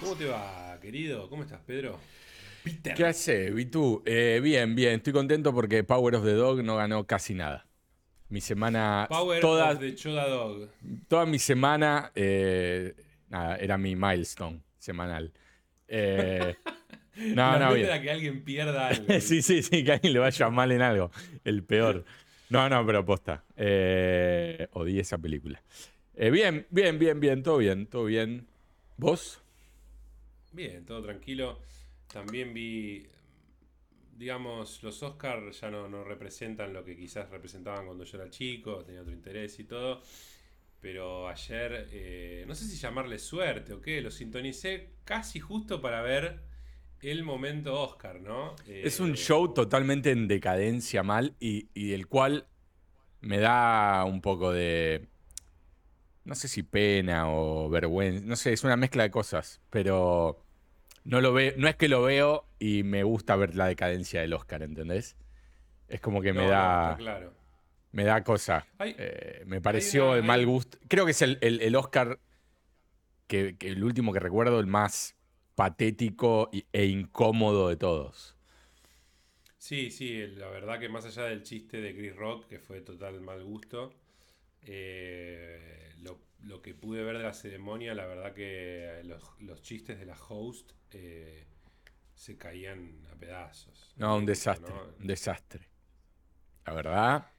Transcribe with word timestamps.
¿Cómo 0.00 0.14
te 0.14 0.26
va, 0.26 0.78
querido? 0.80 1.28
¿Cómo 1.28 1.42
estás, 1.42 1.60
Pedro? 1.66 1.98
Peter. 2.64 2.94
¿Qué 2.94 3.04
hace, 3.04 3.50
Vitu? 3.50 4.02
Eh, 4.06 4.40
bien, 4.42 4.74
bien. 4.74 4.94
Estoy 4.94 5.12
contento 5.12 5.52
porque 5.52 5.84
Power 5.84 6.14
of 6.16 6.24
the 6.24 6.32
Dog 6.32 6.62
no 6.62 6.76
ganó 6.76 7.06
casi 7.06 7.34
nada. 7.34 7.66
Mi 8.28 8.40
semana. 8.40 9.06
Power 9.08 9.44
of 9.44 9.80
the 9.80 9.94
Choda 9.94 10.28
Dog. 10.28 10.68
Toda 11.08 11.26
mi 11.26 11.38
semana. 11.38 12.12
Eh, 12.14 12.94
nada, 13.28 13.56
era 13.56 13.78
mi 13.78 13.96
milestone 13.96 14.62
semanal. 14.78 15.32
Eh, 15.90 16.54
no, 17.34 17.58
no, 17.58 17.72
bien. 17.72 18.02
que 18.02 18.10
alguien 18.10 18.44
pierda 18.44 18.88
algo. 18.88 19.06
sí, 19.20 19.40
sí, 19.40 19.62
sí, 19.62 19.82
que 19.82 19.92
alguien 19.92 20.12
le 20.12 20.18
vaya 20.18 20.50
mal 20.50 20.70
en 20.70 20.82
algo. 20.82 21.10
El 21.44 21.64
peor. 21.64 22.04
No, 22.50 22.68
no, 22.68 22.84
pero 22.86 23.04
posta. 23.04 23.44
Eh, 23.56 24.68
esa 24.86 25.18
película. 25.18 25.62
Eh, 26.14 26.30
bien, 26.30 26.66
bien, 26.70 26.98
bien, 26.98 27.20
bien, 27.20 27.42
todo 27.42 27.58
bien, 27.58 27.86
todo 27.86 28.04
bien. 28.04 28.46
¿Vos? 28.96 29.40
Bien, 30.52 30.84
todo 30.84 31.02
tranquilo. 31.02 31.60
También 32.10 32.54
vi, 32.54 33.06
digamos, 34.16 34.82
los 34.82 35.02
Oscars 35.02 35.60
ya 35.60 35.70
no, 35.70 35.88
no 35.88 36.04
representan 36.04 36.72
lo 36.72 36.82
que 36.84 36.96
quizás 36.96 37.28
representaban 37.30 37.84
cuando 37.84 38.04
yo 38.04 38.18
era 38.18 38.30
chico, 38.30 38.82
tenía 38.84 39.02
otro 39.02 39.12
interés 39.12 39.58
y 39.60 39.64
todo. 39.64 40.00
Pero 40.80 41.28
ayer, 41.28 41.88
eh, 41.92 42.44
no 42.46 42.54
sé 42.54 42.64
si 42.64 42.76
llamarle 42.76 43.18
suerte 43.18 43.74
o 43.74 43.80
qué, 43.80 44.00
lo 44.00 44.10
sintonicé 44.10 44.92
casi 45.04 45.38
justo 45.38 45.80
para 45.82 46.02
ver 46.02 46.47
el 47.00 47.22
momento 47.22 47.80
Oscar, 47.80 48.20
¿no? 48.20 48.56
es 48.66 49.00
un 49.00 49.12
eh, 49.12 49.16
show 49.16 49.52
totalmente 49.54 50.10
en 50.10 50.28
decadencia 50.28 51.02
mal 51.02 51.34
y, 51.38 51.68
y 51.74 51.90
del 51.90 52.06
cual 52.08 52.46
me 53.20 53.38
da 53.38 54.04
un 54.04 54.20
poco 54.20 54.52
de, 54.52 55.08
no 56.24 56.34
sé 56.34 56.46
si 56.46 56.62
pena 56.62 57.30
o 57.30 57.68
vergüenza, 57.70 58.24
no 58.26 58.36
sé, 58.36 58.52
es 58.52 58.62
una 58.62 58.76
mezcla 58.76 59.02
de 59.02 59.10
cosas, 59.10 59.60
pero 59.70 60.44
no 61.04 61.22
lo 61.22 61.32
veo, 61.32 61.54
no 61.56 61.68
es 61.68 61.76
que 61.76 61.88
lo 61.88 62.02
veo 62.02 62.44
y 62.58 62.82
me 62.82 63.02
gusta 63.02 63.34
ver 63.34 63.54
la 63.54 63.66
decadencia 63.66 64.20
del 64.20 64.34
Oscar, 64.34 64.62
¿entendés? 64.62 65.16
Es 65.88 66.00
como 66.00 66.20
que 66.20 66.32
me 66.32 66.46
da... 66.46 66.96
claro. 66.98 67.32
Me 67.90 68.04
da 68.04 68.22
cosa. 68.22 68.66
Eh, 68.80 69.42
me 69.46 69.62
pareció 69.62 70.12
de 70.12 70.20
mal 70.20 70.44
gusto. 70.44 70.76
Creo 70.88 71.06
que 71.06 71.12
es 71.12 71.22
el, 71.22 71.74
Oscar 71.74 72.20
que, 73.26 73.56
el 73.60 73.82
último 73.82 74.12
que 74.12 74.20
recuerdo, 74.20 74.60
el 74.60 74.66
más 74.66 75.16
patético 75.58 76.50
e 76.72 76.86
incómodo 76.86 77.68
de 77.68 77.76
todos. 77.76 78.36
Sí, 79.56 79.90
sí, 79.90 80.24
la 80.28 80.48
verdad 80.50 80.78
que 80.78 80.88
más 80.88 81.04
allá 81.04 81.24
del 81.24 81.42
chiste 81.42 81.80
de 81.80 81.96
Chris 81.96 82.14
Rock, 82.14 82.46
que 82.46 82.60
fue 82.60 82.80
total 82.80 83.20
mal 83.20 83.42
gusto, 83.42 83.92
eh, 84.62 85.96
lo, 85.98 86.62
que 86.62 86.74
pude 86.74 87.02
ver 87.02 87.16
de 87.16 87.24
la 87.24 87.34
ceremonia, 87.34 87.92
la 87.92 88.06
verdad 88.06 88.34
que 88.34 89.02
los, 89.40 89.60
chistes 89.60 89.98
de 89.98 90.06
la 90.06 90.16
host 90.28 90.70
eh, 90.92 91.44
se 92.14 92.36
caían 92.36 93.04
a 93.12 93.16
pedazos. 93.16 93.92
No, 93.96 94.16
un 94.16 94.26
desastre, 94.26 94.72
un 95.00 95.08
desastre. 95.08 95.66
La 96.66 96.72
verdad, 96.72 97.32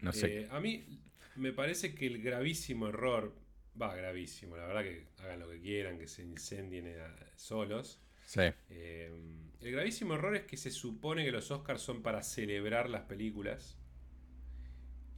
no 0.00 0.12
sé. 0.12 0.42
Eh, 0.42 0.48
a 0.50 0.60
mí 0.60 1.00
me 1.36 1.54
parece 1.54 1.94
que 1.94 2.06
el 2.06 2.20
gravísimo 2.20 2.88
error, 2.88 3.34
va 3.80 3.94
gravísimo, 3.94 4.56
la 4.56 4.66
verdad 4.66 4.82
que 4.82 5.06
hagan 5.18 5.40
lo 5.40 5.50
que 5.50 5.60
quieran, 5.60 5.98
que 5.98 6.06
se 6.06 6.22
incendien 6.22 6.94
solos. 7.36 8.00
Sí. 8.24 8.42
El 8.68 9.72
gravísimo 9.72 10.14
error 10.14 10.36
es 10.36 10.44
que 10.44 10.56
se 10.56 10.70
supone 10.70 11.24
que 11.24 11.30
los 11.30 11.50
Oscars 11.50 11.82
son 11.82 12.02
para 12.02 12.22
celebrar 12.22 12.88
las 12.88 13.02
películas 13.02 13.78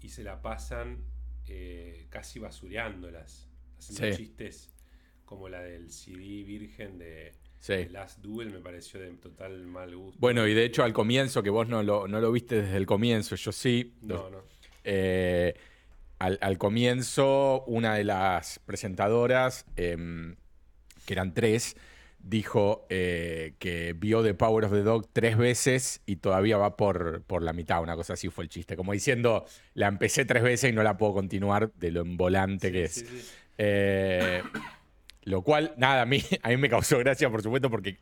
y 0.00 0.08
se 0.08 0.22
la 0.22 0.42
pasan 0.42 1.04
eh, 1.48 2.06
casi 2.10 2.38
basureándolas, 2.38 3.48
haciendo 3.78 4.16
chistes 4.16 4.72
como 5.24 5.48
la 5.48 5.60
del 5.60 5.90
CD 5.90 6.44
virgen 6.44 6.98
de, 6.98 7.34
Last 7.90 8.20
Duel, 8.20 8.52
me 8.52 8.60
pareció 8.60 9.00
de 9.00 9.10
total 9.14 9.66
mal 9.66 9.94
gusto. 9.96 10.20
Bueno, 10.20 10.46
y 10.46 10.54
de 10.54 10.64
hecho 10.64 10.84
al 10.84 10.92
comienzo, 10.92 11.42
que 11.42 11.50
vos 11.50 11.68
no 11.68 11.82
lo, 11.82 12.06
no 12.06 12.20
lo 12.20 12.30
viste 12.30 12.62
desde 12.62 12.76
el 12.76 12.86
comienzo, 12.86 13.34
yo 13.34 13.50
sí. 13.50 13.94
No, 14.02 14.30
no. 14.30 14.44
Eh, 14.84 15.54
al, 16.18 16.58
comienzo, 16.58 17.64
una 17.66 17.94
de 17.94 18.04
las 18.04 18.58
presentadoras, 18.60 19.66
em, 19.76 20.36
que 21.04 21.14
eran 21.14 21.34
tres, 21.34 21.76
dijo 22.18 22.86
eh, 22.90 23.54
que 23.58 23.92
vio 23.92 24.22
The 24.22 24.34
Power 24.34 24.64
of 24.64 24.72
the 24.72 24.82
Dog 24.82 25.08
tres 25.12 25.36
veces 25.36 26.02
y 26.06 26.16
todavía 26.16 26.56
va 26.56 26.76
por, 26.76 27.22
por 27.22 27.42
la 27.42 27.52
mitad, 27.52 27.82
una 27.82 27.94
cosa 27.94 28.14
así 28.14 28.28
fue 28.28 28.44
el 28.44 28.50
chiste, 28.50 28.76
como 28.76 28.92
diciendo, 28.92 29.46
la 29.74 29.86
empecé 29.86 30.24
tres 30.24 30.42
veces 30.42 30.70
y 30.70 30.72
no 30.74 30.82
la 30.82 30.96
puedo 30.96 31.14
continuar 31.14 31.72
de 31.74 31.90
lo 31.92 32.00
envolante 32.00 32.72
que 32.72 32.84
es. 32.84 33.04
Eh, 33.58 34.42
lo 35.22 35.42
cual, 35.42 35.74
nada, 35.76 36.02
a 36.02 36.06
mí, 36.06 36.22
a 36.42 36.48
mí 36.48 36.56
me 36.56 36.68
causó 36.68 36.98
gracia, 36.98 37.30
por 37.30 37.42
supuesto, 37.42 37.70
porque 37.70 37.98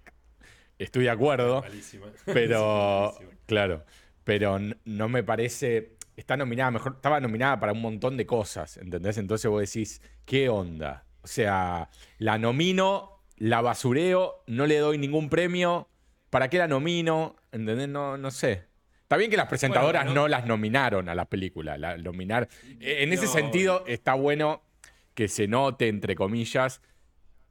estoy 0.79 1.05
de 1.05 1.11
acuerdo, 1.11 1.65
pero, 2.27 3.15
claro, 3.47 3.85
pero 4.25 4.59
no 4.85 5.09
me 5.09 5.23
parece, 5.23 5.93
está 6.17 6.37
nominada, 6.37 6.71
mejor, 6.71 6.95
estaba 6.97 7.21
nominada 7.21 7.59
para 7.61 7.73
un 7.73 7.81
montón 7.81 8.17
de 8.17 8.27
cosas, 8.27 8.77
¿entendés? 8.77 9.19
Entonces 9.19 9.51
vos 9.51 9.61
decís, 9.61 10.03
¿qué 10.25 10.49
onda? 10.49 11.05
O 11.23 11.27
sea, 11.27 11.89
la 12.19 12.39
nomino 12.39 13.15
la 13.37 13.61
basureo, 13.61 14.43
no 14.47 14.67
le 14.67 14.79
doy 14.79 14.99
ningún 14.99 15.29
premio. 15.29 15.89
¿Para 16.31 16.49
qué 16.49 16.59
la 16.59 16.69
nomino? 16.69 17.37
¿Entendés? 17.53 17.89
No, 17.89 18.17
no 18.17 18.31
sé. 18.31 18.65
Está 19.03 19.17
bien 19.17 19.31
que 19.31 19.37
las 19.37 19.49
presentadoras 19.49 20.13
no... 20.13 20.29
las 20.29 20.47
nominaron 20.47 21.09
a 21.09 21.15
la 21.15 21.27
película. 21.27 21.77
La, 21.77 21.97
nominar. 21.97 22.49
En 22.81 23.13
ese 23.13 23.27
sentido, 23.27 23.85
está 23.87 24.15
bueno 24.15 24.63
que 25.15 25.29
se 25.29 25.47
note, 25.47 25.89
entre 25.89 26.15
comillas, 26.15 26.81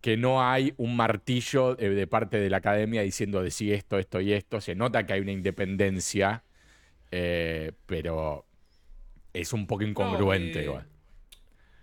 que 0.02 0.18
no 0.18 0.44
hay 0.44 0.74
un 0.78 0.96
martillo 0.98 1.76
de, 1.76 2.08
parte 2.08 2.40
de 2.40 2.50
la 2.50 2.58
academia 2.58 3.04
diciendo 3.04 3.42
de 3.42 3.52
sí 3.52 3.72
esto, 3.72 4.00
esto 4.00 4.20
y 4.20 4.34
esto. 4.34 4.60
Se 4.60 4.76
nota 4.76 5.06
que 5.06 5.14
hay 5.14 5.22
una 5.22 5.32
independencia, 5.32 6.44
eh, 7.12 7.72
pero 7.86 8.46
es 9.34 9.52
un 9.54 9.68
poco 9.68 9.84
incongruente. 9.84 10.64
igual. 10.64 10.88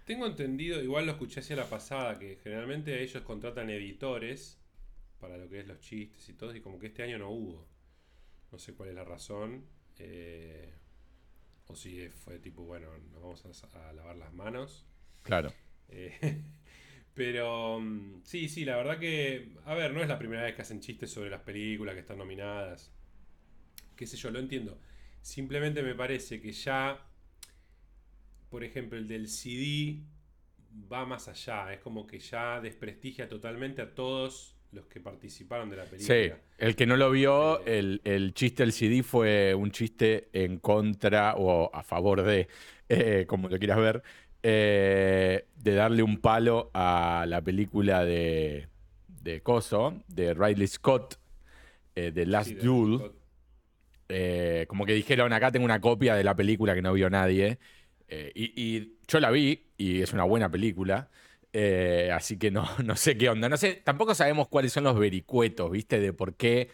Tengo 0.05 0.27
entendido, 0.27 0.83
igual 0.83 1.07
lo 1.07 1.13
escuché 1.13 1.41
hacia 1.41 1.57
la 1.57 1.69
pasada, 1.69 2.19
que 2.19 2.37
generalmente 2.43 3.03
ellos 3.03 3.23
contratan 3.23 3.71
editores 3.71 4.59
para 5.21 5.37
lo 5.37 5.49
que 5.49 5.61
es 5.61 5.67
los 5.67 5.81
chistes 5.81 6.29
y 6.29 6.33
todo, 6.33 6.55
y 6.55 6.61
como 6.61 6.79
que 6.79 6.87
este 6.87 7.03
año 7.03 7.19
no 7.19 7.31
hubo. 7.31 7.69
No 8.51 8.59
sé 8.59 8.75
cuál 8.75 8.89
es 8.89 8.95
la 8.95 9.05
razón. 9.05 9.65
Eh, 9.99 10.73
o 11.67 11.77
si 11.77 12.09
fue 12.09 12.39
tipo, 12.39 12.65
bueno, 12.65 12.89
nos 13.13 13.23
vamos 13.23 13.65
a, 13.75 13.93
lavar 13.93 14.17
las 14.17 14.33
manos. 14.33 14.87
Claro. 15.23 15.53
Eh, 15.89 16.43
pero 17.15 17.79
mm, 17.81 18.23
sí, 18.25 18.49
sí, 18.49 18.65
la 18.65 18.77
verdad 18.77 18.99
que, 18.99 19.55
a 19.65 19.75
ver, 19.75 19.93
no 19.93 20.03
es 20.03 20.09
la 20.09 20.19
primera 20.19 20.43
vez 20.43 20.55
que 20.55 20.63
hacen 20.63 20.81
chistes 20.81 21.11
sobre 21.13 21.31
las 21.31 21.43
películas 21.43 21.95
que 21.95 22.01
están 22.01 22.19
nominadas. 22.19 22.93
Qué 23.95 24.07
sé 24.07 24.17
yo, 24.17 24.31
lo 24.31 24.39
entiendo. 24.39 24.81
Simplemente 25.21 25.83
me 25.83 25.95
parece 25.95 26.41
que 26.41 26.53
ya 26.53 27.07
por 28.51 28.65
ejemplo, 28.65 28.99
el 28.99 29.09
del 29.09 29.29
CD 29.29 30.01
va 30.93 31.07
más 31.07 31.29
allá. 31.29 31.73
Es 31.73 31.81
como 31.81 32.07
que 32.07 32.19
ya 32.19 32.61
desprestigia 32.61 33.29
totalmente 33.29 33.81
a 33.81 33.95
todos 33.95 34.57
los 34.73 34.87
que 34.87 35.01
participaron 35.01 35.71
de 35.71 35.77
la 35.77 35.85
película. 35.85 36.15
Sí, 36.15 36.33
el 36.59 36.77
que 36.77 36.87
no 36.87 36.97
lo 36.97 37.11
vio, 37.11 37.65
eh, 37.67 37.99
el, 38.05 38.35
chiste 38.35 38.63
del 38.65 38.73
CD 38.73 39.03
fue 39.03 39.55
un 39.55 39.71
chiste 39.71 40.29
en 40.33 40.59
contra 40.59 41.35
o 41.37 41.75
a 41.75 41.83
favor 41.83 42.23
de, 42.23 42.49
eh, 42.89 43.25
como 43.27 43.49
lo 43.49 43.59
quieras 43.59 43.79
ver, 43.79 44.03
eh, 44.43 45.47
de 45.57 45.75
darle 45.75 46.03
un 46.03 46.19
palo 46.19 46.71
a 46.73 47.25
la 47.29 47.43
película 47.43 48.05
de, 48.05 48.69
de 49.09 49.43
Coso, 49.43 50.03
de 50.09 50.35
Riley 50.35 50.67
Scott, 50.67 51.19
de 51.95 52.25
Last 52.25 52.53
Duel. 52.53 53.13
como 54.67 54.87
que 54.87 54.95
dijeron, 54.95 55.33
acá 55.35 55.53
tengo 55.53 55.67
una 55.67 55.81
copia 55.81 56.15
de 56.15 56.25
la 56.25 56.35
película 56.35 56.75
que 56.75 56.81
no 56.81 56.95
vio 56.95 57.11
nadie. 57.11 57.59
Eh, 58.11 58.33
y, 58.35 58.97
yo 59.07 59.21
la 59.21 59.31
vi 59.31 59.67
y 59.79 60.03
es 60.03 60.13
una 60.13 60.25
buena 60.25 60.51
película. 60.51 61.09
Eh, 61.53 62.11
así 62.13 62.39
que 62.39 62.51
no, 62.51 62.69
no 62.85 62.97
sé 62.97 63.17
qué 63.17 63.29
onda. 63.29 63.49
No 63.49 63.57
sé, 63.57 63.81
tampoco 63.85 64.15
sabemos 64.15 64.49
cuáles 64.49 64.73
son 64.73 64.85
los 64.85 64.99
vericuetos, 64.99 65.71
¿viste? 65.71 66.01
De 66.01 66.13
por 66.13 66.35
qué 66.35 66.69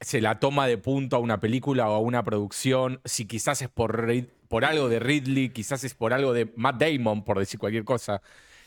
se 0.00 0.20
la 0.20 0.40
toma 0.40 0.66
de 0.66 0.76
punto 0.76 1.16
a 1.16 1.20
una 1.20 1.40
película 1.40 1.88
o 1.88 1.94
a 1.94 2.00
una 2.00 2.24
producción. 2.24 3.00
Si 3.04 3.26
quizás 3.26 3.62
es 3.62 3.68
por, 3.68 4.06
por 4.48 4.64
algo 4.64 4.88
de 4.88 4.98
Ridley, 4.98 5.50
quizás 5.50 5.84
es 5.84 5.94
por 5.94 6.12
algo 6.12 6.32
de 6.32 6.52
Matt 6.56 6.80
Damon, 6.80 7.24
por 7.24 7.38
decir 7.38 7.58
cualquier 7.58 7.84
cosa. 7.84 8.20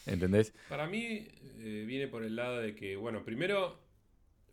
¿Entendés? 0.05 0.53
Para 0.69 0.87
mí 0.87 1.27
eh, 1.59 1.83
viene 1.85 2.07
por 2.07 2.23
el 2.23 2.37
lado 2.37 2.59
de 2.59 2.73
que, 2.73 2.95
bueno, 2.95 3.25
primero 3.25 3.77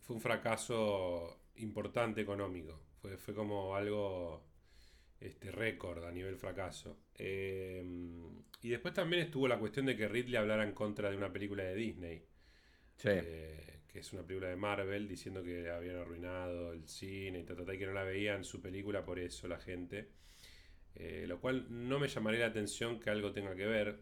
fue 0.01 0.17
un 0.17 0.21
fracaso 0.21 1.39
importante 1.55 2.19
económico. 2.19 2.77
Fue, 3.01 3.17
fue 3.17 3.33
como 3.33 3.75
algo 3.75 4.43
este 5.27 5.51
récord 5.51 6.03
a 6.05 6.11
nivel 6.11 6.37
fracaso. 6.37 7.05
Em, 7.15 8.43
y 8.61 8.69
después 8.69 8.93
también 8.93 9.23
estuvo 9.23 9.47
la 9.47 9.59
cuestión 9.59 9.85
de 9.85 9.95
que 9.95 10.07
Ridley 10.07 10.35
hablara 10.35 10.63
en 10.63 10.73
contra 10.73 11.09
de 11.09 11.17
una 11.17 11.31
película 11.31 11.63
de 11.63 11.75
Disney. 11.75 12.25
Eh, 13.03 13.81
que 13.87 13.99
es 13.99 14.13
una 14.13 14.23
película 14.23 14.49
de 14.49 14.55
Marvel, 14.55 15.07
diciendo 15.07 15.43
que 15.43 15.69
habían 15.69 15.97
arruinado 15.97 16.73
el 16.73 16.87
cine 16.87 17.39
y, 17.39 17.41
y 17.41 17.77
que 17.77 17.85
no 17.85 17.93
la 17.93 18.03
veían 18.03 18.43
su 18.43 18.61
película 18.61 19.03
por 19.05 19.19
eso 19.19 19.47
la 19.47 19.59
gente. 19.59 20.09
Eh, 20.95 21.25
lo 21.27 21.39
cual 21.41 21.67
no 21.69 21.99
me 21.99 22.07
llamaría 22.07 22.41
la 22.41 22.47
atención 22.47 22.99
que 22.99 23.09
algo 23.09 23.31
tenga 23.31 23.55
que 23.55 23.65
ver. 23.65 23.99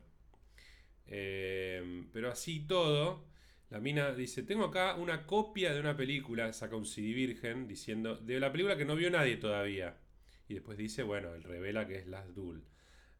Eh, 1.08 2.06
pero 2.12 2.32
así 2.32 2.62
todo, 2.68 3.26
la 3.70 3.80
mina 3.80 4.14
dice, 4.14 4.44
tengo 4.44 4.66
acá 4.66 4.96
una 4.96 5.26
copia 5.26 5.74
de 5.74 5.80
una 5.80 5.98
película, 5.98 6.54
saca 6.54 6.76
un 6.76 6.86
CD 6.86 7.14
virgen, 7.14 7.68
diciendo, 7.68 8.16
de 8.16 8.40
la 8.40 8.52
película 8.52 8.78
que 8.78 8.86
no 8.86 8.96
vio 8.96 9.10
nadie 9.10 9.38
todavía. 9.38 9.98
Y 10.48 10.56
después 10.56 10.78
dice, 10.78 11.04
bueno, 11.04 11.34
él 11.34 11.44
revela 11.44 11.88
que 11.88 11.96
es 11.96 12.08
Last 12.08 12.30
Duel. 12.30 12.64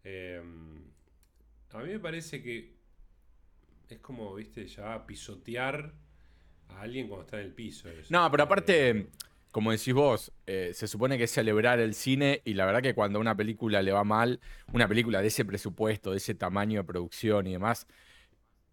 Eh, 0.04 0.42
a 1.72 1.78
mí 1.80 1.90
me 1.90 2.00
parece 2.00 2.42
que 2.44 2.76
es 3.90 4.00
como, 4.00 4.34
viste, 4.36 4.68
ya 4.68 5.06
pisotear 5.06 5.94
a 6.70 6.82
alguien 6.82 7.08
cuando 7.08 7.26
está 7.26 7.40
en 7.40 7.48
el 7.48 7.54
piso. 7.54 7.90
eso. 7.90 8.08
No, 8.10 8.30
pero 8.30 8.44
Eh, 8.44 8.46
aparte, 8.46 9.08
como 9.52 9.72
decís 9.72 9.94
vos, 9.94 10.32
eh, 10.48 10.72
se 10.74 10.88
supone 10.88 11.18
que 11.18 11.26
es 11.26 11.32
celebrar 11.32 11.80
el 11.80 11.94
cine 11.94 12.42
y 12.46 12.54
la 12.54 12.66
verdad 12.66 12.82
que 12.82 12.94
cuando 12.96 13.20
a 13.20 13.22
una 13.22 13.36
película 13.36 13.82
le 13.82 13.92
va 13.92 14.04
mal, 14.04 14.40
una 14.72 14.88
película 14.88 15.22
de 15.22 15.28
ese 15.28 15.46
presupuesto, 15.46 16.12
de 16.12 16.18
ese 16.18 16.36
tamaño 16.36 16.82
de 16.82 16.86
producción 16.86 17.48
y 17.48 17.54
demás, 17.54 17.88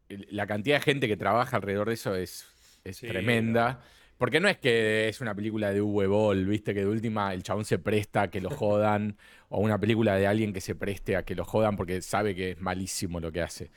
la 0.08 0.46
cantidad 0.46 0.76
de 0.76 0.82
gente 0.82 1.08
que 1.08 1.16
trabaja 1.16 1.56
alrededor 1.56 1.88
de 1.88 1.94
eso 1.94 2.14
es, 2.16 2.46
es 2.84 2.96
Sí, 2.96 3.06
tremenda. 3.06 3.82
Porque 4.20 4.38
no 4.38 4.48
es 4.48 4.58
que 4.58 5.08
es 5.08 5.22
una 5.22 5.34
película 5.34 5.72
de 5.72 5.80
Uwe 5.80 6.06
Boll, 6.06 6.44
viste, 6.44 6.74
que 6.74 6.80
de 6.80 6.86
última 6.86 7.32
el 7.32 7.42
chabón 7.42 7.64
se 7.64 7.78
presta 7.78 8.20
a 8.20 8.30
que 8.30 8.42
lo 8.42 8.50
jodan, 8.50 9.16
o 9.48 9.60
una 9.60 9.80
película 9.80 10.14
de 10.16 10.26
alguien 10.26 10.52
que 10.52 10.60
se 10.60 10.74
preste 10.74 11.16
a 11.16 11.24
que 11.24 11.34
lo 11.34 11.46
jodan 11.46 11.74
porque 11.74 12.02
sabe 12.02 12.34
que 12.34 12.50
es 12.50 12.60
malísimo 12.60 13.18
lo 13.18 13.32
que 13.32 13.40
hace. 13.40 13.70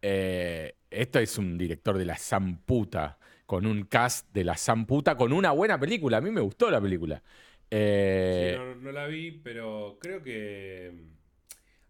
Eh, 0.00 0.76
esto 0.88 1.18
es 1.18 1.36
un 1.36 1.58
director 1.58 1.98
de 1.98 2.04
la 2.04 2.16
Zamputa, 2.16 3.18
con 3.44 3.66
un 3.66 3.86
cast 3.86 4.32
de 4.32 4.44
la 4.44 4.56
Zamputa, 4.56 5.16
con 5.16 5.32
una 5.32 5.50
buena 5.50 5.80
película. 5.80 6.18
A 6.18 6.20
mí 6.20 6.30
me 6.30 6.42
gustó 6.42 6.70
la 6.70 6.80
película. 6.80 7.20
Eh, 7.68 8.52
Sí, 8.52 8.56
no, 8.56 8.76
no 8.76 8.92
la 8.92 9.08
vi, 9.08 9.32
pero 9.32 9.98
creo 10.00 10.22
que. 10.22 10.92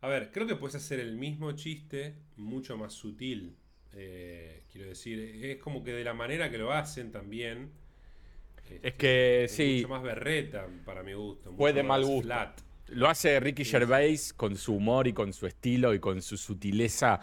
A 0.01 0.09
ver, 0.09 0.31
creo 0.33 0.47
que 0.47 0.57
puedes 0.57 0.77
hacer 0.77 0.99
el 0.99 1.19
mismo 1.19 1.53
chiste 1.53 2.15
mucho 2.37 2.79
más 2.79 2.95
sutil. 2.95 3.59
eh, 3.93 4.63
quiero 4.73 4.89
decir, 4.89 5.45
es 5.45 5.59
como 5.59 5.85
que 5.85 5.93
de 5.93 6.05
la 6.05 6.15
manera 6.15 6.51
que 6.51 6.57
lo 6.57 6.73
hacen 6.73 7.13
también. 7.13 7.71
Este, 8.75 8.89
Es 8.89 8.95
que, 8.95 9.45
es 9.45 9.53
sí. 9.53 9.77
Mucho 9.83 9.89
más 9.89 10.03
berreta 10.03 10.67
para 10.85 11.03
mi 11.03 11.13
gusto. 11.15 11.53
Fue 11.57 11.73
de 11.73 11.83
mal 11.83 12.05
gusto. 12.05 12.23
flat. 12.23 12.61
Lo 12.89 13.09
hace 13.09 13.39
Ricky 13.41 13.65
Gervais 13.65 14.33
con 14.33 14.57
su 14.57 14.75
humor 14.75 15.07
y 15.09 15.13
con 15.13 15.33
su 15.33 15.47
estilo 15.47 15.93
y 15.95 16.01
con 16.01 16.23
su 16.23 16.37
sutileza 16.37 17.21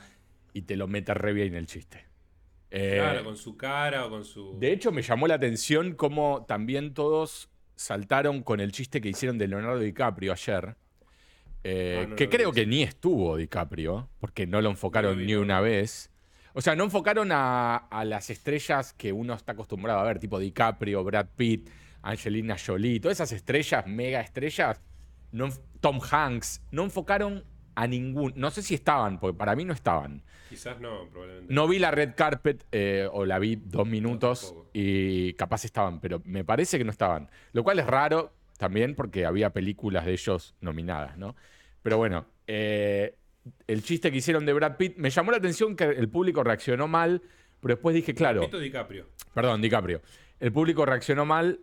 y 0.54 0.62
te 0.64 0.76
lo 0.76 0.88
mete 0.88 1.14
re 1.14 1.34
bien 1.34 1.48
en 1.50 1.56
el 1.56 1.66
chiste. 1.68 2.06
Eh, 2.72 2.98
Claro, 3.00 3.24
con 3.24 3.38
su 3.38 3.58
cara 3.58 4.06
o 4.06 4.10
con 4.10 4.26
su. 4.26 4.58
De 4.60 4.72
hecho, 4.72 4.92
me 4.92 5.02
llamó 5.02 5.28
la 5.28 5.36
atención 5.36 5.94
cómo 5.96 6.46
también 6.48 6.94
todos 6.94 7.50
saltaron 7.76 8.44
con 8.44 8.60
el 8.60 8.72
chiste 8.72 9.02
que 9.02 9.10
hicieron 9.10 9.38
de 9.38 9.48
Leonardo 9.48 9.80
DiCaprio 9.80 10.32
ayer. 10.34 10.76
eh, 11.64 12.02
Ah, 12.04 12.08
no 12.10 12.16
que 12.16 12.28
vi 12.28 12.36
creo 12.38 12.52
que 12.52 12.66
ni 12.68 12.84
estuvo 12.84 13.36
DiCaprio, 13.38 14.08
porque 14.20 14.46
no 14.46 14.62
lo 14.62 14.70
enfocaron 14.70 15.12
No 15.12 15.16
lo 15.16 15.22
vi, 15.22 15.26
ni 15.28 15.36
una 15.36 15.62
vez. 15.62 16.12
O 16.58 16.62
sea, 16.62 16.74
no 16.74 16.86
enfocaron 16.86 17.34
a, 17.34 17.76
a 17.76 18.06
las 18.06 18.30
estrellas 18.30 18.94
que 18.94 19.12
uno 19.12 19.34
está 19.34 19.52
acostumbrado 19.52 20.00
a 20.00 20.04
ver, 20.04 20.20
tipo 20.20 20.40
DiCaprio, 20.40 21.04
Brad 21.04 21.28
Pitt, 21.36 21.70
Angelina 22.02 22.56
Jolie, 22.58 23.02
todas 23.02 23.18
esas 23.18 23.34
estrellas, 23.34 23.86
mega 23.86 24.22
estrellas, 24.22 24.82
no, 25.34 25.50
Tom 25.82 26.00
Hanks, 26.10 26.62
no 26.72 26.84
enfocaron 26.84 27.44
a 27.76 27.88
ningún. 27.88 28.32
No 28.38 28.52
sé 28.52 28.62
si 28.62 28.74
estaban, 28.74 29.20
porque 29.20 29.38
para 29.38 29.54
mí 29.54 29.66
no 29.66 29.74
estaban. 29.74 30.24
Quizás 30.48 30.80
no, 30.80 31.10
probablemente. 31.10 31.54
No 31.54 31.68
vi 31.68 31.78
la 31.78 31.92
red 31.92 32.14
carpet, 32.16 32.66
eh, 32.72 33.10
o 33.12 33.26
la 33.26 33.38
vi 33.38 33.58
dos 33.58 33.86
minutos 33.86 34.56
y 34.72 35.34
capaz 35.34 35.66
estaban, 35.66 36.00
pero 36.00 36.22
me 36.24 36.46
parece 36.46 36.78
que 36.78 36.86
no 36.86 36.92
estaban. 36.92 37.30
Lo 37.52 37.66
cual 37.66 37.80
es 37.80 37.86
raro 37.86 38.32
también 38.58 38.96
porque 38.96 39.26
había 39.26 39.50
películas 39.50 40.06
de 40.06 40.14
ellos 40.14 40.56
nominadas, 40.62 41.18
¿no? 41.18 41.36
Pero 41.82 41.98
bueno, 41.98 42.28
eh, 42.48 43.18
el 43.68 43.84
chiste 43.84 44.12
que 44.12 44.18
hicieron 44.18 44.46
de 44.46 44.54
Brad 44.54 44.78
Pitt 44.78 44.98
me 44.98 45.10
llamó 45.10 45.32
la 45.32 45.38
atención 45.38 45.76
que 45.76 45.84
el 45.86 46.10
público 46.10 46.44
reaccionó 46.44 46.88
mal, 46.88 47.22
pero 47.62 47.76
después 47.76 47.96
dije, 47.96 48.14
claro, 48.14 48.42
Pito 48.42 48.60
DiCaprio. 48.60 49.08
perdón, 49.34 49.62
DiCaprio, 49.62 50.02
el 50.40 50.52
público 50.52 50.86
reaccionó 50.86 51.26
mal. 51.26 51.60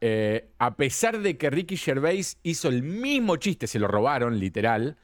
eh, 0.00 0.48
a 0.58 0.76
pesar 0.76 1.18
de 1.20 1.36
que 1.38 1.48
Ricky 1.50 1.76
Gervais 1.76 2.38
hizo 2.42 2.68
el 2.68 2.82
mismo 2.82 3.36
chiste, 3.36 3.66
se 3.66 3.78
lo 3.78 3.88
robaron, 3.88 4.38
literal. 4.38 4.96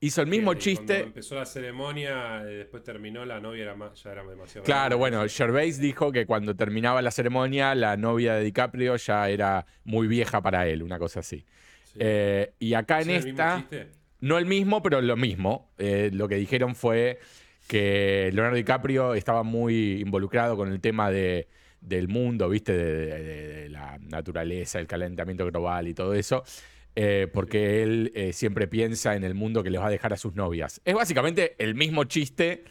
Hizo 0.00 0.22
el 0.22 0.28
mismo 0.28 0.52
Y 0.52 0.54
cuando 0.54 0.60
chiste. 0.60 1.00
empezó 1.00 1.34
la 1.34 1.44
ceremonia, 1.46 2.42
eh, 2.42 2.54
después 2.58 2.82
terminó, 2.84 3.24
la 3.24 3.40
novia 3.40 3.62
era 3.64 3.74
más, 3.74 4.00
ya 4.02 4.12
era 4.12 4.24
demasiado. 4.24 4.64
Claro, 4.64 4.96
grande. 4.98 5.16
bueno, 5.18 5.28
Gervais 5.28 5.78
dijo 5.78 6.12
que 6.12 6.24
cuando 6.26 6.54
terminaba 6.54 7.02
la 7.02 7.10
ceremonia, 7.10 7.74
la 7.74 7.96
novia 7.96 8.34
de 8.34 8.44
DiCaprio 8.44 8.94
ya 8.96 9.28
era 9.28 9.66
muy 9.84 10.06
vieja 10.06 10.40
para 10.40 10.68
él, 10.68 10.82
una 10.84 10.98
cosa 11.00 11.20
así. 11.20 11.44
Sí. 11.84 11.98
Eh, 12.00 12.52
y 12.60 12.74
acá 12.74 13.00
en 13.00 13.10
¿Es 13.10 13.24
el 13.24 13.32
mismo 13.32 13.40
esta, 13.42 13.56
chiste? 13.58 13.88
No 14.20 14.38
el 14.38 14.46
mismo, 14.46 14.82
pero 14.82 15.00
lo 15.00 15.16
mismo. 15.16 15.70
Eh, 15.78 16.10
lo 16.12 16.28
que 16.28 16.36
dijeron 16.36 16.74
fue 16.74 17.18
que 17.66 18.30
Leonardo 18.32 18.56
DiCaprio 18.56 19.14
estaba 19.14 19.42
muy 19.42 20.00
involucrado 20.00 20.56
con 20.56 20.72
el 20.72 20.80
tema 20.80 21.10
de, 21.10 21.48
del 21.80 22.08
mundo, 22.08 22.48
¿viste? 22.48 22.72
De, 22.72 22.84
de- 22.94 23.22
de- 23.22 23.48
de 23.62 23.68
la 23.68 23.98
naturaleza, 23.98 24.78
el 24.80 24.86
calentamiento 24.86 25.44
global 25.46 25.88
y 25.88 25.94
todo 25.94 26.14
eso. 26.14 26.42
eh, 27.00 27.28
porque 27.32 27.82
él 27.84 28.10
eh, 28.16 28.32
siempre 28.32 28.66
piensa 28.66 29.14
en 29.14 29.22
el 29.22 29.34
mundo 29.34 29.62
que 29.62 29.70
les 29.70 29.80
va 29.80 29.86
a 29.86 29.90
dejar 29.90 30.12
a 30.12 30.16
sus 30.16 30.34
novias. 30.34 30.80
Es 30.84 30.94
básicamente 30.94 31.54
el 31.58 31.76
mismo 31.76 32.02
chiste, 32.04 32.64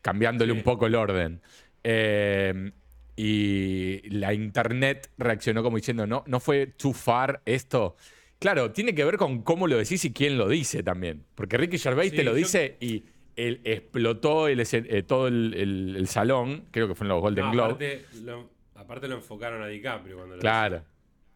cambiándole 0.00 0.52
Sí. 0.52 0.58
un 0.58 0.62
poco 0.64 0.86
el 0.86 0.94
orden. 0.94 1.40
Eh, 1.82 2.70
y 3.16 4.00
la 4.10 4.32
internet 4.32 5.10
reaccionó 5.18 5.62
como 5.64 5.76
diciendo, 5.76 6.06
no, 6.06 6.22
no 6.26 6.38
fue 6.40 6.66
too 6.68 6.92
far 6.92 7.42
esto. 7.46 7.96
Claro, 8.44 8.72
tiene 8.72 8.94
que 8.94 9.02
ver 9.06 9.16
con 9.16 9.40
cómo 9.40 9.66
lo 9.66 9.78
decís 9.78 10.04
y 10.04 10.12
quién 10.12 10.36
lo 10.36 10.48
dice 10.48 10.82
también. 10.82 11.24
Porque 11.34 11.56
Ricky 11.56 11.78
Gervais 11.78 12.10
Sí, 12.10 12.16
te 12.18 12.24
lo 12.24 12.32
yo- 12.32 12.36
dice 12.36 12.76
y 12.78 13.04
él 13.36 13.62
explotó 13.64 14.48
el 14.48 14.60
eh, 14.60 15.02
todo 15.02 15.28
el, 15.28 15.54
el- 15.54 15.96
el 15.96 16.08
salón, 16.08 16.66
creo 16.70 16.86
que 16.86 16.94
fue 16.94 17.06
en 17.06 17.08
los 17.08 17.22
Golden 17.22 17.46
No, 17.46 17.52
Globe. 17.52 17.68
aparte, 17.72 18.04
lo, 18.22 18.50
aparte 18.74 19.08
lo 19.08 19.14
enfocaron 19.14 19.62
a 19.62 19.66
DiCaprio 19.68 20.16
cuando 20.16 20.34
lo 20.36 20.40
Claro, 20.42 20.82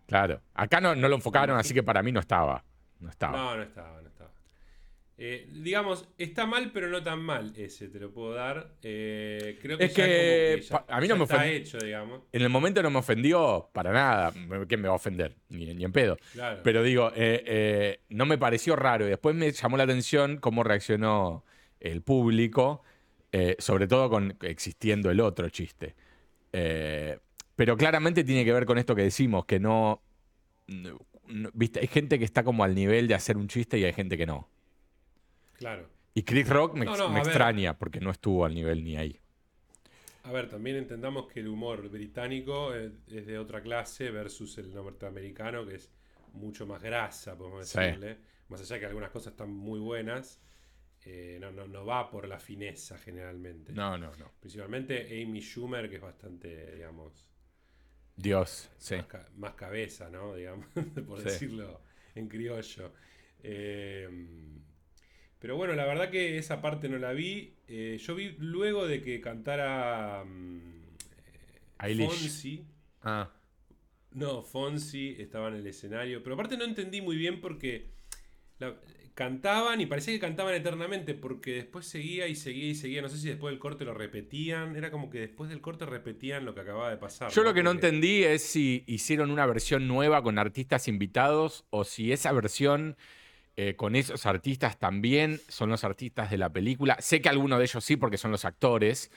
claro. 0.06 0.42
Acá 0.52 0.82
no, 0.82 0.94
no 0.94 1.08
lo 1.08 1.14
enfocaron, 1.14 1.56
así 1.56 1.72
que 1.72 1.82
para 1.82 2.02
mí 2.02 2.12
no 2.12 2.20
estaba. 2.20 2.62
No 3.00 3.08
estaba. 3.08 3.38
No, 3.38 3.56
no 3.56 3.62
estaba, 3.62 3.88
no 3.88 3.96
estaba. 3.96 4.07
Eh, 5.20 5.48
digamos, 5.52 6.08
está 6.16 6.46
mal, 6.46 6.70
pero 6.72 6.86
no 6.88 7.02
tan 7.02 7.20
mal 7.20 7.52
ese, 7.56 7.88
te 7.88 7.98
lo 7.98 8.12
puedo 8.12 8.34
dar. 8.34 8.76
Eh, 8.82 9.58
creo 9.60 9.76
que 9.76 9.84
Es 9.86 9.94
ya 9.96 10.04
que 10.06 10.62
como 10.70 10.84
a 10.86 11.00
mí 11.00 11.08
no 11.08 11.16
me 11.16 11.24
está 11.24 11.38
ofende- 11.38 11.56
hecho, 11.56 11.78
digamos. 11.78 12.22
En 12.30 12.42
el 12.42 12.48
momento 12.48 12.82
no 12.84 12.90
me 12.90 12.98
ofendió 13.00 13.68
para 13.72 13.92
nada. 13.92 14.32
¿Quién 14.68 14.80
me 14.80 14.86
va 14.86 14.92
a 14.94 14.96
ofender? 14.96 15.34
Ni, 15.48 15.74
ni 15.74 15.84
en 15.84 15.90
pedo. 15.90 16.16
Claro. 16.34 16.60
Pero 16.62 16.84
digo, 16.84 17.10
eh, 17.16 17.98
no 18.10 18.26
me 18.26 18.38
pareció 18.38 18.76
raro. 18.76 19.06
Y 19.06 19.08
después 19.08 19.34
me 19.34 19.50
llamó 19.50 19.76
la 19.76 19.82
atención 19.84 20.36
cómo 20.36 20.62
reaccionó 20.62 21.44
el 21.80 22.00
público, 22.02 22.84
sobre 23.58 23.88
todo 23.88 24.08
con 24.10 24.36
existiendo 24.42 25.10
el 25.10 25.18
otro 25.18 25.48
chiste. 25.48 25.96
Pero 27.56 27.76
claramente 27.76 28.22
tiene 28.22 28.44
que 28.44 28.52
ver 28.52 28.66
con 28.66 28.78
esto 28.78 28.94
que 28.94 29.02
decimos, 29.02 29.46
que 29.46 29.58
no, 29.58 30.00
no- 30.68 31.00
no- 31.26 31.50
¿viste? 31.54 31.80
Hay 31.80 31.88
gente 31.88 32.20
que 32.20 32.24
está 32.24 32.44
como 32.44 32.62
al 32.62 32.74
nivel 32.76 33.08
de 33.08 33.14
hacer 33.14 33.36
un 33.36 33.48
chiste 33.48 33.78
y 33.78 33.84
hay 33.84 33.92
gente 33.92 34.16
que 34.16 34.26
no. 34.26 34.48
Claro. 35.58 35.88
Y 36.14 36.22
Chris 36.24 36.48
Rock 36.48 36.74
me, 36.74 36.86
No, 36.86 36.96
no, 36.96 37.08
me 37.10 37.20
a 37.20 37.24
ver. 37.24 37.32
extraña 37.32 37.78
porque 37.78 38.00
no 38.00 38.10
estuvo 38.10 38.44
al 38.44 38.54
nivel 38.54 38.82
ni 38.84 38.96
ahí. 38.96 39.20
A 40.24 40.32
ver, 40.32 40.48
también 40.48 40.76
entendamos 40.76 41.26
que 41.28 41.40
el 41.40 41.48
humor 41.48 41.88
británico 41.88 42.74
es, 42.74 42.92
es 43.08 43.26
de 43.26 43.38
otra 43.38 43.62
clase 43.62 44.10
versus 44.10 44.58
el 44.58 44.72
norteamericano, 44.74 45.66
que 45.66 45.76
es 45.76 45.90
mucho 46.34 46.66
más 46.66 46.82
grasa, 46.82 47.36
podemos 47.36 47.66
Sí. 47.66 47.78
decirle. 47.80 48.18
Más 48.48 48.60
allá 48.60 48.74
de 48.76 48.80
que 48.80 48.86
algunas 48.86 49.10
cosas 49.10 49.32
están 49.32 49.50
muy 49.52 49.78
buenas, 49.80 50.40
eh, 51.04 51.38
no, 51.40 51.50
no, 51.52 51.66
no 51.68 51.84
va 51.86 52.10
por 52.10 52.28
la 52.28 52.38
fineza 52.40 52.98
generalmente. 52.98 53.72
No, 53.72 53.96
no, 53.98 54.14
no. 54.16 54.32
Principalmente 54.40 55.22
Amy 55.22 55.40
Schumer, 55.40 55.88
que 55.88 55.96
es 55.96 56.02
bastante, 56.02 56.72
digamos, 56.74 57.26
Dios, 58.16 58.70
sí. 58.78 58.96
más, 58.96 59.06
ca- 59.06 59.28
más 59.36 59.54
cabeza, 59.54 60.10
¿no? 60.10 60.34
Digamos, 60.36 60.66
por 61.06 61.18
Sí. 61.20 61.24
decirlo 61.24 61.82
en 62.14 62.28
criollo. 62.28 62.92
Eh, 63.42 64.08
pero 65.38 65.56
bueno, 65.56 65.74
la 65.74 65.84
verdad 65.86 66.10
que 66.10 66.38
esa 66.38 66.60
parte 66.60 66.88
no 66.88 66.98
la 66.98 67.12
vi. 67.12 67.54
Eh, 67.68 67.98
yo 68.00 68.14
vi 68.14 68.34
luego 68.38 68.86
de 68.86 69.02
que 69.02 69.20
cantara 69.20 70.24
eh, 70.24 71.86
Eilish. 71.88 72.08
Fonsi. 72.08 72.64
Ah. 73.02 73.30
No, 74.12 74.42
Fonsi 74.42 75.16
estaba 75.18 75.48
en 75.48 75.54
el 75.54 75.66
escenario. 75.66 76.22
Pero 76.22 76.34
aparte 76.34 76.56
no 76.56 76.64
entendí 76.64 77.00
muy 77.00 77.16
bien 77.16 77.40
porque 77.40 77.90
la- 78.58 78.76
cantaban 79.14 79.80
y 79.80 79.86
parecía 79.86 80.14
que 80.14 80.20
cantaban 80.20 80.54
eternamente 80.54 81.12
porque 81.12 81.52
después 81.54 81.86
seguía 81.86 82.28
y 82.28 82.36
seguía 82.36 82.68
y 82.70 82.74
seguía. 82.76 83.02
No 83.02 83.08
sé 83.08 83.18
si 83.18 83.28
después 83.28 83.50
del 83.52 83.58
corte 83.58 83.84
lo 83.84 83.92
repetían. 83.92 84.76
Era 84.76 84.90
como 84.92 85.10
que 85.10 85.18
después 85.18 85.50
del 85.50 85.60
corte 85.60 85.86
repetían 85.86 86.44
lo 86.44 86.54
que 86.54 86.60
acababa 86.60 86.88
de 86.90 86.98
pasar. 86.98 87.30
Yo 87.32 87.42
lo 87.42 87.52
que 87.52 87.62
no 87.64 87.72
entendí 87.72 88.22
es 88.22 88.42
si 88.42 88.84
hicieron 88.86 89.30
una 89.32 89.44
versión 89.46 89.88
nueva 89.88 90.22
con 90.22 90.38
artistas 90.38 90.86
invitados 90.88 91.64
o 91.70 91.84
si 91.84 92.12
esa 92.12 92.30
versión 92.32 92.96
eh, 93.60 93.74
con 93.74 93.96
esos 93.96 94.24
artistas 94.24 94.78
también 94.78 95.40
son 95.48 95.68
los 95.68 95.82
artistas 95.82 96.30
de 96.30 96.38
la 96.38 96.48
película. 96.48 96.96
Sé 97.00 97.20
que 97.20 97.28
algunos 97.28 97.58
de 97.58 97.64
ellos 97.64 97.82
sí 97.82 97.96
porque 97.96 98.16
son 98.16 98.30
los 98.30 98.44
actores, 98.44 99.10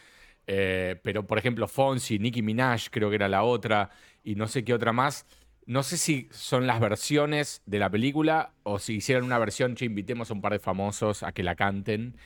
eh, 0.48 1.00
pero 1.03 1.27
por 1.27 1.38
ejemplo 1.38 1.67
Fonsi, 1.67 2.17
Nicki 2.17 2.41
Minaj 2.41 2.88
creo 2.89 3.10
que 3.10 3.17
era 3.17 3.29
la 3.29 3.43
otra 3.43 3.91
y 4.24 4.33
no 4.33 4.48
sé 4.48 4.63
qué 4.63 4.74
otra 4.74 4.93
más. 4.93 5.27
No 5.67 5.83
sé 5.83 5.95
si 5.95 6.27
son 6.31 6.65
las 6.65 6.79
versiones 6.79 7.62
de 7.67 7.77
la 7.77 7.91
película 7.91 8.51
o 8.63 8.79
si 8.79 8.95
hicieron 8.95 9.25
una 9.25 9.38
versión, 9.38 9.75
che, 9.75 9.86
invitemos 9.86 10.31
a 10.31 10.33
un 10.33 10.41
par 10.41 10.53
de 10.53 10.60
famosos 10.60 11.21
a 11.21 11.33
que 11.33 11.43
la 11.43 11.53
canten. 11.53 12.17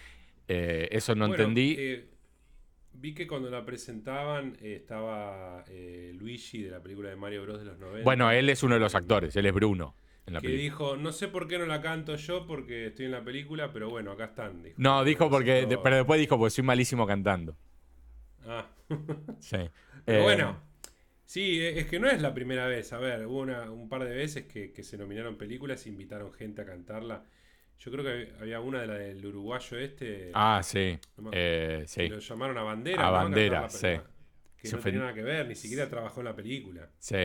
Eh, 0.47 0.87
eso 0.91 1.15
no 1.15 1.27
Bueno, 1.27 1.43
entendí. 1.43 2.05
vi 2.93 3.13
que 3.13 3.27
cuando 3.27 3.49
la 3.49 3.65
presentaban 3.65 4.55
eh, 4.61 4.77
estaba 4.77 5.65
eh, 5.67 6.13
Luigi 6.15 6.63
de 6.63 6.71
la 6.71 6.81
película 6.81 7.09
de 7.09 7.17
Mario 7.17 7.43
Bros. 7.43 7.59
de 7.59 7.65
los 7.65 7.77
90. 7.77 8.05
bueno, 8.05 8.31
él 8.31 8.47
es 8.47 8.63
uno 8.63 8.75
de 8.75 8.79
los 8.79 8.95
actores, 8.95 9.35
él 9.35 9.45
es 9.47 9.53
Bruno 9.53 9.95
en 10.27 10.33
la 10.33 10.41
que 10.41 10.47
película. 10.47 10.63
dijo, 10.63 10.97
no 10.97 11.11
sé 11.11 11.27
por 11.27 11.47
qué 11.47 11.57
no 11.59 11.65
la 11.65 11.81
canto 11.81 12.15
yo 12.15 12.45
porque 12.47 12.87
estoy 12.87 13.05
en 13.05 13.11
la 13.11 13.23
película, 13.23 13.71
pero 13.71 13.89
bueno, 13.89 14.11
acá 14.11 14.25
están. 14.25 14.63
Dijo. 14.63 14.75
No, 14.79 15.03
dijo 15.03 15.29
porque, 15.29 15.67
pero 15.83 15.95
después 15.97 16.19
dijo 16.19 16.37
porque 16.37 16.51
soy 16.51 16.63
malísimo 16.63 17.05
cantando. 17.07 17.55
Ah. 18.45 18.67
Sí. 19.39 19.57
Pero 20.05 20.19
Eh, 20.19 20.21
bueno, 20.23 20.61
sí, 21.25 21.59
e- 21.61 21.79
es 21.79 21.87
que 21.87 21.99
no 21.99 22.07
es 22.07 22.21
la 22.21 22.33
primera 22.33 22.67
vez. 22.67 22.93
A 22.93 22.99
ver, 22.99 23.25
hubo 23.25 23.39
una- 23.39 23.71
un 23.71 23.89
par 23.89 24.03
de 24.03 24.15
veces 24.15 24.45
que, 24.45 24.71
que 24.71 24.83
se 24.83 24.97
nominaron 24.97 25.35
películas 25.37 25.85
e 25.85 25.89
invitaron 25.89 26.31
gente 26.33 26.61
a 26.61 26.65
cantarla. 26.65 27.23
Yo 27.79 27.91
creo 27.91 28.03
que 28.03 28.33
había 28.39 28.59
una 28.61 28.81
de 28.81 28.87
la 28.87 28.93
del 28.93 29.25
uruguayo 29.25 29.77
este. 29.77 30.31
Ah, 30.33 30.61
sí. 30.63 30.97
no 31.17 31.29
Eh, 31.33 31.83
sí. 31.87 32.07
Lo 32.07 32.19
llamaron 32.19 32.57
a 32.57 32.63
Bandera. 32.63 33.01
A 33.01 33.05
¿no? 33.07 33.11
Bandera, 33.17 33.69
sí. 33.69 33.87
Que 34.57 34.67
Se 34.69 34.75
no 34.77 34.81
tenía 34.81 34.99
nada 35.01 35.13
que 35.13 35.23
ver, 35.23 35.47
ni 35.47 35.55
siquiera 35.55 35.89
trabajó 35.89 36.21
en 36.21 36.25
la 36.25 36.35
película. 36.35 36.89
Sí. 36.99 37.17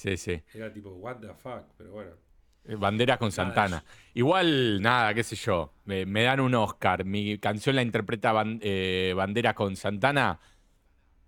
Sí, 0.00 0.16
sí. 0.16 0.42
Era 0.54 0.72
tipo, 0.72 0.90
what 0.94 1.16
the 1.20 1.34
fuck, 1.34 1.64
pero 1.76 1.90
bueno. 1.92 2.12
Eh, 2.64 2.74
Banderas 2.74 3.18
con 3.18 3.30
Santana. 3.32 3.84
Igual, 4.14 4.80
nada, 4.80 5.12
qué 5.14 5.22
sé 5.22 5.36
yo. 5.36 5.74
Me, 5.84 6.06
me 6.06 6.22
dan 6.22 6.40
un 6.40 6.54
Oscar. 6.54 7.04
Mi 7.04 7.38
canción 7.38 7.76
la 7.76 7.82
interpreta 7.82 8.32
Ban- 8.32 8.60
eh, 8.62 9.12
Banderas 9.14 9.54
con 9.54 9.76
Santana. 9.76 10.40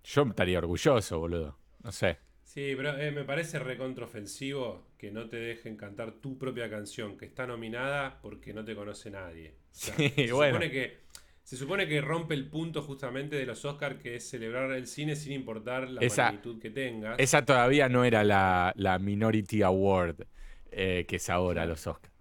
Yo 0.03 0.23
estaría 0.23 0.59
orgulloso, 0.59 1.19
boludo. 1.19 1.57
No 1.83 1.91
sé. 1.91 2.17
Sí, 2.43 2.73
pero 2.75 2.97
eh, 2.97 3.11
me 3.11 3.23
parece 3.23 3.57
recontraofensivo 3.59 4.87
que 4.97 5.11
no 5.11 5.27
te 5.29 5.37
dejen 5.37 5.75
cantar 5.77 6.13
tu 6.13 6.37
propia 6.37 6.69
canción 6.69 7.17
que 7.17 7.25
está 7.25 7.47
nominada 7.47 8.19
porque 8.21 8.53
no 8.53 8.63
te 8.65 8.75
conoce 8.75 9.09
nadie. 9.11 9.55
O 9.71 9.75
sea, 9.75 9.95
Sí, 9.97 10.09
se, 10.15 10.31
bueno. 10.31 10.55
supone 10.55 10.71
que, 10.71 11.02
se 11.43 11.57
supone 11.57 11.87
que 11.87 11.99
rompe 12.01 12.33
el 12.33 12.47
punto 12.49 12.81
justamente 12.81 13.35
de 13.35 13.45
los 13.45 13.63
Oscars, 13.65 13.97
que 14.01 14.15
es 14.15 14.29
celebrar 14.29 14.71
el 14.71 14.87
cine 14.87 15.15
sin 15.15 15.33
importar 15.33 15.89
la 15.89 16.01
Esa- 16.01 16.25
magnitud 16.25 16.59
que 16.61 16.69
tengas. 16.69 17.19
Esa 17.19 17.43
todavía 17.45 17.89
no 17.89 18.05
era 18.05 18.23
la, 18.23 18.73
la 18.77 18.97
Minority 18.99 19.61
Award 19.61 20.25
eh, 20.71 21.05
que 21.07 21.17
es 21.17 21.29
ahora 21.29 21.65
los 21.65 21.85
Oscars. 21.85 22.13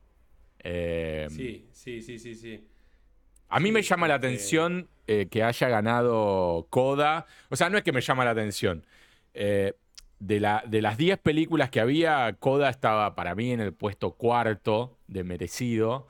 Eh, 0.59 1.27
Sí, 1.31 1.69
sí, 1.73 2.03
sí, 2.03 2.19
sí, 2.19 2.35
sí. 2.35 2.69
A 3.49 3.61
mí 3.61 3.73
me 3.73 3.83
llama 3.83 4.09
la 4.09 4.17
este- 4.17 4.27
atención 4.29 4.89
eh, 5.07 5.27
que 5.31 5.43
haya 5.43 5.69
ganado 5.69 6.67
Coda. 6.71 7.27
O 7.49 7.57
sea, 7.57 7.69
no 7.71 7.79
es 7.79 7.85
que 7.85 7.93
me 7.93 8.01
llama 8.01 8.25
la 8.25 8.31
atención. 8.33 8.85
Eh, 9.35 9.73
de, 10.21 10.39
la, 10.41 10.63
de 10.67 10.81
las 10.83 10.97
10 10.99 11.19
películas 11.19 11.71
que 11.71 11.81
había, 11.81 12.33
Coda 12.39 12.69
estaba 12.71 13.15
para 13.15 13.35
mí 13.35 13.51
en 13.53 13.61
el 13.61 13.73
puesto 13.73 14.13
cuarto 14.13 14.99
de 15.09 15.25
merecido. 15.25 16.07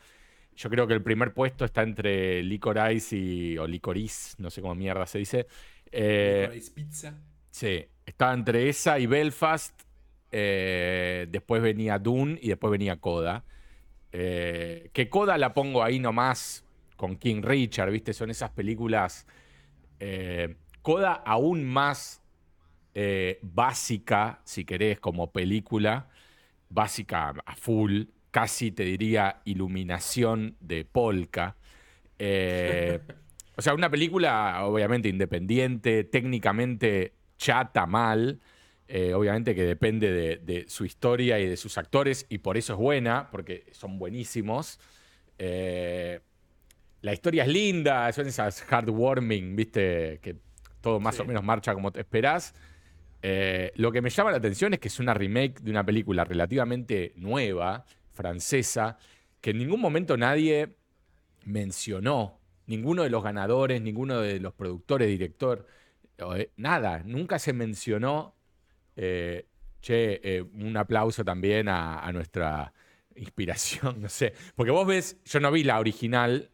Yo 0.54 0.68
creo 0.71 0.87
que 0.87 0.94
el 0.94 1.02
primer 1.02 1.32
puesto 1.32 1.64
está 1.64 1.82
entre 1.82 2.42
Licorice 2.42 3.16
y. 3.16 3.59
o 3.59 3.66
Licorice, 3.66 4.35
no 4.38 4.50
sé 4.50 4.61
cómo 4.61 4.75
mierda 4.75 5.06
se 5.06 5.18
dice. 5.18 5.47
Eh, 5.90 6.42
Licorice 6.42 6.71
Pizza. 6.73 7.14
Sí, 7.50 7.85
estaba 8.06 8.35
entre 8.35 8.68
esa 8.68 8.99
y 8.99 9.06
Belfast. 9.06 9.82
eh, 10.30 11.26
después 11.30 11.62
venía 11.62 11.99
Dune 11.99 12.38
y 12.40 12.49
después 12.49 12.71
venía 12.71 12.97
Coda. 12.97 13.44
Eh, 14.12 14.90
que 14.92 15.09
Coda 15.09 15.38
la 15.38 15.54
pongo 15.54 15.82
ahí 15.82 15.99
nomás 15.99 16.64
con 16.97 17.16
King 17.16 17.42
Richard, 17.42 17.90
¿viste? 17.90 18.12
Son 18.12 18.30
esas 18.30 18.50
películas. 18.50 19.26
Coda 20.82 21.12
aún 21.12 21.64
más 21.64 22.23
básica, 23.42 24.40
si 24.44 24.64
querés, 24.64 25.00
como 25.00 25.30
película. 25.32 26.09
Básica 26.68 27.35
a 27.44 27.54
full. 27.56 28.04
Casi 28.33 28.73
te 28.73 28.83
diría 28.83 29.41
iluminación 29.45 30.57
de 30.59 30.85
polka. 30.85 31.55
Eh, 32.19 32.99
o 33.57 33.62
sea, 33.62 33.75
una 33.75 33.89
película 33.91 34.65
obviamente 34.65 35.09
independiente, 35.09 36.03
técnicamente 36.05 37.12
chata 37.37 37.87
mal, 37.87 38.41
eh, 38.89 39.15
obviamente 39.15 39.55
que 39.55 39.62
depende 39.65 40.11
de, 40.11 40.37
de 40.39 40.65
su 40.69 40.85
historia 40.85 41.39
y 41.39 41.47
de 41.47 41.57
sus 41.57 41.79
actores, 41.79 42.27
y 42.29 42.39
por 42.39 42.57
eso 42.57 42.73
es 42.73 42.79
buena, 42.79 43.29
porque 43.31 43.67
son 43.73 43.99
buenísimos. 43.99 44.81
Eh, 45.39 46.21
la 47.03 47.12
historia 47.12 47.43
es 47.45 47.49
linda, 47.51 48.11
son 48.12 48.27
esas 48.27 48.62
heartwarming, 48.62 49.57
viste, 49.57 50.19
que 50.23 50.37
todo 50.81 51.01
más 51.01 51.17
Sí. 51.17 51.23
o 51.23 51.25
menos 51.25 51.45
marcha 51.45 51.75
como 51.75 51.93
te 51.93 52.01
esperás. 52.01 52.55
Eh, 53.23 53.73
lo 53.77 53.93
que 53.93 54.01
me 54.01 54.11
llama 54.11 54.31
la 54.31 54.39
atención 54.39 54.73
es 54.73 54.81
que 54.81 54.89
es 54.89 54.99
una 55.01 55.12
remake 55.15 55.61
de 55.61 55.71
una 55.71 55.85
película 55.85 56.25
relativamente 56.25 57.12
nueva, 57.17 57.85
francesa, 58.12 58.99
que 59.40 59.50
en 59.50 59.59
ningún 59.59 59.81
momento 59.81 60.16
nadie 60.16 60.76
mencionó. 61.45 62.40
Ninguno 62.66 63.02
de 63.02 63.11
los 63.11 63.23
ganadores, 63.23 63.83
ninguno 63.83 64.21
de 64.21 64.38
los 64.40 64.54
productores, 64.54 65.09
director, 65.09 65.66
eh, 66.19 66.50
nada, 66.57 67.02
nunca 67.04 67.38
se 67.38 67.52
mencionó. 67.52 68.35
Eh, 68.97 69.47
che, 69.81 70.21
eh, 70.23 70.42
un 70.42 70.76
aplauso 70.76 71.25
también 71.25 71.69
a, 71.69 72.11
nuestra 72.12 72.73
inspiración, 73.16 74.00
no 74.02 74.09
sé. 74.09 74.33
Porque 74.54 74.71
vos 74.71 74.87
ves, 74.87 75.21
yo 75.25 75.40
no 75.40 75.50
vi 75.50 75.64
la 75.64 75.81
original, 75.81 76.50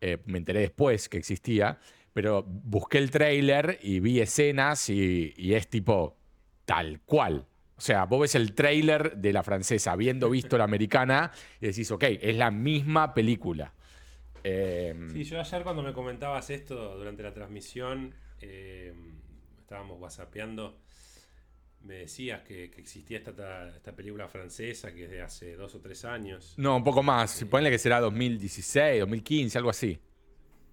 me 0.00 0.38
enteré 0.38 0.60
después 0.60 1.08
que 1.08 1.18
existía, 1.18 1.80
pero 2.12 2.44
busqué 2.46 2.98
el 2.98 3.10
tráiler 3.10 3.80
y 3.82 3.98
vi 3.98 4.20
escenas 4.20 4.88
y, 4.90 5.34
y 5.36 5.54
es 5.54 5.68
tipo 5.68 6.16
tal 6.64 7.00
cual. 7.00 7.46
O 7.78 7.80
sea, 7.80 8.04
vos 8.06 8.20
ves 8.20 8.34
el 8.34 8.54
tráiler 8.54 9.16
de 9.16 9.32
la 9.32 9.44
francesa, 9.44 9.92
habiendo 9.92 10.28
visto 10.30 10.58
la 10.58 10.64
americana, 10.64 11.30
y 11.60 11.66
decís, 11.66 11.90
ok, 11.90 12.04
es 12.20 12.36
la 12.36 12.50
misma 12.50 13.14
película. 13.14 13.72
Eh, 14.42 14.94
Sí, 15.12 15.24
yo 15.24 15.40
ayer 15.40 15.62
cuando 15.62 15.82
me 15.82 15.92
comentabas 15.92 16.50
esto 16.50 16.96
durante 16.96 17.22
la 17.22 17.32
transmisión, 17.32 18.14
eh, 18.40 18.92
estábamos 19.60 20.00
whatsappeando, 20.00 20.80
me 21.82 21.94
decías 21.94 22.42
que, 22.42 22.68
que 22.70 22.80
existía 22.80 23.18
esta, 23.18 23.68
esta, 23.68 23.94
película 23.94 24.28
francesa 24.28 24.92
que 24.92 25.04
es 25.04 25.10
de 25.10 25.22
hace 25.22 25.54
dos 25.54 25.74
o 25.76 25.80
tres 25.80 26.04
años. 26.04 26.54
no, 26.56 26.76
un 26.76 26.84
poco 26.84 27.04
más. 27.04 27.44
Ponle 27.44 27.70
que 27.70 27.78
será 27.78 28.00
2016, 28.00 29.00
2015, 29.00 29.58
algo 29.58 29.70
así. 29.70 29.98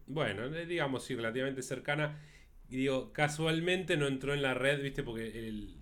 Bueno, 0.08 0.46
eh, 0.46 0.66
digamos, 0.66 1.04
sí, 1.04 1.16
relativamente 1.16 1.62
cercana. 1.62 2.20
Y 2.68 2.78
digo, 2.78 3.14
casualmente 3.14 3.96
no 3.96 4.08
entró 4.08 4.34
en 4.34 4.42
la 4.42 4.56
red, 4.56 4.82
¿viste? 4.82 5.04
Porque 5.04 5.48
el 5.48 5.76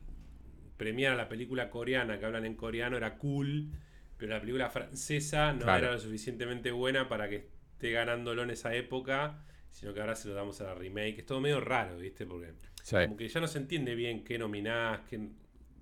premiar 0.84 1.14
a 1.14 1.16
la 1.16 1.30
película 1.30 1.70
coreana 1.70 2.20
que 2.20 2.26
hablan 2.26 2.46
en 2.46 2.56
coreano 2.56 2.98
era 2.98 3.18
cool, 3.18 3.70
pero 4.18 4.34
la 4.34 4.42
película 4.42 4.70
francesa 4.70 5.54
no 5.54 5.62
Claro. 5.62 5.86
era 5.86 5.94
lo 5.94 6.00
suficientemente 6.00 6.72
buena 6.72 7.08
para 7.08 7.30
que 7.30 7.48
esté 7.74 7.92
ganándolo 7.92 8.44
en 8.44 8.50
esa 8.50 8.76
época, 8.76 9.46
sino 9.72 9.94
que 9.94 10.02
ahora 10.02 10.16
se 10.16 10.28
lo 10.28 10.34
damos 10.34 10.60
a 10.60 10.66
la 10.66 10.76
remake. 10.76 11.20
Es 11.20 11.26
todo 11.26 11.40
medio 11.40 11.62
raro, 11.62 11.98
¿viste? 11.98 12.26
Porque 12.26 12.52
Sí. 12.84 12.96
como 13.06 13.16
que 13.16 13.30
ya 13.30 13.40
no 13.40 13.48
se 13.48 13.60
entiende 13.60 13.96
bien 13.96 14.26
qué 14.26 14.38
nominás, 14.38 15.00
qué 15.10 15.22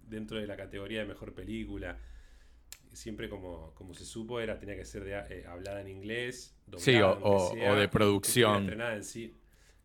dentro 0.08 0.38
de 0.38 0.46
la 0.46 0.56
categoría 0.56 1.00
de 1.00 1.06
mejor 1.08 1.34
película. 1.34 1.98
Siempre 2.94 3.28
como, 3.28 3.74
como 3.74 3.94
se 3.96 4.06
supo 4.06 4.40
era 4.40 4.60
tenía 4.60 4.76
que 4.76 4.86
ser 4.86 5.04
de, 5.04 5.14
eh, 5.14 5.46
hablada 5.48 5.82
en 5.82 5.88
inglés, 5.88 6.56
Sí, 6.78 6.96
o- 7.02 7.56
de 7.56 7.82
que 7.82 7.88
producción. 7.88 8.64
estrenada 8.64 8.96
en 8.96 9.04
sí. 9.04 9.34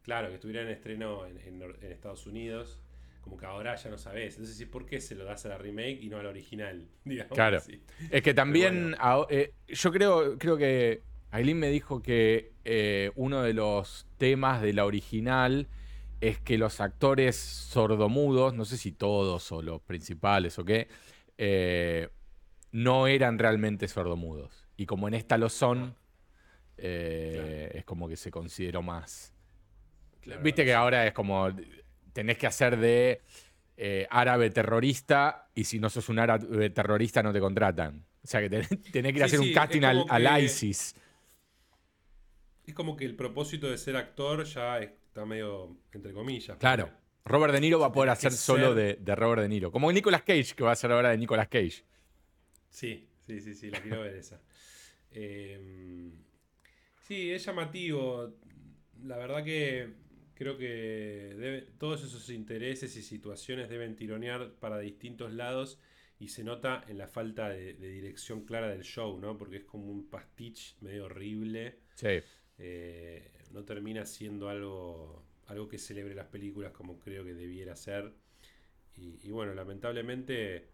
Claro, 0.02 0.28
que 0.28 0.34
estuviera 0.34 0.60
en 0.62 0.68
estreno 0.68 1.24
en, 1.26 1.38
en 1.38 1.58
Nor- 1.60 1.82
en 1.82 1.90
Estados 1.92 2.26
Unidos. 2.26 2.80
Como 3.26 3.36
que 3.36 3.46
ahora 3.46 3.74
ya 3.74 3.90
no 3.90 3.98
sabes. 3.98 4.34
Entonces, 4.34 4.56
¿sí, 4.56 4.66
¿por 4.66 4.86
qué 4.86 5.00
se 5.00 5.16
lo 5.16 5.24
das 5.24 5.44
a 5.46 5.48
la 5.48 5.58
remake 5.58 5.98
y 6.00 6.08
no 6.08 6.16
a 6.18 6.22
la 6.22 6.28
original? 6.28 6.86
Digamos 7.04 7.32
Claro. 7.34 7.56
así. 7.58 7.82
Es 8.08 8.22
que 8.22 8.34
también, 8.34 8.82
bueno. 8.82 8.96
ah, 9.00 9.26
eh, 9.28 9.52
yo 9.66 9.90
creo, 9.90 10.38
creo 10.38 10.56
que 10.56 11.02
Aileen 11.32 11.58
me 11.58 11.68
dijo 11.68 12.00
que 12.02 12.52
eh, 12.64 13.10
uno 13.16 13.42
de 13.42 13.52
los 13.52 14.06
temas 14.16 14.62
de 14.62 14.72
la 14.72 14.84
original 14.86 15.66
es 16.20 16.38
que 16.40 16.56
los 16.56 16.80
actores 16.80 17.34
sordomudos, 17.36 18.54
no 18.54 18.64
sé 18.64 18.76
si 18.76 18.92
todos 18.92 19.50
o 19.50 19.60
los 19.60 19.82
principales 19.82 20.56
o 20.60 20.64
qué, 20.64 20.86
eh, 21.36 22.08
no 22.70 23.08
eran 23.08 23.38
realmente 23.40 23.88
sordomudos. 23.88 24.66
Y 24.76 24.86
como 24.86 25.08
en 25.08 25.14
esta 25.14 25.36
lo 25.36 25.48
son, 25.48 25.96
eh, 26.78 27.72
es 27.74 27.84
como 27.84 28.08
que 28.08 28.16
se 28.16 28.30
consideró 28.30 28.82
más. 28.82 29.34
Claro, 30.20 30.42
Viste 30.42 30.64
que 30.64 30.74
ahora 30.74 31.06
es 31.06 31.12
como 31.12 31.48
tenés 32.16 32.38
que 32.38 32.46
hacer 32.46 32.78
de 32.78 33.20
eh, 33.76 34.06
árabe 34.08 34.48
terrorista 34.48 35.50
y 35.54 35.64
si 35.64 35.78
no 35.78 35.90
sos 35.90 36.08
un 36.08 36.18
árabe 36.18 36.70
terrorista 36.70 37.22
no 37.22 37.30
te 37.30 37.40
contratan. 37.40 38.06
O 38.24 38.26
sea 38.26 38.40
que 38.40 38.48
tenés, 38.48 38.68
tenés 38.90 39.12
que 39.12 39.18
ir 39.18 39.22
a 39.22 39.26
hacer 39.26 39.38
sí, 39.38 39.48
un 39.48 39.52
casting 39.52 39.82
al, 39.82 40.42
ISIS. 40.42 40.94
Es 42.64 42.72
como 42.72 42.96
que 42.96 43.04
el 43.04 43.14
propósito 43.14 43.70
de 43.70 43.76
ser 43.76 43.96
actor 43.96 44.44
ya 44.44 44.78
está 44.78 45.26
medio 45.26 45.76
entre 45.92 46.14
comillas. 46.14 46.56
Claro. 46.56 46.90
Robert 47.26 47.52
De 47.52 47.60
Niro 47.60 47.78
va 47.78 47.88
a 47.88 47.92
poder 47.92 48.10
hacer 48.10 48.32
solo 48.32 48.74
de, 48.74 48.94
de 48.94 49.14
Robert 49.14 49.42
De 49.42 49.48
Niro. 49.48 49.70
Como 49.70 49.92
Nicolas 49.92 50.22
Cage, 50.22 50.54
que 50.56 50.64
va 50.64 50.70
a 50.70 50.72
hacer 50.72 50.90
ahora 50.90 51.10
de 51.10 51.18
Nicolas 51.18 51.48
Cage. 51.48 51.84
Sí, 52.70 53.06
sí, 53.26 53.40
sí, 53.40 53.54
sí, 53.54 53.68
la 53.68 53.80
quiero 53.80 54.00
ver 54.00 54.16
esa. 54.16 54.40
Eh, 55.10 56.12
sí, 57.02 57.30
es 57.30 57.44
llamativo. 57.44 58.32
La 59.02 59.18
verdad 59.18 59.44
que 59.44 60.05
creo 60.36 60.56
que 60.56 61.34
debe- 61.36 61.66
todos 61.78 62.04
esos 62.04 62.30
intereses 62.30 62.96
y 62.96 63.02
situaciones 63.02 63.68
deben 63.68 63.96
tironear 63.96 64.52
para 64.60 64.78
distintos 64.78 65.32
lados 65.32 65.80
y 66.18 66.28
se 66.28 66.44
nota 66.44 66.84
en 66.88 66.98
la 66.98 67.08
falta 67.08 67.48
de, 67.48 67.74
dirección 67.74 68.44
clara 68.44 68.68
del 68.68 68.82
show, 68.84 69.18
¿no? 69.18 69.36
Porque 69.36 69.56
es 69.56 69.64
como 69.64 69.90
un 69.90 70.08
pastiche 70.08 70.76
medio 70.80 71.06
horrible. 71.06 71.78
Sí. 71.94 72.20
Eh, 72.58 73.32
no 73.50 73.64
termina 73.64 74.06
siendo 74.06 74.48
algo, 74.48 75.24
algo 75.46 75.68
que 75.68 75.78
celebre 75.78 76.14
las 76.14 76.26
películas 76.26 76.72
como 76.72 76.98
creo 76.98 77.24
que 77.24 77.34
debiera 77.34 77.76
ser. 77.76 78.12
Y, 78.96 79.30
bueno, 79.30 79.52
lamentablemente 79.52 80.68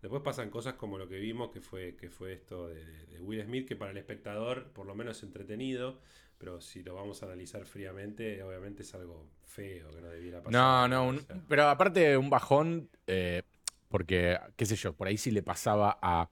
después 0.00 0.22
pasan 0.22 0.48
cosas 0.50 0.74
como 0.74 0.96
lo 0.96 1.08
que 1.08 1.18
vimos, 1.18 1.50
que 1.50 1.60
fue, 1.60 1.96
que 1.96 2.08
fue 2.08 2.34
esto 2.34 2.68
de, 2.68 3.20
Will 3.20 3.42
Smith, 3.42 3.66
que 3.66 3.74
para 3.74 3.90
el 3.90 3.96
espectador 3.96 4.70
por 4.72 4.86
lo 4.86 4.94
menos 4.94 5.16
es 5.16 5.22
entretenido, 5.24 6.00
pero 6.38 6.60
si 6.60 6.82
lo 6.82 6.94
vamos 6.94 7.22
a 7.22 7.26
analizar 7.26 7.64
fríamente, 7.64 8.42
obviamente 8.42 8.82
es 8.82 8.94
algo 8.94 9.26
feo 9.44 9.90
que 9.90 10.00
no 10.00 10.08
debiera 10.08 10.42
pasar. 10.42 10.52
No, 10.52 11.12
no, 11.12 11.20
pero 11.48 11.68
aparte 11.68 12.16
un 12.16 12.30
bajón, 12.30 12.88
eh, 13.06 13.42
porque, 13.88 14.38
qué 14.56 14.66
sé 14.66 14.76
yo, 14.76 14.92
por 14.94 15.08
ahí 15.08 15.16
sí 15.16 15.30
le 15.30 15.42
pasaba 15.42 15.98
a 16.02 16.28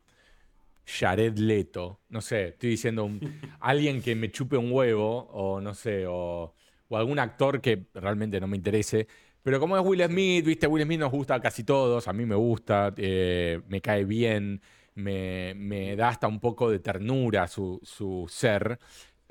Jared 0.84 1.38
Leto, 1.38 2.00
no 2.08 2.20
sé, 2.20 2.48
estoy 2.48 2.70
diciendo 2.70 3.08
alguien 3.60 4.02
que 4.02 4.14
me 4.14 4.30
chupe 4.30 4.56
un 4.56 4.72
huevo, 4.72 5.28
o 5.32 5.60
no 5.60 5.74
sé, 5.74 6.04
o, 6.06 6.54
algún 6.90 7.18
actor 7.18 7.62
que 7.62 7.86
realmente 7.94 8.38
no 8.38 8.46
me 8.46 8.56
interese. 8.56 9.06
Pero 9.42 9.58
como 9.58 9.78
es 9.78 9.84
Will 9.84 10.04
Smith, 10.04 10.44
viste, 10.44 10.66
Will 10.66 10.84
Smith 10.84 11.00
nos 11.00 11.10
gusta 11.10 11.36
a 11.36 11.40
casi 11.40 11.64
todos, 11.64 12.06
a 12.06 12.12
mí 12.12 12.26
me 12.26 12.34
gusta, 12.34 12.92
eh, 12.96 13.60
me 13.66 13.80
cae 13.80 14.04
bien, 14.04 14.60
me, 14.94 15.96
da 15.96 16.08
hasta 16.08 16.26
un 16.26 16.40
poco 16.40 16.70
de 16.70 16.78
ternura 16.78 17.48
su, 17.48 17.80
ser. 18.28 18.78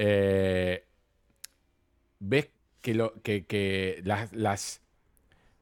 Eh, 0.03 0.83
ves 2.17 2.49
que, 2.81 2.95
las 4.03 4.81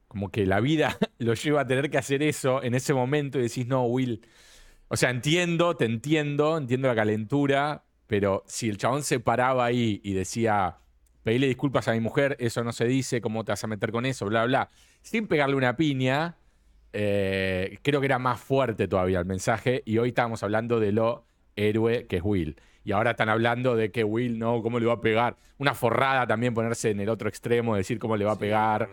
como 0.08 0.30
que 0.30 0.46
la 0.46 0.60
vida 0.60 0.96
lo 1.18 1.34
lleva 1.34 1.60
a 1.60 1.66
tener 1.66 1.90
que 1.90 1.98
hacer 1.98 2.22
eso 2.22 2.62
en 2.62 2.74
ese 2.74 2.94
momento 2.94 3.38
y 3.38 3.42
decís, 3.42 3.66
no, 3.66 3.84
Will. 3.84 4.26
O 4.88 4.96
sea, 4.96 5.10
entiendo, 5.10 5.76
te 5.76 5.84
entiendo, 5.84 6.56
entiendo 6.56 6.88
la 6.88 6.94
calentura, 6.94 7.84
pero 8.06 8.42
si 8.46 8.70
el 8.70 8.78
chabón 8.78 9.02
se 9.04 9.20
paraba 9.20 9.66
ahí 9.66 10.00
y 10.02 10.14
decía, 10.14 10.78
pedile 11.22 11.46
disculpas 11.46 11.88
a 11.88 11.92
mi 11.92 12.00
mujer, 12.00 12.36
eso 12.40 12.64
no 12.64 12.72
se 12.72 12.86
dice, 12.86 13.20
¿cómo 13.20 13.44
te 13.44 13.52
vas 13.52 13.62
a 13.64 13.66
meter 13.66 13.92
con 13.92 14.06
eso? 14.06 14.24
Bla, 14.24 14.46
bla. 14.46 14.70
Sin 15.02 15.26
pegarle 15.28 15.56
una 15.56 15.76
piña, 15.76 16.38
eh, 16.94 17.78
creo 17.82 18.00
que 18.00 18.06
era 18.06 18.18
más 18.18 18.40
fuerte 18.40 18.88
todavía 18.88 19.18
el 19.18 19.26
mensaje 19.26 19.82
y 19.84 19.98
hoy 19.98 20.08
estábamos 20.10 20.42
hablando 20.42 20.80
de 20.80 20.92
lo 20.92 21.26
héroe 21.56 22.06
que 22.06 22.16
es 22.16 22.22
Will. 22.24 22.56
Y 22.84 22.92
ahora 22.92 23.12
están 23.12 23.28
hablando 23.28 23.76
de 23.76 23.90
que 23.90 24.04
Will, 24.04 24.38
no, 24.38 24.62
¿cómo 24.62 24.78
le 24.78 24.86
va 24.86 24.94
a 24.94 25.00
pegar? 25.00 25.36
Una 25.58 25.74
forrada 25.74 26.26
también 26.26 26.54
ponerse 26.54 26.90
en 26.90 27.00
el 27.00 27.08
otro 27.08 27.28
extremo, 27.28 27.76
decir 27.76 27.98
cómo 27.98 28.16
le 28.16 28.24
va 28.24 28.32
a 28.32 28.38
pegar. 28.38 28.88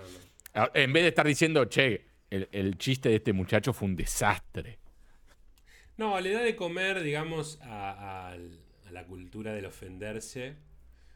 Ah, 0.53 0.69
en 0.73 0.91
vez 0.91 1.03
de 1.03 1.09
estar 1.09 1.25
diciendo, 1.25 1.65
che, 1.65 2.05
el, 2.29 2.77
chiste 2.77 3.09
de 3.09 3.15
este 3.15 3.33
muchacho 3.33 3.73
fue 3.73 3.87
un 3.87 3.95
desastre. 3.95 4.79
No, 5.97 6.19
le 6.19 6.31
da 6.31 6.41
de 6.41 6.55
comer, 6.55 7.01
digamos, 7.01 7.59
a, 7.61 8.35
la 8.91 9.05
cultura 9.05 9.53
del 9.53 9.65
ofenderse. 9.65 10.55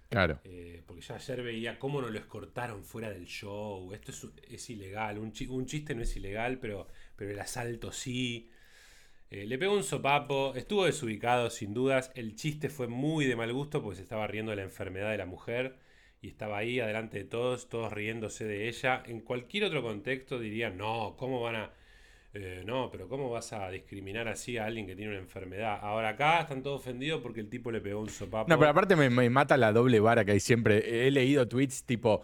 Claro. 0.10 0.40
Eh, 0.44 0.84
porque 0.86 1.02
ya 1.02 1.16
ayer 1.16 1.42
veía 1.42 1.80
cómo 1.80 2.02
nos 2.02 2.12
lo 2.12 2.20
escortaron 2.20 2.84
fuera 2.84 3.10
del 3.10 3.26
show. 3.26 3.94
Esto 3.94 4.12
es, 4.50 4.70
ilegal. 4.70 5.20
Un, 5.20 5.32
chiste 5.32 5.96
no 5.96 6.02
es 6.02 6.16
ilegal, 6.16 6.58
pero, 6.60 6.88
pero 7.16 7.32
el 7.32 7.40
asalto 7.40 7.92
sí. 7.92 8.50
Eh, 9.32 9.46
le 9.46 9.58
pegó 9.58 9.74
un 9.74 9.84
sopapo. 9.84 10.54
Estuvo 10.56 10.86
desubicado, 10.86 11.50
sin 11.50 11.74
dudas. 11.74 12.12
El 12.16 12.36
chiste 12.36 12.70
fue 12.70 12.88
muy 12.88 13.26
de 13.26 13.38
mal 13.38 13.52
gusto 13.54 13.82
porque 13.82 13.96
se 13.96 14.04
estaba 14.04 14.28
riendo 14.28 14.52
de 14.52 14.58
la 14.58 14.64
enfermedad 14.64 15.10
de 15.10 15.18
la 15.18 15.26
mujer 15.26 15.78
y 16.22 16.28
estaba 16.28 16.58
ahí 16.58 16.82
adelante 16.82 17.18
de 17.20 17.24
todos, 17.24 17.70
todos 17.70 17.94
riéndose 17.94 18.44
de 18.44 18.68
ella. 18.68 19.02
En 19.06 19.22
cualquier 19.22 19.64
otro 19.64 19.82
contexto 19.82 20.38
dirían, 20.38 20.78
no, 20.78 21.16
¿cómo 21.18 21.42
van 21.42 21.56
a... 21.56 21.72
Eh, 22.34 22.64
no, 22.66 22.90
pero 22.92 23.08
¿cómo 23.10 23.30
vas 23.30 23.52
a 23.54 23.70
discriminar 23.70 24.28
así 24.28 24.58
a 24.58 24.66
alguien 24.66 24.86
que 24.86 24.96
tiene 24.96 25.12
una 25.12 25.20
enfermedad? 25.20 25.80
Ahora 25.82 26.10
acá 26.10 26.42
están 26.42 26.62
todos 26.62 26.82
ofendidos 26.82 27.22
porque 27.22 27.40
el 27.40 27.50
tipo 27.50 27.72
le 27.72 27.82
pegó 27.82 28.02
un 28.02 28.10
sopapo. 28.10 28.50
No, 28.50 28.58
pero 28.58 28.72
aparte 28.72 28.96
me, 28.96 29.30
mata 29.30 29.58
la 29.58 29.72
doble 29.72 30.00
vara 30.02 30.26
que 30.26 30.34
hay 30.34 30.40
siempre. 30.42 31.08
He 31.08 31.12
leído 31.12 31.48
tweets 31.48 31.86
tipo, 31.86 32.22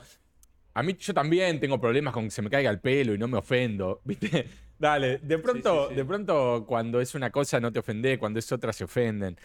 a 0.73 0.83
mí 0.83 0.95
yo 0.97 1.13
también 1.13 1.59
tengo 1.59 1.79
problemas 1.81 2.13
con 2.13 2.25
que 2.25 2.31
se 2.31 2.41
me 2.41 2.49
caiga 2.49 2.69
el 2.69 2.79
pelo 2.79 3.13
y 3.15 3.17
no 3.17 3.27
me 3.27 3.37
ofendo, 3.37 4.01
¿viste? 4.05 4.47
Dale, 4.79 5.17
de 5.19 5.39
pronto, 5.39 5.89
de 5.89 6.05
pronto 6.05 6.65
cuando 6.67 7.01
es 7.01 7.15
una 7.15 7.31
cosa 7.31 7.59
no 7.59 7.71
te 7.71 7.79
ofende, 7.79 8.19
cuando 8.19 8.39
es 8.39 8.51
otra 8.51 8.71
se 8.71 8.83
ofenden. 8.83 9.37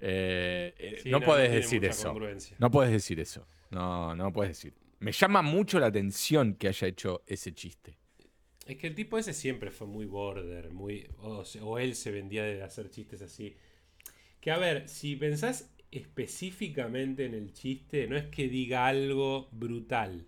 Eh, 0.00 0.74
eh, 0.78 1.02
no, 1.06 1.20
puedes 1.20 1.52
decir 1.52 1.84
eso. 1.84 2.14
No 2.58 2.70
puedes 2.70 2.92
decir 2.92 3.20
eso. 3.20 3.46
No, 3.70 4.16
no 4.16 4.32
puedes 4.32 4.56
decir. 4.56 4.74
Me 4.98 5.12
llama 5.12 5.42
mucho 5.42 5.78
la 5.78 5.86
atención 5.86 6.54
que 6.54 6.68
haya 6.68 6.88
hecho 6.88 7.22
ese 7.26 7.52
chiste. 7.52 7.98
Es 8.66 8.76
que 8.76 8.86
el 8.86 8.94
tipo 8.94 9.18
ese 9.18 9.32
siempre 9.32 9.70
fue 9.70 9.86
muy 9.86 10.06
border, 10.06 10.70
muy. 10.70 11.08
O, 11.18 11.78
él 11.78 11.94
se 11.94 12.10
vendía 12.10 12.44
de 12.44 12.62
hacer 12.62 12.90
chistes 12.90 13.22
así. 13.22 13.56
Que 14.40 14.50
a 14.50 14.58
ver, 14.58 14.88
si 14.88 15.16
pensás 15.16 15.74
específicamente 15.90 17.24
en 17.26 17.34
el 17.34 17.52
chiste, 17.52 18.06
no 18.06 18.16
es 18.16 18.26
que 18.26 18.48
diga 18.48 18.86
algo 18.86 19.48
brutal. 19.52 20.26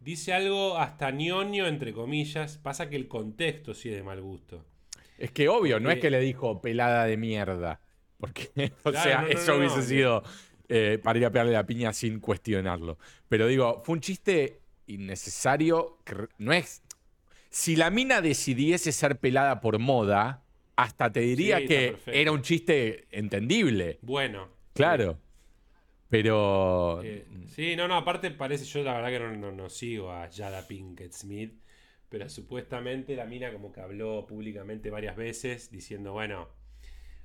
Dice 0.00 0.32
algo 0.32 0.78
hasta 0.78 1.10
ñoño, 1.10 1.66
entre 1.66 1.92
comillas. 1.92 2.58
Pasa 2.58 2.88
que 2.88 2.96
el 2.96 3.08
contexto 3.08 3.74
sí 3.74 3.88
es 3.88 3.96
de 3.96 4.02
mal 4.02 4.20
gusto. 4.20 4.64
Es 5.18 5.32
que 5.32 5.48
obvio, 5.48 5.80
no 5.80 5.90
es 5.90 5.98
que 5.98 6.10
le 6.10 6.20
dijo 6.20 6.60
pelada 6.60 7.04
de 7.04 7.16
mierda. 7.16 7.80
Porque, 8.18 8.72
o 8.84 8.92
sea, 8.92 9.26
eso 9.28 9.56
hubiese 9.56 9.82
sido 9.82 10.22
eh, 10.68 10.98
para 11.02 11.18
ir 11.18 11.24
a 11.26 11.30
pegarle 11.30 11.52
la 11.52 11.66
piña 11.66 11.92
sin 11.92 12.20
cuestionarlo. 12.20 12.98
Pero 13.28 13.46
digo, 13.46 13.82
fue 13.84 13.94
un 13.94 14.00
chiste 14.00 14.60
innecesario. 14.86 15.98
no 16.38 16.52
es. 16.52 16.82
Si 17.50 17.76
la 17.76 17.90
mina 17.90 18.20
decidiese 18.20 18.92
ser 18.92 19.18
pelada 19.18 19.60
por 19.60 19.78
moda, 19.78 20.44
hasta 20.76 21.10
te 21.10 21.20
diría 21.20 21.66
que 21.66 21.96
era 22.06 22.30
un 22.30 22.42
chiste 22.42 23.06
entendible. 23.10 23.98
Bueno. 24.02 24.48
Claro. 24.74 25.18
Pero. 26.08 27.02
Eh, 27.02 27.26
sí, 27.48 27.76
no, 27.76 27.86
no, 27.86 27.96
aparte 27.96 28.30
parece, 28.30 28.64
yo 28.64 28.82
la 28.82 28.94
verdad 28.94 29.10
que 29.10 29.36
no, 29.36 29.52
no, 29.52 29.68
sigo 29.68 30.10
a 30.10 30.28
Jada 30.30 30.66
Pinkett 30.66 31.12
Smith, 31.12 31.60
pero 32.08 32.28
supuestamente 32.28 33.14
la 33.14 33.26
mina 33.26 33.52
como 33.52 33.70
que 33.72 33.80
habló 33.80 34.26
públicamente 34.26 34.90
varias 34.90 35.16
veces 35.16 35.70
diciendo, 35.70 36.12
bueno, 36.12 36.48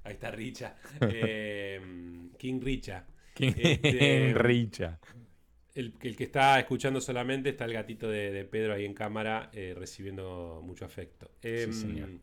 ahí 0.03 0.13
está 0.13 0.31
Richa, 0.31 0.75
eh, 1.01 1.79
King 2.37 2.59
Richa, 2.61 3.05
este, 3.39 4.33
Richa. 4.35 4.99
El, 5.75 5.95
el, 6.01 6.15
que 6.15 6.25
está 6.25 6.59
escuchando 6.59 7.01
solamente 7.01 7.49
está 7.49 7.65
el 7.65 7.73
gatito 7.73 8.07
de, 8.07 8.45
Pedro 8.45 8.73
ahí 8.73 8.85
en 8.85 8.93
cámara 8.93 9.49
eh, 9.53 9.73
recibiendo 9.75 10.61
mucho 10.63 10.85
afecto. 10.85 11.31
Em, 11.41 12.19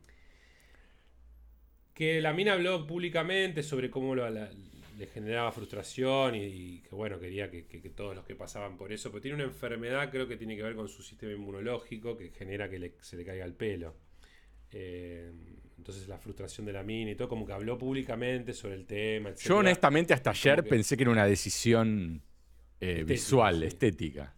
que 1.92 2.20
la 2.20 2.32
mina 2.32 2.52
habló 2.52 2.86
públicamente 2.86 3.62
sobre 3.62 3.90
cómo 3.90 4.14
le 5.00 5.06
generaba 5.06 5.50
frustración 5.50 6.34
y, 6.34 6.82
que 6.82 6.94
bueno, 6.94 7.18
quería 7.18 7.50
que, 7.50 7.62
todos 7.96 8.14
los 8.14 8.22
que 8.22 8.36
pasaban 8.36 8.76
por 8.76 8.92
eso, 8.92 9.10
pero 9.10 9.22
tiene 9.22 9.36
una 9.36 9.44
enfermedad, 9.44 10.10
creo 10.10 10.28
que 10.28 10.36
tiene 10.36 10.54
que 10.56 10.62
ver 10.62 10.74
con 10.74 10.90
su 10.90 11.02
sistema 11.02 11.32
inmunológico 11.32 12.18
que 12.18 12.28
genera 12.28 12.68
que 12.68 12.92
se 13.00 13.16
le 13.16 13.24
caiga 13.24 13.46
el 13.46 13.54
pelo. 13.54 13.94
Eh, 14.70 15.32
entonces 15.78 16.06
la 16.06 16.18
frustración 16.18 16.66
de 16.66 16.74
la 16.74 16.82
mina 16.82 17.12
y 17.12 17.14
todo, 17.14 17.30
como 17.30 17.46
que 17.46 17.52
habló 17.54 17.78
públicamente 17.78 18.52
sobre 18.52 18.74
el 18.74 18.84
tema. 18.84 19.34
Yo 19.36 19.56
honestamente 19.56 20.12
hasta 20.12 20.30
ayer 20.30 20.62
pensé 20.64 20.98
que 20.98 21.04
era 21.04 21.12
una 21.12 21.24
decisión 21.24 22.20
eh, 22.78 23.02
visual, 23.02 23.62
estética. 23.62 24.34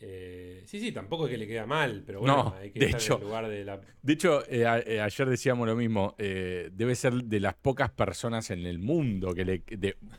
Eh, 0.00 0.62
sí. 0.66 0.78
sí, 0.78 0.92
tampoco 0.92 1.26
es 1.26 1.32
que 1.32 1.38
le 1.38 1.46
queda 1.46 1.66
mal, 1.66 2.02
pero 2.06 2.20
bueno, 2.20 2.54
hay 2.58 2.70
que 2.70 2.80
de 2.80 2.86
estar 2.86 3.00
hecho, 3.00 3.14
en 3.14 3.20
el 3.20 3.26
lugar 3.26 3.48
de 3.48 3.64
la... 3.64 3.80
De 4.02 4.12
hecho, 4.12 4.42
eh, 4.48 4.66
ayer 4.66 5.28
decíamos 5.28 5.66
lo 5.66 5.74
mismo, 5.74 6.14
debe 6.18 6.94
ser 6.94 7.14
de 7.14 7.40
las 7.40 7.54
pocas 7.54 7.90
personas 7.90 8.50
en 8.50 8.66
el 8.66 8.78
mundo 8.78 9.34
que 9.34 9.44
le... 9.44 9.62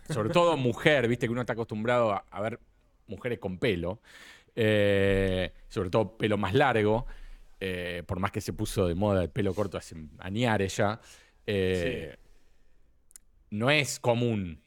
sobre 0.09 0.29
todo 0.29 0.57
mujer, 0.57 1.07
viste 1.07 1.27
que 1.27 1.31
uno 1.31 1.41
está 1.41 1.53
acostumbrado 1.53 2.23
a 2.29 2.41
ver 2.41 2.59
mujeres 3.07 3.39
con 3.39 3.59
pelo, 3.59 4.01
sobre 4.55 5.89
todo 5.91 6.17
pelo 6.17 6.37
más 6.37 6.53
largo, 6.53 7.05
eh, 7.59 8.03
por 8.05 8.19
más 8.19 8.31
que 8.31 8.39
se 8.39 8.53
puso 8.53 8.87
de 8.87 8.93
moda 8.93 9.23
el 9.23 9.31
pelo 9.31 9.53
corto 9.55 9.79
hace 9.79 9.95
añares 10.19 10.77
ya, 10.77 10.99
eh, 11.47 12.15
no 13.49 13.71
es 13.71 13.99
común. 13.99 14.61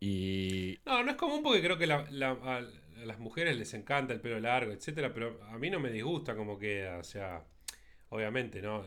Y... 0.00 0.78
No, 0.86 1.02
no 1.02 1.10
es 1.10 1.16
común 1.16 1.42
porque 1.42 1.62
creo 1.62 1.76
que 1.78 1.90
a, 1.92 2.64
las 3.04 3.18
mujeres 3.18 3.56
les 3.56 3.74
encanta 3.74 4.12
el 4.12 4.20
pelo 4.20 4.40
largo, 4.40 4.72
etcétera, 4.72 5.12
pero 5.12 5.40
a 5.50 5.58
mí 5.58 5.70
no 5.70 5.80
me 5.80 5.90
disgusta 5.90 6.36
como 6.36 6.58
queda, 6.58 6.98
o 6.98 7.04
sea, 7.04 7.42
obviamente, 8.10 8.62
¿no? 8.62 8.84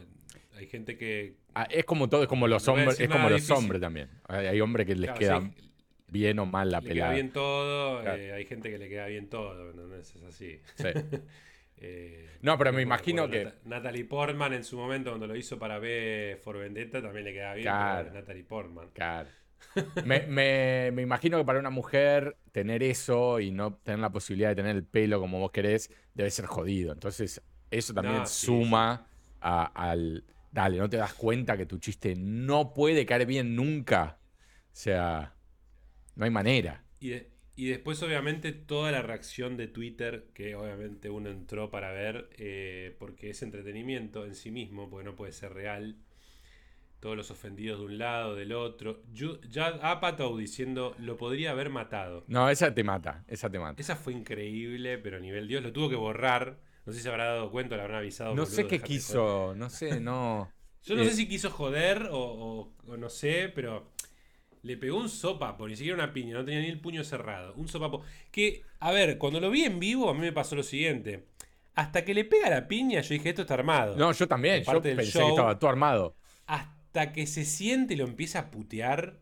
Hay 0.55 0.67
gente 0.67 0.97
que... 0.97 1.35
Ah, 1.53 1.67
es 1.69 1.85
como 1.85 2.09
todo, 2.09 2.23
es 2.23 2.27
como 2.27 2.47
los 2.47 2.67
hombres, 2.67 2.99
es 2.99 3.09
como 3.09 3.29
los 3.29 3.49
hombres 3.51 3.81
también. 3.81 4.09
Hay, 4.27 4.59
hombres 4.61 4.87
que 4.87 4.95
les 4.95 5.11
queda 5.11 5.41
bien 6.07 6.39
o 6.39 6.45
mal 6.45 6.69
la 6.69 6.81
le 6.81 6.93
queda 6.93 7.11
bien 7.11 7.31
todo, 7.31 8.03
eh, 8.05 8.33
hay 8.33 8.45
gente 8.45 8.69
que 8.69 8.77
le 8.77 8.89
queda 8.89 9.07
bien 9.07 9.29
todo, 9.29 9.73
¿no? 9.73 9.95
Es 9.95 10.15
así. 10.27 10.59
Sí. 10.75 10.87
Eh, 11.83 12.29
no, 12.41 12.59
pero 12.59 12.71
me 12.71 12.83
imagino 12.83 13.27
que. 13.27 13.51
Natalie 13.65 14.05
Portman 14.05 14.53
en 14.53 14.63
su 14.63 14.77
momento, 14.77 15.09
cuando 15.09 15.25
lo 15.25 15.35
hizo 15.35 15.57
para 15.57 15.79
B 15.79 16.39
for 16.43 16.59
Vendetta, 16.59 17.01
también 17.01 17.25
le 17.25 17.33
queda 17.33 17.55
bien. 17.55 17.63
Claro. 17.63 18.13
Natalie 18.13 18.43
Portman. 18.43 18.89
Claro. 18.93 19.29
me, 20.03 20.89
imagino 21.01 21.37
que 21.37 21.45
para 21.45 21.59
una 21.59 21.69
mujer 21.69 22.37
tener 22.51 22.83
eso 22.83 23.39
y 23.39 23.51
no 23.51 23.75
tener 23.77 23.99
la 23.99 24.11
posibilidad 24.11 24.49
de 24.49 24.55
tener 24.55 24.75
el 24.75 24.85
pelo 24.85 25.19
como 25.19 25.39
vos 25.39 25.51
querés 25.51 25.89
debe 26.13 26.31
ser 26.31 26.45
jodido. 26.45 26.91
Entonces, 26.93 27.41
eso 27.69 27.93
también 27.93 28.25
suma 28.25 29.07
al, 29.39 30.25
dale, 30.51 30.77
¿no 30.77 30.89
te 30.89 30.97
das 30.97 31.13
cuenta 31.13 31.57
que 31.57 31.65
tu 31.65 31.77
chiste 31.79 32.15
no 32.17 32.73
puede 32.73 33.05
caer 33.05 33.25
bien 33.25 33.55
nunca? 33.55 34.19
O 34.67 34.69
sea, 34.73 35.35
no 36.15 36.25
hay 36.25 36.31
manera. 36.31 36.85
Y, 36.99 37.09
de- 37.09 37.31
y 37.55 37.67
después, 37.67 38.01
obviamente, 38.03 38.51
toda 38.53 38.91
la 38.91 39.01
reacción 39.01 39.57
de 39.57 39.67
Twitter, 39.67 40.29
que 40.33 40.55
obviamente 40.55 41.09
uno 41.09 41.29
entró 41.29 41.69
para 41.71 41.91
ver, 41.91 42.29
eh, 42.37 42.95
porque 42.99 43.29
es 43.31 43.41
entretenimiento 43.43 44.25
en 44.25 44.35
sí 44.35 44.51
mismo, 44.51 44.89
porque 44.89 45.05
no 45.05 45.15
puede 45.15 45.31
ser 45.33 45.53
real. 45.53 45.97
Todos 47.01 47.17
los 47.17 47.31
ofendidos 47.31 47.79
de 47.79 47.85
un 47.85 47.97
lado, 47.97 48.35
del 48.35 48.53
otro. 48.53 49.01
Ju- 49.13 49.39
Judd 49.53 49.79
Apatow 49.83 50.37
diciendo, 50.37 50.95
lo 50.99 51.17
podría 51.17 51.51
haber 51.51 51.69
matado. 51.69 52.23
No, 52.27 52.49
esa 52.49 52.73
te 52.73 52.83
mata, 52.85 53.25
esa 53.27 53.49
te 53.49 53.59
mata. 53.59 53.81
Esa 53.81 53.95
fue 53.97 54.13
increíble, 54.13 54.97
pero 54.99 55.17
a 55.17 55.19
nivel 55.19 55.47
Dios 55.49 55.61
lo 55.63 55.73
tuvo 55.73 55.89
que 55.89 55.95
borrar. 55.97 56.59
No 56.85 56.93
sé 56.93 56.99
si 56.99 57.03
se 57.03 57.09
habrá 57.09 57.25
dado 57.25 57.51
cuenta, 57.51 57.75
le 57.75 57.81
habrán 57.81 57.97
avisado. 57.97 58.33
No 58.35 58.45
sé 58.45 58.63
qué 58.67 58.77
joder. 58.77 58.81
quiso, 58.83 59.53
no 59.55 59.69
sé, 59.69 59.99
no. 59.99 60.49
Yo 60.83 60.95
no 60.95 61.01
Eh, 61.03 61.09
sé 61.09 61.15
si 61.15 61.27
quiso 61.27 61.49
joder 61.51 62.07
o, 62.11 62.17
o- 62.19 62.73
o 62.87 62.97
no 62.97 63.09
sé, 63.09 63.51
pero 63.53 63.91
le 64.63 64.77
pegó 64.77 64.97
un 64.97 65.09
sopapo, 65.09 65.67
ni 65.67 65.75
siquiera 65.75 65.95
una 65.95 66.13
piña, 66.13 66.35
no 66.35 66.45
tenía 66.45 66.59
ni 66.61 66.67
el 66.69 66.79
puño 66.79 67.03
cerrado. 67.03 67.53
Un 67.55 67.67
sopapo. 67.67 68.03
Que, 68.31 68.61
a 68.79 68.91
ver, 68.91 69.17
cuando 69.17 69.39
lo 69.39 69.49
vi 69.49 69.63
en 69.63 69.79
vivo, 69.79 70.07
a 70.09 70.13
mí 70.13 70.19
me 70.21 70.31
pasó 70.31 70.55
lo 70.55 70.61
siguiente. 70.63 71.25
Hasta 71.73 72.05
que 72.05 72.13
le 72.13 72.25
pega 72.25 72.49
la 72.49 72.67
piña, 72.67 73.01
yo 73.01 73.13
dije, 73.15 73.29
esto 73.29 73.41
está 73.41 73.55
armado. 73.55 73.95
No, 73.95 74.11
yo 74.11 74.27
también, 74.27 74.63
yo 74.63 74.81
pensé 74.81 75.05
show. 75.11 75.21
que 75.23 75.29
estaba 75.29 75.57
todo 75.57 75.69
armado. 75.71 76.15
Hasta 76.45 76.75
que 77.13 77.25
se 77.27 77.45
siente 77.45 77.93
y 77.93 77.97
lo 77.97 78.05
empieza 78.05 78.39
a 78.39 78.51
putear, 78.51 79.19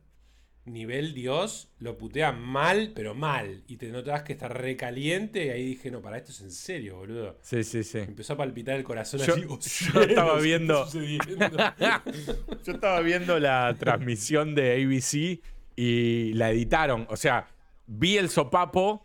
nivel 0.65 1.13
Dios, 1.13 1.69
lo 1.79 1.97
putea 1.97 2.31
mal, 2.31 2.91
pero 2.93 3.15
mal. 3.15 3.63
Y 3.67 3.77
te 3.77 3.87
notas 3.89 4.23
que 4.23 4.33
está 4.33 4.47
recaliente, 4.49 5.45
y 5.45 5.49
ahí 5.49 5.65
dije, 5.65 5.89
no, 5.89 6.01
para 6.01 6.17
esto 6.17 6.31
es 6.31 6.41
en 6.41 6.51
serio, 6.51 6.97
boludo. 6.97 7.37
Sí, 7.41 7.63
sí, 7.63 7.83
sí. 7.83 7.99
Empezó 7.99 8.33
a 8.33 8.37
palpitar 8.37 8.75
el 8.75 8.83
corazón 8.83 9.19
Yo- 9.21 9.33
así. 9.33 9.41
yo 9.41 9.49
"Oh, 9.53 9.61
cielos, 9.61 10.07
estaba 10.09 10.37
¿qué 10.37 10.43
viendo- 10.43 10.79
está 10.83 10.91
sucediendo?". 10.91 11.57
Yo 12.65 12.73
estaba 12.73 12.99
viendo 13.01 13.39
la 13.39 13.75
transmisión 13.79 14.53
de 14.55 14.73
ABC 14.83 15.41
y 15.75 16.33
la 16.33 16.51
editaron. 16.51 17.07
O 17.09 17.17
sea, 17.17 17.47
vi 17.87 18.17
el 18.17 18.29
sopapo, 18.29 19.03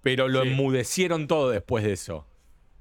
pero 0.00 0.28
lo 0.28 0.42
Sí. 0.42 0.48
enmudecieron 0.48 1.26
todo 1.26 1.50
después 1.50 1.84
de 1.84 1.92
eso. 1.92 2.26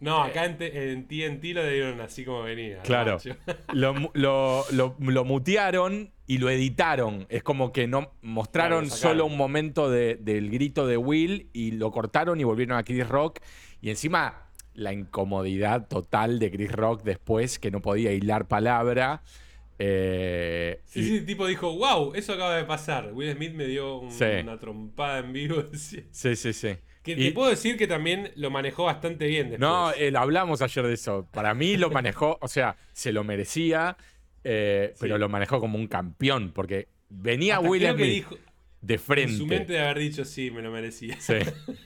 No, 0.03 0.21
acá 0.21 0.45
en, 0.45 0.57
en 0.59 1.07
TNT 1.07 1.43
lo 1.55 1.67
dieron 1.67 2.01
así 2.01 2.25
como 2.25 2.43
venía. 2.43 2.81
Claro. 2.81 3.17
Lo, 3.73 3.95
lo- 4.13 4.65
lo- 4.71 4.95
lo 4.99 5.23
mutearon 5.25 6.11
y 6.27 6.37
lo 6.37 6.49
editaron. 6.49 7.25
Es 7.29 7.41
como 7.43 7.71
que 7.71 7.87
no 7.87 8.11
mostraron 8.21 8.85
Claro, 8.85 8.95
solo 8.97 9.25
un 9.25 9.37
momento 9.37 9.89
de- 9.89 10.15
del 10.15 10.49
grito 10.51 10.85
de 10.87 10.97
Will 10.97 11.49
y 11.53 11.71
lo 11.71 11.91
cortaron 11.91 12.39
y 12.39 12.43
volvieron 12.43 12.77
a 12.77 12.83
Chris 12.83 13.07
Rock. 13.07 13.39
Y 13.81 13.89
encima 13.89 14.49
la 14.73 14.91
incomodidad 14.91 15.87
total 15.87 16.39
de 16.39 16.51
Chris 16.51 16.71
Rock 16.71 17.03
después, 17.03 17.59
que 17.59 17.71
no 17.71 17.81
podía 17.81 18.11
hilar 18.11 18.47
palabra. 18.47 19.21
Eh, 19.79 20.81
Sí, 20.85 20.99
y- 20.99 21.03
sí, 21.03 21.17
el 21.17 21.25
tipo 21.25 21.47
dijo, 21.47 21.75
wow, 21.77 22.13
eso 22.15 22.33
acaba 22.33 22.55
de 22.55 22.63
pasar. 22.63 23.11
Will 23.13 23.33
Smith 23.35 23.53
me 23.53 23.65
dio 23.65 23.97
un- 23.99 24.11
Sí. 24.11 24.25
una 24.43 24.57
trompada 24.59 25.19
en 25.19 25.33
vivo. 25.33 25.63
sí, 25.73 26.05
sí, 26.35 26.53
sí. 26.53 26.75
Que 27.03 27.11
Y- 27.11 27.15
te 27.15 27.31
puedo 27.33 27.49
decir 27.49 27.77
que 27.77 27.85
también 27.85 28.31
lo 28.35 28.49
manejó 28.49 28.85
bastante 28.85 29.27
bien 29.27 29.49
después. 29.49 29.59
No, 29.59 29.91
eh, 29.93 30.11
hablamos 30.15 30.61
ayer 30.61 30.87
de 30.87 30.93
eso. 30.93 31.27
Para 31.31 31.53
mí 31.53 31.75
lo 31.77 31.89
manejó, 31.91 32.37
o 32.41 32.47
sea, 32.47 32.77
se 32.93 33.11
lo 33.11 33.23
merecía, 33.25 33.97
eh, 34.43 34.93
pero 34.99 35.15
Sí. 35.15 35.19
lo 35.19 35.29
manejó 35.29 35.59
como 35.59 35.77
un 35.77 35.87
campeón, 35.87 36.51
porque 36.53 36.87
venía 37.09 37.57
Hasta 37.57 37.69
Will 37.69 37.81
Smith 37.87 38.05
dijo, 38.05 38.37
de 38.81 38.93
en 38.95 38.99
su 38.99 39.05
frente. 39.05 39.43
mente 39.45 39.73
de 39.73 39.79
haber 39.81 39.99
dicho, 39.99 40.23
sí, 40.25 40.49
me 40.51 40.61
lo 40.61 40.71
merecía. 40.71 41.19
Sí. 41.19 41.35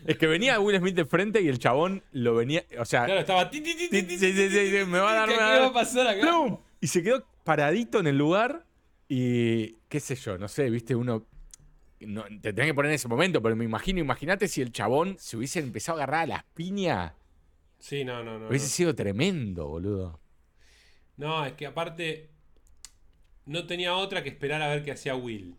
Es 0.05 0.17
que 0.17 0.27
venía 0.27 0.59
Will 0.59 0.77
Smith 0.77 0.95
de 0.95 1.05
frente 1.05 1.41
y 1.41 1.47
el 1.47 1.59
chabón 1.59 2.03
lo 2.11 2.35
venía, 2.35 2.63
o 2.79 2.85
sea, 2.85 3.05
Claro, 3.05 3.19
estaba... 3.19 3.49
ti, 3.49 3.61
ti, 3.61 3.75
ti, 3.75 3.87
Sí, 3.89 4.17
sí, 4.17 4.33
sí, 4.33 4.49
sí, 4.49 4.85
me 4.87 4.99
va 4.99 5.11
a 5.11 5.13
dar, 5.15 5.29
¿Qué, 5.29 5.33
me 5.33 5.37
qué 5.39 5.43
va 5.43 5.49
a 5.49 5.53
dar. 5.53 5.61
va 5.63 5.67
a 5.67 5.73
pasar 5.73 6.07
acá? 6.07 6.21
¡plum! 6.21 6.57
y 6.79 6.87
se 6.87 7.01
quedó 7.03 7.25
paradito 7.43 7.99
en 7.99 8.07
el 8.07 8.17
lugar 8.17 8.65
y 9.09 9.77
qué 9.89 9.99
sé 9.99 10.15
yo, 10.15 10.37
no 10.37 10.47
sé, 10.47 10.69
viste, 10.69 10.95
uno 10.95 11.25
no, 12.01 12.23
te 12.41 12.53
tenés 12.53 12.67
que 12.71 12.73
poner 12.75 12.91
en 12.91 12.95
ese 12.95 13.07
momento, 13.07 13.41
pero 13.41 13.55
me 13.55 13.65
imagino, 13.65 13.99
imagínate 13.99 14.47
si 14.47 14.61
el 14.61 14.71
chabón 14.71 15.17
se 15.19 15.37
hubiese 15.37 15.59
empezado 15.59 15.99
a 15.99 16.03
agarrar 16.03 16.23
a 16.23 16.27
las 16.27 16.43
piñas, 16.53 17.13
Sí, 17.79 18.03
no, 18.03 18.23
no, 18.23 18.37
no. 18.39 18.47
hubiese 18.49 18.65
no. 18.65 18.69
sido 18.69 18.95
tremendo, 18.95 19.67
boludo. 19.67 20.19
No, 21.17 21.45
es 21.45 21.53
que 21.53 21.65
aparte 21.65 22.29
no 23.45 23.65
tenía 23.67 23.95
otra 23.95 24.23
que 24.23 24.29
esperar 24.29 24.61
a 24.61 24.67
ver 24.69 24.83
qué 24.83 24.91
hacía 24.91 25.15
Will. 25.15 25.55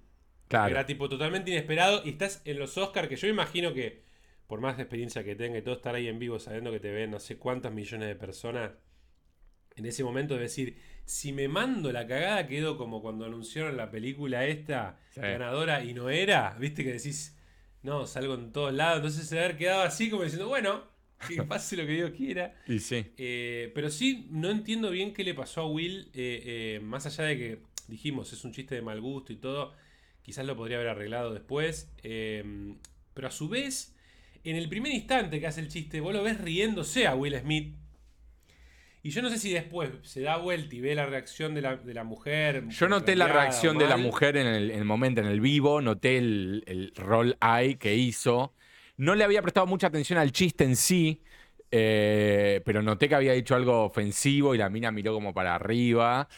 Claro. 0.49 0.75
Era 0.75 0.87
tipo 0.87 1.09
totalmente 1.09 1.51
inesperado 1.51 2.03
y 2.05 2.11
estás 2.11 2.43
en 2.45 2.59
los 2.59 2.77
Oscars 2.79 3.09
que 3.09 3.17
yo 3.17 3.27
me 3.29 3.33
imagino 3.35 3.75
que 3.75 4.03
por 4.47 4.61
más 4.61 4.79
experiencia 4.79 5.25
que 5.25 5.37
tenga 5.37 5.59
y 5.59 5.63
todo 5.63 5.75
estar 5.77 5.95
ahí 5.95 6.09
en 6.09 6.19
vivo 6.19 6.39
sabiendo 6.39 6.73
que 6.73 6.81
te 6.81 6.91
ven 6.91 7.11
no 7.11 7.21
sé 7.21 7.39
cuántas 7.39 7.73
millones 7.73 8.09
de 8.09 8.17
personas, 8.17 8.73
en 9.79 9.87
ese 9.87 10.05
momento 10.05 10.35
de 10.35 10.41
decir, 10.41 10.77
si 11.05 11.33
me 11.33 11.49
mando 11.49 11.91
la 11.93 12.07
cagada 12.07 12.47
quedo 12.47 12.77
como 12.77 13.01
cuando 13.01 13.25
anunciaron 13.25 13.77
la 13.77 13.91
película 13.91 14.45
esta 14.47 14.99
Sí. 15.15 15.21
ganadora 15.21 15.83
y 15.85 15.95
no 15.95 16.11
era, 16.11 16.57
viste 16.61 16.85
que 16.85 16.93
decís, 16.93 17.37
no, 17.83 18.07
salgo 18.07 18.35
en 18.35 18.53
todos 18.53 18.75
lados, 18.75 18.97
entonces 18.99 19.27
se 19.29 19.39
haber 19.39 19.57
quedado 19.57 19.83
así 19.83 20.11
como 20.11 20.23
diciendo, 20.25 20.49
bueno, 20.49 20.85
que 21.27 21.43
pase 21.45 21.77
lo 21.77 21.87
que 21.87 21.93
Dios 21.93 22.11
quiera. 22.11 22.55
Y 22.67 22.79
sí. 22.81 23.07
Eh, 23.17 23.73
pero 23.75 23.91
sí, 23.91 24.27
no 24.31 24.51
entiendo 24.51 24.91
bien 24.91 25.13
qué 25.15 25.25
le 25.25 25.35
pasó 25.35 25.63
a 25.63 25.67
Will, 25.67 26.11
eh, 26.15 26.77
eh, 26.77 26.81
más 26.83 27.07
allá 27.07 27.25
de 27.25 27.39
que 27.39 27.59
dijimos, 27.89 28.33
es 28.33 28.45
un 28.45 28.53
chiste 28.53 28.75
de 28.75 28.83
mal 28.83 29.01
gusto 29.01 29.33
y 29.33 29.37
todo, 29.37 29.73
quizás 30.23 30.45
lo 30.45 30.57
podría 30.57 30.77
haber 30.77 30.91
arreglado 30.91 31.33
después, 31.33 31.91
pero 32.03 33.29
a 33.29 33.31
su 33.31 33.49
vez, 33.49 33.97
en 34.45 34.57
el 34.57 34.69
primer 34.69 34.93
instante 34.93 35.41
que 35.41 35.47
hace 35.47 35.61
el 35.61 35.69
chiste, 35.69 36.01
vos 36.01 36.13
lo 36.13 36.23
ves 36.23 36.41
riéndose 36.41 37.07
a 37.07 37.15
Will 37.15 37.39
Smith. 37.41 37.75
Y 39.03 39.11
yo 39.11 39.23
no 39.23 39.31
sé 39.31 39.39
si 39.39 39.53
después 39.53 39.91
se 40.03 40.23
da 40.23 40.37
vuelta 40.37 40.75
y 40.75 40.81
ve 40.81 40.95
la 40.95 41.07
reacción 41.07 41.55
de 41.55 41.63
la, 41.63 41.77
de 41.77 41.95
la 41.95 42.05
mujer. 42.05 42.67
Yo 42.69 42.89
noté 42.89 43.15
la 43.15 43.29
reacción 43.29 43.79
de 43.79 43.87
la 43.87 43.97
mujer 43.97 44.37
en 44.37 44.47
el, 44.47 44.71
en 44.71 44.79
el 44.79 44.85
momento, 44.85 45.21
en 45.21 45.29
el 45.29 45.41
vivo, 45.41 45.81
noté 45.81 46.19
el, 46.19 46.65
el 46.67 46.93
roll 46.97 47.37
eye 47.41 47.79
que 47.79 47.95
hizo. 47.95 48.55
No 48.97 49.15
le 49.15 49.25
había 49.25 49.41
prestado 49.43 49.67
mucha 49.67 49.87
atención 49.87 50.19
al 50.19 50.33
chiste 50.33 50.65
en 50.65 50.75
sí, 50.75 51.23
eh, 51.71 52.61
pero 52.65 52.83
noté 52.83 53.09
que 53.09 53.15
había 53.15 53.33
dicho 53.33 53.55
algo 53.55 53.85
ofensivo 53.85 54.55
y 54.55 54.59
la 54.59 54.69
mina 54.69 54.91
miró 54.91 55.15
como 55.15 55.33
para 55.33 55.55
arriba. 55.55 56.29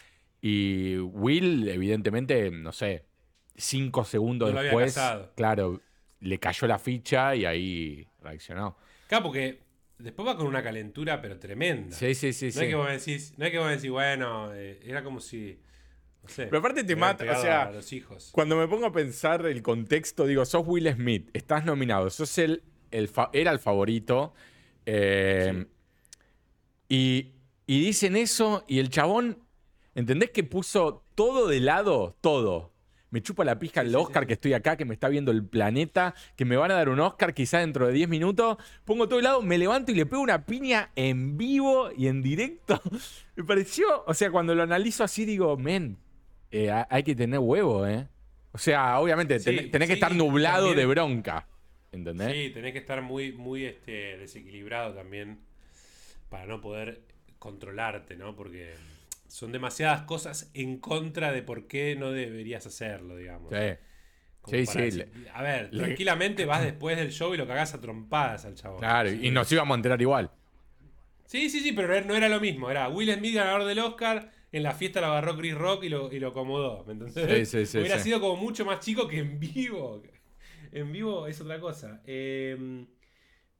Y 0.41 0.97
Will, 0.97 1.67
evidentemente, 1.67 2.51
no 2.51 2.71
sé, 2.71 3.05
cinco 3.55 4.03
segundos 4.03 4.53
No 4.53 4.61
después, 4.61 4.99
claro, 5.35 5.81
le 6.19 6.39
cayó 6.39 6.67
la 6.67 6.79
ficha 6.79 7.35
y 7.35 7.45
ahí 7.45 8.07
reaccionó. 8.21 8.77
Claro, 9.07 9.23
porque 9.23 9.59
después 10.01 10.27
va 10.27 10.37
con 10.37 10.47
una 10.47 10.61
calentura, 10.63 11.21
pero 11.21 11.37
tremenda. 11.39 11.95
Sí, 11.95 12.13
sí, 12.15 12.33
sí, 12.33 12.47
no, 12.47 12.51
sí. 12.51 12.59
es 12.59 12.67
que 12.67 12.75
vos 12.75 12.89
decís, 12.89 13.33
no 13.37 13.45
es 13.45 13.51
que 13.51 13.59
vos 13.59 13.69
decís, 13.69 13.89
bueno, 13.89 14.53
eh, 14.53 14.79
era 14.83 15.03
como 15.03 15.19
si. 15.19 15.59
No 16.23 16.29
sé. 16.29 16.45
Pero 16.45 16.59
aparte 16.59 16.83
te 16.83 16.95
mata, 16.95 17.23
o 17.23 17.41
sea, 17.41 17.63
a 17.63 17.71
los 17.71 17.91
hijos. 17.93 18.29
Cuando 18.31 18.55
me 18.55 18.67
pongo 18.67 18.85
a 18.85 18.91
pensar 18.91 19.45
el 19.45 19.61
contexto, 19.63 20.25
digo, 20.27 20.45
sos 20.45 20.63
Will 20.65 20.91
Smith, 20.93 21.29
estás 21.33 21.65
nominado, 21.65 22.09
sos 22.09 22.37
el, 22.37 22.61
el 22.91 23.07
fa- 23.07 23.29
era 23.33 23.51
el 23.51 23.59
favorito. 23.59 24.33
eh, 24.85 25.65
y, 26.89 27.31
y 27.67 27.81
dicen 27.85 28.15
eso 28.15 28.65
y 28.67 28.79
el 28.79 28.89
chabón, 28.89 29.39
¿entendés 29.95 30.31
que 30.31 30.43
puso 30.43 31.05
todo 31.15 31.47
de 31.47 31.59
lado? 31.61 32.17
Todo. 32.21 32.70
Me 33.11 33.21
chupa 33.21 33.43
la 33.45 33.59
pija 33.59 33.81
el 33.81 33.93
Oscar 33.95 34.25
que 34.25 34.33
estoy 34.33 34.53
acá, 34.53 34.77
que 34.77 34.85
me 34.85 34.93
está 34.93 35.09
viendo 35.09 35.31
el 35.31 35.45
planeta, 35.45 36.15
que 36.37 36.45
me 36.45 36.55
van 36.57 36.71
a 36.71 36.75
dar 36.75 36.87
un 36.89 36.99
Oscar 37.01 37.33
quizá 37.33 37.59
dentro 37.59 37.85
de 37.87 37.93
10 37.93 38.07
minutos. 38.09 38.57
Pongo 38.85 39.07
todo 39.07 39.17
de 39.17 39.23
lado, 39.23 39.41
me 39.41 39.57
levanto 39.57 39.91
y 39.91 39.95
le 39.95 40.05
pego 40.05 40.21
una 40.21 40.45
piña 40.45 40.91
en 40.95 41.37
vivo 41.37 41.89
y 41.95 42.07
en 42.07 42.21
directo. 42.23 42.81
Me 43.35 43.43
pareció, 43.43 44.03
o 44.07 44.13
sea, 44.13 44.31
cuando 44.31 44.55
lo 44.55 44.63
analizo 44.63 45.03
así 45.03 45.25
digo, 45.25 45.57
men, 45.57 45.97
eh, 46.51 46.69
ha- 46.71 46.87
hay 46.89 47.03
que 47.03 47.15
tener 47.15 47.39
huevo, 47.39 47.85
¿eh? 47.87 48.07
O 48.53 48.57
sea, 48.57 48.99
obviamente 48.99 49.39
Sí, 49.39 49.55
ten- 49.55 49.71
tenés 49.71 49.87
que 49.89 49.93
estar 49.95 50.13
nublado 50.15 50.67
también- 50.67 50.77
de 50.77 50.85
bronca. 50.85 51.47
¿Entendés? 51.91 52.31
Sí, 52.31 52.49
tenés 52.53 52.71
que 52.71 52.79
estar 52.79 53.01
muy, 53.01 53.33
muy 53.33 53.65
este, 53.65 54.17
desequilibrado 54.17 54.93
también 54.93 55.39
para 56.29 56.45
no 56.45 56.61
poder 56.61 57.01
controlarte, 57.39 58.15
¿no? 58.15 58.35
Porque 58.35 58.73
son 59.31 59.51
demasiadas 59.51 60.01
cosas 60.03 60.51
en 60.53 60.77
contra 60.79 61.31
de 61.31 61.41
por 61.41 61.67
qué 61.67 61.95
no 61.95 62.11
deberías 62.11 62.65
hacerlo, 62.65 63.15
digamos. 63.15 63.51
Sí. 63.53 63.77
Sí, 64.47 64.65
sí, 64.65 64.81
decir, 64.81 65.11
a 65.33 65.43
ver, 65.43 65.69
le- 65.71 65.83
tranquilamente 65.83 66.45
vas 66.45 66.63
después 66.63 66.97
del 66.97 67.11
show 67.11 67.33
y 67.33 67.37
lo 67.37 67.47
cagás 67.47 67.73
a 67.75 67.79
trompadas 67.81 68.43
al 68.45 68.55
chabón. 68.55 68.79
Claro, 68.79 69.09
Sí. 69.09 69.19
y 69.21 69.31
nos 69.31 69.51
íbamos 69.51 69.75
a 69.75 69.77
enterar 69.77 70.01
igual. 70.01 70.31
Sí, 71.25 71.49
sí, 71.49 71.61
sí, 71.61 71.71
pero 71.71 72.01
no 72.01 72.15
era 72.15 72.27
lo 72.27 72.39
mismo. 72.41 72.69
Era 72.69 72.89
Will 72.89 73.13
Smith 73.13 73.35
ganador 73.35 73.63
del 73.65 73.79
Oscar. 73.79 74.31
En 74.51 74.63
la 74.63 74.73
fiesta 74.73 74.99
lo 74.99 75.07
agarró 75.07 75.37
Chris 75.37 75.53
Rock 75.55 75.83
y 75.85 75.89
lo, 75.89 76.11
y 76.11 76.19
lo 76.19 76.29
acomodó. 76.29 76.83
¿Me 76.85 76.93
entendés? 76.93 77.47
Sí, 77.49 77.59
sí, 77.59 77.65
sí, 77.65 77.77
Hubiera 77.77 77.99
sido 77.99 78.19
como 78.19 78.35
mucho 78.35 78.65
más 78.65 78.79
chico 78.81 79.07
que 79.07 79.19
en 79.19 79.39
vivo. 79.39 80.01
En 80.73 80.91
vivo 80.91 81.27
es 81.27 81.39
otra 81.39 81.59
cosa. 81.61 82.01
Eh, 82.05 82.85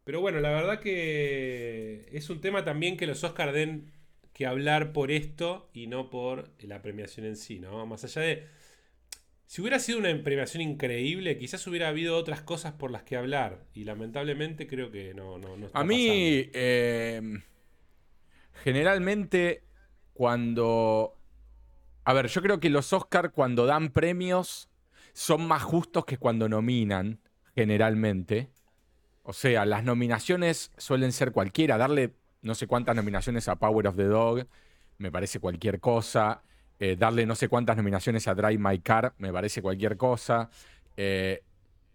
pero 0.04 0.20
bueno, 0.20 0.40
la 0.42 0.50
verdad 0.50 0.80
que 0.82 2.10
es 2.12 2.30
un 2.30 2.42
tema 2.42 2.66
también 2.66 2.98
que 2.98 3.08
los 3.08 3.24
Oscar 3.24 3.54
den 3.54 3.92
que 4.42 4.48
hablar 4.48 4.92
por 4.92 5.12
esto 5.12 5.70
y 5.72 5.86
no 5.86 6.10
por 6.10 6.50
la 6.62 6.82
premiación 6.82 7.28
en 7.28 7.36
sí, 7.36 7.60
¿no? 7.60 7.86
Más 7.86 8.04
allá 8.04 8.24
de. 8.24 8.48
Si 9.46 9.62
hubiera 9.62 9.78
sido 9.78 10.00
una 10.00 10.10
premiación 10.24 10.64
increíble, 10.64 11.38
quizás 11.38 11.68
hubiera 11.68 11.90
habido 11.90 12.18
otras 12.18 12.42
cosas 12.42 12.74
por 12.74 12.90
las 12.90 13.04
que 13.04 13.18
hablar. 13.18 13.66
Y 13.76 13.84
lamentablemente 13.84 14.66
creo 14.66 14.90
que 14.90 15.14
no, 15.14 15.38
no, 15.38 15.58
no 15.58 15.68
está 15.68 15.78
A 15.78 15.84
mí, 15.84 16.50
eh, 16.54 17.22
generalmente, 18.64 19.62
cuando 20.16 21.16
A 22.04 22.14
ver, 22.14 22.26
yo 22.26 22.42
creo 22.42 22.60
que 22.60 22.72
los 22.72 22.94
Oscar 22.94 23.34
cuando 23.34 23.68
dan 23.68 23.92
premios 23.92 24.70
son 25.14 25.48
más 25.48 25.62
justos 25.62 26.06
que 26.06 26.18
cuando 26.18 26.50
nominan, 26.50 27.20
generalmente. 27.56 28.50
O 29.22 29.34
sea, 29.34 29.66
las 29.66 29.84
nominaciones 29.84 30.72
suelen 30.78 31.12
ser 31.12 31.32
cualquiera. 31.32 31.78
Darle 31.78 32.16
no 32.42 32.56
sé 32.56 32.68
cuántas 32.68 32.96
nominaciones 32.96 33.48
a 33.48 33.56
Power 33.56 33.88
of 33.88 33.96
the 33.96 34.06
Dog 34.06 34.48
me 35.02 35.12
parece 35.12 35.40
cualquier 35.40 35.80
cosa. 35.80 36.44
Eh, 36.80 36.96
darle 36.98 37.26
no 37.26 37.36
sé 37.36 37.48
cuántas 37.48 37.78
nominaciones 37.78 38.28
a 38.28 38.34
Drive 38.34 38.58
My 38.58 38.80
Car 38.80 39.14
me 39.18 39.32
parece 39.32 39.62
cualquier 39.62 39.98
cosa. 39.98 40.50
Eh, 40.96 41.44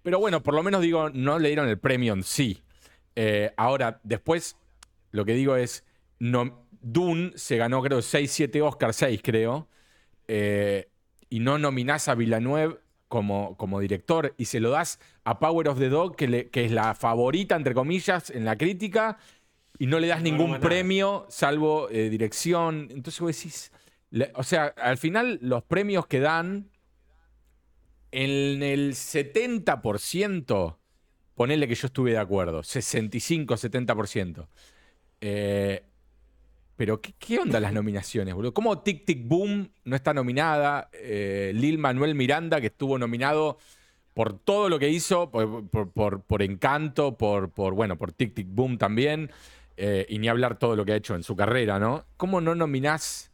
pero 0.03 0.19
bueno, 0.19 0.43
por 0.43 0.55
lo 0.55 0.63
menos 0.63 0.81
digo, 0.83 1.11
no 1.11 1.39
le 1.39 1.49
dieron 1.49 1.69
el 1.69 1.79
premio 1.79 2.15
sí. 2.23 2.63
Eh, 3.15 3.53
ahora, 3.57 4.01
después, 4.05 4.57
lo 5.11 5.25
que 5.25 5.33
digo 5.33 5.57
es, 5.57 5.85
no, 6.19 6.67
Dune 6.83 7.33
se 7.35 7.57
ganó 7.57 7.83
creo 7.83 8.03
6, 8.03 8.31
7 8.31 8.63
Oscars, 8.63 8.97
6 8.97 9.21
creo. 9.23 9.69
y 10.29 11.41
no 11.41 11.59
nominás 11.59 12.09
a 12.09 12.15
Villeneuve 12.15 12.79
como, 13.09 13.57
como 13.57 13.81
director 13.81 14.35
y 14.37 14.45
se 14.47 14.61
lo 14.61 14.71
das 14.71 15.01
a 15.25 15.39
Power 15.39 15.69
of 15.69 15.79
the 15.79 15.89
Dog, 15.89 16.17
que 16.17 16.49
es 16.53 16.71
la 16.71 16.95
favorita, 16.95 17.57
entre 17.57 17.75
comillas, 17.75 18.31
en 18.31 18.45
la 18.45 18.57
crítica, 18.57 19.19
y 19.79 19.87
no 19.87 19.99
le 20.01 20.07
das 20.07 20.23
ningún 20.23 20.59
premio 20.61 21.27
salvo 21.29 21.89
dirección. 21.89 22.89
Entonces 22.91 23.21
vos 23.21 23.37
decís, 23.37 23.73
o 24.35 24.43
sea, 24.43 24.67
al 24.77 24.99
final 24.99 25.39
los 25.43 25.63
premios 25.65 26.07
que 26.07 26.21
dan, 26.21 26.71
en 28.13 28.63
el 28.63 28.95
70%, 28.95 30.77
ponele 31.35 31.69
que 31.69 31.75
yo 31.75 31.87
estuve 31.87 32.13
de 32.13 32.19
acuerdo, 32.19 32.63
65, 32.63 33.57
70%. 33.57 34.47
Eh, 35.21 35.83
pero, 36.77 37.01
¿qué, 37.01 37.39
onda 37.39 37.59
las 37.61 37.73
nominaciones, 37.73 38.35
boludo? 38.35 38.55
¿Cómo 38.55 38.81
Tic 38.81 39.05
Tic 39.05 39.27
Boom 39.27 39.71
no 39.85 39.97
está 39.97 40.13
nominada? 40.13 40.89
Eh, 40.93 41.53
Lil 41.55 41.79
Manuel 41.79 42.15
Miranda, 42.15 42.61
que 42.61 42.69
estuvo 42.69 42.99
nominado 42.99 43.59
por 44.15 44.39
todo 44.39 44.69
lo 44.69 44.79
que 44.79 44.89
hizo, 44.89 45.31
por, 45.31 46.43
Encanto, 46.43 47.17
por, 47.17 47.51
por, 47.51 47.75
bueno, 47.75 47.97
por 47.97 48.13
Tic 48.13 48.35
Tic 48.35 48.47
Boom 48.49 48.79
también, 48.79 49.31
eh, 49.77 50.07
y 50.09 50.19
ni 50.19 50.29
hablar 50.29 50.59
todo 50.59 50.77
lo 50.77 50.85
que 50.85 50.93
ha 50.93 50.97
hecho 50.97 51.15
en 51.15 51.23
su 51.23 51.37
carrera, 51.37 51.79
¿no? 51.79 52.05
¿Cómo 52.17 52.41
no 52.41 52.55
nominás 52.55 53.31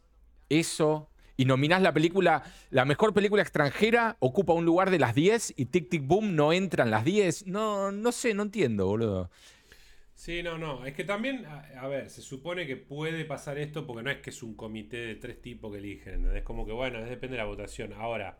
eso 0.49 1.09
y 1.35 1.45
nominás 1.45 1.81
la 1.81 1.93
película, 1.93 2.43
la 2.69 2.85
mejor 2.85 3.13
película 3.13 3.41
extranjera 3.41 4.17
ocupa 4.19 4.53
un 4.53 4.65
lugar 4.65 4.91
de 4.91 4.99
las 4.99 5.15
10 5.15 5.55
y 5.57 5.65
Tic 5.65 5.89
Tic 5.89 6.05
Boom 6.05 6.35
no 6.35 6.53
entra 6.53 6.83
en 6.83 6.91
las 6.91 7.03
10. 7.05 7.47
No, 7.47 7.91
no 7.91 8.11
sé, 8.11 8.33
no 8.33 8.43
entiendo, 8.43 8.85
boludo. 8.85 9.31
Sí, 10.13 10.43
no, 10.43 10.57
no. 10.57 10.85
Es 10.85 10.93
que 10.93 11.03
también, 11.03 11.45
a, 11.45 11.87
ver, 11.87 12.09
se 12.09 12.21
supone 12.21 12.67
que 12.67 12.77
puede 12.77 13.25
pasar 13.25 13.57
esto 13.57 13.87
porque 13.87 14.03
no 14.03 14.11
es 14.11 14.17
que 14.17 14.29
es 14.29 14.43
un 14.43 14.53
comité 14.53 14.97
de 14.97 15.15
tres 15.15 15.41
tipos 15.41 15.71
que 15.71 15.79
eligen. 15.79 16.33
Es 16.35 16.43
como 16.43 16.65
que, 16.65 16.71
bueno, 16.71 16.99
depende 17.01 17.35
de 17.35 17.37
la 17.37 17.45
votación. 17.45 17.93
Ahora, 17.93 18.37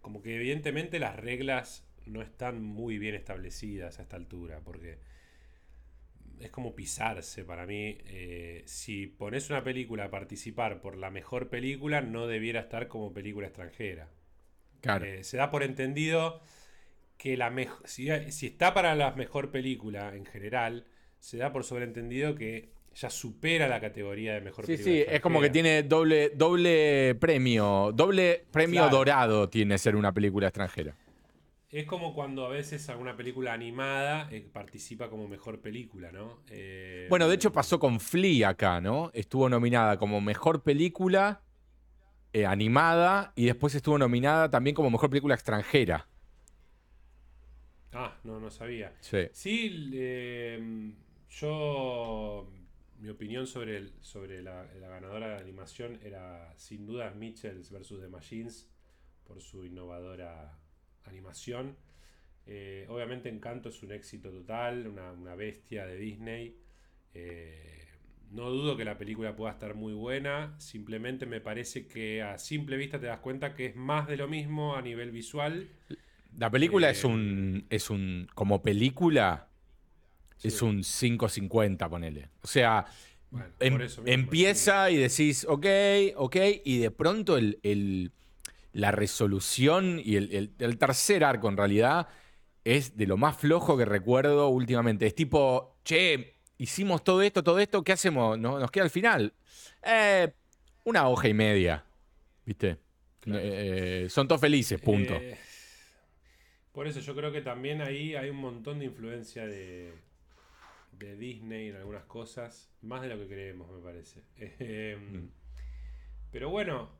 como 0.00 0.22
que 0.22 0.34
evidentemente 0.34 0.98
las 0.98 1.16
reglas 1.16 1.86
no 2.06 2.22
están 2.22 2.62
muy 2.62 2.98
bien 2.98 3.14
establecidas 3.14 3.98
a 3.98 4.02
esta 4.02 4.16
altura 4.16 4.60
porque 4.64 4.98
es 6.42 6.50
como 6.50 6.74
pisarse 6.74 7.44
para 7.44 7.66
mí. 7.66 7.98
Eh, 8.06 8.62
si 8.66 9.06
pones 9.06 9.50
una 9.50 9.62
película 9.62 10.04
a 10.04 10.10
participar 10.10 10.80
por 10.80 10.96
la 10.96 11.10
mejor 11.10 11.48
película, 11.48 12.00
no 12.00 12.26
debiera 12.26 12.60
estar 12.60 12.88
como 12.88 13.12
película 13.12 13.46
extranjera. 13.46 14.08
Claro. 14.80 15.04
Eh, 15.04 15.24
se 15.24 15.36
da 15.36 15.50
por 15.50 15.62
entendido 15.62 16.40
que 17.16 17.36
la 17.36 17.52
si, 17.84 18.08
si, 18.32 18.46
está 18.46 18.74
para 18.74 18.94
la 18.96 19.12
mejor 19.12 19.50
película 19.52 20.14
en 20.14 20.26
general, 20.26 20.86
se 21.20 21.36
da 21.36 21.52
por 21.52 21.62
sobreentendido 21.62 22.34
que 22.34 22.72
ya 22.94 23.08
supera 23.08 23.68
la 23.68 23.80
categoría 23.80 24.34
de 24.34 24.40
mejor 24.40 24.66
película. 24.66 24.84
Sí, 24.84 25.02
sí, 25.02 25.04
es 25.08 25.20
como 25.20 25.40
que 25.40 25.50
tiene 25.50 25.84
doble, 25.84 26.30
doble 26.30 27.14
premio, 27.14 27.92
doble 27.94 28.44
premio 28.50 28.88
dorado 28.88 29.48
tiene 29.48 29.78
ser 29.78 29.94
una 29.94 30.12
película 30.12 30.48
extranjera. 30.48 30.96
Es 31.72 31.86
como 31.86 32.14
cuando 32.14 32.44
a 32.44 32.50
veces 32.50 32.86
alguna 32.90 33.16
película 33.16 33.54
animada 33.54 34.28
eh, 34.30 34.46
participa 34.52 35.08
como 35.08 35.26
mejor 35.26 35.62
película, 35.62 36.12
¿no? 36.12 36.42
Eh, 36.50 37.06
bueno, 37.08 37.26
de 37.26 37.34
hecho 37.34 37.50
pasó 37.50 37.80
con 37.80 37.98
Flea 37.98 38.50
acá, 38.50 38.82
¿no? 38.82 39.10
Estuvo 39.14 39.48
nominada 39.48 39.96
como 39.96 40.20
mejor 40.20 40.62
película 40.62 41.40
eh, 42.34 42.44
animada 42.44 43.32
y 43.36 43.46
después 43.46 43.74
estuvo 43.74 43.96
nominada 43.96 44.50
también 44.50 44.76
como 44.76 44.90
mejor 44.90 45.08
película 45.08 45.34
extranjera. 45.34 46.06
Ah, 47.94 48.18
no, 48.22 48.38
no 48.38 48.50
sabía. 48.50 48.94
Sí. 49.00 49.28
Sí, 49.32 50.94
yo. 51.30 52.52
Mi 52.98 53.08
opinión 53.08 53.46
sobre, 53.46 53.88
sobre 54.02 54.42
la, 54.42 54.66
la, 54.78 54.88
ganadora 54.88 55.30
de 55.30 55.36
animación 55.40 55.98
era 56.04 56.52
sin 56.56 56.86
duda 56.86 57.10
Mitchells 57.12 57.70
vs. 57.70 58.00
The 58.00 58.08
Machines 58.08 58.70
por 59.24 59.40
su 59.40 59.64
innovadora 59.64 60.61
animación. 61.04 61.76
Eh, 62.46 62.86
obviamente 62.88 63.28
Encanto 63.28 63.68
es 63.68 63.82
un 63.82 63.92
éxito 63.92 64.30
total, 64.30 64.86
una, 64.86 65.34
bestia 65.34 65.86
de 65.86 65.96
Disney. 65.96 66.56
Eh, 67.14 67.88
no 68.30 68.50
dudo 68.50 68.76
que 68.76 68.84
la 68.84 68.96
película 68.96 69.36
pueda 69.36 69.52
estar 69.52 69.74
muy 69.74 69.92
buena, 69.92 70.54
simplemente 70.58 71.26
me 71.26 71.40
parece 71.40 71.86
que 71.86 72.22
a 72.22 72.38
simple 72.38 72.76
vista 72.76 72.98
te 72.98 73.06
das 73.06 73.20
cuenta 73.20 73.54
que 73.54 73.66
es 73.66 73.76
más 73.76 74.08
de 74.08 74.16
lo 74.16 74.26
mismo 74.26 74.74
a 74.74 74.82
nivel 74.82 75.10
visual. 75.10 75.68
La 76.38 76.50
película 76.50 76.88
es 76.88 77.04
eh, 77.04 77.08
un 77.08 77.66
es 77.68 77.90
un 77.90 78.26
como 78.34 78.62
película 78.62 79.48
es 80.42 80.62
un 80.62 80.80
5.50, 80.80 81.88
ponele. 81.88 82.28
O 82.42 82.46
sea, 82.46 82.84
em, 83.60 83.78
empieza 84.06 84.90
y 84.90 84.96
decís, 84.96 85.46
ok, 85.48 85.66
ok, 86.16 86.36
y 86.64 86.78
de 86.78 86.90
pronto 86.90 87.36
el, 87.36 88.12
la 88.72 88.90
resolución 88.90 90.00
y 90.02 90.16
el, 90.16 90.78
tercer 90.78 91.24
arco 91.24 91.48
en 91.48 91.56
realidad 91.56 92.08
es 92.64 92.96
de 92.96 93.06
lo 93.06 93.16
más 93.16 93.36
flojo 93.36 93.76
que 93.76 93.84
recuerdo 93.84 94.48
últimamente. 94.48 95.06
Es 95.06 95.14
tipo, 95.14 95.76
che, 95.84 96.36
hicimos 96.58 97.04
todo 97.04 97.22
esto, 97.22 97.42
todo 97.42 97.58
esto, 97.58 97.82
¿qué 97.82 97.92
hacemos? 97.92 98.38
nos 98.38 98.70
queda 98.70 98.84
al 98.84 98.90
final. 98.90 99.34
Eh, 99.82 100.32
una 100.84 101.08
hoja 101.08 101.28
y 101.28 101.34
media, 101.34 101.84
¿viste? 102.44 102.78
Eh, 103.26 104.06
son 104.08 104.26
todos 104.26 104.40
felices, 104.40 104.80
punto. 104.80 105.14
Eh, 105.14 105.38
por 106.72 106.86
eso 106.86 107.00
yo 107.00 107.14
creo 107.14 107.30
que 107.30 107.42
también 107.42 107.82
ahí 107.82 108.14
hay 108.14 108.30
un 108.30 108.38
montón 108.38 108.78
de 108.78 108.86
influencia 108.86 109.46
de, 109.46 109.92
de 110.92 111.16
Disney 111.16 111.68
en 111.68 111.76
algunas 111.76 112.04
cosas, 112.04 112.72
más 112.80 113.02
de 113.02 113.08
lo 113.08 113.18
que 113.18 113.26
creemos, 113.26 113.70
me 113.70 113.82
parece. 113.82 114.22
Mm. 114.98 115.28
Pero 116.30 116.48
bueno, 116.48 116.90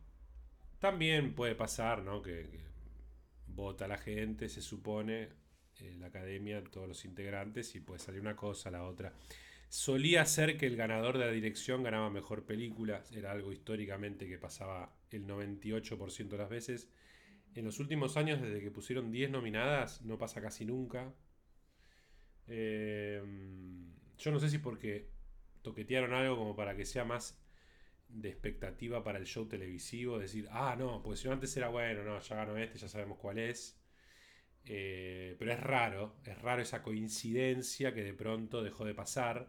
también 0.82 1.32
puede 1.36 1.54
pasar, 1.54 2.02
¿no? 2.02 2.22
Que, 2.22 2.44
vota 3.46 3.86
la 3.86 3.98
gente, 3.98 4.48
se 4.48 4.60
supone, 4.60 5.28
eh, 5.78 5.96
la 6.00 6.08
academia, 6.08 6.60
todos 6.64 6.88
los 6.88 7.04
integrantes, 7.04 7.76
y 7.76 7.80
puede 7.80 8.00
salir 8.00 8.20
una 8.20 8.34
cosa, 8.34 8.68
la 8.68 8.82
otra. 8.82 9.12
Solía 9.68 10.24
ser 10.24 10.58
que 10.58 10.66
el 10.66 10.74
ganador 10.74 11.18
de 11.18 11.26
la 11.26 11.30
dirección 11.30 11.84
ganaba 11.84 12.10
mejor 12.10 12.46
película, 12.46 13.04
era 13.12 13.30
algo 13.30 13.52
históricamente 13.52 14.26
que 14.26 14.38
pasaba 14.38 14.92
el 15.10 15.24
98% 15.24 16.28
de 16.28 16.38
las 16.38 16.50
veces. 16.50 16.88
En 17.54 17.64
los 17.64 17.78
últimos 17.78 18.16
años, 18.16 18.42
desde 18.42 18.60
que 18.60 18.72
pusieron 18.72 19.12
10 19.12 19.30
nominadas, 19.30 20.02
no 20.02 20.18
pasa 20.18 20.42
casi 20.42 20.64
nunca. 20.64 21.14
Eh, 22.48 23.22
yo 24.18 24.32
no 24.32 24.40
sé 24.40 24.50
si 24.50 24.58
porque 24.58 25.08
toquetearon 25.62 26.12
algo 26.12 26.36
como 26.36 26.56
para 26.56 26.74
que 26.74 26.84
sea 26.84 27.04
más 27.04 27.40
de 28.12 28.28
expectativa 28.28 29.02
para 29.02 29.18
el 29.18 29.24
show 29.24 29.46
televisivo, 29.46 30.18
decir, 30.18 30.46
ah, 30.50 30.76
no, 30.78 31.02
pues 31.02 31.20
si 31.20 31.28
antes 31.28 31.56
era 31.56 31.68
bueno, 31.68 32.04
no, 32.04 32.20
ya 32.20 32.36
ganó 32.36 32.56
este, 32.56 32.78
ya 32.78 32.88
sabemos 32.88 33.18
cuál 33.18 33.38
es. 33.38 33.78
Eh, 34.64 35.34
pero 35.38 35.52
es 35.52 35.60
raro, 35.60 36.16
es 36.24 36.40
raro 36.40 36.62
esa 36.62 36.82
coincidencia 36.82 37.92
que 37.94 38.04
de 38.04 38.14
pronto 38.14 38.62
dejó 38.62 38.84
de 38.84 38.94
pasar. 38.94 39.48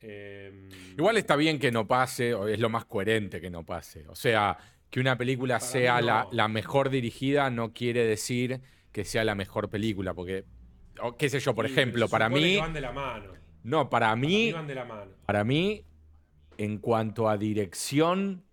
Em, 0.00 0.68
Igual 0.96 1.16
está 1.18 1.36
bien 1.36 1.58
que 1.58 1.70
no 1.70 1.86
pase, 1.86 2.34
o 2.34 2.48
es 2.48 2.58
lo 2.58 2.68
más 2.68 2.86
coherente 2.86 3.40
que 3.40 3.50
no 3.50 3.64
pase. 3.64 4.06
O 4.08 4.14
sea, 4.14 4.56
que 4.90 4.98
una 4.98 5.18
película 5.18 5.60
sea 5.60 6.00
la, 6.00 6.48
mejor 6.48 6.90
dirigida 6.90 7.50
no 7.50 7.72
quiere 7.72 8.04
decir 8.04 8.60
que 8.90 9.04
sea 9.04 9.24
la 9.24 9.34
mejor 9.34 9.68
película, 9.68 10.14
porque, 10.14 10.44
qué 11.18 11.28
sé 11.28 11.38
yo, 11.38 11.54
por 11.54 11.66
ejemplo, 11.66 12.08
para 12.08 12.30
mí... 12.30 12.56
Van 12.56 12.72
de 12.72 12.80
la 12.80 12.92
mano. 12.92 13.32
No, 13.62 13.90
para 13.90 14.16
mí... 14.16 14.52
De 14.52 14.74
la 14.74 14.84
mano. 14.84 15.12
para 15.26 15.44
mí 15.44 15.84
en 16.58 16.78
cuanto 16.78 17.28
a 17.28 17.36
dirección, 17.36 18.44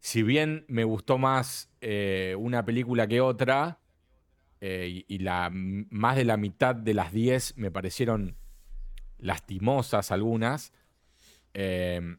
si 0.00 0.22
bien 0.22 0.64
me 0.68 0.84
gustó 0.84 1.18
más 1.18 1.70
eh, 1.80 2.34
una 2.38 2.64
película 2.64 3.06
que 3.06 3.20
otra, 3.20 3.80
eh, 4.60 5.04
y, 5.06 5.18
la, 5.18 5.50
más 5.52 6.16
de 6.16 6.24
la 6.24 6.36
mitad 6.36 6.74
de 6.74 6.94
las 6.94 7.12
10 7.12 7.58
me 7.58 7.70
parecieron 7.70 8.36
lastimosas 9.18 10.10
algunas. 10.10 10.72
Eh, 11.54 12.16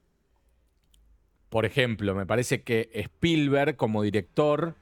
por 1.49 1.65
ejemplo, 1.65 2.13
me 2.13 2.25
parece 2.25 2.63
que 2.63 2.89
Spielberg 2.93 3.75
como 3.75 4.03
director, 4.03 4.75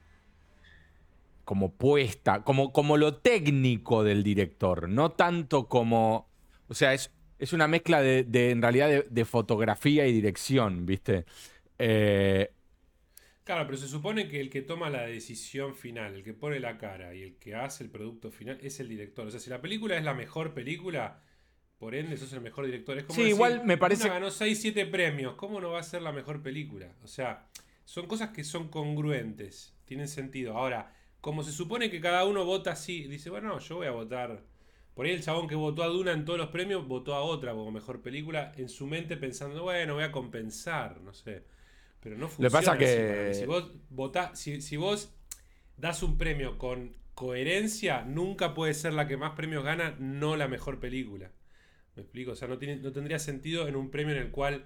como 1.44 1.72
puesta, 1.72 2.42
como, 2.42 2.72
como 2.72 2.96
lo 2.96 3.18
técnico 3.18 4.02
del 4.02 4.22
director, 4.22 4.88
no 4.88 5.12
tanto 5.12 5.68
como... 5.68 6.28
O 6.68 6.74
sea, 6.74 6.92
es 6.92 7.12
es 7.38 7.52
una 7.52 7.68
mezcla 7.68 8.00
de, 8.02 8.50
en 8.50 8.62
realidad, 8.62 9.04
de, 9.04 9.24
fotografía 9.24 10.06
y 10.06 10.12
dirección, 10.12 10.86
¿viste? 10.86 11.24
Eh, 11.78 12.50
Claro, 13.44 13.64
pero 13.66 13.78
se 13.78 13.86
supone 13.88 14.26
que 14.28 14.40
el 14.40 14.50
que 14.50 14.62
toma 14.62 14.90
la 14.90 15.02
decisión 15.06 15.74
final, 15.76 16.14
el 16.16 16.24
que 16.24 16.34
pone 16.34 16.58
la 16.58 16.78
cara 16.78 17.14
y 17.14 17.22
el 17.22 17.36
que 17.38 17.54
hace 17.54 17.84
el 17.84 17.90
producto 17.90 18.30
final 18.32 18.58
es 18.60 18.80
el 18.80 18.88
director. 18.88 19.26
O 19.26 19.30
sea, 19.30 19.38
si 19.38 19.50
la 19.50 19.60
película 19.62 19.96
es 19.96 20.02
la 20.04 20.14
mejor 20.14 20.52
película, 20.52 21.22
por 21.78 21.94
ende 21.94 22.16
sos 22.16 22.32
el 22.32 22.40
mejor 22.40 22.66
director. 22.66 22.98
Es 22.98 23.04
como 23.04 23.16
Sí, 23.16 23.22
decir, 23.22 23.36
igual 23.36 23.64
me 23.64 23.76
parece- 23.78 24.04
"Duna 24.04 24.14
ganó 24.14 24.30
6, 24.32 24.60
7 24.60 24.84
premios. 24.86 25.34
¿Cómo 25.36 25.60
no 25.60 25.70
va 25.70 25.80
a 25.80 25.82
ser 25.84 26.02
la 26.02 26.12
mejor 26.12 26.42
película? 26.42 26.94
O 27.04 27.06
sea, 27.08 27.48
son 27.84 28.06
cosas 28.06 28.30
que 28.30 28.42
son 28.44 28.68
congruentes, 28.68 29.76
tienen 29.84 30.08
sentido. 30.08 30.56
Ahora, 30.56 30.92
como 31.20 31.42
se 31.44 31.52
supone 31.52 31.90
que 31.90 32.00
cada 32.00 32.24
uno 32.24 32.44
vota 32.44 32.72
así, 32.72 33.06
dice, 33.08 33.30
bueno, 33.30 33.48
no, 33.48 33.58
yo 33.60 33.76
voy 33.76 33.86
a 33.86 33.92
votar. 33.92 34.42
Por 34.96 35.06
ahí 35.06 35.12
el 35.12 35.22
chabón 35.22 35.46
que 35.46 35.54
votó 35.54 35.84
a 35.84 35.88
Duna 35.88 36.12
en 36.12 36.24
todos 36.24 36.40
los 36.40 36.48
premios 36.48 36.88
votó 36.88 37.14
a 37.14 37.20
otra 37.22 37.52
como 37.52 37.70
mejor 37.70 38.02
película 38.02 38.52
en 38.56 38.68
su 38.70 38.86
mente 38.88 39.16
pensando, 39.18 39.62
bueno, 39.62 39.94
voy 39.94 40.04
a 40.04 40.10
compensar, 40.10 41.00
no 41.02 41.12
sé. 41.12 41.44
Pero 42.00 42.16
no 42.16 42.28
funciona. 42.28 42.50
pasa 42.50 42.72
así 42.72 42.80
que-. 42.80 43.34
Si 43.34 43.46
vos 43.46 43.70
votás, 43.90 44.38
si, 44.40 44.62
si 44.62 44.78
vos 44.78 45.14
das 45.76 46.02
un 46.02 46.16
premio 46.18 46.58
con 46.58 46.96
coherencia, 47.14 48.04
nunca 48.04 48.54
puede 48.54 48.74
ser 48.74 48.94
la 48.94 49.06
que 49.06 49.18
más 49.18 49.32
premios 49.32 49.64
gana, 49.64 49.94
no 49.98 50.34
la 50.36 50.48
mejor 50.48 50.80
película. 50.80 51.30
¿Me 51.94 52.02
explico? 52.02 52.32
O 52.32 52.36
sea, 52.36 52.48
no, 52.48 52.58
tiene, 52.58 52.76
no 52.76 52.92
tendría 52.92 53.18
sentido 53.18 53.68
en 53.68 53.76
un 53.76 53.90
premio 53.90 54.14
en 54.16 54.22
el 54.22 54.30
cual 54.30 54.64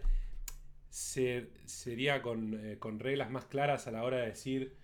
se, 0.90 1.50
sería 1.64 2.22
con, 2.22 2.54
eh, 2.64 2.78
con 2.78 2.98
reglas 3.00 3.30
más 3.30 3.46
claras 3.46 3.86
a 3.86 3.92
la 3.92 4.02
hora 4.04 4.18
de 4.18 4.26
decir, 4.26 4.76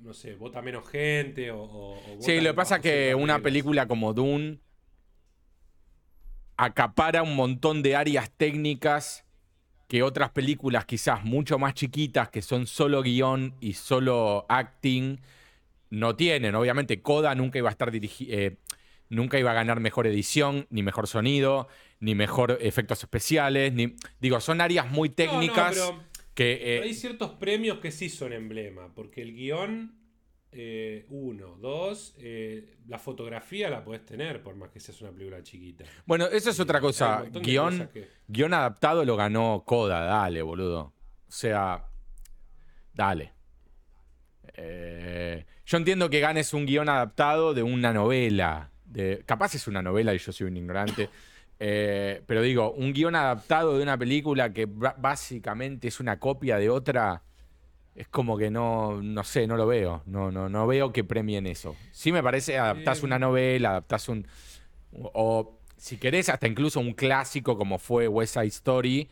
no 0.00 0.12
sé, 0.14 0.34
vota 0.34 0.62
menos 0.62 0.88
gente 0.88 1.50
o... 1.50 1.60
o- 1.62 2.18
o 2.18 2.22
Sí, 2.22 2.40
lo 2.40 2.50
que 2.50 2.54
pasa 2.54 2.80
que 2.80 3.14
una 3.14 3.40
película 3.40 3.86
como 3.86 4.12
Dune 4.14 4.58
acapara 6.58 7.22
un 7.22 7.36
montón 7.36 7.82
de 7.82 7.96
áreas 7.96 8.30
técnicas 8.36 9.24
que 9.86 10.02
otras 10.02 10.30
películas 10.30 10.84
quizás 10.84 11.24
mucho 11.24 11.58
más 11.58 11.72
chiquitas, 11.72 12.28
que 12.28 12.42
son 12.42 12.66
solo 12.66 13.00
guion 13.02 13.54
y 13.60 13.72
solo 13.72 14.44
acting, 14.50 15.18
no 15.88 16.14
tienen. 16.14 16.54
Obviamente 16.54 17.00
Coda 17.00 17.34
nunca 17.34 17.58
iba 17.58 17.70
a 17.70 17.72
estar 17.72 17.90
eh, 17.94 18.56
nunca 19.08 19.38
iba 19.38 19.52
a 19.52 19.54
ganar 19.54 19.80
mejor 19.80 20.06
edición, 20.06 20.66
ni 20.68 20.82
mejor 20.82 21.06
sonido, 21.06 21.68
ni 22.00 22.14
mejor 22.14 22.58
efectos 22.60 23.02
especiales, 23.02 23.72
ni 23.72 23.96
digo, 24.20 24.40
son 24.40 24.60
áreas 24.60 24.90
muy 24.90 25.08
No, 25.08 25.12
no, 25.12 25.16
técnicas 25.16 25.74
pero 25.74 26.04
que 26.34 26.76
eh, 26.76 26.82
hay 26.82 26.94
ciertos 26.94 27.30
premios 27.32 27.78
que 27.78 27.90
sí 27.90 28.08
son 28.10 28.32
emblema, 28.32 28.94
porque 28.94 29.22
el 29.22 29.32
guion, 29.34 29.97
eh, 30.50 31.06
uno, 31.10 31.56
dos, 31.60 32.14
eh, 32.18 32.78
la 32.86 32.98
fotografía 32.98 33.68
la 33.68 33.84
podés 33.84 34.04
tener, 34.06 34.42
por 34.42 34.56
más 34.56 34.70
que 34.70 34.80
seas 34.80 35.00
una 35.02 35.10
película 35.10 35.42
chiquita. 35.42 35.84
bueno, 36.06 36.26
eso 36.26 36.50
es 36.50 36.58
otra 36.60 36.80
cosa. 36.80 37.24
Guión 37.42 37.72
cosas 37.78 37.88
que- 37.90 38.08
Guión 38.26 38.54
adaptado 38.54 39.04
lo 39.04 39.16
ganó 39.16 39.62
Coda, 39.66 40.00
dale, 40.04 40.40
boludo. 40.42 40.80
O 40.80 40.92
sea, 41.32 41.84
dale. 42.94 43.32
Eh, 44.54 45.44
yo 45.66 45.76
entiendo 45.76 46.08
que 46.10 46.20
ganes 46.20 46.52
un 46.54 46.66
guion 46.66 46.88
adaptado 46.88 47.54
de 47.54 47.62
una 47.62 47.92
novela. 47.92 48.70
De, 48.84 49.22
capaz 49.26 49.54
es 49.54 49.68
una 49.68 49.82
novela 49.82 50.14
y 50.14 50.18
yo 50.18 50.32
soy 50.32 50.46
un 50.46 50.56
ignorante. 50.56 51.08
Pero 51.58 52.40
digo, 52.42 52.72
un 52.72 52.92
guion 52.92 53.14
adaptado 53.16 53.76
de 53.76 53.82
una 53.82 53.98
película 53.98 54.52
que 54.52 54.66
básicamente 54.66 55.88
es 55.88 56.00
una 56.00 56.18
copia 56.18 56.56
de 56.56 56.70
otra, 56.70 57.22
es 57.98 58.08
como 58.08 58.36
que 58.38 58.48
no, 58.50 59.02
no 59.02 59.24
sé, 59.24 59.46
no 59.46 59.56
lo 59.56 59.66
veo. 59.66 60.02
No, 60.06 60.30
no, 60.30 60.48
no 60.48 60.66
veo 60.66 60.92
que 60.92 61.02
premien 61.04 61.46
eso. 61.46 61.74
Sí 61.90 62.12
me 62.12 62.22
parece, 62.22 62.56
adaptás 62.58 63.02
Eh. 63.02 63.06
una 63.06 63.18
novela, 63.18 63.70
adaptás 63.70 64.08
un. 64.08 64.26
O 64.92 65.58
si 65.76 65.96
querés, 65.98 66.28
hasta 66.28 66.46
incluso 66.46 66.80
un 66.80 66.92
clásico 66.94 67.56
como 67.58 67.78
fue 67.78 68.08
West 68.08 68.34
Side 68.34 68.46
Story, 68.46 69.08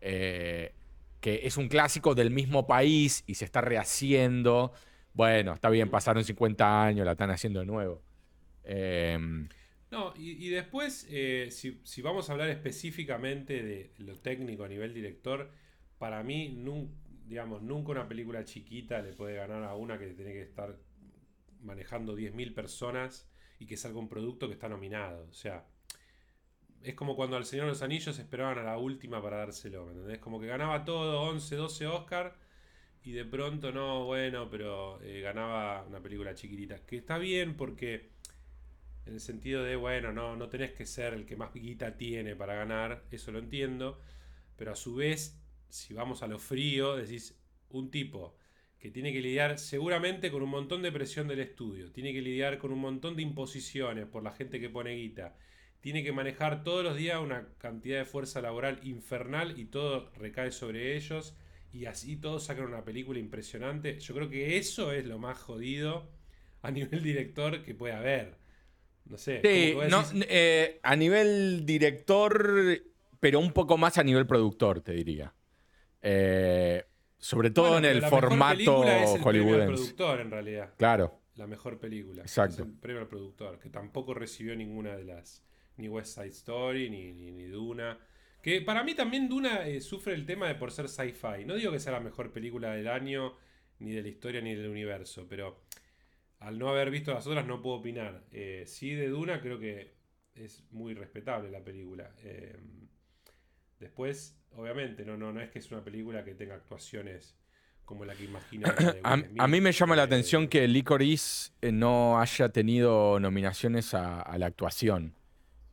eh, 0.00 0.72
que 1.20 1.40
es 1.46 1.56
un 1.56 1.68
clásico 1.68 2.14
del 2.14 2.30
mismo 2.30 2.66
país 2.66 3.22
y 3.26 3.34
se 3.34 3.44
está 3.44 3.60
rehaciendo. 3.60 4.72
Bueno, 5.14 5.52
está 5.54 5.68
bien, 5.70 5.90
pasaron 5.90 6.24
50 6.24 6.84
años, 6.84 7.04
la 7.04 7.12
están 7.12 7.30
haciendo 7.30 7.60
de 7.60 7.66
nuevo. 7.66 8.02
Eh, 8.64 9.18
No, 9.90 10.14
y, 10.16 10.46
y 10.46 10.48
después, 10.48 11.06
eh, 11.10 11.48
si, 11.50 11.80
si 11.84 12.00
vamos 12.00 12.28
a 12.28 12.32
hablar 12.32 12.48
específicamente 12.48 13.62
de 13.62 13.92
lo 13.98 14.18
técnico 14.18 14.64
a 14.64 14.68
nivel 14.68 14.94
director, 14.94 15.50
para 15.98 16.22
mí, 16.22 16.48
nun- 16.56 16.88
digamos, 17.26 17.62
nunca 17.62 17.92
una 17.92 18.08
película 18.08 18.44
chiquita 18.44 19.00
le 19.00 19.12
puede 19.12 19.36
ganar 19.36 19.62
a 19.64 19.74
una 19.74 19.98
que 19.98 20.08
tiene 20.08 20.32
que 20.32 20.42
estar 20.42 20.76
manejando 21.60 22.16
10.000 22.16 22.54
personas 22.54 23.28
y 23.58 23.66
que 23.66 23.76
salga 23.76 23.98
un 23.98 24.08
producto 24.08 24.48
que 24.48 24.54
está 24.54 24.68
nominado. 24.68 25.26
O 25.30 25.32
sea, 25.32 25.66
es 26.82 26.94
como 26.94 27.14
cuando 27.16 27.36
al 27.36 27.44
Señor 27.44 27.66
de 27.66 27.72
los 27.72 27.82
Anillos 27.82 28.18
esperaban 28.18 28.58
a 28.58 28.62
la 28.62 28.78
última 28.78 29.22
para 29.22 29.38
dárselo, 29.38 29.86
¿me 29.86 29.92
entendés? 29.92 30.18
Como 30.18 30.40
que 30.40 30.46
ganaba 30.46 30.84
todo, 30.84 31.22
11, 31.22 31.56
12 31.56 31.86
Oscar, 31.86 32.36
y 33.04 33.12
de 33.12 33.24
pronto 33.24 33.72
no, 33.72 34.04
bueno, 34.04 34.48
pero 34.50 35.00
eh, 35.02 35.20
ganaba 35.20 35.84
una 35.84 36.00
película 36.00 36.34
chiquitita. 36.34 36.84
Que 36.86 36.96
está 36.96 37.18
bien 37.18 37.56
porque 37.56 38.10
en 39.06 39.14
el 39.14 39.20
sentido 39.20 39.64
de, 39.64 39.76
bueno, 39.76 40.12
no, 40.12 40.36
no 40.36 40.48
tenés 40.48 40.72
que 40.72 40.86
ser 40.86 41.14
el 41.14 41.26
que 41.26 41.36
más 41.36 41.52
guita 41.52 41.96
tiene 41.96 42.36
para 42.36 42.54
ganar, 42.54 43.04
eso 43.10 43.32
lo 43.32 43.38
entiendo, 43.38 44.00
pero 44.56 44.72
a 44.72 44.76
su 44.76 44.94
vez, 44.94 45.41
si 45.72 45.94
vamos 45.94 46.22
a 46.22 46.26
lo 46.26 46.38
frío, 46.38 46.96
decís, 46.96 47.34
un 47.70 47.90
tipo 47.90 48.36
que 48.78 48.90
tiene 48.90 49.10
que 49.10 49.22
lidiar 49.22 49.58
seguramente 49.58 50.30
con 50.30 50.42
un 50.42 50.50
montón 50.50 50.82
de 50.82 50.92
presión 50.92 51.28
del 51.28 51.40
estudio, 51.40 51.90
tiene 51.90 52.12
que 52.12 52.20
lidiar 52.20 52.58
con 52.58 52.72
un 52.72 52.78
montón 52.78 53.16
de 53.16 53.22
imposiciones 53.22 54.06
por 54.06 54.22
la 54.22 54.32
gente 54.32 54.60
que 54.60 54.68
pone 54.68 54.94
guita, 54.96 55.34
tiene 55.80 56.04
que 56.04 56.12
manejar 56.12 56.62
todos 56.62 56.84
los 56.84 56.96
días 56.96 57.20
una 57.20 57.48
cantidad 57.56 57.98
de 57.98 58.04
fuerza 58.04 58.42
laboral 58.42 58.80
infernal 58.82 59.58
y 59.58 59.64
todo 59.64 60.10
recae 60.16 60.52
sobre 60.52 60.94
ellos 60.94 61.34
y 61.72 61.86
así 61.86 62.16
todos 62.16 62.44
sacan 62.44 62.66
una 62.66 62.84
película 62.84 63.18
impresionante. 63.18 63.98
Yo 63.98 64.14
creo 64.14 64.28
que 64.28 64.58
eso 64.58 64.92
es 64.92 65.06
lo 65.06 65.18
más 65.18 65.38
jodido 65.38 66.10
a 66.60 66.70
nivel 66.70 67.02
director 67.02 67.62
que 67.62 67.74
puede 67.74 67.94
haber. 67.94 68.36
No 69.06 69.16
sé. 69.16 69.40
sí, 69.42 69.74
no, 69.88 70.04
eh, 70.28 70.80
a 70.82 70.96
nivel 70.96 71.64
director, 71.64 72.82
pero 73.20 73.40
un 73.40 73.52
poco 73.52 73.78
más 73.78 73.96
a 73.96 74.04
nivel 74.04 74.26
productor, 74.26 74.82
te 74.82 74.92
diría. 74.92 75.32
Eh, 76.02 76.84
sobre 77.18 77.50
todo 77.50 77.70
bueno, 77.72 77.88
en 77.88 77.94
el 77.96 78.00
la 78.02 78.08
formato 78.10 78.56
película 78.56 79.02
es 79.04 79.14
el 79.14 79.22
premio 79.22 79.54
al 79.54 79.60
hollywoodense. 79.60 79.74
productor, 79.74 80.20
en 80.20 80.30
realidad. 80.30 80.74
Claro, 80.76 81.20
La 81.36 81.46
mejor 81.46 81.78
película. 81.78 82.22
Exacto. 82.22 82.62
Es 82.62 82.68
el 82.68 82.74
premio 82.74 83.00
al 83.02 83.08
productor, 83.08 83.58
que 83.58 83.70
tampoco 83.70 84.12
recibió 84.14 84.54
ninguna 84.56 84.96
de 84.96 85.04
las. 85.04 85.44
Ni 85.76 85.88
West 85.88 86.14
Side 86.16 86.28
Story, 86.28 86.90
ni, 86.90 87.12
ni, 87.12 87.32
ni 87.32 87.44
Duna. 87.44 87.98
Que 88.42 88.60
para 88.60 88.82
mí 88.84 88.94
también 88.94 89.28
Duna 89.28 89.66
eh, 89.66 89.80
sufre 89.80 90.14
el 90.14 90.26
tema 90.26 90.48
de 90.48 90.54
por 90.56 90.70
ser 90.72 90.88
sci-fi. 90.88 91.44
No 91.46 91.54
digo 91.54 91.72
que 91.72 91.78
sea 91.80 91.92
la 91.92 92.00
mejor 92.00 92.32
película 92.32 92.72
del 92.72 92.88
año, 92.88 93.34
ni 93.78 93.92
de 93.92 94.02
la 94.02 94.08
historia, 94.08 94.40
ni 94.42 94.54
del 94.54 94.68
universo, 94.68 95.26
pero 95.28 95.62
al 96.40 96.58
no 96.58 96.68
haber 96.68 96.90
visto 96.90 97.14
las 97.14 97.26
otras 97.26 97.46
no 97.46 97.62
puedo 97.62 97.76
opinar. 97.76 98.24
Eh, 98.32 98.64
sí, 98.66 98.94
de 98.94 99.08
Duna 99.08 99.40
creo 99.40 99.58
que 99.58 99.94
es 100.34 100.64
muy 100.72 100.92
respetable 100.94 101.50
la 101.50 101.62
película. 101.64 102.10
Eh, 102.24 102.58
después, 103.82 104.38
obviamente, 104.56 105.04
no, 105.04 105.16
no, 105.18 105.32
no 105.32 105.40
es 105.42 105.50
que 105.50 105.58
es 105.58 105.70
una 105.70 105.82
película 105.84 106.24
que 106.24 106.34
tenga 106.34 106.54
actuaciones 106.54 107.36
como 107.84 108.04
la 108.06 108.14
que 108.14 108.26
de 108.28 109.00
A, 109.38 109.46
mí 109.48 109.60
me 109.60 109.72
llama 109.72 109.96
la 109.96 110.02
eh, 110.02 110.06
atención 110.06 110.48
que 110.48 110.66
Licorice 110.68 111.50
eh, 111.60 111.72
no 111.72 112.18
haya 112.20 112.48
tenido 112.48 113.18
nominaciones 113.20 113.92
a, 113.92 114.22
a 114.22 114.38
la 114.38 114.46
actuación. 114.46 115.14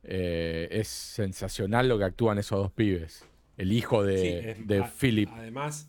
Eh, 0.02 0.68
es 0.72 0.88
sensacional 0.88 1.88
lo 1.88 1.96
que 1.98 2.04
actúan 2.04 2.38
esos 2.38 2.58
dos 2.58 2.72
pibes. 2.72 3.24
El 3.56 3.72
hijo 3.72 4.02
de, 4.04 4.18
Sí, 4.18 4.48
es- 4.48 4.66
de 4.66 4.78
a- 4.80 4.86
Philip. 4.88 5.28
Además, 5.32 5.88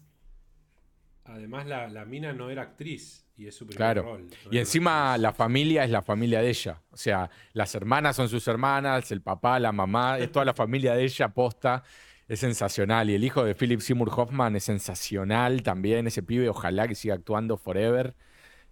además 1.25 1.65
la, 1.65 1.87
la 1.89 2.05
mina 2.05 2.33
no 2.33 2.49
era 2.49 2.61
actriz 2.63 3.25
y 3.37 3.47
es 3.47 3.55
su 3.55 3.65
primer 3.65 3.77
Claro. 3.77 4.03
rol. 4.03 4.27
no 4.45 4.51
Y 4.53 4.57
encima 4.59 5.17
la 5.17 5.33
familia 5.33 5.83
es 5.83 5.89
la 5.89 6.01
familia 6.01 6.41
de 6.41 6.49
ella. 6.49 6.81
O 6.91 6.97
sea, 6.97 7.29
las 7.53 7.73
hermanas 7.73 8.15
son 8.15 8.29
sus 8.29 8.47
hermanas, 8.47 9.11
el 9.11 9.21
papá, 9.21 9.59
la 9.59 9.71
mamá, 9.71 10.19
es 10.19 10.31
toda 10.31 10.45
la 10.45 10.53
familia 10.53 10.93
de 10.93 11.03
ella 11.03 11.29
posta. 11.29 11.83
Es 12.31 12.39
sensacional. 12.39 13.09
Y 13.09 13.15
el 13.15 13.23
hijo 13.23 13.43
de 13.43 13.55
Philip 13.55 13.81
Seymour 13.81 14.09
Hoffman 14.15 14.55
es 14.55 14.63
sensacional 14.63 15.63
también. 15.63 16.07
Ese 16.07 16.23
pibe, 16.23 16.47
ojalá 16.49 16.87
que 16.87 16.95
siga 16.95 17.15
actuando 17.15 17.57
forever. 17.57 18.15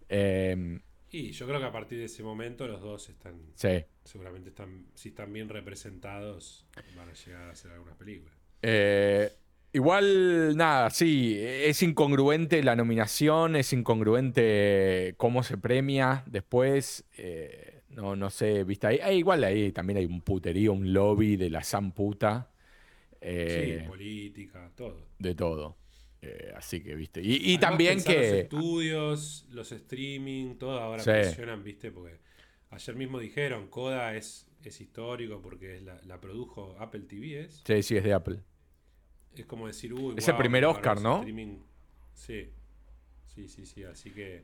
Eh, 0.10 0.80
Y 1.12 1.32
yo 1.32 1.48
creo 1.48 1.60
que 1.60 1.66
a 1.66 1.72
partir 1.72 2.00
de 2.00 2.06
ese 2.06 2.24
momento 2.24 2.68
los 2.68 2.82
dos 2.82 3.10
están, 3.10 3.56
sí. 3.56 3.84
seguramente 4.04 4.50
están, 4.50 4.86
si 4.96 5.10
están 5.10 5.34
bien 5.34 5.50
representados, 5.50 6.68
van 6.96 7.10
a 7.10 7.14
llegar 7.14 7.50
a 7.50 7.52
hacer 7.54 7.72
algunas 7.72 7.98
películas. 7.98 8.34
Eh, 8.62 9.32
igual, 9.74 10.56
nada, 10.58 10.90
sí, 10.90 11.38
es 11.40 11.82
incongruente 11.84 12.62
la 12.64 12.76
nominación, 12.76 13.56
es 13.56 13.74
incongruente 13.74 15.16
cómo 15.18 15.44
se 15.44 15.58
premia 15.58 16.24
después. 16.28 17.06
eh, 17.18 17.84
no, 17.90 18.16
no 18.16 18.30
sé, 18.30 18.64
viste, 18.66 18.88
ahí, 18.88 19.00
ahí 19.02 19.18
igual 19.18 19.44
ahí 19.44 19.72
también 19.72 19.98
hay 19.98 20.06
un 20.06 20.22
puterío, 20.22 20.74
un 20.74 20.94
lobby 20.94 21.38
de 21.38 21.50
la 21.50 21.64
san 21.64 21.92
puta. 21.92 22.52
Eh, 23.22 23.80
sí, 23.82 23.88
política, 23.88 24.72
todo. 24.76 25.08
de 25.20 25.36
todo. 25.36 25.78
Eh, 26.22 26.52
así 26.56 26.82
que, 26.84 26.96
viste. 26.96 27.22
Y, 27.24 27.58
también 27.60 27.96
pensar 27.96 28.16
Los 28.16 28.24
que. 28.26 28.40
estudios, 28.42 29.46
los 29.52 29.72
streaming, 29.72 30.56
todo 30.56 30.80
ahora 30.80 31.02
Sí. 31.04 31.12
presionan, 31.12 31.64
¿viste? 31.64 31.92
Porque 31.92 32.20
ayer 32.72 32.96
mismo 32.96 33.20
dijeron, 33.20 33.68
Coda 33.70 34.16
es, 34.16 34.48
es 34.64 34.82
histórico 34.82 35.42
porque 35.42 35.78
es 35.78 35.84
la, 35.84 36.00
la 36.04 36.20
produjo 36.20 36.76
Apple 36.80 37.02
TV, 37.02 37.42
¿es? 37.46 37.62
Sí, 37.66 37.84
sí, 37.84 37.96
es 37.98 38.04
de 38.04 38.14
Apple. 38.14 38.40
Es 39.36 39.46
como 39.46 39.68
decir, 39.68 39.94
uy, 39.94 40.16
Es 40.18 40.28
el 40.28 40.36
primer 40.36 40.66
Oscar, 40.66 41.00
¿no? 41.02 41.22
streaming- 41.24 41.60
Sí. 42.14 42.50
Sí, 43.26 43.48
sí, 43.48 43.66
sí. 43.66 43.84
Así 43.84 44.10
que 44.12 44.44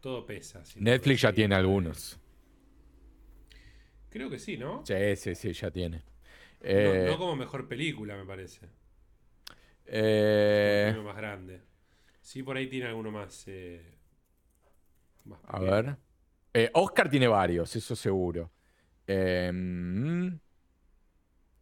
todo 0.00 0.26
pesa. 0.26 0.64
Netflix 0.76 1.20
ya 1.20 1.32
tiene 1.32 1.54
algunos. 1.54 2.18
Creo 4.10 4.28
que 4.28 4.38
sí, 4.38 4.56
¿no? 4.56 4.84
Sí, 4.84 4.94
sí, 5.16 5.34
sí, 5.36 5.52
ya 5.52 5.70
tiene. 5.70 6.02
No- 6.76 6.96
Eh, 6.96 7.00
no, 7.00 7.18
como 7.18 7.34
mejor 7.36 7.66
película, 7.68 8.14
me 8.16 8.26
parece. 8.26 8.68
eh, 9.86 10.94
Uno 10.94 11.02
más 11.02 11.16
grande. 11.16 11.62
Sí, 12.20 12.42
por 12.42 12.56
ahí 12.56 12.68
tiene 12.68 12.86
alguno 12.86 13.10
más. 13.10 13.44
eh, 13.48 13.94
más 15.24 15.40
a 15.44 15.58
ver. 15.60 15.96
Eh, 16.54 16.70
Oscar 16.74 17.08
tiene 17.10 17.28
varios, 17.28 17.74
eso 17.76 17.96
seguro. 17.96 18.50
Mm, 19.08 20.36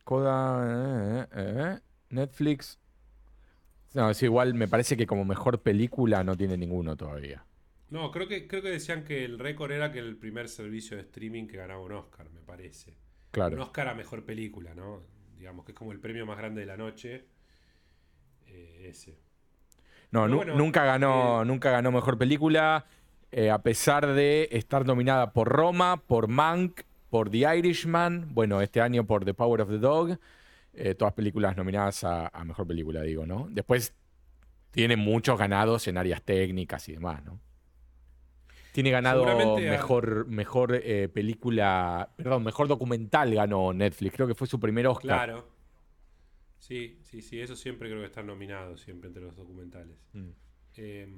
Coda, 0.05 1.81
Netflix. 2.11 2.79
No, 3.95 4.11
es 4.11 4.23
igual, 4.23 4.55
me 4.55 4.67
parece 4.69 4.97
que 4.97 5.07
como 5.07 5.25
mejor 5.25 5.63
película 5.63 6.23
no 6.25 6.37
tiene 6.37 6.57
ninguno 6.57 6.97
todavía. 6.97 7.45
No, 7.91 8.11
creo 8.11 8.27
que, 8.27 8.49
creo 8.49 8.63
que 8.63 8.71
decían 8.71 9.05
que 9.05 9.23
el 9.23 9.39
récord 9.39 9.71
era 9.73 9.93
que 9.93 9.99
el 9.99 10.17
primer 10.17 10.49
servicio 10.49 10.97
de 10.97 11.03
streaming 11.03 11.47
que 11.47 11.59
ganaba 11.59 11.83
un 11.83 11.93
Oscar, 11.93 12.31
me 12.31 12.41
parece. 12.41 12.97
Un 13.31 13.33
Claro. 13.33 13.63
Oscar 13.63 13.89
a 13.89 13.95
mejor 13.95 14.25
película, 14.25 14.75
¿no? 14.75 15.03
Digamos 15.39 15.65
que 15.65 15.73
es 15.73 15.79
como 15.79 15.93
el 15.93 16.01
premio 16.01 16.27
más 16.27 16.37
grande 16.37 16.61
de 16.61 16.67
la 16.67 16.77
noche. 16.77 17.25
eh, 18.49 18.89
ese. 18.91 19.17
No, 20.11 20.29
bueno, 20.29 20.57
nunca 20.57 20.85
ganó, 20.85 21.43
eh, 21.43 21.45
nunca 21.45 21.71
ganó 21.71 21.93
mejor 21.93 22.19
película, 22.19 22.85
eh, 23.31 23.49
a 23.51 23.63
pesar 23.63 24.09
de 24.09 24.49
estar 24.51 24.85
nominada 24.85 25.33
por 25.33 25.49
Roma, 25.49 26.03
por 26.05 26.27
Mank, 26.27 26.81
por 27.11 27.31
The 27.31 27.57
Irishman, 27.59 28.35
bueno, 28.35 28.61
este 28.61 28.81
año 28.81 29.07
por 29.07 29.25
The 29.25 29.35
Power 29.35 29.61
of 29.61 29.69
the 29.69 29.79
Dog, 29.79 30.19
eh, 30.75 30.97
todas 30.97 31.15
películas 31.15 31.57
nominadas 31.57 32.03
a, 32.03 32.27
a 32.27 32.45
mejor 32.45 32.67
película, 32.67 33.03
digo, 33.03 33.25
¿no? 33.25 33.47
Después 33.51 33.95
tiene 34.73 34.97
muchos 34.97 35.39
ganados 35.39 35.87
en 35.87 35.97
áreas 35.97 36.23
técnicas 36.23 36.89
y 36.89 36.93
demás, 36.95 37.25
¿no? 37.25 37.39
Tiene 38.73 38.91
ganado 38.91 39.57
mejor, 39.57 40.27
mejor 40.27 40.81
eh, 40.83 41.09
película, 41.09 42.13
perdón, 42.17 42.45
mejor 42.45 42.69
documental 42.69 43.35
ganó 43.35 43.73
Netflix, 43.73 44.15
creo 44.15 44.27
que 44.27 44.35
fue 44.35 44.47
su 44.47 44.61
primer 44.61 44.87
Oscar. 44.87 45.27
Claro. 45.27 45.49
Sí, 46.59 47.01
sí, 47.03 47.23
sí, 47.23 47.41
eso 47.41 47.57
siempre 47.57 47.89
creo 47.89 48.01
que 48.01 48.07
están 48.07 48.27
nominados, 48.27 48.81
siempre 48.81 49.09
entre 49.09 49.23
los 49.23 49.35
documentales. 49.35 49.97
Mm. 50.13 50.29
Eh, 50.77 51.09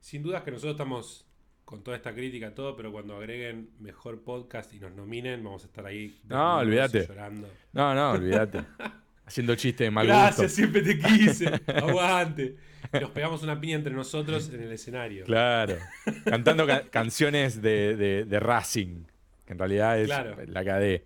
sin 0.00 0.22
dudas 0.22 0.42
que 0.42 0.50
nosotros 0.52 0.74
estamos 0.74 1.26
con 1.64 1.82
toda 1.82 1.96
esta 1.96 2.14
crítica, 2.14 2.54
todo, 2.54 2.76
pero 2.76 2.92
cuando 2.92 3.16
agreguen 3.16 3.70
mejor 3.80 4.22
podcast 4.22 4.72
y 4.72 4.78
nos 4.78 4.92
nominen, 4.92 5.42
vamos 5.42 5.64
a 5.64 5.66
estar 5.66 5.84
ahí. 5.84 6.20
No, 6.28 6.58
olvídate. 6.58 7.08
Llorando. 7.08 7.48
No, 7.72 7.92
no, 7.92 8.12
olvídate. 8.12 8.64
Haciendo 9.26 9.54
chiste 9.56 9.84
de 9.84 9.90
mal 9.90 10.06
Gracias, 10.06 10.36
gusto. 10.36 10.48
siempre 10.54 10.82
te 10.82 10.98
quise. 10.98 11.46
Aguante. 11.74 12.56
Nos 12.92 13.10
pegamos 13.10 13.42
una 13.42 13.60
piña 13.60 13.74
entre 13.76 13.92
nosotros 13.92 14.48
en 14.54 14.62
el 14.62 14.72
escenario. 14.72 15.24
Claro. 15.24 15.76
Cantando 16.24 16.66
ca- 16.66 16.88
canciones 16.88 17.60
de, 17.60 17.96
de- 17.96 18.24
de 18.24 18.40
Racing, 18.40 19.04
que 19.44 19.52
en 19.52 19.58
realidad 19.58 19.98
es 20.00 20.06
Claro. 20.06 20.36
la 20.46 20.64
KD. 20.64 21.04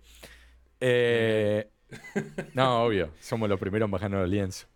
Eh, 0.79 1.67
no, 2.53 2.83
obvio. 2.85 3.11
Somos 3.19 3.49
los 3.49 3.59
primeros 3.59 3.87
en 3.87 3.91
bajarnos 3.91 4.23
el 4.25 4.31
lienzo. 4.31 4.67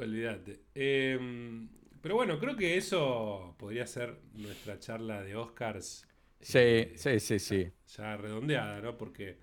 Olvídate. 0.00 0.60
Eh, 0.74 1.66
pero 2.00 2.16
bueno, 2.16 2.38
creo 2.38 2.56
que 2.56 2.76
eso 2.76 3.54
podría 3.58 3.86
ser 3.86 4.18
nuestra 4.34 4.78
charla 4.78 5.22
de 5.22 5.36
Oscars. 5.36 6.06
Sí, 6.40 6.58
eh, 6.58 6.92
sí, 6.96 7.20
sí, 7.20 7.38
sí. 7.38 7.70
Ya 7.96 8.16
redondeada, 8.16 8.80
¿no? 8.80 8.96
Porque 8.98 9.38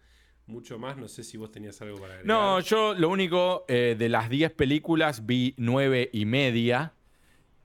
mucho 0.52 0.78
más, 0.78 0.97
no 0.97 1.08
sé 1.08 1.24
si 1.24 1.38
vos 1.38 1.52
tenías 1.52 1.82
algo 1.82 1.99
para 1.99 2.14
agregar. 2.16 2.26
No, 2.28 2.60
yo 2.60 2.93
lo 2.93 3.10
único, 3.10 3.66
eh, 3.68 3.95
de 3.97 4.10
las 4.10 4.30
10 4.30 4.52
películas 4.52 5.26
vi 5.26 5.54
nueve 5.58 6.10
y 6.14 6.26
media. 6.26 6.93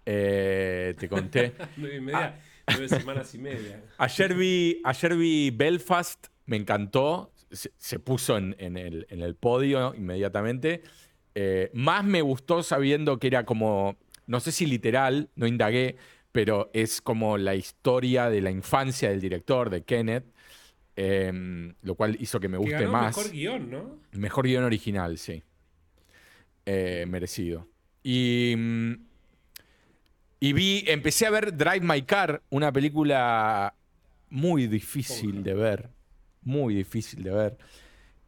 Eh, 0.07 0.95
te 0.99 1.09
conté. 1.09 1.53
Nueve 1.77 1.97
y 1.97 2.01
media, 2.01 2.41
nueve 2.69 2.89
semanas 2.89 3.35
y 3.35 3.39
media. 3.39 3.83
Ayer 3.99 4.35
vi, 4.35 4.81
ayer 4.85 5.17
vi 5.17 5.51
Belfast, 5.51 6.29
me 6.47 6.57
encantó. 6.57 7.33
Se, 7.51 7.73
se 7.77 7.99
puso 7.99 8.37
en, 8.39 8.55
en 8.59 8.77
el, 8.77 9.07
en 9.11 9.21
el 9.21 9.35
podio 9.35 9.95
inmediatamente. 9.97 10.83
Eh, 11.39 11.71
más 11.75 12.03
me 12.03 12.23
gustó 12.23 12.63
sabiendo 12.63 13.19
que 13.19 13.27
era 13.27 13.45
como, 13.45 13.99
no 14.27 14.41
sé 14.41 14.53
si 14.53 14.65
literal, 14.65 15.29
no 15.35 15.47
indagué, 15.47 15.97
pero 16.33 16.71
es 16.73 17.03
como 17.03 17.37
la 17.37 17.55
historia 17.55 18.31
de 18.31 18.41
la 18.41 18.51
infancia 18.51 19.11
del 19.11 19.21
director, 19.21 19.69
de 19.69 19.85
Kenneth, 19.85 20.25
eh, 20.97 21.73
lo 21.83 21.95
cual 21.95 22.17
hizo 22.21 22.41
que 22.41 22.49
me 22.49 22.57
Que 22.57 22.63
guste 22.63 22.79
ganó 22.79 22.93
más. 22.93 23.17
mejor 23.17 23.31
guion, 23.33 23.71
¿no? 23.71 23.99
Mejor 24.13 24.47
guion 24.47 24.65
original, 24.65 25.19
sí. 25.19 25.43
Eh, 26.65 27.05
merecido. 27.09 27.69
Y, 28.03 28.55
mm, 28.57 28.93
y 30.41 30.53
vi, 30.53 30.85
empecé 30.87 31.27
a 31.27 31.31
ver 31.31 31.57
Drive 31.57 31.81
My 31.81 32.03
Car, 32.03 32.43
una 32.51 32.73
película 32.73 33.75
muy 34.31 34.67
difícil 34.67 35.43
de 35.43 35.55
ver. 35.55 35.91
Muy 36.43 36.75
difícil 36.75 37.23
de 37.23 37.31
ver. 37.31 37.59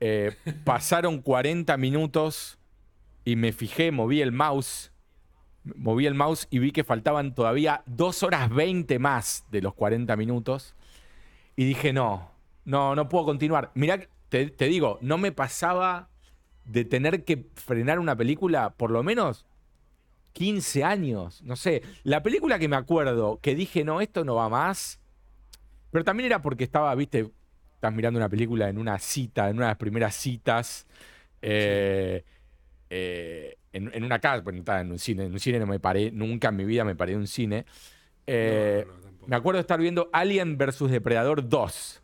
Eh, 0.01 0.33
pasaron 0.65 1.23
40 1.23 1.77
minutos 1.77 2.59
y 3.25 3.37
me 3.37 3.53
fijé, 3.53 3.91
moví 3.93 4.21
el 4.21 4.33
mouse. 4.33 4.93
Moví 5.77 6.07
el 6.07 6.15
mouse 6.15 6.47
y 6.51 6.61
vi 6.61 6.71
que 6.73 6.85
faltaban 6.85 7.35
todavía 7.35 7.83
2 7.87 8.23
horas 8.23 8.49
20 8.51 8.99
más 8.99 9.45
de 9.51 9.61
los 9.63 9.75
40 9.75 10.17
minutos. 10.17 10.75
Y 11.57 11.65
dije, 11.65 11.93
no, 11.93 12.31
no, 12.69 12.95
no 12.95 13.09
puedo 13.09 13.25
continuar. 13.27 13.71
Mirá, 13.75 14.01
te, 14.29 14.51
te 14.51 14.67
digo, 14.67 14.99
no 15.03 15.19
me 15.19 15.33
pasaba 15.33 16.11
de 16.65 16.85
tener 16.85 17.25
que 17.25 17.47
frenar 17.57 17.99
una 17.99 18.17
película 18.17 18.71
por 18.77 18.91
lo 18.91 19.03
menos 19.03 19.47
15 20.33 20.85
años. 20.85 21.43
No 21.43 21.57
sé, 21.57 21.83
la 22.05 22.23
película 22.23 22.59
que 22.59 22.69
me 22.69 22.77
acuerdo 22.77 23.41
que 23.43 23.55
dije, 23.55 23.85
no, 23.85 24.01
esto 24.01 24.25
no 24.25 24.35
va 24.37 24.49
más. 24.49 25.01
Pero 25.91 26.05
también 26.05 26.27
era 26.27 26.43
porque 26.43 26.65
estaba, 26.65 26.95
viste, 26.95 27.31
estás 27.75 27.93
mirando 27.95 28.19
una 28.19 28.29
película 28.29 28.69
en 28.69 28.79
una 28.79 28.99
cita, 28.99 29.49
en 29.51 29.57
una 29.57 29.67
de 29.67 29.71
las 29.73 29.79
primeras 29.79 30.15
citas. 30.15 30.87
eh, 31.43 32.25
eh, 32.91 33.57
en, 33.73 33.91
en 33.95 34.05
una 34.05 34.19
casa, 34.21 34.43
bueno, 34.43 34.61
estaba 34.61 34.81
en 34.81 34.93
un 34.93 34.99
cine. 34.99 35.25
En 35.27 35.33
un 35.33 35.41
cine 35.41 35.59
no 35.61 35.67
me 35.67 35.81
paré, 35.81 36.11
nunca 36.13 36.49
en 36.49 36.57
mi 36.57 36.65
vida 36.65 36.85
me 36.85 36.97
paré 36.97 37.13
en 37.15 37.21
un 37.21 37.27
cine. 37.27 37.67
Eh, 38.27 38.85
No, 38.87 38.95
no, 38.99 39.27
me 39.27 39.37
acuerdo 39.37 39.59
de 39.59 39.63
estar 39.63 39.81
viendo 39.81 40.11
Alien 40.13 40.59
vs 40.59 40.91
Depredador 40.91 41.49
2. 41.49 42.03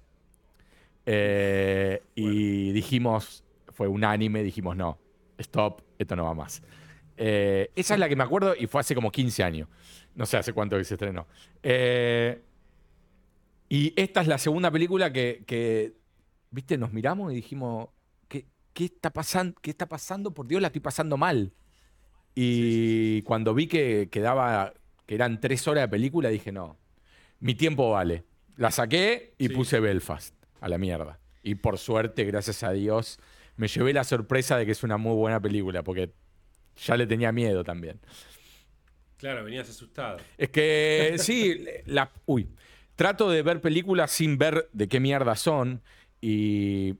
Eh, 1.07 2.03
y 2.15 2.73
dijimos, 2.73 3.45
fue 3.69 3.89
unánime, 3.89 4.43
dijimos, 4.43 4.77
no, 4.77 4.99
stop, 5.39 5.83
esto 5.99 6.17
no 6.17 6.25
va 6.25 6.35
más. 6.35 6.63
Eh, 7.17 7.71
esa 7.77 7.95
es 7.95 8.01
la 8.01 8.09
que 8.09 8.17
me 8.17 8.25
acuerdo 8.25 8.55
y 8.59 8.67
fue 8.67 8.81
hace 8.81 8.95
como 8.95 9.11
15 9.11 9.43
años. 9.43 9.69
No 10.15 10.27
sé 10.27 10.37
hace 10.37 10.53
cuánto 10.53 10.77
que 10.77 10.85
se 10.85 10.95
estrenó. 10.95 11.27
Eh, 11.63 12.41
y 13.69 13.93
esta 13.97 14.21
es 14.21 14.29
la 14.29 14.39
segunda 14.39 14.71
película 14.71 15.13
que, 15.13 15.43
que, 15.47 15.95
viste, 16.51 16.79
nos 16.79 16.93
miramos 16.93 17.33
y 17.33 17.37
dijimos, 17.37 17.89
¿qué, 18.29 18.47
qué 18.73 18.87
está 18.87 19.11
pasando? 19.11 19.59
¿Qué 19.61 19.71
está 19.71 19.87
pasando? 19.87 20.33
Por 20.33 20.47
Dios, 20.47 20.63
la 20.63 20.69
estoy 20.69 20.81
pasando 20.81 21.17
mal. 21.17 21.53
Y 22.35 23.23
cuando 23.23 23.55
vi 23.55 23.67
que 23.67 24.09
quedaba, 24.11 24.75
que 25.07 25.15
eran 25.15 25.41
tres 25.41 25.67
horas 25.69 25.85
de 25.85 25.89
película, 25.89 26.29
dije, 26.29 26.53
no, 26.53 26.77
mi 27.41 27.55
tiempo 27.55 27.91
vale. 27.91 28.25
La 28.57 28.71
saqué 28.71 29.35
y 29.39 29.49
puse 29.49 29.81
Belfast 29.81 30.34
a 30.65 30.69
la 30.69 30.79
mierda. 30.79 31.21
Y 31.43 31.57
por 31.57 31.77
suerte, 31.77 32.25
gracias 32.25 32.63
a 32.63 32.73
Dios, 32.73 33.19
me 33.57 33.69
llevé 33.69 33.93
la 33.93 34.03
sorpresa 34.03 34.57
de 34.57 34.65
que 34.65 34.73
es 34.73 34.83
una 34.83 34.97
muy 34.97 35.15
buena 35.15 35.39
película, 35.39 35.83
porque 35.83 36.11
ya 36.77 36.97
le 36.97 37.07
tenía 37.07 37.33
miedo 37.33 37.63
también. 37.65 38.01
Claro, 39.19 39.45
venías 39.45 39.69
asustado. 39.69 40.17
Es 40.39 40.49
que 40.49 41.17
sí, 41.19 41.67
la, 41.85 42.11
uy, 42.25 42.49
trato 42.97 43.31
de 43.31 43.43
ver 43.43 43.61
películas 43.61 44.11
sin 44.11 44.39
ver 44.39 44.71
de 44.73 44.89
qué 44.89 45.01
mierda 45.01 45.37
son 45.37 45.83
y, 46.23 46.95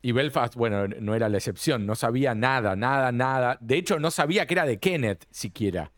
y 0.00 0.12
Belfast, 0.12 0.54
bueno, 0.54 0.86
no 0.86 1.16
era 1.16 1.28
la 1.28 1.38
excepción, 1.38 1.86
no 1.86 1.96
sabía 1.96 2.36
nada, 2.36 2.76
nada, 2.76 3.10
nada. 3.10 3.58
De 3.60 3.78
hecho, 3.78 3.98
no 3.98 4.12
sabía 4.12 4.46
que 4.46 4.54
era 4.54 4.64
de 4.64 4.78
Kenneth 4.78 5.26
siquiera, 5.32 5.90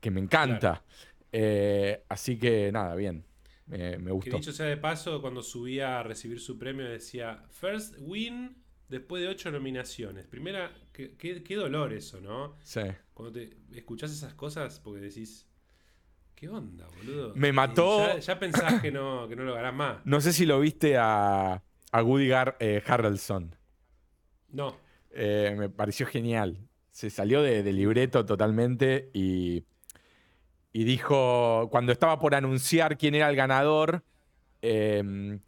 que 0.00 0.10
me 0.10 0.20
encanta. 0.20 0.82
Eh, 1.30 2.04
así 2.08 2.38
que 2.38 2.72
nada, 2.72 2.94
bien, 2.94 3.26
me, 3.66 3.96
me 3.98 4.04
Que 4.06 4.10
gustó. 4.12 4.36
dicho 4.36 4.52
sea 4.52 4.66
de 4.66 4.76
paso, 4.76 5.20
cuando 5.20 5.42
subía 5.42 6.00
a 6.00 6.02
recibir 6.02 6.40
su 6.40 6.58
premio 6.58 6.84
decía 6.88 7.44
First 7.50 7.94
Win 8.00 8.62
después 8.88 9.22
de 9.22 9.28
ocho 9.28 9.50
nominaciones. 9.50 10.26
Primera, 10.26 10.72
qué, 10.92 11.44
dolor 11.56 11.92
eso, 11.92 12.20
¿no? 12.20 12.56
Sí. 12.62 12.82
Cuando 13.14 13.32
te 13.32 13.56
escuchás 13.72 14.12
esas 14.12 14.34
cosas 14.34 14.80
porque 14.80 15.00
decís, 15.00 15.48
¿qué 16.34 16.48
onda, 16.48 16.86
boludo? 16.98 17.32
Me 17.34 17.52
mató- 17.52 18.06
Ya, 18.06 18.18
ya 18.18 18.38
pensás 18.38 18.82
que 18.82 18.90
no, 18.92 19.26
que 19.28 19.36
no 19.36 19.44
lo 19.44 19.54
ganás 19.54 19.74
más. 19.74 20.04
No 20.06 20.20
sé 20.20 20.32
si 20.32 20.44
lo 20.46 20.60
viste 20.60 20.96
a, 20.98 21.62
a 21.92 22.02
Woody 22.02 22.28
Gar- 22.28 22.56
eh, 22.60 22.82
Harrelson. 22.86 23.56
No, 24.50 24.76
Eh, 25.16 25.54
me 25.56 25.68
pareció 25.70 26.06
genial. 26.06 26.58
Se 26.90 27.08
salió 27.10 27.40
de, 27.42 27.62
de 27.62 27.72
libreto 27.72 28.24
totalmente 28.26 29.10
y, 29.14 29.64
y 30.76 30.82
dijo, 30.82 31.68
cuando 31.70 31.92
estaba 31.92 32.18
por 32.18 32.34
anunciar 32.34 32.98
quién 32.98 33.14
era 33.14 33.30
el 33.30 33.36
ganador, 33.36 34.02
em, 34.60 35.38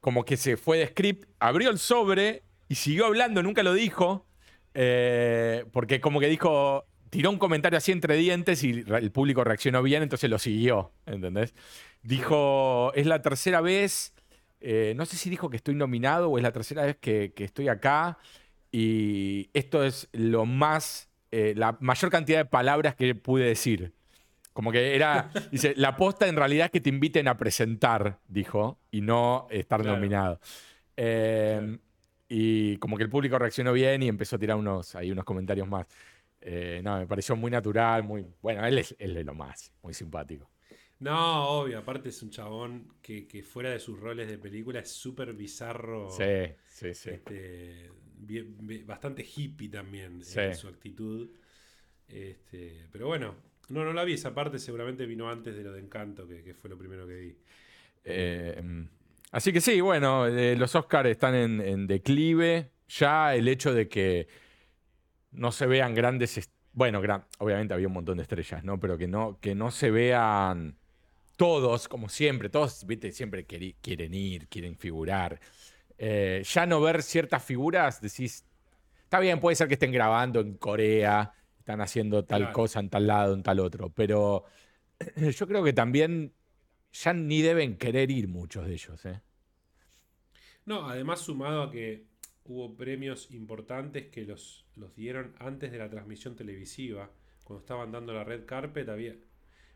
como 0.00 0.24
que 0.24 0.36
se 0.36 0.56
fue 0.56 0.78
de 0.78 0.88
script, 0.88 1.28
abrió 1.38 1.70
el 1.70 1.78
sobre 1.78 2.42
y 2.68 2.74
siguió 2.74 3.06
hablando, 3.06 3.40
nunca 3.40 3.62
lo 3.62 3.72
dijo, 3.72 4.26
eh, 4.74 5.64
porque 5.72 6.00
como 6.00 6.18
que 6.18 6.26
dijo, 6.26 6.86
tiró 7.08 7.30
un 7.30 7.38
comentario 7.38 7.76
así 7.78 7.92
entre 7.92 8.16
dientes 8.16 8.64
y 8.64 8.84
el 8.88 9.12
público 9.12 9.44
reaccionó 9.44 9.80
bien, 9.80 10.02
entonces 10.02 10.28
lo 10.28 10.40
siguió, 10.40 10.90
¿entendés? 11.06 11.54
Dijo, 12.02 12.92
es 12.94 13.06
la 13.06 13.22
tercera 13.22 13.60
vez, 13.60 14.12
eh, 14.60 14.92
no 14.96 15.06
sé 15.06 15.16
si 15.16 15.30
dijo 15.30 15.50
que 15.50 15.56
estoy 15.56 15.76
nominado 15.76 16.30
o 16.30 16.36
es 16.36 16.42
la 16.42 16.50
tercera 16.50 16.84
vez 16.84 16.96
que, 16.96 17.32
que 17.32 17.44
estoy 17.44 17.68
acá 17.68 18.18
y 18.72 19.50
esto 19.54 19.84
es 19.84 20.08
lo 20.10 20.46
más, 20.46 21.08
eh, 21.30 21.54
la 21.56 21.78
mayor 21.80 22.10
cantidad 22.10 22.38
de 22.38 22.44
palabras 22.44 22.96
que 22.96 23.14
pude 23.14 23.44
decir. 23.44 23.92
Como 24.58 24.72
que 24.72 24.96
era, 24.96 25.30
dice, 25.52 25.72
la 25.76 25.96
posta 25.96 26.26
en 26.26 26.34
realidad 26.34 26.64
es 26.64 26.72
que 26.72 26.80
te 26.80 26.88
inviten 26.88 27.28
a 27.28 27.36
presentar, 27.38 28.18
dijo, 28.26 28.80
y 28.90 29.02
no 29.02 29.46
estar 29.50 29.80
Claro. 29.80 29.94
nominado. 29.96 30.40
Eh, 30.96 31.58
Claro. 31.60 31.78
Y 32.28 32.76
como 32.78 32.96
que 32.96 33.04
el 33.04 33.08
público 33.08 33.38
reaccionó 33.38 33.72
bien 33.72 34.02
y 34.02 34.08
empezó 34.08 34.34
a 34.34 34.38
tirar 34.40 34.56
unos, 34.56 34.96
ahí 34.96 35.12
unos 35.12 35.24
comentarios 35.24 35.68
más. 35.68 35.86
Eh, 36.40 36.80
no, 36.82 36.98
me 36.98 37.06
pareció 37.06 37.36
muy 37.36 37.52
natural, 37.52 38.02
muy. 38.02 38.26
Bueno, 38.42 38.66
él 38.66 38.78
es, 38.78 38.96
él 38.98 39.16
es 39.16 39.24
lo 39.24 39.32
más, 39.34 39.72
muy 39.80 39.94
simpático. 39.94 40.50
No, 40.98 41.50
obvio, 41.60 41.78
aparte 41.78 42.08
es 42.08 42.20
un 42.24 42.30
chabón 42.30 42.94
que, 43.00 43.28
que 43.28 43.44
fuera 43.44 43.70
de 43.70 43.78
sus 43.78 44.00
roles 44.00 44.26
de 44.28 44.38
película 44.38 44.80
es 44.80 44.90
súper 44.90 45.34
bizarro. 45.34 46.10
Sí, 46.10 46.24
sí, 46.66 46.94
sí. 46.94 47.10
este, 47.10 47.92
bien- 48.16 48.56
bien- 48.66 48.84
bastante 48.84 49.24
hippie 49.24 49.68
también 49.68 50.20
Sí. 50.24 50.40
en 50.40 50.56
su 50.56 50.66
actitud. 50.66 51.30
Este, 52.08 52.88
pero 52.90 53.06
bueno, 53.06 53.36
no, 53.68 53.84
no 53.84 53.92
la 53.92 54.04
vi 54.04 54.14
esa 54.14 54.34
parte, 54.34 54.58
seguramente 54.58 55.06
vino 55.06 55.28
antes 55.30 55.56
de 55.56 55.62
lo 55.62 55.72
de 55.72 55.80
Encanto, 55.80 56.26
que, 56.26 56.54
fue 56.54 56.70
lo 56.70 56.78
primero 56.78 57.06
que 57.06 57.14
vi. 57.14 57.36
Eh, 58.04 58.60
mm, 58.62 58.82
así 59.32 59.52
que 59.52 59.60
sí, 59.60 59.80
bueno, 59.80 60.26
eh, 60.26 60.56
los 60.56 60.74
Oscars 60.74 61.08
están 61.08 61.34
en, 61.34 61.86
declive. 61.86 62.70
Ya 62.88 63.34
el 63.34 63.48
hecho 63.48 63.74
de 63.74 63.88
que 63.88 64.28
no 65.32 65.52
se 65.52 65.66
vean 65.66 65.94
grandes. 65.94 66.50
Bueno, 66.72 67.02
obviamente 67.38 67.74
había 67.74 67.88
un 67.88 67.92
montón 67.92 68.16
de 68.16 68.22
estrellas, 68.22 68.64
¿no? 68.64 68.80
Pero 68.80 68.96
que 68.96 69.08
no, 69.08 69.38
que 69.40 69.54
no 69.54 69.70
se 69.70 69.90
vean 69.90 70.78
todos, 71.36 71.88
como 71.88 72.08
siempre, 72.08 72.48
todos, 72.48 72.86
viste, 72.86 73.12
siempre 73.12 73.44
quieren 73.44 74.14
ir, 74.14 74.48
quieren 74.48 74.76
figurar. 74.76 75.38
Eh, 75.98 76.42
ya 76.44 76.64
no 76.64 76.80
ver 76.80 77.02
ciertas 77.02 77.44
figuras, 77.44 78.00
decís, 78.00 78.44
está 79.02 79.20
bien, 79.20 79.40
puede 79.40 79.56
ser 79.56 79.68
que 79.68 79.74
estén 79.74 79.92
grabando 79.92 80.40
en 80.40 80.54
Corea, 80.54 81.32
están 81.72 81.80
haciendo 81.82 82.24
tal 82.24 82.50
Claro. 82.50 82.52
cosa 82.52 82.80
en 82.80 82.88
tal 82.90 83.06
lado, 83.06 83.34
en 83.34 83.42
tal 83.42 83.60
otro, 83.60 83.90
pero 83.92 84.44
yo 85.16 85.46
creo 85.48 85.64
que 85.64 85.72
también 85.74 86.34
ya 86.92 87.12
ni 87.14 87.42
deben 87.42 87.78
querer 87.78 88.10
ir 88.12 88.28
muchos 88.28 88.66
de 88.66 88.74
ellos, 88.74 89.04
¿eh? 89.06 89.22
No, 90.64 90.88
además 90.88 91.20
sumado 91.20 91.62
a 91.62 91.70
que 91.70 92.06
hubo 92.44 92.76
premios 92.76 93.30
importantes 93.30 94.06
que 94.08 94.24
los, 94.24 94.66
los 94.76 94.94
dieron 94.94 95.34
antes 95.38 95.72
de 95.72 95.78
la 95.78 95.90
transmisión 95.90 96.36
televisiva, 96.36 97.10
cuando 97.44 97.60
estaban 97.60 97.92
dando 97.92 98.12
la 98.12 98.24
red 98.24 98.44
carpet, 98.46 98.88
había... 98.88 99.16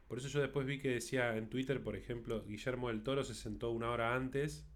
Por 0.08 0.18
eso 0.18 0.28
yo 0.28 0.40
después 0.40 0.66
vi 0.66 0.78
que 0.80 0.90
decía 0.90 1.36
en 1.36 1.48
Twitter, 1.50 1.82
por 1.82 1.96
ejemplo, 1.96 2.44
Guillermo 2.44 2.88
del 2.88 3.02
Toro 3.02 3.24
se 3.24 3.34
sentó 3.34 3.70
una 3.70 3.90
hora 3.90 4.14
antes, 4.14 4.66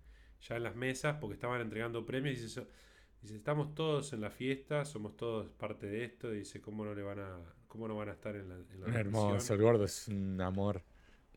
ya 0.41 0.57
en 0.57 0.65
las 0.65 0.77
mesas, 0.77 1.19
porque 1.21 1.35
estaban 1.35 1.61
entregando 1.61 2.07
premios, 2.07 2.39
y 2.41 2.49
"So- 2.49 2.69
dice, 3.23 3.37
estamos 3.37 3.75
todos 3.75 4.13
en 4.13 4.21
la 4.21 4.31
fiesta, 4.31 4.85
somos 4.85 5.17
todos 5.17 5.49
parte 5.51 5.87
de 5.87 6.05
esto, 6.05 6.31
dice, 6.31 6.61
¿cómo 6.61 6.85
no 6.85 6.95
le 6.95 7.03
van 7.03 7.19
a, 7.21 7.39
cómo 7.69 7.89
no 7.89 7.97
van 7.97 8.09
a 8.09 8.13
estar 8.13 8.37
en 8.37 8.49
la, 8.49 8.55
en 8.57 8.81
la 8.81 8.87
Hermoso, 8.99 9.29
transmisión?". 9.29 9.59
el 9.59 9.65
gordo 9.65 9.85
es 9.85 10.09
un 10.09 10.41
amor. 10.41 10.83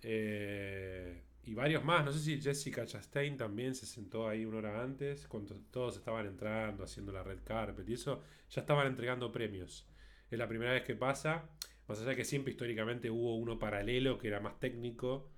Eh, 0.01 1.23
y 1.43 1.53
varios 1.53 1.83
más. 1.83 2.05
No 2.05 2.11
sé 2.11 2.19
si 2.19 2.41
Jessica 2.41 2.85
Chastain 2.85 3.37
también 3.37 3.73
se 3.75 3.85
sentó 3.85 4.27
ahí 4.27 4.45
una 4.45 4.59
hora 4.59 4.83
antes, 4.83 5.27
cuando 5.27 5.55
todos 5.71 5.97
estaban 5.97 6.25
entrando, 6.27 6.83
haciendo 6.83 7.11
la 7.11 7.23
red 7.23 7.39
carpet 7.43 7.87
y 7.89 7.93
eso, 7.93 8.21
ya 8.49 8.61
estaban 8.61 8.87
entregando 8.87 9.31
premios. 9.31 9.87
Es 10.29 10.37
la 10.37 10.47
primera 10.47 10.73
vez 10.73 10.83
que 10.83 10.95
pasa, 10.95 11.49
más 11.87 11.99
allá 11.99 12.09
de 12.09 12.15
que 12.17 12.25
siempre 12.25 12.51
históricamente 12.51 13.09
hubo 13.09 13.35
uno 13.37 13.57
paralelo 13.57 14.17
que 14.19 14.27
era 14.27 14.39
más 14.39 14.59
técnico. 14.59 15.31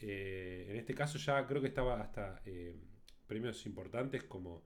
Eh, 0.00 0.66
en 0.70 0.76
este 0.76 0.94
caso 0.94 1.18
ya 1.18 1.46
creo 1.46 1.62
que 1.62 1.68
estaba 1.68 2.00
hasta 2.00 2.42
eh, 2.44 2.74
premios 3.26 3.64
importantes 3.66 4.24
como, 4.24 4.64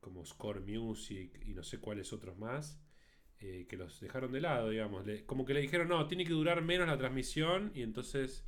como 0.00 0.24
Score 0.24 0.60
Music 0.60 1.38
y 1.44 1.54
no 1.54 1.62
sé 1.62 1.78
cuáles 1.80 2.12
otros 2.12 2.36
más. 2.38 2.80
eh, 3.40 3.66
que 3.68 3.76
los 3.76 4.00
dejaron 4.00 4.32
de 4.32 4.40
lado, 4.40 4.68
digamos. 4.70 5.06
Le- 5.06 5.24
como 5.24 5.44
que 5.44 5.54
le 5.54 5.60
dijeron, 5.60 5.86
no, 5.88 6.08
tiene 6.08 6.24
que 6.24 6.32
durar 6.32 6.60
menos 6.60 6.88
la 6.88 6.98
transmisión 6.98 7.70
y 7.72 7.82
entonces 7.82 8.44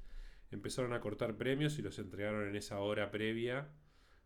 empezaron 0.50 0.92
a 0.92 1.00
cortar 1.00 1.36
premios 1.36 1.78
y 1.78 1.82
los 1.82 1.96
entregaron 2.00 2.48
en 2.48 2.56
esa 2.56 2.80
hora 2.80 3.08
previa, 3.12 3.68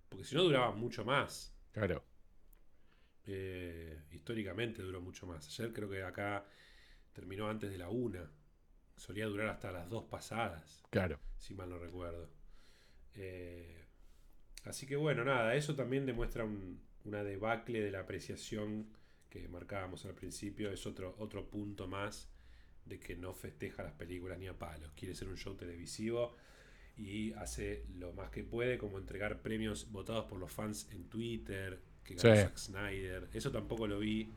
porque 0.09 0.25
si 0.25 0.35
no 0.35 0.43
duraba 0.43 0.72
mucho 0.72 1.05
más. 1.05 1.55
Claro. 1.72 2.03
Eh, 3.27 4.03
históricamente 4.12 4.83
duró 4.83 5.01
mucho 5.01 5.27
más. 5.27 5.47
Ayer 5.49 5.72
creo 5.72 5.89
que 5.91 6.03
acá 6.03 6.47
terminó 7.12 7.49
antes 7.49 7.70
de 7.70 7.79
la 7.79 7.89
una. 7.89 8.31
Solía 8.97 9.27
durar 9.27 9.49
hasta 9.49 9.72
las 9.72 9.89
dos 9.91 10.05
pasadas, 10.05 10.83
Claro. 10.91 11.18
si 11.39 11.55
mal 11.55 11.68
no 11.68 11.79
recuerdo. 11.79 12.31
Eh, 13.14 13.85
así 14.64 14.87
que 14.87 14.97
bueno, 14.97 15.25
nada, 15.25 15.55
eso 15.57 15.75
también 15.75 16.07
demuestra 16.07 16.45
un- 16.45 16.81
una 17.05 17.23
debacle 17.23 17.81
de 17.81 17.91
la 17.91 18.01
apreciación 18.01 18.87
que 19.31 19.49
marcábamos 19.49 20.05
al 20.07 20.15
principio. 20.15 20.71
Es 20.71 20.87
otro, 20.87 21.15
otro 21.19 21.47
punto 21.49 21.87
más 21.87 22.29
de 22.87 22.99
que 23.01 23.17
no 23.17 23.33
festeja 23.33 23.83
las 23.83 23.93
películas 23.93 24.39
ni 24.39 24.47
a 24.47 24.59
palos. 24.59 24.93
Quiere 24.95 25.15
ser 25.15 25.29
un 25.29 25.37
show 25.37 25.55
televisivo 25.55 26.35
y 26.97 27.33
hace 27.35 27.85
lo 27.99 28.13
más 28.13 28.31
que 28.31 28.45
puede, 28.45 28.79
como 28.79 28.99
entregar 28.99 29.41
premios 29.43 29.91
votados 29.91 30.27
por 30.27 30.39
los 30.39 30.53
fans 30.53 30.89
en 30.93 31.05
Twitter, 31.09 31.81
que 32.05 32.15
ganó 32.15 32.37
Sí. 32.37 32.43
Zack 32.43 32.57
Snyder. 32.59 33.29
Eso 33.33 33.51
tampoco 33.51 33.87
lo 33.87 33.99
vi. 33.99 34.31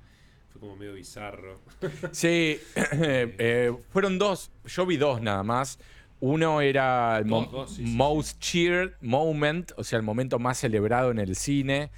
Fue 0.49 0.59
como 0.61 0.75
medio 0.75 0.93
bizarro. 0.93 1.61
Sí, 2.11 2.59
eh, 2.75 3.71
fueron 3.89 4.17
dos. 4.17 4.51
Yo 4.65 4.85
vi 4.85 4.97
dos 4.97 5.21
nada 5.21 5.43
más. 5.43 5.77
Uno 6.19 6.61
era 6.61 7.19
el 7.19 7.25
mo- 7.25 7.41
Dos, 7.43 7.51
dos, 7.51 7.75
sí, 7.75 7.85
sí, 7.85 7.93
most 7.95 8.39
cheered 8.39 8.93
moment, 9.01 9.71
o 9.77 9.83
sea, 9.83 9.97
el 9.97 10.03
momento 10.03 10.39
más 10.39 10.57
celebrado 10.57 11.11
en 11.11 11.19
el 11.19 11.35
cine, 11.35 11.91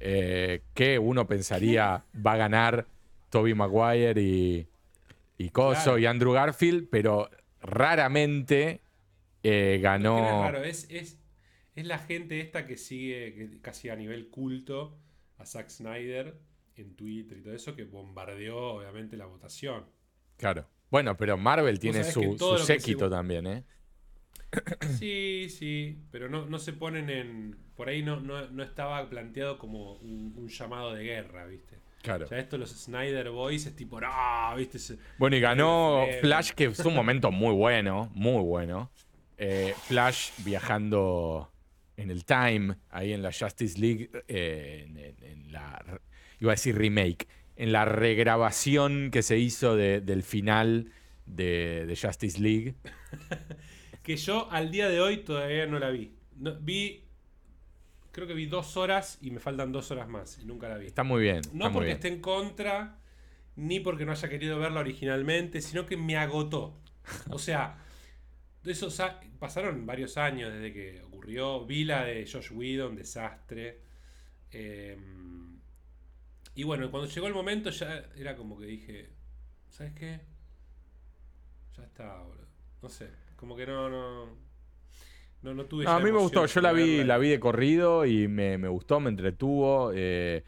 eh, 0.00 0.62
que 0.74 0.98
uno 0.98 1.26
pensaría 1.26 2.04
va 2.24 2.32
a 2.32 2.36
ganar 2.36 2.86
Toby 3.30 3.54
Maguire 3.54 4.20
y, 4.20 4.66
y 5.38 5.48
Coso 5.50 5.82
Claro. 5.82 5.98
y 5.98 6.06
Andrew 6.06 6.32
Garfield, 6.32 6.88
pero 6.90 7.28
raramente 7.60 8.80
eh, 9.42 9.78
ganó. 9.82 10.16
es 10.18 10.22
no 10.22 10.38
es 10.46 10.52
raro, 10.52 10.64
es, 10.64 10.86
es, 10.90 11.18
es 11.74 11.86
la 11.86 11.98
gente 11.98 12.40
esta 12.40 12.66
que 12.66 12.76
sigue 12.76 13.58
casi 13.62 13.88
a 13.88 13.96
nivel 13.96 14.28
culto 14.28 14.96
a 15.38 15.46
Zack 15.46 15.68
Snyder 15.70 16.36
en 16.76 16.94
Twitter 16.94 17.38
y 17.38 17.42
todo 17.42 17.54
eso, 17.54 17.74
que 17.76 17.84
bombardeó 17.84 18.56
obviamente 18.74 19.16
la 19.16 19.26
votación. 19.26 19.84
Claro. 20.36 20.66
Bueno, 20.90 21.16
pero 21.16 21.36
Marvel 21.36 21.78
tiene 21.78 22.02
su, 22.04 22.36
su 22.38 22.58
se- 22.58 22.64
séquito 22.78 23.10
también, 23.10 23.46
¿eh? 23.46 23.64
Sí, 24.98 25.48
sí, 25.50 25.98
pero 26.10 26.28
no, 26.28 26.46
no 26.46 26.58
se 26.58 26.72
ponen 26.72 27.10
en... 27.10 27.56
Por 27.76 27.88
ahí 27.88 28.02
no, 28.02 28.18
no, 28.20 28.48
no 28.50 28.62
estaba 28.62 29.08
planteado 29.08 29.58
como 29.58 29.94
un, 29.96 30.34
un 30.36 30.48
llamado 30.48 30.94
de 30.94 31.04
guerra, 31.04 31.46
¿viste? 31.46 31.78
Claro. 32.02 32.26
Ya 32.28 32.38
esto 32.38 32.58
los 32.58 32.70
Snyder 32.70 33.30
Boys 33.30 33.66
es 33.66 33.76
tipo, 33.76 34.00
no, 34.00 34.08
¿viste? 34.56 34.78
Bueno, 35.18 35.36
y 35.36 35.40
ganó 35.40 36.04
Eh, 36.04 36.18
Flash, 36.20 36.52
que 36.52 36.70
fue 36.70 36.86
un 36.86 36.94
momento 36.94 37.30
muy 37.30 37.52
bueno, 37.54 38.10
muy 38.14 38.42
bueno. 38.42 38.90
Eh, 39.36 39.74
Flash 39.86 40.30
viajando 40.44 41.52
en 41.96 42.10
el 42.10 42.24
Time, 42.24 42.76
ahí 42.90 43.12
en 43.12 43.22
la 43.22 43.30
Justice 43.32 43.78
League, 43.78 44.10
eh, 44.28 44.84
en, 44.88 44.96
en- 44.98 45.22
en 45.22 45.52
la, 45.52 46.00
iba 46.40 46.52
a 46.52 46.54
decir 46.54 46.76
remake, 46.76 47.26
en 47.56 47.72
la 47.72 47.84
regrabación 47.84 49.10
que 49.10 49.22
se 49.22 49.38
hizo 49.38 49.76
de- 49.76 50.00
del 50.00 50.22
final 50.22 50.90
de, 51.26 51.84
de 51.86 51.96
Justice 51.96 52.40
League. 52.40 52.74
Que 54.08 54.16
yo 54.16 54.50
al 54.50 54.70
día 54.70 54.88
de 54.88 55.02
hoy 55.02 55.18
todavía 55.18 55.66
no 55.66 55.78
la 55.78 55.90
vi. 55.90 56.16
No, 56.38 56.58
vi, 56.58 57.04
creo 58.10 58.26
que 58.26 58.32
vi 58.32 58.46
dos 58.46 58.78
horas 58.78 59.18
y 59.20 59.30
me 59.30 59.38
faltan 59.38 59.70
dos 59.70 59.90
horas 59.90 60.08
más 60.08 60.38
y 60.38 60.46
nunca 60.46 60.66
la 60.66 60.78
vi. 60.78 60.86
Está 60.86 61.02
muy 61.02 61.20
bien. 61.20 61.42
No 61.52 61.70
porque 61.70 61.88
bien. 61.88 61.96
esté 61.96 62.08
en 62.08 62.22
contra, 62.22 62.96
ni 63.56 63.80
porque 63.80 64.06
no 64.06 64.12
haya 64.12 64.30
querido 64.30 64.58
verla 64.58 64.80
originalmente, 64.80 65.60
sino 65.60 65.84
que 65.84 65.98
me 65.98 66.16
agotó. 66.16 66.80
O 67.30 67.38
sea, 67.38 67.76
a- 68.64 69.20
pasaron 69.38 69.84
varios 69.84 70.16
años 70.16 70.54
desde 70.54 70.72
que 70.72 71.02
ocurrió. 71.02 71.66
Vi 71.66 71.84
la 71.84 72.04
de 72.06 72.26
Josh 72.26 72.50
Whedon, 72.50 72.96
desastre. 72.96 73.82
Eh, 74.50 74.96
y 76.54 76.62
bueno, 76.62 76.90
cuando 76.90 77.10
llegó 77.10 77.26
el 77.26 77.34
momento 77.34 77.68
ya 77.68 78.08
era 78.16 78.34
como 78.36 78.58
que 78.58 78.64
dije, 78.64 79.10
¿sabes 79.68 79.92
qué? 79.92 80.20
Ya 81.76 81.84
está, 81.84 82.22
boludo. 82.22 82.48
No 82.80 82.88
sé, 82.88 83.10
como 83.38 83.56
que 83.56 83.66
no, 83.66 83.88
no. 83.88 84.26
No, 85.42 85.54
no 85.54 85.64
tuve 85.66 85.84
No, 85.84 85.92
a 85.92 86.00
mí 86.00 86.10
me 86.10 86.18
gustó, 86.18 86.46
yo 86.46 86.60
la 86.60 86.72
vi, 86.72 87.04
la 87.04 87.16
vi 87.16 87.28
de 87.28 87.38
corrido 87.38 88.04
y 88.04 88.26
me, 88.28 88.58
me 88.58 88.68
gustó, 88.68 88.98
me 89.00 89.08
entretuvo. 89.08 89.92
eh, 89.94 90.44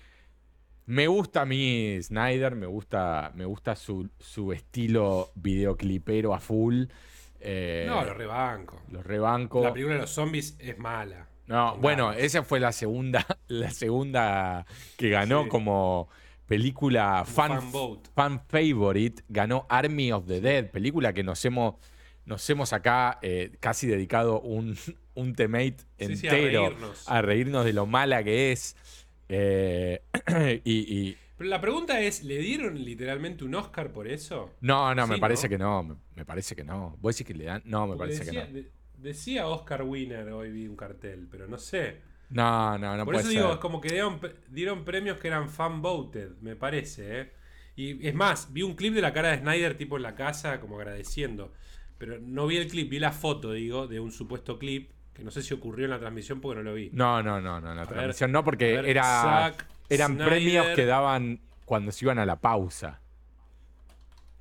me 0.86 1.06
gusta 1.06 1.42
a 1.42 1.46
mí 1.46 1.96
Snyder, 2.02 2.56
me 2.56 2.66
gusta, 2.66 3.30
me 3.36 3.44
gusta 3.44 3.76
su, 3.76 4.08
su 4.18 4.52
estilo 4.52 5.30
videoclipero 5.36 6.34
a 6.34 6.40
full. 6.40 6.86
eh, 7.40 7.84
No, 7.88 8.04
lo 8.04 8.12
rebanco. 8.14 8.82
los 8.90 9.06
rebanco. 9.06 9.62
La 9.62 9.72
película 9.72 9.94
de 9.94 10.00
los 10.02 10.10
zombies 10.10 10.56
es 10.58 10.76
mala. 10.78 11.28
No, 11.46 11.74
Es 11.76 11.80
bueno, 11.80 12.06
mala. 12.08 12.18
esa 12.18 12.42
fue 12.42 12.58
la 12.58 12.72
segunda, 12.72 13.24
la 13.48 13.70
segunda 13.70 14.66
que 14.96 15.08
ganó 15.10 15.44
Sí. 15.44 15.48
como. 15.50 16.08
película 16.46 17.24
fan, 17.24 17.62
fan 17.62 18.00
fan 18.16 18.42
favorite, 18.48 19.22
ganó 19.28 19.66
Army 19.68 20.10
of 20.10 20.26
the 20.26 20.40
Dead, 20.40 20.68
película 20.72 21.12
que 21.12 21.22
nos 21.22 21.44
hemos, 21.44 21.76
nos 22.30 22.48
hemos 22.48 22.72
acá 22.72 23.18
eh, 23.22 23.50
casi 23.60 23.86
dedicado 23.86 24.40
un, 24.40 24.76
un 25.14 25.34
temate 25.34 25.76
Sí, 25.98 26.16
sí, 26.16 26.28
a 26.28 26.32
entero 26.38 26.62
reírnos. 26.70 27.08
a 27.08 27.20
reírnos 27.22 27.64
de 27.64 27.72
lo 27.74 27.86
mala 27.86 28.24
que 28.24 28.52
es. 28.52 28.76
Eh, 29.28 30.00
y, 30.64 30.72
y- 31.08 31.16
Pero 31.36 31.50
la 31.50 31.60
pregunta 31.60 32.00
es, 32.00 32.22
¿le 32.24 32.38
dieron 32.38 32.82
literalmente 32.82 33.44
un 33.44 33.54
Oscar 33.54 33.92
por 33.92 34.08
eso? 34.08 34.50
no, 34.60 34.94
no, 34.94 35.06
me 35.06 35.18
parece 35.18 35.46
¿no? 35.46 35.50
que 35.50 35.58
no. 35.58 35.82
Me, 35.82 35.96
me 36.16 36.24
parece 36.24 36.54
que 36.56 36.64
no. 36.64 36.96
¿Vos 37.00 37.16
decís 37.16 37.26
que 37.26 37.34
le 37.34 37.44
dan? 37.44 37.62
No, 37.64 37.86
me 37.86 37.96
Porque 37.96 37.98
parece 38.14 38.24
decía, 38.24 38.46
que 38.46 38.48
no. 38.52 38.54
de- 38.54 38.70
decía 38.96 39.46
Oscar 39.48 39.82
Winner, 39.82 40.28
hoy 40.30 40.50
vi 40.50 40.66
un 40.66 40.76
cartel, 40.76 41.26
pero 41.30 41.46
no 41.48 41.58
sé. 41.58 41.96
No, 42.30 42.78
no, 42.78 42.96
no 42.96 43.04
por 43.04 43.14
puede 43.14 43.22
eso 43.24 43.32
ser. 43.32 43.40
digo, 43.42 43.52
es 43.54 43.58
como 43.58 43.80
que 43.80 43.88
dieron, 43.88 44.20
dieron 44.48 44.84
premios 44.84 45.18
que 45.18 45.28
eran 45.28 45.48
fan 45.50 45.82
voted, 45.82 46.30
me 46.40 46.54
parece, 46.56 47.20
¿eh? 47.20 47.32
Y 47.76 48.06
es 48.06 48.14
más, 48.14 48.52
vi 48.52 48.62
un 48.62 48.74
clip 48.74 48.94
de 48.94 49.00
la 49.00 49.12
cara 49.12 49.30
de 49.30 49.38
Snyder 49.38 49.76
tipo 49.76 49.96
en 49.96 50.02
la 50.02 50.14
casa, 50.14 50.60
como 50.60 50.76
agradeciendo. 50.76 51.52
Pero 52.00 52.18
no 52.18 52.46
vi 52.46 52.56
el 52.56 52.66
clip, 52.66 52.88
vi 52.88 52.98
la 52.98 53.12
foto, 53.12 53.52
digo, 53.52 53.86
de 53.86 54.00
un 54.00 54.10
supuesto 54.10 54.58
clip, 54.58 54.90
que 55.12 55.22
no 55.22 55.30
sé 55.30 55.42
si 55.42 55.52
ocurrió 55.52 55.84
en 55.84 55.90
la 55.90 55.98
transmisión 55.98 56.40
porque 56.40 56.56
no 56.56 56.62
lo 56.70 56.72
vi. 56.74 56.88
No, 56.94 57.22
no, 57.22 57.42
no, 57.42 57.60
no, 57.60 57.70
en 57.72 57.76
la 57.76 57.84
transmisión 57.86 58.32
no, 58.32 58.42
porque 58.42 58.72
ver, 58.72 58.86
era, 58.86 59.54
eran 59.90 60.12
Snyder. 60.14 60.28
premios 60.28 60.66
que 60.74 60.86
daban 60.86 61.40
cuando 61.66 61.92
se 61.92 62.06
iban 62.06 62.18
a 62.18 62.24
la 62.24 62.36
pausa. 62.40 63.00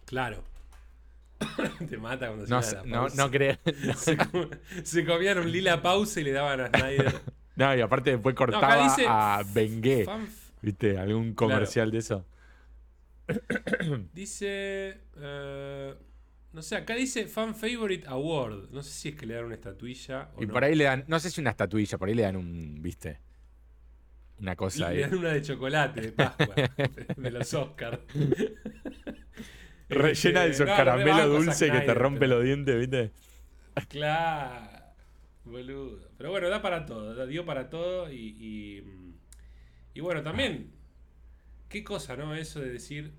Claro. 0.06 0.42
Te 1.90 1.98
mata 1.98 2.28
cuando 2.28 2.46
se 2.48 2.50
No, 2.50 2.62
va 2.62 2.68
a 2.68 2.72
la 2.72 2.84
no, 2.86 3.02
pausa. 3.02 3.24
no 3.26 3.30
creo. 3.32 3.58
Se, 3.98 4.18
se 4.84 5.06
comían 5.06 5.40
un 5.40 5.52
lila 5.52 5.82
pausa 5.82 6.22
y 6.22 6.24
le 6.24 6.32
daban 6.32 6.62
a 6.62 6.68
Snyder. 6.70 7.22
No, 7.58 7.76
y 7.76 7.82
aparte 7.82 8.12
después 8.12 8.36
cortaba 8.36 8.84
dice 8.84 9.04
a 9.06 9.44
Bengué. 9.54 10.06
¿Viste? 10.62 10.98
Algún 10.98 11.34
comercial 11.34 11.92
de 11.92 11.98
eso. 11.98 12.26
dice. 14.14 14.98
eh, 15.18 15.94
no 16.54 16.62
sé, 16.62 16.76
acá 16.78 16.96
dice 16.96 17.28
Fan 17.28 17.56
Favorite 17.56 18.08
Award. 18.08 18.70
No 18.72 18.82
sé 18.84 18.92
si 18.92 19.10
es 19.10 19.16
que 19.16 19.26
le 19.26 19.36
dan 19.36 19.46
una 19.46 19.56
estatuilla 19.56 20.32
o 20.36 20.44
Y 20.44 20.48
no. 20.48 20.54
por 20.54 20.64
ahí 20.64 20.76
le 20.76 20.86
dan, 20.86 21.06
no 21.08 21.20
sé 21.20 21.30
si 21.30 21.42
una 21.42 21.52
estatuilla, 21.52 21.98
por 21.98 22.10
ahí 22.10 22.16
le 22.16 22.24
dan 22.24 22.36
un, 22.36 22.82
¿viste? 22.82 23.20
Una 24.40 24.56
cosa 24.56 24.80
le 24.92 24.96
ahí. 24.96 25.02
dan 25.02 25.16
una 25.18 25.30
de 25.34 25.42
chocolate 25.42 26.02
de 26.02 26.12
Pascua. 26.14 26.56
de 27.18 27.32
los 27.32 27.54
Oscars. 27.54 28.00
Rellena 29.90 30.44
de 30.44 30.52
esos 30.52 30.68
no, 30.68 30.76
caramelos 30.76 31.46
Zack 31.58 31.72
que 31.72 31.82
te 31.82 31.94
rompe 31.94 32.20
pero- 32.22 32.36
los 32.36 32.44
dientes, 32.46 32.78
¿viste? 32.80 33.12
Claro. 33.88 34.78
Boludo. 35.46 36.10
Pero 36.18 36.30
bueno, 36.32 36.50
da 36.50 36.62
para 36.62 36.86
todo. 36.86 37.16
da- 37.16 37.26
Dio 37.26 37.46
para 37.46 37.70
todo 37.70 38.12
y. 38.12 38.36
Y, 38.40 38.84
y 39.96 40.00
bueno, 40.02 40.22
también. 40.22 40.72
Qué 41.70 41.84
cosa, 41.84 42.16
¿no? 42.16 42.36
Eso 42.36 42.60
de 42.60 42.70
decir. 42.70 43.14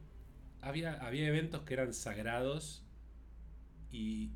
Había, 0.63 0.93
había 1.05 1.27
eventos 1.29 1.63
que 1.63 1.75
eran 1.75 1.93
sagrados. 1.95 2.85
Y 3.91 4.31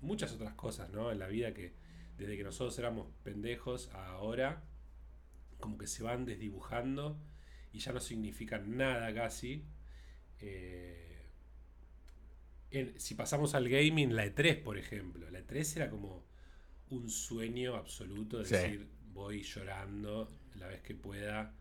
muchas 0.00 0.32
otras 0.32 0.54
cosas, 0.54 0.90
¿no? 0.90 1.10
En 1.12 1.18
la 1.18 1.26
vida 1.26 1.52
que. 1.54 1.72
Desde 2.18 2.36
que 2.36 2.44
nosotros 2.44 2.78
éramos 2.78 3.08
pendejos 3.22 3.88
a 3.94 4.06
ahora. 4.12 4.62
Como 5.58 5.78
que 5.78 5.86
se 5.86 6.02
van 6.02 6.24
desdibujando. 6.24 7.18
Y 7.72 7.78
ya 7.80 7.92
no 7.92 8.00
significan 8.00 8.76
nada 8.76 9.12
casi. 9.14 9.64
Eh, 10.40 11.26
en- 12.70 12.98
si 13.00 13.14
pasamos 13.14 13.54
al 13.54 13.68
gaming, 13.68 14.14
la 14.14 14.24
E3, 14.26 14.62
por 14.62 14.78
ejemplo. 14.78 15.30
La 15.30 15.40
E3 15.40 15.76
era 15.76 15.90
como 15.90 16.24
un 16.90 17.08
sueño 17.08 17.76
absoluto 17.76 18.38
de 18.38 18.44
Sí. 18.46 18.54
decir, 18.54 18.88
voy 19.12 19.42
llorando 19.42 20.32
la 20.56 20.66
vez 20.68 20.82
que 20.82 20.94
pueda, 20.94 21.54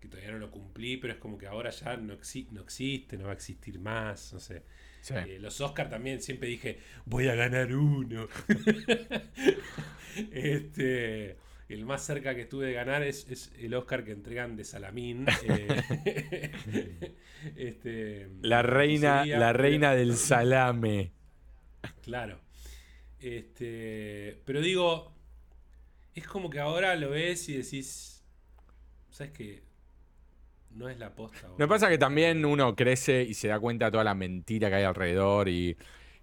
que 0.00 0.08
todavía 0.08 0.32
no 0.32 0.38
lo 0.38 0.50
cumplí, 0.50 0.96
pero 0.96 1.12
es 1.14 1.18
como 1.20 1.38
que 1.38 1.46
ahora 1.46 1.70
ya 1.70 1.96
no, 1.96 2.14
exi- 2.14 2.48
no 2.50 2.62
existe, 2.62 3.16
no 3.16 3.24
va 3.24 3.30
a 3.30 3.34
existir 3.34 3.78
más, 3.78 4.32
no 4.32 4.40
sé. 4.40 4.64
Sí. 5.02 5.14
Eh, 5.14 5.38
los 5.40 5.60
Oscar 5.60 5.90
también 5.90 6.22
siempre 6.22 6.48
dije, 6.48 6.78
voy 7.04 7.28
a 7.28 7.34
ganar 7.34 7.74
uno. 7.74 8.28
este, 10.32 11.36
el 11.68 11.84
más 11.84 12.04
cerca 12.04 12.36
que 12.36 12.42
estuve 12.42 12.66
de 12.66 12.72
ganar 12.72 13.02
es, 13.02 13.26
es 13.28 13.50
el 13.58 13.74
Oscar 13.74 14.04
que 14.04 14.12
entregan 14.12 14.54
de 14.56 14.64
Salamín. 14.64 15.26
eh, 15.42 16.52
este, 17.56 18.28
La 18.42 18.62
reina, 18.62 19.26
la 19.26 19.52
reina 19.52 19.92
del 19.94 20.16
salame. 20.16 21.10
Claro. 22.02 22.38
Este, 23.18 24.40
pero 24.44 24.60
digo, 24.60 25.12
es 26.14 26.26
como 26.28 26.48
que 26.48 26.60
ahora 26.60 26.94
lo 26.94 27.10
ves 27.10 27.48
y 27.48 27.56
decís, 27.56 28.22
¿sabes 29.10 29.32
qué? 29.32 29.62
No 30.74 30.88
es 30.88 30.98
la 30.98 31.14
posta. 31.14 31.48
Me 31.56 31.68
boludo. 31.68 31.68
pasa 31.68 31.88
que 31.88 31.98
también 31.98 32.44
uno 32.44 32.74
crece 32.74 33.22
y 33.22 33.34
se 33.34 33.48
da 33.48 33.60
cuenta 33.60 33.86
de 33.86 33.90
toda 33.92 34.04
la 34.04 34.14
mentira 34.14 34.68
que 34.70 34.76
hay 34.76 34.84
alrededor 34.84 35.48
y, 35.48 35.76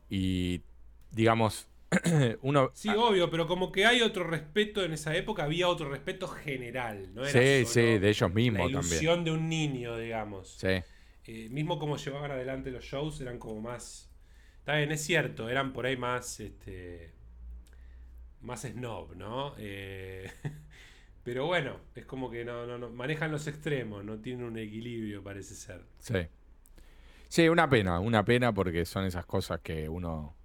y 0.10 0.64
digamos, 1.12 1.70
uno... 2.42 2.74
Sí, 2.74 2.94
obvio, 2.96 3.30
pero 3.30 3.46
como 3.48 3.72
que 3.72 3.86
hay 3.86 4.02
otro 4.02 4.24
respeto 4.24 4.84
en 4.84 4.94
esa 4.94 5.16
época, 5.16 5.44
había 5.44 5.68
otro 5.68 5.90
respeto 5.90 6.28
general, 6.28 7.14
¿no? 7.14 7.26
Era 7.26 7.42
sí, 7.42 7.46
solo 7.46 7.66
sí, 7.66 7.98
de 8.00 8.10
ellos 8.10 8.34
la 8.34 8.34
mismos 8.34 8.72
también. 8.72 9.10
ilusión 9.10 9.24
de 9.26 9.32
un 9.32 9.50
niño, 9.50 9.98
digamos. 9.98 10.62
Sí, 10.62 10.84
Eh, 11.26 11.50
mismo 11.50 11.80
como 11.80 11.98
llevaban 11.98 12.32
adelante 12.32 12.72
los 12.72 12.86
shows, 12.86 13.22
eran 13.22 13.40
como 13.40 13.62
más. 13.62 14.12
Está 14.60 14.78
bien, 14.78 14.92
es 14.92 15.04
cierto, 15.04 15.50
eran 15.50 15.74
por 15.74 15.86
ahí 15.88 15.98
más. 15.98 16.40
Este, 16.42 17.14
más 18.42 18.62
snob, 18.62 19.16
¿no? 19.16 19.54
Eh, 19.58 20.30
pero 21.24 21.46
bueno, 21.46 21.78
es 21.96 22.06
como 22.06 22.30
que 22.32 22.44
no, 22.46 22.66
no, 22.66 22.78
no. 22.78 22.90
Manejan 22.90 23.32
los 23.32 23.48
extremos, 23.48 24.04
no 24.04 24.18
tienen 24.20 24.46
un 24.46 24.58
equilibrio, 24.58 25.24
parece 25.24 25.56
ser. 25.56 25.82
sí. 26.00 26.28
Sí, 27.32 27.48
una 27.48 27.70
pena, 27.70 28.00
una 28.00 28.26
pena 28.26 28.52
porque 28.54 28.86
son 28.86 29.06
esas 29.06 29.24
cosas 29.24 29.60
que 29.62 29.88
uno 29.88 30.36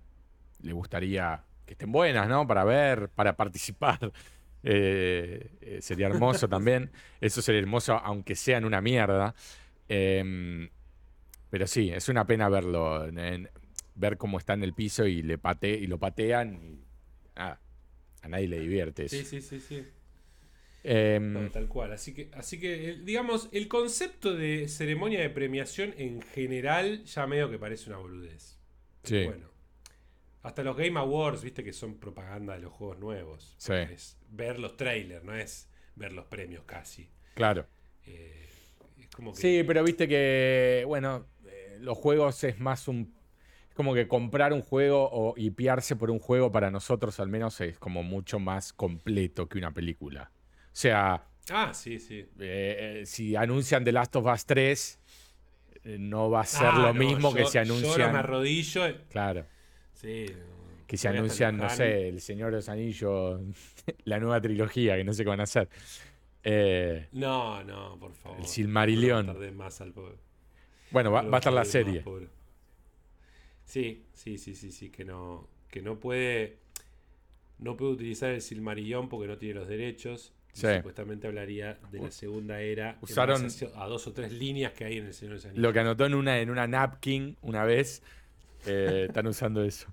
le 0.61 0.73
gustaría 0.75 1.43
que 1.65 1.73
estén 1.73 1.91
buenas, 1.91 2.29
¿no? 2.29 2.47
Para 2.47 2.63
ver, 2.65 3.09
para 3.11 3.37
participar. 3.37 4.13
Eh, 4.67 5.51
eh, 5.61 5.79
sería 5.83 6.07
hermoso 6.07 6.49
también. 6.49 6.91
Eso 7.21 7.43
sería 7.43 7.61
hermoso, 7.61 7.99
aunque 7.99 8.35
sea 8.35 8.57
en 8.57 8.65
una 8.65 8.81
mierda. 8.81 9.35
Em, 9.91 10.71
pero 11.51 11.67
sí, 11.67 11.91
es 11.91 12.09
una 12.09 12.27
pena 12.27 12.49
verlo, 12.49 13.05
en- 13.05 13.19
en- 13.19 13.51
ver 13.95 14.17
cómo 14.17 14.39
está 14.39 14.55
en 14.55 14.63
el 14.65 14.73
piso 14.73 15.05
y 15.07 15.21
le 15.21 15.37
pate, 15.37 15.69
y 15.69 15.87
lo 15.87 15.99
patean. 15.99 16.55
Y, 16.55 16.81
a 17.37 17.59
nadie 18.27 18.49
le 18.49 18.59
divierte 18.59 19.05
eso. 19.05 19.17
Sí, 19.17 19.25
sí, 19.25 19.43
sí, 19.43 19.61
sí. 19.61 19.87
Em, 20.87 21.51
tal 21.51 21.67
cual. 21.67 21.93
Así 21.93 22.13
que, 22.13 22.31
así 22.35 22.61
que, 22.61 22.91
eh, 22.91 22.99
digamos, 23.03 23.49
el 23.53 23.69
concepto 23.69 24.35
de 24.35 24.69
ceremonia 24.69 25.21
de 25.21 25.31
premiación 25.31 25.95
en 25.97 26.21
general 26.21 27.05
ya 27.05 27.27
medio 27.27 27.51
que 27.51 27.59
parece 27.59 27.89
una 27.89 27.99
boludez. 27.99 28.59
sí, 29.03 29.25
Bueno. 29.25 29.49
Hasta 30.43 30.63
los 30.63 30.77
Game 30.77 31.01
Awards, 31.01 31.43
viste 31.43 31.65
que 31.65 31.73
son 31.73 31.95
propaganda 31.95 32.53
de 32.53 32.61
los 32.61 32.71
juegos 32.71 32.99
nuevos. 32.99 33.55
Sí. 33.57 33.73
Es 33.73 34.19
ver 34.29 34.59
los 34.59 34.77
trailers, 34.77 35.25
no 35.25 35.35
es 35.35 35.71
ver 35.97 36.13
los 36.13 36.27
premios 36.27 36.65
casi. 36.65 37.09
claro. 37.35 37.67
Eh, 38.05 38.47
es 39.01 39.09
como 39.09 39.33
que. 39.33 39.41
Sí, 39.41 39.65
pero 39.67 39.83
viste 39.83 40.07
que, 40.07 40.85
bueno, 40.87 41.25
eh, 41.47 41.79
los 41.81 41.97
juegos 41.97 42.45
es 42.45 42.61
más 42.61 42.89
un... 42.89 43.15
Es 43.71 43.75
como 43.75 43.95
que 43.95 44.07
comprar 44.07 44.53
un 44.53 44.61
juego 44.61 45.09
o 45.11 45.33
hipearse 45.39 45.97
por 45.97 46.11
un 46.11 46.19
juego 46.19 46.53
para 46.53 46.71
nosotros 46.71 47.19
al 47.21 47.29
menos 47.29 47.63
es 47.63 47.79
como 47.79 48.03
mucho 48.03 48.39
más 48.39 48.75
completo 48.75 49.49
que 49.49 49.57
una 49.57 49.73
película. 49.73 50.31
O 50.75 50.77
sea, 50.77 51.25
Ah, 51.51 51.73
sí, 51.73 52.01
sí. 52.01 52.19
eh, 52.41 53.01
eh, 53.01 53.07
si 53.07 53.37
anuncian 53.37 53.85
The 53.85 53.93
Last 53.93 54.17
of 54.17 54.27
Us 54.27 54.45
3, 54.45 54.99
eh, 55.85 55.97
no 56.01 56.29
va 56.31 56.41
a 56.41 56.45
ser 56.47 56.67
Ah, 56.67 56.79
lo 56.79 56.93
no, 56.93 56.95
mismo 56.95 57.33
que 57.33 57.43
yo- 57.43 57.47
si 57.47 57.59
Yo 57.59 57.65
no 57.65 57.75
me 57.75 57.81
anuncian... 57.81 58.17
arrodillo. 58.17 58.83
Claro, 59.09 59.47
Sí. 59.93 60.27
que 60.89 60.97
si 60.97 61.07
anuncian, 61.07 61.57
no 61.57 61.71
sé, 61.71 62.09
El 62.09 62.21
Señor 62.21 62.51
de 62.51 62.57
los 62.57 62.69
Anillos, 62.69 63.41
la 64.05 64.19
nueva 64.19 64.41
trilogía, 64.41 64.97
que 64.97 65.05
no 65.05 65.13
sé 65.13 65.23
qué 65.23 65.29
van 65.31 65.41
a 65.41 65.45
hacer. 65.45 65.69
Eh, 66.43 67.07
No, 67.13 67.63
no, 67.63 67.97
por 68.01 68.13
favor. 68.15 68.41
El 68.41 68.47
Silmarillion. 68.47 69.27
No 69.27 69.53
más 69.53 69.81
al 69.81 69.93
pobre. 69.93 70.17
bueno, 70.91 71.13
va, 71.13 71.23
va 71.23 71.37
a 71.37 71.39
estar 71.39 71.53
la 71.53 71.65
serie. 71.65 72.03
Sí, 73.65 74.05
sí, 74.13 74.39
sí, 74.39 74.55
sí, 74.55 74.73
sí, 74.73 74.91
que 74.91 75.05
no, 75.05 75.49
que 75.71 75.81
no 75.83 75.99
puede, 76.01 76.59
no 77.59 77.77
puede 77.77 77.93
utilizar 77.93 78.31
el 78.31 78.43
Silmarillón 78.43 79.09
porque 79.09 79.27
no 79.29 79.39
tiene 79.39 79.55
los 79.61 79.69
derechos. 79.69 80.34
Sí. 80.55 80.69
Supuestamente 80.77 81.27
hablaría 81.27 81.79
de 81.91 81.99
la 82.01 82.11
segunda 82.11 82.61
era. 82.61 82.97
Usaron- 83.03 83.45
a, 83.77 83.85
a 83.85 83.87
dos 83.89 84.07
o 84.07 84.13
tres 84.13 84.33
líneas 84.33 84.73
que 84.73 84.85
hay 84.85 84.99
en 84.99 85.07
el 85.07 85.13
Señor 85.13 85.33
de 85.33 85.35
los 85.37 85.45
Anillos. 85.47 85.63
Lo 85.63 85.73
que 85.73 85.81
anotó 85.81 86.07
en 86.07 86.15
una, 86.15 86.39
en 86.39 86.49
una 86.49 86.67
napkin 86.67 87.37
una 87.43 87.65
vez, 87.65 88.03
eh, 88.67 89.05
están 89.09 89.27
usando 89.27 89.63
eso. 89.65 89.93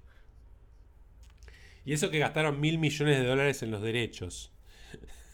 Y 1.83 1.93
eso 1.93 2.11
que 2.11 2.19
gastaron 2.19 2.59
mil 2.61 2.77
millones 2.77 3.19
de 3.19 3.25
dólares 3.25 3.63
en 3.63 3.71
los 3.71 3.81
derechos. 3.81 4.51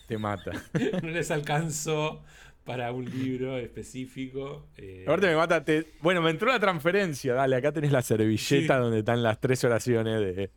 Te 0.07 0.17
mata. 0.17 0.51
no 1.03 1.09
les 1.09 1.30
alcanzó 1.30 2.23
para 2.63 2.91
un 2.93 3.03
libro 3.05 3.57
específico. 3.57 4.67
eh, 4.78 5.03
Aparte 5.05 5.28
me 5.28 5.36
mata. 5.36 5.63
te- 5.65 5.91
Bueno, 6.01 6.21
me 6.21 6.30
entró 6.30 6.47
la 6.49 6.59
transferencia. 6.59 7.34
Dale, 7.34 7.57
acá 7.57 7.73
tenés 7.73 7.91
la 7.91 8.01
servilleta 8.01 8.75
Sí. 8.78 8.82
donde 8.82 8.99
están 8.99 9.21
las 9.23 9.39
tres 9.41 9.61
oraciones 9.65 10.21
de. 10.21 10.51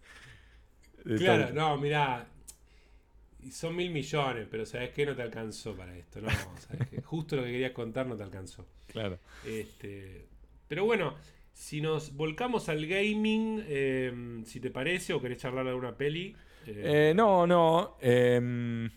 de 1.05 1.17
Claro, 1.19 1.47
todo. 1.47 1.55
no, 1.55 1.77
mirá. 1.79 2.27
Y 3.43 3.51
son 3.53 3.77
mil 3.77 3.91
millones, 3.91 4.47
pero 4.51 4.67
¿sabes 4.67 4.91
qué? 4.91 5.07
No 5.07 5.15
te 5.15 5.23
alcanzó 5.23 5.75
para 5.75 5.97
esto. 5.97 6.21
No, 6.21 6.29
¿sabes 6.59 6.89
qué? 6.89 7.01
Justo 7.05 7.37
lo 7.37 7.43
que 7.45 7.53
querías 7.53 7.73
contar 7.73 8.07
no 8.07 8.17
te 8.17 8.23
alcanzó. 8.23 8.67
Claro. 8.87 9.19
Este, 9.47 10.27
pero 10.69 10.85
bueno, 10.85 11.15
si 11.53 11.81
nos 11.81 12.15
volcamos 12.15 12.69
al 12.69 12.87
gaming, 12.87 13.65
eh, 13.67 14.43
si 14.47 14.61
te 14.61 14.71
parece, 14.71 15.13
o 15.13 15.21
querés 15.21 15.39
charlar 15.39 15.65
de 15.65 15.71
alguna 15.71 15.97
peli. 15.97 16.35
eh, 16.67 17.13
no, 17.15 17.47
no. 17.47 17.97
Em, 18.01 18.91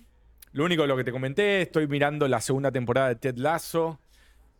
lo 0.53 0.65
único 0.65 0.85
lo 0.85 0.95
que 0.95 1.03
te 1.03 1.11
comenté, 1.11 1.63
estoy 1.63 1.87
mirando 1.87 2.27
la 2.27 2.39
segunda 2.39 2.71
temporada 2.71 3.09
de 3.09 3.15
Ted 3.15 3.37
Lasso. 3.37 3.99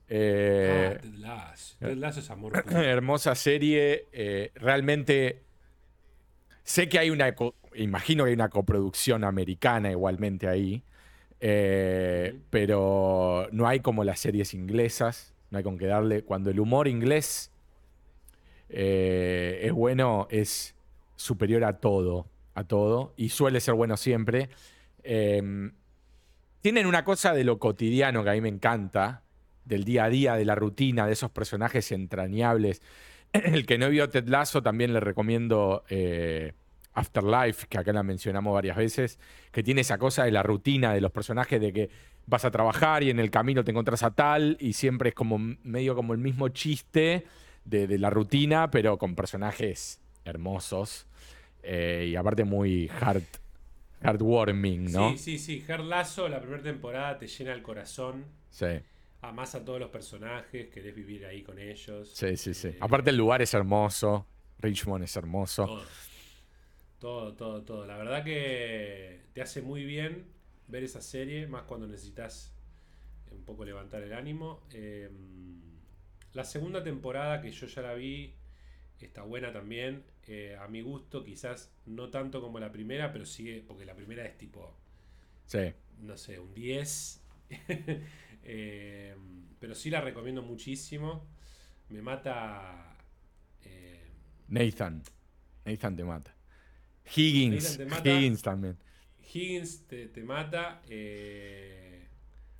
Eh, 0.10 0.96
ah, 0.96 1.02
Ted 1.02 1.14
Lasso. 1.16 1.76
Ted 1.80 1.96
Lasso 1.98 2.20
es 2.20 2.30
amor. 2.30 2.64
hermosa 2.72 3.36
serie. 3.36 4.08
Eh, 4.12 4.52
realmente 4.56 5.44
sé 6.64 6.90
que 6.90 6.98
hay 7.00 7.10
una, 7.10 7.34
imagino 7.76 8.24
que 8.24 8.30
hay 8.30 8.34
una 8.36 8.50
coproducción 8.50 9.24
americana 9.24 9.92
igualmente 9.92 10.48
ahí. 10.48 10.84
Eh, 11.40 12.40
pero 12.50 13.50
no 13.52 13.68
hay 13.68 13.82
como 13.82 14.04
las 14.04 14.20
series 14.20 14.54
inglesas. 14.54 15.34
No 15.52 15.58
hay 15.58 15.64
con 15.64 15.78
qué 15.78 15.88
darle. 15.88 16.24
Cuando 16.24 16.50
el 16.50 16.60
humor 16.60 16.88
inglés 16.88 17.52
es 18.70 19.72
bueno, 19.72 20.28
es 20.32 20.76
superior 21.16 21.64
a 21.64 21.80
todo. 21.80 22.28
A 22.56 22.64
todo. 22.64 23.14
Y 23.18 23.30
suele 23.30 23.60
ser 23.60 23.74
bueno 23.74 23.98
siempre. 23.98 24.50
Em, 25.04 25.74
tienen 26.62 26.86
una 26.86 27.04
cosa 27.04 27.34
de 27.34 27.44
lo 27.44 27.60
cotidiano 27.60 28.24
que 28.24 28.30
a 28.30 28.34
mí 28.34 28.42
me 28.42 28.50
encanta 28.50 29.22
del 29.66 29.84
día 29.84 30.06
a 30.06 30.10
día, 30.10 30.36
de 30.36 30.46
la 30.46 30.56
rutina, 30.56 31.06
de 31.06 31.14
esos 31.14 31.32
personajes 31.32 31.92
entrañables. 31.92 32.82
El 33.34 33.66
que 33.66 33.78
no 33.78 33.90
vio 33.90 34.10
Ted 34.10 34.28
Lasso 34.28 34.62
también 34.62 34.94
le 34.94 35.00
recomiendo 35.00 35.84
eh, 35.90 36.54
Afterlife, 36.94 37.68
que 37.68 37.78
acá 37.78 37.92
la 37.94 38.04
mencionamos 38.04 38.54
varias 38.54 38.78
veces, 38.78 39.20
que 39.52 39.64
tiene 39.64 39.82
esa 39.82 39.98
cosa 39.98 40.26
de 40.26 40.32
la 40.32 40.44
rutina 40.44 40.94
de 40.94 41.02
los 41.02 41.12
personajes, 41.12 41.60
de 41.60 41.74
que 41.74 41.90
vas 42.26 42.46
a 42.46 42.52
trabajar 42.52 43.04
y 43.04 43.10
en 43.10 43.20
el 43.20 43.30
camino 43.32 43.64
te 43.64 43.72
encuentras 43.72 44.04
a 44.04 44.12
tal, 44.12 44.58
y 44.60 44.74
siempre 44.74 45.10
es 45.10 45.16
como 45.16 45.38
medio 45.38 45.96
como 45.96 46.14
el 46.14 46.20
mismo 46.20 46.50
chiste 46.50 47.26
de, 47.66 47.98
la 47.98 48.10
rutina, 48.10 48.70
pero 48.70 48.98
con 48.98 49.16
personajes 49.16 50.00
hermosos. 50.26 51.08
Eh, 51.64 52.10
y 52.12 52.16
aparte 52.16 52.44
muy 52.44 52.90
hard, 53.00 53.24
heartwarming, 54.02 54.92
¿no? 54.92 55.12
Sí, 55.12 55.18
sí, 55.18 55.40
sí. 55.40 55.66
Hard 55.68 55.86
Lasso, 55.86 56.28
la 56.28 56.40
primera 56.40 56.62
temporada 56.62 57.18
te 57.18 57.28
llena 57.28 57.54
el 57.54 57.62
corazón. 57.62 58.26
Sí 58.50 58.68
amás 59.24 59.56
a 59.56 59.64
todos 59.64 59.80
los 59.80 59.90
personajes, 59.90 60.70
querés 60.70 60.94
vivir 60.94 61.26
ahí 61.26 61.42
con 61.42 61.58
ellos. 61.58 62.10
Sí, 62.14 62.36
sí, 62.38 62.54
sí. 62.54 62.68
Eh, 62.68 62.78
Aparte 62.82 63.10
el 63.10 63.18
lugar 63.18 63.42
es 63.42 63.54
hermoso, 63.54 64.28
Richmond 64.60 65.06
es 65.06 65.16
hermoso. 65.16 65.66
Todo. 65.66 65.84
Todo, 67.04 67.34
todo, 67.34 67.64
todo. 67.64 67.86
La 67.86 67.98
verdad 67.98 68.24
que 68.24 69.20
te 69.34 69.42
hace 69.42 69.62
muy 69.62 69.84
bien 69.84 70.26
ver 70.70 70.86
esa 70.86 71.02
serie, 71.02 71.48
más 71.48 71.64
cuando 71.64 71.86
necesitas 71.86 72.56
un 73.30 73.44
poco 73.44 73.66
levantar 73.66 74.02
el 74.04 74.14
ánimo. 74.14 74.66
Em, 74.72 75.60
la 76.32 76.46
segunda 76.46 76.82
temporada 76.82 77.42
que 77.42 77.52
yo 77.52 77.68
ya 77.68 77.82
la 77.82 77.94
vi 77.94 78.34
está 79.02 79.24
buena 79.24 79.52
también. 79.52 80.06
Eh, 80.28 80.56
a 80.58 80.70
mi 80.70 80.80
gusto, 80.80 81.26
quizás 81.26 81.74
no 81.86 82.10
tanto 82.10 82.40
como 82.40 82.58
la 82.58 82.72
primera, 82.72 83.12
pero 83.12 83.26
sigue, 83.26 83.62
porque 83.68 83.84
la 83.84 83.96
primera 83.96 84.26
es 84.26 84.38
tipo, 84.38 84.74
sí. 85.46 85.74
no 86.00 86.16
sé, 86.16 86.40
un 86.40 86.54
10. 86.54 87.22
Eh, 88.46 89.16
pero 89.58 89.74
sí 89.74 89.90
la 89.90 90.02
recomiendo 90.02 90.42
muchísimo. 90.42 91.26
Me 91.88 92.02
mata. 92.02 92.98
Eh, 93.64 94.10
Nathan. 94.50 95.02
Nathan 95.64 95.96
te 95.96 96.04
mata. 96.04 96.33
Higgins. 97.16 97.80
Higgins 98.04 98.42
también. 98.42 98.78
Higgins 99.34 99.88
te, 99.88 100.24
mata. 100.24 100.82
Eh, 100.90 102.08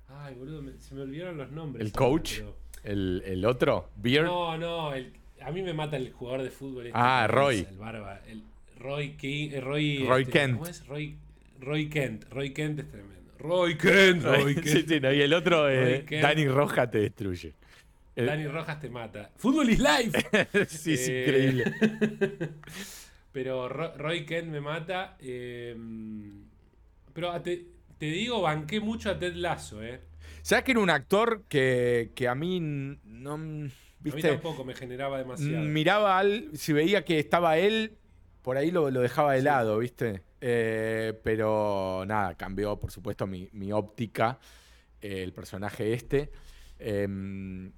ay, 0.08 0.34
boludo, 0.34 0.62
se 0.78 0.94
me 0.94 1.02
olvidaron 1.02 1.38
los 1.38 1.50
nombres. 1.50 1.84
¿El 1.84 1.92
coach? 1.92 2.40
¿El, 2.82 3.44
otro? 3.46 3.90
¿Beer? 3.96 4.24
No, 4.24 4.56
no. 4.58 4.90
a 4.90 5.50
mí 5.50 5.62
me 5.62 5.72
mata 5.72 5.96
el 5.96 6.12
jugador 6.12 6.42
de 6.42 6.50
fútbol. 6.50 6.86
Este 6.86 6.98
ah, 6.98 7.26
Roy. 7.28 7.66
El 7.68 7.78
barba. 7.78 8.20
El 8.26 8.42
Roy, 8.78 9.16
Roy, 9.60 10.04
Roy 10.06 10.22
este, 10.22 10.32
Kent. 10.32 10.54
¿Cómo 10.54 10.66
es? 10.66 10.86
Roy, 10.86 11.16
Roy 11.60 11.88
Kent. 11.88 12.24
Roy 12.30 12.52
Kent 12.52 12.80
es 12.80 12.90
tremendo. 12.90 13.32
Roy 13.38 13.76
Kent, 13.76 14.22
Roy 14.22 14.54
Kent. 14.54 14.90
y 14.90 15.20
el 15.20 15.32
otro, 15.32 15.70
eh, 15.70 16.04
Dani 16.20 16.48
Rojas 16.48 16.90
te 16.90 16.98
destruye. 16.98 17.54
Dani 18.16 18.46
Rojas 18.46 18.80
te 18.80 18.88
mata. 18.88 19.30
Fútbol 19.36 19.70
is 19.70 19.78
life. 19.78 20.66
sí, 20.68 20.94
es 20.94 21.08
eh, 21.08 21.22
increíble. 21.22 22.50
pero 23.34 23.68
Roy 23.68 24.24
Kent 24.24 24.46
me 24.46 24.60
mata. 24.60 25.16
Eh, 25.18 25.76
pero 27.12 27.42
te, 27.42 27.66
digo, 27.98 28.40
banqué 28.40 28.78
mucho 28.78 29.10
a 29.10 29.18
Ted 29.18 29.34
Lasso, 29.34 29.82
¿eh? 29.82 30.02
¿Sabes 30.40 30.64
que 30.64 30.70
era 30.70 30.80
un 30.80 30.88
actor 30.88 31.42
que, 31.48 32.12
a 32.28 32.34
mí 32.36 32.60
no. 32.60 33.36
¿viste? 33.98 34.28
A 34.28 34.30
mí 34.30 34.36
tampoco 34.36 34.64
me 34.64 34.72
generaba 34.74 35.18
demasiado. 35.18 35.64
Miraba 35.64 36.16
al. 36.16 36.50
Si 36.54 36.72
veía 36.72 37.04
que 37.04 37.18
estaba 37.18 37.58
él, 37.58 37.96
por 38.42 38.56
ahí 38.56 38.70
lo, 38.70 38.88
dejaba 38.92 39.32
de 39.32 39.42
lado, 39.42 39.78
¿viste? 39.78 40.22
Eh, 40.40 41.18
pero 41.24 42.04
nada, 42.06 42.36
cambió 42.36 42.78
por 42.78 42.92
supuesto 42.92 43.26
mi, 43.26 43.72
óptica, 43.72 44.38
eh, 45.00 45.24
el 45.24 45.32
personaje 45.32 45.92
este. 45.92 46.30
Em, 46.78 47.72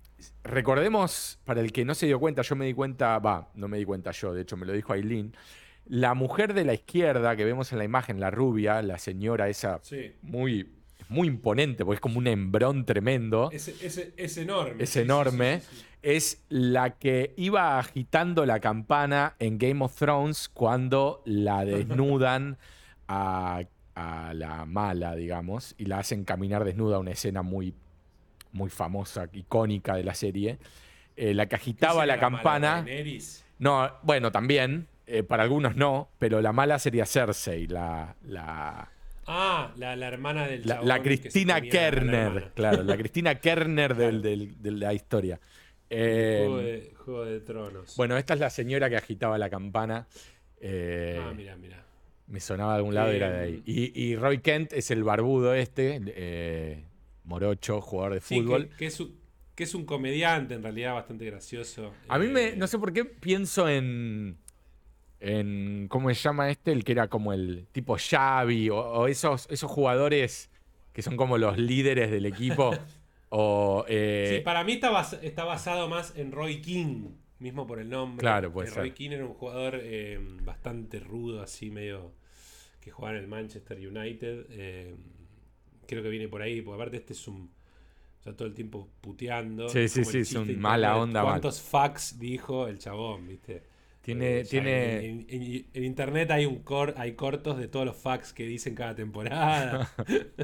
recordemos, 0.44 1.38
para 1.44 1.60
el 1.60 1.72
que 1.72 1.84
no 1.84 1.94
se 1.94 2.06
dio 2.06 2.18
cuenta, 2.18 2.42
yo 2.42 2.56
me 2.56 2.66
di 2.66 2.74
cuenta, 2.74 3.18
va, 3.18 3.50
no 3.54 3.68
me 3.68 3.78
di 3.78 3.84
cuenta 3.84 4.10
yo, 4.10 4.34
de 4.34 4.42
hecho 4.42 4.56
me 4.56 4.66
lo 4.66 4.72
dijo 4.72 4.92
Aileen, 4.92 5.34
la 5.86 6.14
mujer 6.14 6.54
de 6.54 6.64
la 6.64 6.74
izquierda 6.74 7.36
que 7.36 7.44
vemos 7.44 7.72
en 7.72 7.78
la 7.78 7.84
imagen, 7.84 8.18
la 8.20 8.30
rubia, 8.30 8.82
la 8.82 8.98
señora 8.98 9.48
esa 9.48 9.80
muy, 10.22 10.72
muy 11.08 11.28
imponente, 11.28 11.84
porque 11.84 11.96
es 11.96 12.00
como 12.00 12.18
un 12.18 12.26
embrón 12.26 12.84
tremendo. 12.84 13.50
Es, 13.52 13.68
enorme. 14.38 14.82
Es 14.82 14.96
enorme 14.96 15.62
es 16.06 16.44
la 16.48 16.90
que 16.98 17.34
iba 17.36 17.80
agitando 17.80 18.46
la 18.46 18.60
campana 18.60 19.34
en 19.40 19.58
Game 19.58 19.84
of 19.84 19.96
Thrones 19.96 20.48
cuando 20.48 21.20
la 21.24 21.64
desnudan 21.64 22.58
a, 23.08 23.64
la 23.96 24.66
mala, 24.66 25.16
digamos, 25.16 25.74
y 25.78 25.86
la 25.86 25.98
hacen 25.98 26.24
caminar 26.24 26.64
desnuda, 26.64 27.00
una 27.00 27.10
escena 27.10 27.42
muy, 27.42 27.74
muy 28.52 28.70
famosa, 28.70 29.28
icónica 29.32 29.96
de 29.96 30.04
la 30.04 30.14
serie. 30.14 30.58
Eh, 31.16 31.34
la 31.34 31.46
que 31.46 31.56
agitaba 31.56 32.04
la, 32.06 32.18
campana. 32.18 32.84
no, 33.58 33.90
bueno, 34.02 34.30
también, 34.32 34.86
eh, 35.06 35.22
para 35.22 35.42
algunos 35.42 35.76
no, 35.76 36.08
pero 36.18 36.40
la 36.40 36.52
mala 36.52 36.78
sería 36.78 37.06
Cersei, 37.06 37.66
la... 37.66 38.14
la 38.24 38.90
Ah, 39.28 39.72
la, 39.76 39.94
hermana 40.06 40.46
del 40.46 40.62
La, 40.64 41.02
Cristina 41.02 41.60
Kerner, 41.60 42.52
claro, 42.54 42.84
la 42.84 42.96
Cristina 42.96 43.34
Kerner 43.40 43.96
de 43.96 44.70
la 44.70 44.94
historia. 44.94 45.40
Eh, 45.90 46.92
Juego, 46.96 47.24
de, 47.24 47.40
Tronos. 47.40 47.96
Bueno, 47.96 48.16
esta 48.16 48.34
es 48.34 48.40
la 48.40 48.50
señora 48.50 48.90
que 48.90 48.96
agitaba 48.96 49.38
la 49.38 49.48
campana. 49.48 50.06
Eh, 50.60 51.20
ah, 51.22 51.32
mira, 51.34 51.56
mira. 51.56 51.84
Me 52.26 52.40
sonaba 52.40 52.72
de 52.72 52.78
algún 52.78 52.94
lado 52.94 53.12
y 53.12 53.16
era 53.16 53.30
de 53.30 53.40
ahí. 53.40 53.62
Y, 53.64 54.16
Roy 54.16 54.38
Kent 54.38 54.72
es 54.72 54.90
el 54.90 55.04
barbudo 55.04 55.54
este, 55.54 56.00
eh, 56.06 56.84
morocho, 57.26 57.80
jugador 57.80 58.14
de 58.14 58.20
fútbol. 58.20 58.70
Que, 58.78 58.86
es 58.86 59.00
un, 59.00 59.14
que, 59.54 59.64
es 59.64 59.74
un, 59.74 59.84
comediante 59.84 60.54
en 60.54 60.62
realidad 60.62 60.94
bastante 60.94 61.26
gracioso. 61.26 61.92
A 62.08 62.18
mí 62.18 62.28
me, 62.28 62.56
no 62.56 62.66
sé 62.66 62.78
por 62.78 62.92
qué 62.92 63.04
pienso 63.04 63.68
en, 63.68 64.38
en, 65.20 65.88
¿cómo 65.88 66.08
se 66.08 66.14
llama 66.14 66.50
este? 66.50 66.72
El 66.72 66.84
que 66.84 66.92
era 66.92 67.08
como 67.08 67.32
el 67.32 67.66
tipo 67.72 67.96
Xavi 67.98 68.70
o, 68.70 69.06
esos, 69.06 69.46
esos 69.50 69.70
jugadores 69.70 70.50
que 70.92 71.02
son 71.02 71.16
como 71.16 71.36
los 71.36 71.58
líderes 71.58 72.10
del 72.10 72.26
equipo. 72.26 72.70
O, 73.28 73.84
eh, 73.88 74.36
sí, 74.36 74.44
para 74.44 74.62
mí 74.62 74.74
está, 74.74 75.02
está, 75.20 75.44
basado 75.44 75.88
más 75.88 76.16
en 76.16 76.30
Roy 76.30 76.62
King, 76.62 77.08
mismo 77.40 77.66
por 77.66 77.80
el 77.80 77.90
nombre. 77.90 78.20
Claro, 78.20 78.52
puede 78.52 78.68
eh, 78.68 78.72
Roy 78.72 78.92
King 78.92 79.10
era 79.10 79.26
un 79.26 79.34
jugador 79.34 79.80
eh, 79.82 80.20
bastante 80.42 81.00
rudo, 81.00 81.42
así 81.42 81.72
medio 81.72 82.12
que 82.80 82.92
jugaba 82.92 83.16
en 83.16 83.24
el 83.24 83.28
Manchester 83.28 83.78
United. 83.78 84.46
Creo 85.86 86.02
que 86.02 86.08
viene 86.08 86.28
por 86.28 86.42
ahí, 86.42 86.60
porque 86.62 86.76
aparte 86.76 86.96
este 86.96 87.12
es 87.12 87.28
un... 87.28 87.50
O 88.20 88.22
sea, 88.22 88.34
todo 88.34 88.48
el 88.48 88.54
tiempo 88.54 88.88
puteando. 89.00 89.68
Sí, 89.68 89.88
sí, 89.88 90.04
sí, 90.04 90.18
es 90.18 90.34
un 90.34 90.58
mala 90.58 90.96
onda. 90.96 91.22
¿Cuántos 91.22 91.60
fax 91.60 92.18
dijo 92.18 92.66
el 92.66 92.78
chabón, 92.78 93.28
viste? 93.28 93.62
Tiene, 94.06 94.44
tiene... 94.44 95.26
En, 95.28 95.84
internet 95.84 96.30
hay 96.30 96.46
un 96.46 96.62
cor, 96.62 96.94
hay 96.96 97.14
cortos 97.14 97.58
de 97.58 97.66
todos 97.66 97.84
los 97.84 97.96
facts 97.96 98.32
que 98.32 98.46
dicen 98.46 98.76
cada 98.76 98.94
temporada. 98.94 99.90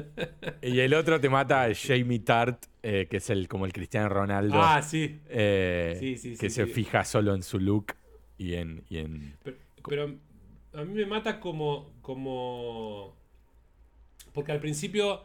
y 0.61 0.81
el 0.81 0.93
otro 0.93 1.21
te 1.21 1.29
mata 1.29 1.69
Jamie 1.73 2.19
Tart, 2.19 2.65
eh, 2.81 3.07
que 3.09 3.17
es 3.17 3.29
el 3.29 3.47
como 3.47 3.65
el 3.65 3.71
Cristiano 3.71 4.09
Ronaldo. 4.09 4.61
Ah, 4.61 4.81
sí. 4.81 5.17
Eh, 5.29 6.17
que 6.37 6.49
se 6.49 6.65
fija 6.67 7.05
solo 7.05 7.33
en 7.33 7.41
su 7.41 7.57
look 7.57 7.93
y 8.37 8.55
en. 8.55 9.37
Pero, 9.87 10.13
a 10.73 10.83
mí 10.83 10.93
me 10.93 11.05
mata 11.05 11.39
como. 11.39 11.93
como. 12.01 13.15
Porque 14.33 14.51
al 14.51 14.59
principio. 14.59 15.23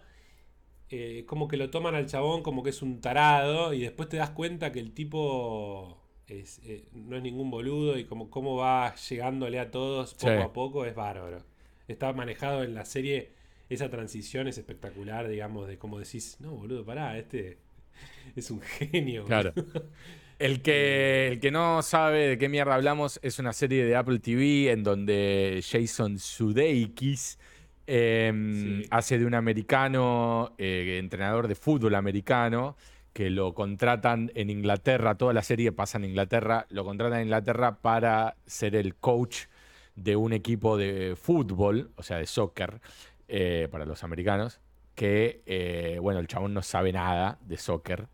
Eh, 0.91 1.25
como 1.27 1.49
que 1.49 1.57
lo 1.57 1.69
toman 1.71 1.95
al 1.95 2.07
chabón 2.07 2.43
como 2.43 2.63
que 2.63 2.71
es 2.71 2.83
un 2.83 3.01
tarado. 3.01 3.73
Y 3.75 3.81
después 3.81 4.09
te 4.09 4.17
das 4.17 4.31
cuenta 4.31 4.73
que 4.73 4.81
el 4.81 4.93
tipo 4.93 5.99
eh, 6.29 6.45
no 6.93 7.17
es 7.17 7.23
ningún 7.23 7.51
boludo 7.51 7.99
y 7.99 8.05
como 8.05 8.31
cómo 8.31 8.57
va 8.57 8.95
llegándole 8.95 9.59
a 9.59 9.71
todos 9.71 10.15
poco 10.15 10.43
a 10.43 10.53
poco 10.53 10.85
es 10.85 10.95
bárbaro. 10.95 11.45
Está 11.87 12.13
manejado 12.13 12.65
en 12.65 12.75
la 12.75 12.85
serie 12.85 13.39
esa 13.69 13.91
transición 13.91 14.49
es 14.49 14.59
espectacular, 14.59 15.29
digamos, 15.29 15.69
de 15.69 15.79
cómo 15.79 15.99
decís, 15.99 16.37
no, 16.41 16.53
boludo, 16.53 16.85
pará, 16.85 17.19
este 17.19 17.59
es 18.37 18.51
un 18.51 18.61
genio. 18.61 19.25
Claro. 19.25 19.53
El 20.39 20.63
que, 20.63 21.31
el 21.33 21.41
que 21.41 21.51
no 21.51 21.83
sabe 21.83 22.29
de 22.29 22.39
qué 22.39 22.49
mierda 22.49 22.77
hablamos 22.77 23.19
es 23.25 23.41
una 23.41 23.53
serie 23.53 23.85
de 23.85 23.97
Apple 23.97 24.21
TV 24.21 24.71
en 24.71 24.85
donde 24.85 25.61
Jason 25.69 26.21
Sudeikis 26.21 27.41
em, 27.91 28.83
hace 28.91 29.19
de 29.19 29.25
un 29.25 29.35
americano, 29.35 30.55
eh, 30.59 30.99
entrenador 30.99 31.49
de 31.49 31.55
fútbol 31.55 31.95
americano, 31.95 32.77
que 33.15 33.31
lo 33.31 33.55
contratan 33.55 34.31
en 34.35 34.51
Inglaterra, 34.51 35.17
toda 35.17 35.33
la 35.33 35.43
serie 35.43 35.73
pasa 35.73 35.97
en 35.97 36.05
Inglaterra, 36.05 36.67
lo 36.69 36.85
contratan 36.85 37.21
en 37.21 37.25
Inglaterra 37.29 37.79
para 37.81 38.37
ser 38.47 38.77
el 38.77 38.95
coach 38.97 39.47
de 39.97 40.17
un 40.17 40.35
equipo 40.35 40.77
de 40.77 41.17
fútbol, 41.17 41.91
o 41.97 42.03
sea, 42.03 42.19
de 42.19 42.27
soccer, 42.27 42.81
eh, 43.27 43.69
para 43.71 43.87
los 43.87 44.05
americanos, 44.05 44.61
que, 44.95 45.41
eh, 45.47 45.99
bueno, 46.01 46.21
el 46.21 46.27
chabón 46.27 46.53
no 46.53 46.61
sabe 46.61 46.93
nada 46.93 47.39
de 47.41 47.57
soccer, 47.57 48.07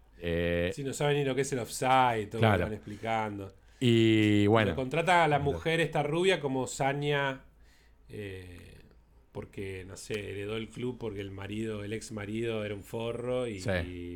si 0.73 0.83
no 0.83 0.95
saben 0.95 1.19
ni 1.19 1.25
lo 1.25 1.35
que 1.35 1.43
es 1.43 1.53
el 1.53 1.59
offside, 1.59 2.29
todo 2.31 2.41
lo 2.41 2.57
que 2.57 2.63
van 2.63 2.73
explicando. 2.73 3.53
Y 3.81 4.47
bueno. 4.47 4.75
contrata 4.75 5.25
a 5.25 5.29
la 5.29 5.39
mujer 5.39 5.81
esta 5.81 6.03
rubia 6.03 6.41
como 6.41 6.67
Sania. 6.67 7.41
Eh, 8.09 8.64
porque, 9.35 9.85
no 9.85 9.97
sé, 9.97 10.31
heredó 10.31 10.57
el 10.57 10.69
club 10.69 10.97
porque 10.97 11.21
el 11.21 11.33
marido, 11.33 11.83
el 11.83 11.93
ex 11.93 12.13
marido 12.13 12.65
era 12.65 12.73
un 12.73 12.85
forro 12.85 13.49
y, 13.49 13.59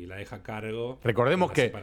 la 0.05 0.15
deja 0.15 0.37
a 0.37 0.43
cargo. 0.43 0.97
Recordemos 1.03 1.51
que 1.51 1.73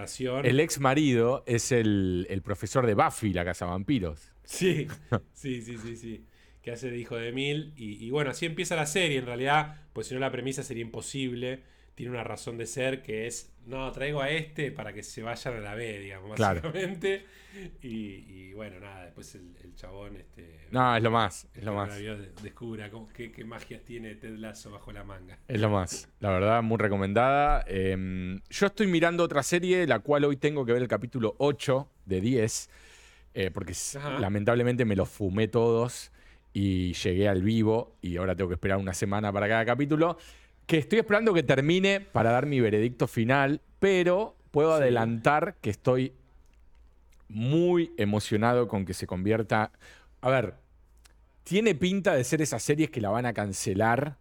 el 0.43 0.59
ex 0.59 0.81
marido 0.81 1.45
es 1.47 1.71
el, 1.71 2.41
profesor 2.43 2.87
de 2.87 2.95
Buffy, 2.95 3.35
la 3.35 3.45
casa 3.45 3.67
vampiros. 3.67 4.33
Sí, 4.43 4.89
sí, 5.35 5.61
sí, 5.61 5.77
sí, 5.77 5.97
sí. 5.97 6.25
Que 6.63 6.73
hace 6.73 6.91
de 6.91 6.97
hijo 6.97 7.17
de 7.17 7.31
mil. 7.31 7.75
Y, 7.77 8.03
y 8.07 8.11
bueno, 8.11 8.31
así 8.31 8.47
empieza 8.47 8.75
la 8.75 8.87
serie. 8.87 9.19
En 9.19 9.27
realidad, 9.27 9.83
pues 9.93 10.07
si 10.07 10.15
no 10.15 10.21
la 10.21 10.33
premisa 10.33 10.63
sería 10.63 10.83
imposible 10.83 11.63
tiene 11.97 12.13
una 12.13 12.25
razón 12.25 12.59
de 12.59 12.67
ser 12.67 13.03
que 13.03 13.27
es, 13.27 13.51
no, 13.65 13.91
traigo 13.91 14.21
a 14.21 14.29
este 14.29 14.71
para 14.71 14.93
que 14.93 15.03
se 15.03 15.23
vayan 15.23 15.57
a 15.57 15.61
la 15.61 15.75
B, 15.75 15.99
digamos, 15.99 16.39
básicamente. 16.39 17.25
Y, 17.83 18.53
bueno, 18.53 18.79
nada, 18.81 19.07
después 19.07 19.35
el, 19.35 19.75
chabón... 19.77 20.15
Este, 20.17 20.67
no, 20.71 20.95
es 20.95 21.03
lo 21.03 21.11
más, 21.11 21.49
es 21.55 21.65
lo 21.65 21.73
más. 21.73 21.99
Descubra 22.43 22.91
qué, 23.15 23.33
qué, 23.33 23.45
magias 23.45 23.83
tiene 23.83 24.15
Ted 24.15 24.37
Lasso 24.37 24.71
bajo 24.71 24.93
la 24.93 25.05
manga. 25.05 25.39
Es 25.49 25.59
lo 25.59 25.71
más, 25.71 26.07
la 26.21 26.31
verdad, 26.33 26.63
muy 26.63 26.77
recomendada. 26.77 27.65
Em, 27.67 28.43
yo 28.51 28.67
estoy 28.67 28.89
mirando 28.89 29.25
otra 29.25 29.43
serie, 29.43 29.87
la 29.87 30.01
cual 30.01 30.27
hoy 30.27 30.37
tengo 30.37 30.67
que 30.67 30.75
ver 30.75 30.83
el 30.83 30.89
capítulo 30.89 31.35
8 31.39 31.89
de 32.05 32.21
10, 32.21 32.71
eh, 33.33 33.51
porque 33.51 33.73
lamentablemente 34.21 34.85
me 34.85 34.97
los 34.97 35.09
fumé 35.09 35.49
todos 35.49 36.13
y 36.53 36.93
llegué 36.93 37.27
al 37.27 37.43
vivo 37.43 37.97
y 38.03 38.19
ahora 38.19 38.37
tengo 38.37 38.49
que 38.49 38.55
esperar 38.55 38.77
una 38.77 38.93
semana 38.93 39.33
para 39.33 39.49
cada 39.49 39.65
capítulo 39.65 40.19
que 40.67 40.79
estoy 40.79 40.99
esperando 40.99 41.33
que 41.33 41.43
termine 41.43 42.01
para 42.01 42.31
dar 42.33 42.47
mi 42.47 42.61
veredicto 42.61 43.07
final, 43.07 43.61
pero 43.79 44.37
puedo 44.51 44.75
adelantar 44.75 45.57
que 45.61 45.71
estoy 45.71 46.13
muy 47.29 47.93
emocionado 47.97 48.69
con 48.69 48.85
que 48.85 48.95
se 48.95 49.07
convierta. 49.07 49.73
A 50.21 50.31
ver, 50.31 50.55
tiene 51.45 51.75
pinta 51.75 52.15
de 52.15 52.25
ser 52.25 52.43
esas 52.43 52.63
series 52.63 52.91
que 52.91 53.01
la 53.01 53.11
van 53.11 53.27
a 53.27 53.33
cancelar 53.33 54.17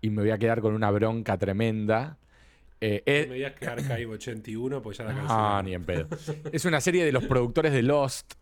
y 0.00 0.10
me 0.10 0.22
voy 0.22 0.30
a 0.30 0.38
quedar 0.38 0.60
con 0.60 0.74
una 0.74 0.90
bronca 0.90 1.36
tremenda. 1.36 2.18
Eh, 2.80 3.02
eh, 3.06 3.22
me 3.28 3.36
voy 3.36 3.44
a 3.44 3.54
quedar 3.54 3.80
81, 3.80 4.82
pues 4.82 4.98
ya 4.98 5.04
la 5.04 5.14
Ah, 5.28 5.62
ni 5.64 5.74
en 5.74 5.84
pedo. 5.84 6.08
es 6.52 6.64
una 6.64 6.80
serie 6.80 7.04
de 7.04 7.12
los 7.12 7.24
productores 7.24 7.72
de 7.72 7.82
Lost, 7.82 8.34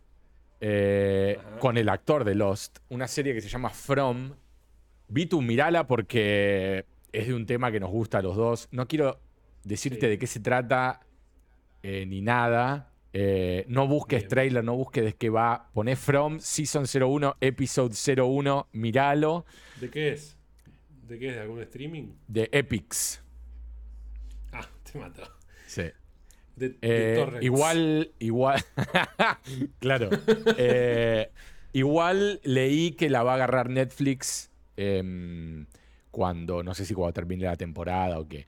eh, 0.59 1.39
con 1.59 1.77
el 1.77 1.89
actor 1.89 2.23
de 2.23 2.35
Lost, 2.35 2.79
una 2.89 3.07
serie 3.07 3.33
que 3.33 3.41
se 3.41 3.49
llama 3.49 3.69
From. 3.69 4.33
Vi 5.07 5.25
tu 5.25 5.41
mirala 5.41 5.87
porque 5.87 6.85
es 7.15 7.27
de 7.27 7.33
un 7.33 7.45
tema 7.45 7.71
que 7.71 7.79
nos 7.79 7.89
gusta 7.89 8.17
a 8.17 8.21
los 8.21 8.35
dos. 8.35 8.67
No 8.71 8.87
quiero 8.87 9.19
decirte 9.63 10.07
de 10.07 10.17
qué 10.17 10.27
se 10.27 10.41
trata 10.41 11.01
eh, 11.81 12.05
ni 12.05 12.21
nada. 12.21 12.91
Eh, 13.13 13.65
no 13.69 13.87
busques 13.87 14.27
trailer, 14.27 14.63
no 14.63 14.75
busques 14.75 15.03
de 15.03 15.13
qué 15.13 15.29
va. 15.29 15.69
Poné 15.73 15.95
From 15.95 16.39
Season 16.39 16.85
01, 16.85 17.37
Episode 17.39 17.95
01, 17.95 18.67
miralo. 18.73 19.45
¿De 19.79 19.89
qué 19.89 20.11
es? 20.11 20.37
¿De 21.07 21.17
qué 21.17 21.29
es? 21.29 21.35
¿De 21.35 21.41
algún 21.41 21.61
streaming? 21.61 22.15
De 22.27 22.49
Epics. 22.51 23.23
Ah, 24.51 24.67
te 24.91 24.99
mató. 24.99 25.23
Sí. 25.67 25.83
De, 26.57 26.77
eh, 26.81 27.25
igual, 27.41 28.11
igual. 28.19 28.61
claro. 29.79 30.09
igual 31.71 32.41
leí 32.43 32.91
que 32.91 33.09
la 33.09 33.23
va 33.23 33.31
a 33.31 33.35
agarrar 33.35 33.69
Netflix. 33.69 34.51
Cuando, 36.15 36.63
no 36.63 36.73
sé 36.73 36.85
si 36.85 36.93
cuando 36.93 37.11
termine 37.11 37.43
la 37.43 37.57
temporada 37.57 38.17
o 38.19 38.25
qué. 38.25 38.47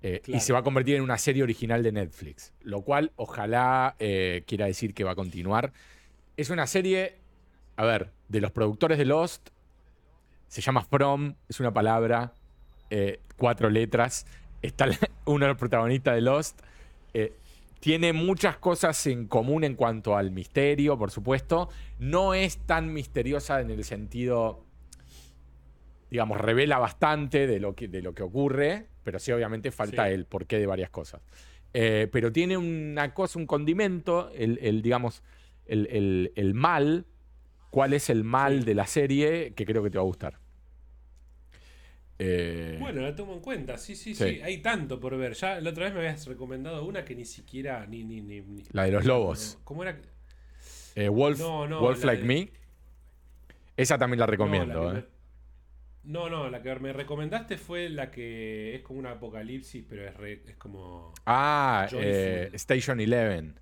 Eh, 0.00 0.22
y 0.28 0.38
se 0.38 0.52
va 0.52 0.60
a 0.60 0.62
convertir 0.62 0.94
en 0.94 1.02
una 1.02 1.18
serie 1.18 1.42
original 1.42 1.82
de 1.82 1.90
Netflix, 1.90 2.52
lo 2.62 2.82
cual 2.82 3.10
ojalá 3.16 3.96
eh, 3.98 4.44
quiera 4.46 4.66
decir 4.66 4.94
que 4.94 5.02
va 5.02 5.10
a 5.10 5.14
continuar. 5.16 5.72
Es 6.36 6.50
una 6.50 6.68
serie, 6.68 7.16
a 7.74 7.84
ver, 7.84 8.12
de 8.28 8.40
los 8.40 8.52
productores 8.52 8.96
de 8.96 9.06
Lost, 9.06 9.48
se 10.46 10.60
llama 10.60 10.84
From, 10.84 11.34
es 11.48 11.58
una 11.58 11.72
palabra, 11.72 12.32
eh, 12.90 13.18
cuatro 13.36 13.70
letras, 13.70 14.24
está 14.62 14.86
uno 15.24 15.46
de 15.46 15.48
los 15.48 15.58
protagonistas 15.58 16.14
de 16.14 16.20
Lost, 16.20 16.60
tiene 17.80 18.12
muchas 18.12 18.56
cosas 18.56 19.04
en 19.08 19.26
común 19.26 19.64
en 19.64 19.74
cuanto 19.74 20.16
al 20.16 20.30
misterio, 20.30 20.96
por 20.96 21.10
supuesto, 21.10 21.70
no 21.98 22.34
es 22.34 22.58
tan 22.58 22.92
misteriosa 22.92 23.60
en 23.60 23.70
el 23.70 23.82
sentido 23.82 24.63
digamos, 26.14 26.40
revela 26.40 26.78
bastante 26.78 27.48
de 27.48 27.58
lo 27.58 27.74
que, 27.74 27.88
de 27.88 28.00
lo 28.00 28.14
que 28.14 28.22
ocurre, 28.22 28.86
pero 29.02 29.18
sí 29.18 29.32
obviamente 29.32 29.72
falta 29.72 30.08
el 30.08 30.26
porqué 30.26 30.60
de 30.60 30.66
varias 30.66 30.88
cosas. 30.88 31.20
Eh, 31.72 32.08
pero 32.12 32.30
tiene 32.30 32.56
una 32.56 33.12
cosa, 33.12 33.36
un 33.40 33.48
condimento, 33.48 34.30
el, 34.32 34.80
digamos, 34.80 35.24
el, 35.66 36.52
mal, 36.54 37.06
cuál 37.70 37.94
es 37.94 38.10
el 38.10 38.22
mal 38.22 38.64
de 38.64 38.74
la 38.76 38.86
serie, 38.86 39.54
que 39.54 39.66
creo 39.66 39.82
que 39.82 39.90
te 39.90 39.98
va 39.98 40.02
a 40.02 40.06
gustar. 40.06 40.38
Eh, 42.20 42.76
bueno, 42.78 43.00
la 43.00 43.16
tomo 43.16 43.34
en 43.34 43.40
cuenta, 43.40 43.76
sí, 43.76 43.96
sí, 43.96 44.14
sí, 44.14 44.40
Hay 44.40 44.62
tanto 44.62 45.00
por 45.00 45.16
ver. 45.18 45.34
Ya 45.34 45.60
la 45.60 45.70
otra 45.70 45.86
vez 45.86 45.94
me 45.94 45.98
habías 45.98 46.24
recomendado 46.28 46.84
una 46.84 47.04
que 47.04 47.16
ni 47.16 47.24
siquiera. 47.24 47.88
Ni, 47.88 48.04
ni, 48.04 48.20
ni, 48.20 48.62
la 48.70 48.84
de 48.84 48.92
los 48.92 49.04
lobos. 49.04 49.58
¿Cómo 49.64 49.82
era? 49.82 50.00
Eh, 50.94 51.08
Wolf, 51.08 51.40
Wolf 51.40 52.04
Like 52.04 52.22
Me. 52.22 52.50
Esa 53.76 53.98
también 53.98 54.20
la 54.20 54.26
recomiendo. 54.26 54.96
eh. 54.96 55.13
No, 56.04 56.28
no, 56.28 56.50
la 56.50 56.60
que 56.60 56.74
me 56.76 56.92
recomendaste 56.92 57.56
fue 57.56 57.88
la 57.88 58.10
que 58.10 58.74
es 58.74 58.82
como 58.82 58.98
un 58.98 59.06
apocalipsis, 59.06 59.84
pero 59.88 60.06
es, 60.06 60.40
es 60.46 60.56
como. 60.56 61.14
Ah, 61.24 61.88
eh, 61.92 62.50
Station 62.52 63.00
Eleven. 63.00 63.58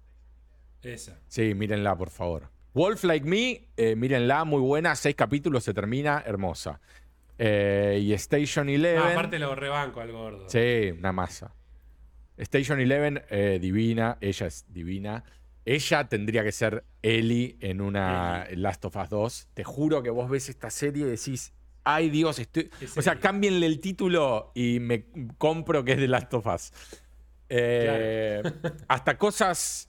Esa. 0.83 1.21
Sí, 1.29 1.55
mírenla, 1.55 1.97
por 1.97 2.11
favor. 2.11 2.51
Wolf 2.75 3.05
Like 3.05 3.27
Me, 3.27 3.69
eh, 3.77 3.95
mírenla, 3.95 4.45
muy 4.45 4.61
buena. 4.61 4.97
Seis 4.97 5.15
capítulos, 5.15 5.63
se 5.63 5.73
termina, 5.73 6.25
hermosa. 6.27 6.81
Eh, 7.39 8.01
y 8.03 8.13
Station 8.15 8.69
Eleven. 8.69 9.03
Ah, 9.03 9.13
aparte 9.13 9.39
lo 9.39 9.55
rebanco 9.55 10.01
al 10.01 10.11
gordo. 10.11 10.49
Sí, 10.49 10.93
una 10.99 11.13
masa. 11.13 11.55
Station 12.37 12.81
Eleven, 12.81 13.23
divina. 13.61 14.19
Ella 14.21 14.47
es 14.49 14.65
divina. 14.69 15.23
Ella 15.65 16.09
tendría 16.09 16.43
que 16.43 16.51
ser 16.51 16.85
Ellie 17.03 17.57
en 17.61 17.81
una 17.81 18.49
Last 18.57 18.85
of 18.85 18.97
Us 18.97 19.09
2. 19.11 19.49
Te 19.55 19.63
juro 19.63 20.03
que 20.03 20.11
vos 20.11 20.29
ves 20.29 20.49
esta 20.49 20.71
serie 20.71 21.07
y 21.07 21.11
decís, 21.11 21.53
ay 21.85 22.11
Dios, 22.11 22.39
estoy... 22.39 22.71
O 22.97 23.03
sea, 23.03 23.19
cámbienle 23.19 23.67
el 23.67 23.81
título 23.81 24.53
y 24.55 24.81
me 24.81 25.05
compro 25.39 25.85
que 25.85 25.93
es 25.93 25.99
de 25.99 26.09
Last 26.09 26.33
of 26.35 26.47
Us. 26.47 26.73
Eh, 27.49 28.43
hasta 28.89 29.19
cosas 29.19 29.89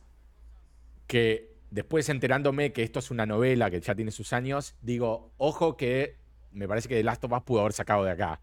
que 1.08 1.54
después 1.72 2.10
enterándome 2.10 2.74
que 2.74 2.84
esto 2.84 3.00
es 3.00 3.12
una 3.12 3.26
novela 3.26 3.72
que 3.72 3.80
ya 3.82 3.96
tiene 3.96 4.12
sus 4.12 4.34
años, 4.34 4.76
digo, 4.82 5.32
ojo 5.38 5.78
que 5.78 6.18
me 6.52 6.68
parece 6.68 6.88
que 6.88 6.96
The 6.96 7.04
Last 7.04 7.24
of 7.24 7.32
Us 7.32 7.44
pudo 7.44 7.62
haber 7.62 7.74
sacado 7.74 8.04
de 8.04 8.12
acá. 8.12 8.42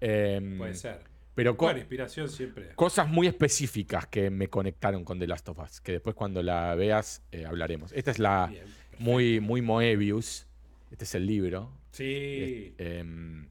Em, 0.00 0.58
Puede 0.58 0.74
ser. 0.74 1.10
Pero 1.34 1.56
con 1.56 1.76
inspiración 1.76 2.28
siempre. 2.28 2.74
Cosas 2.74 3.08
muy 3.08 3.26
específicas 3.26 4.06
que 4.06 4.30
me 4.30 4.48
conectaron 4.48 5.04
con 5.04 5.18
The 5.18 5.26
Last 5.26 5.48
of 5.48 5.58
Us, 5.60 5.80
que 5.80 5.92
después 5.92 6.14
cuando 6.16 6.42
la 6.42 6.74
veas 6.74 7.22
eh, 7.30 7.46
hablaremos. 7.46 7.92
Esta 7.92 8.10
es 8.10 8.18
la 8.18 8.52
muy, 8.98 9.40
muy 9.40 9.62
Moebius. 9.62 10.46
Este 10.90 11.04
es 11.04 11.14
el 11.14 11.26
libro. 11.26 11.72
Sí. 11.90 12.74
Em, 12.78 13.48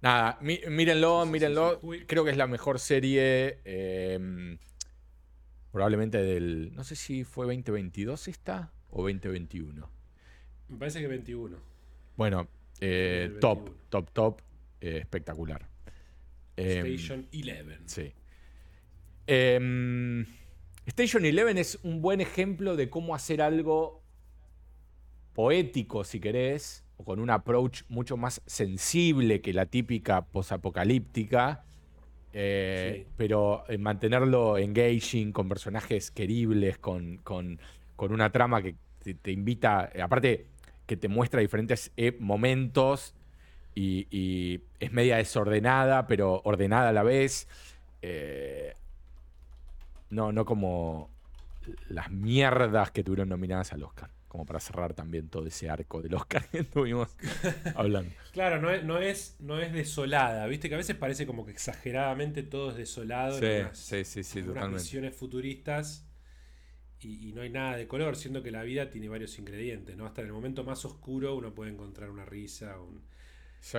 nada, 0.00 0.38
mírenlo, 0.40 1.26
mírenlo. 1.26 1.80
Creo 2.06 2.24
que 2.24 2.30
es 2.30 2.36
la 2.36 2.46
mejor 2.46 2.78
serie. 2.78 3.58
Em, 3.64 4.58
probablemente 5.72 6.18
del. 6.18 6.74
No 6.74 6.84
sé 6.84 6.96
si 6.96 7.24
fue 7.24 7.46
2022 7.46 8.28
esta 8.28 8.72
o 8.90 9.02
2021. 9.02 9.90
Me 10.68 10.78
parece 10.78 11.00
que 11.00 11.06
21. 11.06 11.56
Bueno, 12.16 12.48
eh, 12.80 13.36
top, 13.40 13.70
top, 13.88 14.10
top. 14.12 14.40
Eh, 14.80 14.98
espectacular. 14.98 15.68
Em, 16.56 16.86
Station 16.86 17.28
11. 17.32 17.78
Sí. 17.86 18.12
Station 20.86 21.22
11 21.24 21.60
es 21.60 21.78
un 21.82 22.00
buen 22.00 22.20
ejemplo 22.20 22.74
de 22.76 22.88
cómo 22.88 23.14
hacer 23.14 23.42
algo 23.42 24.02
poético, 25.34 26.02
si 26.02 26.18
querés, 26.18 26.84
o 26.98 27.04
con 27.04 27.18
un 27.20 27.30
approach 27.30 27.82
mucho 27.88 28.16
más 28.16 28.42
sensible 28.46 29.40
que 29.40 29.52
la 29.54 29.66
típica 29.66 30.22
posapocalíptica. 30.26 31.64
Eh, 32.32 33.04
Sí. 33.06 33.12
Pero 33.16 33.64
eh, 33.68 33.78
mantenerlo 33.78 34.58
engaging, 34.58 35.32
con 35.32 35.48
personajes 35.48 36.10
queribles, 36.10 36.76
con, 36.78 37.16
con- 37.18 37.58
con 37.96 38.12
una 38.12 38.30
trama 38.30 38.62
que 38.62 38.74
te, 39.02 39.14
te 39.14 39.32
invita, 39.32 39.90
eh, 39.94 40.02
aparte 40.02 40.46
que 40.86 40.96
te 40.96 41.08
muestra 41.08 41.40
diferentes 41.40 41.90
eh, 41.96 42.16
momentos 42.20 43.14
y, 43.74 44.06
y 44.10 44.62
es 44.80 44.92
media 44.92 45.16
desordenada, 45.16 46.06
pero 46.06 46.40
ordenada 46.44 46.90
a 46.90 46.92
la 46.92 47.02
vez. 47.02 47.48
Eh, 48.02 48.74
no, 50.10 50.32
no 50.32 50.44
como 50.44 51.10
las 51.88 52.10
mierdas 52.10 52.90
que 52.90 53.04
tuvieron 53.04 53.28
nominadas 53.28 53.72
al 53.72 53.82
Oscar. 53.82 54.10
Como 54.28 54.44
para 54.46 54.60
cerrar 54.60 54.94
también 54.94 55.28
todo 55.28 55.46
ese 55.46 55.70
arco 55.70 56.02
del 56.02 56.14
Oscar 56.14 56.48
que 56.50 56.58
estuvimos 56.60 57.08
hablando. 57.74 58.14
Claro, 58.32 58.60
no 58.60 58.70
es, 58.70 58.84
no, 58.84 58.98
es, 58.98 59.36
no 59.40 59.60
es 59.60 59.72
desolada, 59.72 60.46
viste 60.46 60.68
que 60.68 60.74
a 60.74 60.78
veces 60.78 60.96
parece 60.96 61.26
como 61.26 61.44
que 61.46 61.52
exageradamente 61.52 62.42
todo 62.42 62.70
es 62.70 62.76
desolado 62.76 63.38
Sí, 63.38 63.44
en 63.44 63.48
unas, 63.52 63.78
sí, 63.78 64.04
sí, 64.04 64.22
sí, 64.22 64.38
en 64.40 64.50
unas 64.50 65.14
futuristas 65.16 66.06
y, 67.00 67.28
y 67.28 67.32
no 67.32 67.42
hay 67.42 67.50
nada 67.50 67.76
de 67.76 67.86
color, 67.88 68.16
siendo 68.16 68.42
que 68.42 68.50
la 68.50 68.62
vida 68.62 68.90
tiene 68.90 69.08
varios 69.08 69.38
ingredientes, 69.38 69.96
¿no? 69.96 70.06
Hasta 70.06 70.22
en 70.22 70.28
el 70.28 70.32
momento 70.32 70.64
más 70.64 70.84
oscuro 70.84 71.36
uno 71.36 71.54
puede 71.54 71.72
encontrar 71.72 72.10
una 72.10 72.24
risa, 72.24 72.78
un, 72.80 72.96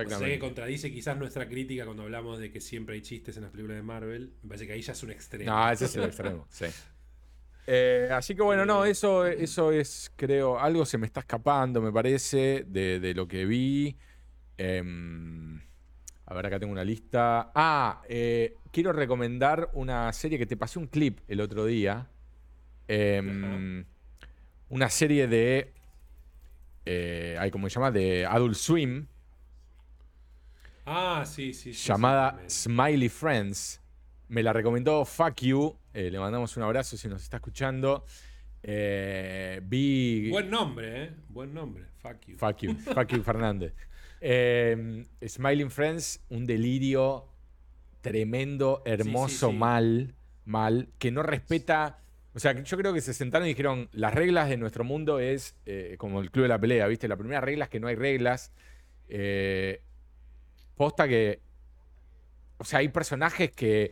o 0.02 0.10
sea, 0.10 0.30
que 0.30 0.38
Exactamente. 0.38 0.38
contradice 0.38 0.92
quizás 0.92 1.16
nuestra 1.18 1.48
crítica 1.48 1.84
cuando 1.84 2.04
hablamos 2.04 2.38
de 2.38 2.50
que 2.50 2.60
siempre 2.60 2.96
hay 2.96 3.02
chistes 3.02 3.36
en 3.36 3.42
las 3.44 3.52
películas 3.52 3.76
de 3.78 3.82
Marvel. 3.82 4.34
Me 4.42 4.48
parece 4.48 4.66
que 4.66 4.72
ahí 4.74 4.82
ya 4.82 4.92
es 4.92 5.02
un 5.02 5.10
extremo. 5.10 5.50
No, 5.52 5.70
ese 5.70 5.84
es 5.86 5.96
el 5.96 6.04
extremo, 6.04 6.46
sí. 6.50 6.66
Eh, 7.72 8.08
así 8.10 8.34
que 8.34 8.42
bueno, 8.42 8.66
no, 8.66 8.84
eso, 8.84 9.24
eso 9.26 9.70
es, 9.70 10.10
creo, 10.16 10.58
algo 10.58 10.84
se 10.84 10.98
me 10.98 11.06
está 11.06 11.20
escapando, 11.20 11.80
me 11.80 11.92
parece, 11.92 12.64
de, 12.66 12.98
de 12.98 13.14
lo 13.14 13.28
que 13.28 13.44
vi. 13.46 13.96
Em, 14.58 15.60
a 16.26 16.34
ver, 16.34 16.46
acá 16.46 16.58
tengo 16.58 16.72
una 16.72 16.82
lista. 16.82 17.52
Ah, 17.54 18.02
eh, 18.08 18.56
quiero 18.72 18.92
recomendar 18.92 19.70
una 19.74 20.12
serie 20.12 20.36
que 20.36 20.46
te 20.46 20.56
pasé 20.56 20.80
un 20.80 20.88
clip 20.88 21.20
el 21.28 21.40
otro 21.40 21.64
día. 21.64 22.08
Em, 22.88 23.84
una 24.68 24.90
serie 24.90 25.28
de. 25.28 25.72
Eh, 26.86 27.36
ay, 27.38 27.52
¿Cómo 27.52 27.68
se 27.68 27.74
llama? 27.76 27.92
De 27.92 28.26
Adult 28.26 28.56
Swim, 28.56 29.06
Ah, 30.86 31.24
sí, 31.24 31.54
sí. 31.54 31.72
sí, 31.72 31.88
llamada 31.88 32.40
Smiley 32.48 33.08
Friends. 33.08 33.79
Me 34.30 34.44
la 34.44 34.52
recomendó 34.52 35.04
Fuck 35.04 35.40
You. 35.40 35.76
eh, 35.92 36.08
le 36.08 36.20
mandamos 36.20 36.56
un 36.56 36.62
abrazo 36.62 36.96
si 36.96 37.08
nos 37.08 37.20
está 37.20 37.38
escuchando. 37.38 38.04
Eh, 38.62 39.60
vi. 39.64 40.30
Buen 40.30 40.48
nombre, 40.48 41.02
¿eh? 41.02 41.10
Buen 41.28 41.52
nombre. 41.52 41.86
Fuck 41.96 42.26
you. 42.28 42.36
Fuck 42.38 42.58
You. 42.58 42.74
Fuck 42.76 43.08
You 43.08 43.22
Fernández. 43.24 43.74
Eh, 44.20 45.04
Smiling 45.26 45.72
Friends, 45.72 46.24
un 46.28 46.46
delirio 46.46 47.26
tremendo, 48.02 48.82
hermoso, 48.84 49.50
sí. 49.50 49.56
mal, 49.56 50.14
mal, 50.44 50.90
que 50.98 51.10
no 51.10 51.24
respeta. 51.24 51.98
O 52.32 52.38
sea, 52.38 52.52
yo 52.62 52.76
creo 52.76 52.94
que 52.94 53.00
se 53.00 53.14
sentaron 53.14 53.48
y 53.48 53.50
dijeron: 53.50 53.88
las 53.90 54.14
reglas 54.14 54.48
de 54.48 54.58
nuestro 54.58 54.84
mundo 54.84 55.18
es 55.18 55.56
eh, 55.66 55.96
como 55.98 56.20
el 56.20 56.30
club 56.30 56.44
de 56.44 56.50
la 56.50 56.60
pelea, 56.60 56.86
¿viste? 56.86 57.08
La 57.08 57.16
primera 57.16 57.40
regla 57.40 57.64
es 57.64 57.70
que 57.70 57.80
no 57.80 57.88
hay 57.88 57.96
reglas. 57.96 58.52
Eh, 59.08 59.82
posta 60.76 61.08
que. 61.08 61.40
O 62.60 62.64
sea, 62.64 62.78
hay 62.80 62.88
personajes 62.90 63.50
que. 63.50 63.90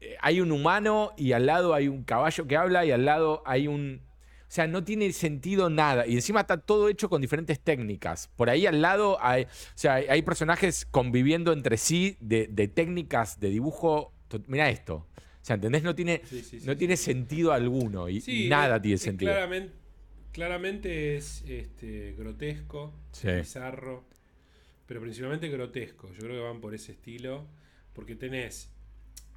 eh, 0.00 0.16
Hay 0.22 0.40
un 0.40 0.52
humano 0.52 1.12
y 1.16 1.32
al 1.32 1.46
lado 1.46 1.74
hay 1.74 1.88
un 1.88 2.04
caballo 2.04 2.46
que 2.46 2.56
habla 2.56 2.84
y 2.86 2.90
al 2.92 3.04
lado 3.04 3.42
hay 3.44 3.66
un. 3.66 4.00
O 4.42 4.50
sea, 4.54 4.68
no 4.68 4.84
tiene 4.84 5.12
sentido 5.12 5.68
nada. 5.68 6.06
Y 6.06 6.14
encima 6.14 6.42
está 6.42 6.58
todo 6.58 6.88
hecho 6.88 7.08
con 7.10 7.20
diferentes 7.20 7.58
técnicas. 7.58 8.30
Por 8.36 8.48
ahí 8.50 8.66
al 8.66 8.80
lado 8.80 9.18
hay. 9.20 9.44
O 9.44 9.48
sea, 9.74 9.94
hay, 9.94 10.22
personajes 10.22 10.86
conviviendo 10.88 11.52
entre 11.52 11.76
sí 11.76 12.16
de, 12.20 12.46
de 12.48 12.68
técnicas 12.68 13.40
de 13.40 13.50
dibujo. 13.50 14.12
Mira 14.46 14.70
esto. 14.70 14.94
O 15.42 15.44
sea, 15.46 15.54
¿entendés? 15.56 15.82
No 15.82 15.94
tiene, 15.94 16.22
Sí, 16.24 16.40
sí, 16.42 16.60
sí, 16.60 16.66
no 16.66 16.76
tiene 16.76 16.96
sentido 16.96 17.52
alguno. 17.52 18.08
Y, 18.08 18.46
nada 18.48 18.76
es- 18.76 18.82
tiene 18.82 18.94
es 18.94 19.02
sentido. 19.02 19.32
Claramente, 19.32 19.72
claramente 20.32 21.16
es 21.16 21.42
este, 21.48 22.12
grotesco, 22.16 22.94
Sí. 23.12 23.28
bizarro, 23.30 24.04
pero 24.86 25.00
principalmente 25.00 25.48
grotesco. 25.48 26.12
Yo 26.12 26.20
creo 26.20 26.36
que 26.36 26.42
van 26.48 26.60
por 26.60 26.74
ese 26.74 26.92
estilo, 26.92 27.46
porque 27.94 28.14
tenés, 28.16 28.70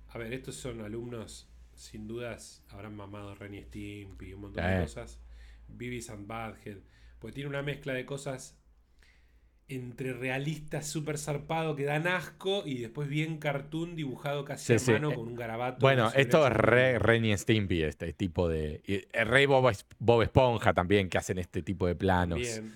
a 0.10 0.18
ver, 0.18 0.34
estos 0.34 0.56
son 0.56 0.82
alumnos, 0.82 1.48
sin 1.74 2.08
dudas, 2.08 2.64
habrán 2.70 2.96
mamado 2.96 3.34
Ren 3.36 3.54
y 3.56 3.62
Stimpy, 3.64 4.34
un 4.34 4.42
montón 4.42 4.66
de 4.66 4.78
Eh. 4.78 4.82
cosas, 4.82 5.22
Beavis 5.70 6.10
and 6.10 6.28
Badhead, 6.28 6.80
porque 7.20 7.36
tiene 7.36 7.50
una 7.50 7.62
mezcla 7.62 7.94
de 7.94 8.06
cosas 8.06 8.58
entre 9.70 10.14
realistas 10.14 10.88
súper 10.88 11.18
zarpado 11.18 11.76
que 11.76 11.84
dan 11.84 12.08
asco 12.08 12.64
y 12.66 12.78
después 12.80 13.10
bien 13.10 13.38
cartoon 13.38 13.98
dibujado 13.98 14.46
casi 14.46 14.66
Sí, 14.68 14.74
a 14.74 14.80
sí. 14.80 14.92
mano 14.94 15.12
Eh, 15.12 15.16
con 15.16 15.28
un 15.28 15.36
garabato. 15.36 15.80
Bueno, 15.82 16.10
esto 16.16 16.48
es 16.48 16.54
re 16.54 17.00
Ren 17.00 17.26
y 17.26 17.38
Stimpy, 17.38 17.84
este 17.84 18.14
tipo 18.14 18.48
de. 18.48 18.82
eh, 18.88 19.24
Re 19.26 19.46
Bob, 19.46 19.70
Es- 19.70 19.86
Bob 20.00 20.22
Esponja 20.22 20.74
también, 20.74 21.10
que 21.10 21.18
hacen 21.18 21.38
este 21.38 21.62
tipo 21.64 21.86
de 21.86 21.96
planos. 21.96 22.40
Bien. 22.40 22.74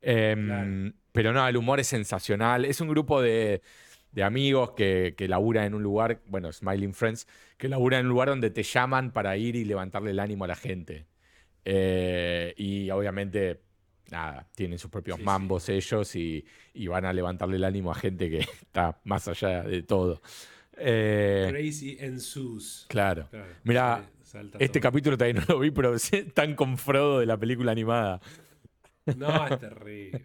Claro. 0.00 0.92
Pero 1.12 1.32
no, 1.34 1.46
el 1.46 1.56
humor 1.58 1.78
es 1.78 1.88
sensacional. 1.88 2.64
Es 2.64 2.80
un 2.80 2.88
grupo 2.88 3.20
de, 3.20 3.60
de 4.12 4.22
amigos 4.22 4.72
que, 4.72 5.14
que 5.16 5.28
labura 5.28 5.66
en 5.66 5.74
un 5.74 5.82
lugar, 5.82 6.20
bueno, 6.26 6.52
Smiling 6.52 6.94
Friends, 6.94 7.26
que 7.56 7.68
labura 7.68 7.98
en 7.98 8.06
un 8.06 8.10
lugar 8.10 8.28
donde 8.28 8.50
te 8.50 8.62
llaman 8.62 9.12
para 9.12 9.36
ir 9.36 9.56
y 9.56 9.64
levantarle 9.64 10.10
el 10.12 10.18
ánimo 10.20 10.44
a 10.44 10.48
la 10.48 10.56
gente. 10.56 11.06
Eh, 11.64 12.54
y 12.56 12.90
obviamente, 12.90 13.60
nada, 14.10 14.48
tienen 14.54 14.78
sus 14.78 14.90
propios 14.90 15.16
Sí, 15.16 15.22
sí. 15.22 15.26
mambos 15.26 15.68
ellos 15.68 16.16
y, 16.16 16.44
y 16.74 16.86
van 16.86 17.04
a 17.04 17.12
levantarle 17.12 17.56
el 17.56 17.64
ánimo 17.64 17.92
a 17.92 17.94
gente 17.94 18.30
que 18.30 18.38
está 18.62 19.00
más 19.04 19.28
allá 19.28 19.62
de 19.62 19.82
todo. 19.82 20.20
Eh, 20.76 21.46
Crazy 21.50 21.96
ensues. 22.00 22.86
claro. 22.88 23.28
Claro, 23.64 24.06
salta 24.22 24.58
Este 24.58 24.80
todo. 24.80 24.90
capítulo 24.90 25.18
todavía 25.18 25.40
no 25.40 25.46
lo 25.54 25.58
vi, 25.60 25.70
pero 25.70 25.94
están 26.12 26.54
con 26.54 26.78
Frodo 26.78 27.20
de 27.20 27.26
la 27.26 27.36
película 27.38 27.72
animada. 27.72 28.20
No, 29.16 29.46
es 29.46 29.58
terrible. 29.58 30.22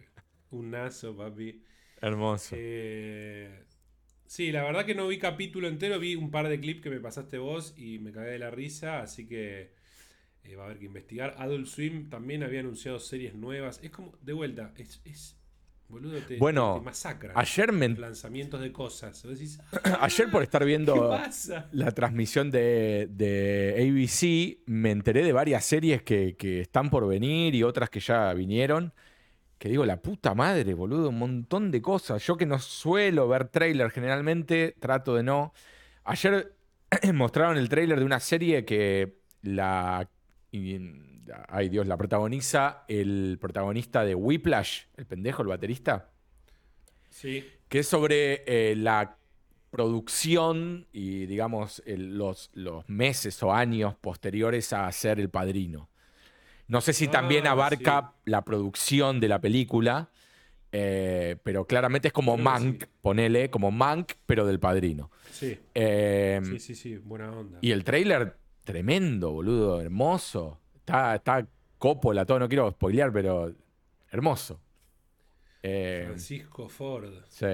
Un 0.50 0.70
nazo, 0.70 1.14
papi. 1.16 1.62
Hermoso. 2.00 2.54
Eh, 2.58 3.65
sí, 4.26 4.52
la 4.52 4.62
verdad 4.62 4.84
que 4.84 4.94
no 4.94 5.08
vi 5.08 5.18
capítulo 5.18 5.68
entero, 5.68 5.98
vi 5.98 6.14
un 6.14 6.30
par 6.30 6.48
de 6.48 6.60
clips 6.60 6.82
que 6.82 6.90
me 6.90 7.00
pasaste 7.00 7.38
vos 7.38 7.74
y 7.76 7.98
me 7.98 8.12
cagué 8.12 8.32
de 8.32 8.38
la 8.38 8.50
risa, 8.50 9.00
así 9.00 9.26
que 9.26 9.72
eh, 10.44 10.56
va 10.56 10.64
a 10.64 10.66
haber 10.66 10.78
que 10.78 10.86
investigar. 10.86 11.34
Adult 11.38 11.66
Swim 11.66 12.08
también 12.08 12.42
había 12.42 12.60
anunciado 12.60 12.98
series 12.98 13.34
nuevas. 13.34 13.80
Es 13.82 13.90
como, 13.90 14.12
de 14.22 14.32
vuelta, 14.32 14.72
es, 14.76 15.00
es 15.04 15.36
boludo, 15.88 16.18
te, 16.20 16.36
Bueno, 16.36 16.76
te, 16.78 16.84
masacran 16.84 17.32
Ayer, 17.36 17.72
me, 17.72 17.88
lanzamientos 17.88 18.60
de 18.60 18.72
cosas. 18.72 19.22
Decís, 19.22 19.60
"Ah, 19.84 19.98
ayer 20.02 20.30
por 20.30 20.42
estar 20.42 20.62
¿qué 20.62 20.66
viendo 20.66 21.18
la 21.72 21.90
transmisión 21.92 22.50
de, 22.50 23.08
de 23.10 23.74
ABC, 23.76 24.62
me 24.66 24.90
enteré 24.90 25.24
de 25.24 25.32
varias 25.32 25.64
series 25.64 26.02
que, 26.02 26.36
que 26.36 26.60
están 26.60 26.90
por 26.90 27.06
venir 27.08 27.54
y 27.54 27.62
otras 27.62 27.90
que 27.90 28.00
ya 28.00 28.32
vinieron. 28.34 28.92
Que 29.58 29.68
digo, 29.70 29.86
la 29.86 30.02
puta 30.02 30.34
madre, 30.34 30.74
boludo, 30.74 31.08
un 31.08 31.18
montón 31.18 31.70
de 31.70 31.80
cosas. 31.80 32.24
Yo 32.26 32.36
que 32.36 32.44
no 32.46 32.58
suelo 32.58 33.26
ver 33.28 33.48
trailer 33.48 33.90
generalmente, 33.90 34.76
trato 34.78 35.14
de 35.14 35.22
no. 35.22 35.54
Ayer 36.04 36.52
mostraron 37.14 37.56
el 37.56 37.68
trailer 37.68 37.98
de 37.98 38.04
una 38.04 38.20
serie 38.20 38.64
que 38.64 39.18
la. 39.42 40.08
y- 40.52 40.78
ay 41.48 41.68
Dios, 41.68 41.86
la 41.88 41.96
protagoniza 41.96 42.84
el 42.86 43.38
protagonista 43.40 44.04
de 44.04 44.14
Whiplash, 44.14 44.82
el 44.96 45.06
pendejo, 45.06 45.42
el 45.42 45.48
baterista 45.48 46.10
Sí, 47.10 47.44
que 47.68 47.80
es 47.80 47.88
sobre 47.88 48.44
eh, 48.46 48.76
la 48.76 49.16
producción 49.70 50.86
y, 50.92 51.26
digamos, 51.26 51.82
el- 51.86 52.16
los, 52.16 52.50
los 52.54 52.88
meses 52.88 53.42
o 53.42 53.52
años 53.52 53.94
posteriores 53.96 54.72
a 54.72 54.90
ser 54.92 55.18
El 55.18 55.30
Padrino. 55.30 55.88
No 56.68 56.80
sé 56.80 56.92
si 56.92 57.08
también 57.08 57.46
Ah, 57.46 57.52
abarca 57.52 58.14
la 58.24 58.42
producción 58.42 59.20
de 59.20 59.28
la 59.28 59.40
película, 59.40 60.10
eh, 60.72 61.36
pero 61.44 61.64
claramente 61.66 62.08
es 62.08 62.12
como 62.12 62.36
Mank, 62.36 62.82
sí. 62.82 62.88
ponele, 63.00 63.50
como 63.50 63.70
Mank, 63.70 64.12
pero 64.26 64.46
del 64.46 64.58
Padrino. 64.58 65.10
sí, 65.30 65.58
Eh, 65.74 66.40
sí, 66.44 66.58
sí, 66.58 66.74
sí, 66.74 66.96
buena 66.98 67.30
onda. 67.30 67.58
y 67.62 67.70
el 67.70 67.84
trailer, 67.84 68.36
tremendo, 68.64 69.30
boludo, 69.32 69.80
hermoso. 69.80 70.60
Está, 70.74 71.14
está 71.14 71.46
Coppola, 71.78 72.24
todo, 72.26 72.38
no 72.40 72.48
quiero 72.48 72.70
spoilear, 72.70 73.12
pero 73.12 73.54
hermoso. 74.10 74.60
Eh, 75.62 76.04
Francisco 76.06 76.68
Ford. 76.68 77.12
Sí. 77.28 77.46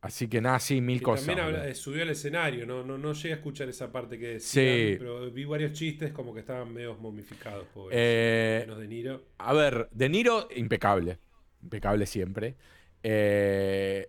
Así 0.00 0.28
que 0.28 0.40
nada, 0.40 0.60
sí, 0.60 0.80
mil 0.80 0.98
Que 0.98 1.04
cosas. 1.04 1.26
también 1.26 1.44
habla- 1.46 1.74
subió 1.74 2.02
al 2.02 2.10
escenario, 2.10 2.64
no, 2.66 2.84
no, 2.84 2.96
no 2.98 3.12
llegué 3.14 3.32
a 3.32 3.36
escuchar 3.36 3.68
esa 3.68 3.90
parte 3.90 4.16
que 4.18 4.28
decían, 4.34 4.64
Sí. 4.92 4.96
pero 4.98 5.28
vi 5.32 5.44
varios 5.44 5.72
chistes 5.72 6.12
como 6.12 6.32
que 6.32 6.40
estaban 6.40 6.72
medio 6.72 6.94
momificados, 6.96 7.66
pobres. 7.74 7.98
Eh, 8.00 8.60
Menos 8.66 8.78
de 8.78 8.86
Niro. 8.88 9.22
a 9.38 9.52
ver, 9.52 9.88
De 9.90 10.08
Niro, 10.08 10.48
impecable. 10.54 11.18
Impecable 11.62 12.06
siempre. 12.06 12.54
Eh, 13.02 14.08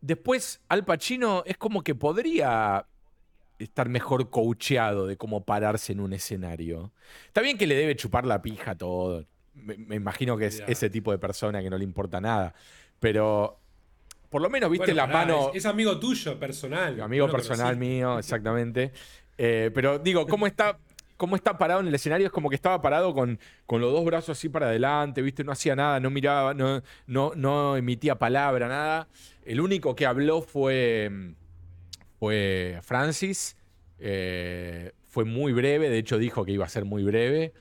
después, 0.00 0.60
Al 0.68 0.84
Pacino 0.84 1.42
es 1.46 1.56
como 1.56 1.82
que 1.82 1.94
podría 1.94 2.86
estar 3.58 3.88
mejor 3.88 4.30
coacheado 4.30 5.06
de 5.06 5.16
cómo 5.16 5.44
pararse 5.44 5.92
en 5.92 6.00
un 6.00 6.12
escenario. 6.12 6.92
Está 7.26 7.40
bien 7.40 7.58
que 7.58 7.66
le 7.66 7.74
debe 7.74 7.96
chupar 7.96 8.24
la 8.26 8.42
pija 8.42 8.76
todo. 8.76 9.26
me, 9.54 9.76
me 9.76 9.96
imagino 9.96 10.36
que 10.38 10.46
es 10.46 10.62
ese 10.66 10.88
tipo 10.88 11.10
de 11.12 11.18
persona 11.18 11.60
que 11.62 11.68
no 11.68 11.76
le 11.76 11.84
importa 11.84 12.20
nada. 12.22 12.54
Pero 13.00 13.60
por 14.32 14.40
lo 14.42 14.50
menos 14.50 14.70
viste 14.70 14.86
Bueno, 14.86 14.96
la 14.96 15.06
pará, 15.06 15.18
mano. 15.26 15.50
Es, 15.50 15.58
es 15.58 15.66
amigo 15.66 16.00
tuyo, 16.00 16.38
personal. 16.38 16.98
Amigo 17.00 17.26
no 17.26 17.32
personal 17.32 17.76
mío, 17.76 18.18
exactamente. 18.18 18.92
Eh, 19.36 19.70
pero 19.74 19.98
digo, 19.98 20.26
¿cómo 20.26 20.46
está, 20.46 20.78
¿cómo 21.18 21.36
está 21.36 21.58
parado 21.58 21.80
en 21.80 21.88
el 21.88 21.94
escenario? 21.94 22.26
Es 22.26 22.32
como 22.32 22.48
que 22.48 22.56
estaba 22.56 22.80
parado 22.80 23.12
con, 23.12 23.38
con 23.66 23.82
los 23.82 23.92
dos 23.92 24.04
brazos 24.06 24.38
así 24.38 24.48
para 24.48 24.66
adelante, 24.68 25.20
¿viste? 25.20 25.44
No 25.44 25.52
hacía 25.52 25.76
nada, 25.76 26.00
no 26.00 26.08
miraba, 26.08 26.54
no, 26.54 26.82
no, 27.06 27.32
no 27.36 27.76
emitía 27.76 28.18
palabra, 28.18 28.68
nada. 28.68 29.08
El 29.44 29.60
único 29.60 29.94
que 29.94 30.06
habló 30.06 30.40
fue, 30.40 31.34
fue 32.18 32.80
Francis. 32.82 33.56
Eh, 33.98 34.92
fue 35.06 35.26
muy 35.26 35.52
breve, 35.52 35.90
de 35.90 35.98
hecho 35.98 36.16
dijo 36.16 36.44
que 36.46 36.52
iba 36.52 36.64
a 36.64 36.70
ser 36.70 36.86
muy 36.86 37.04
breve. 37.04 37.52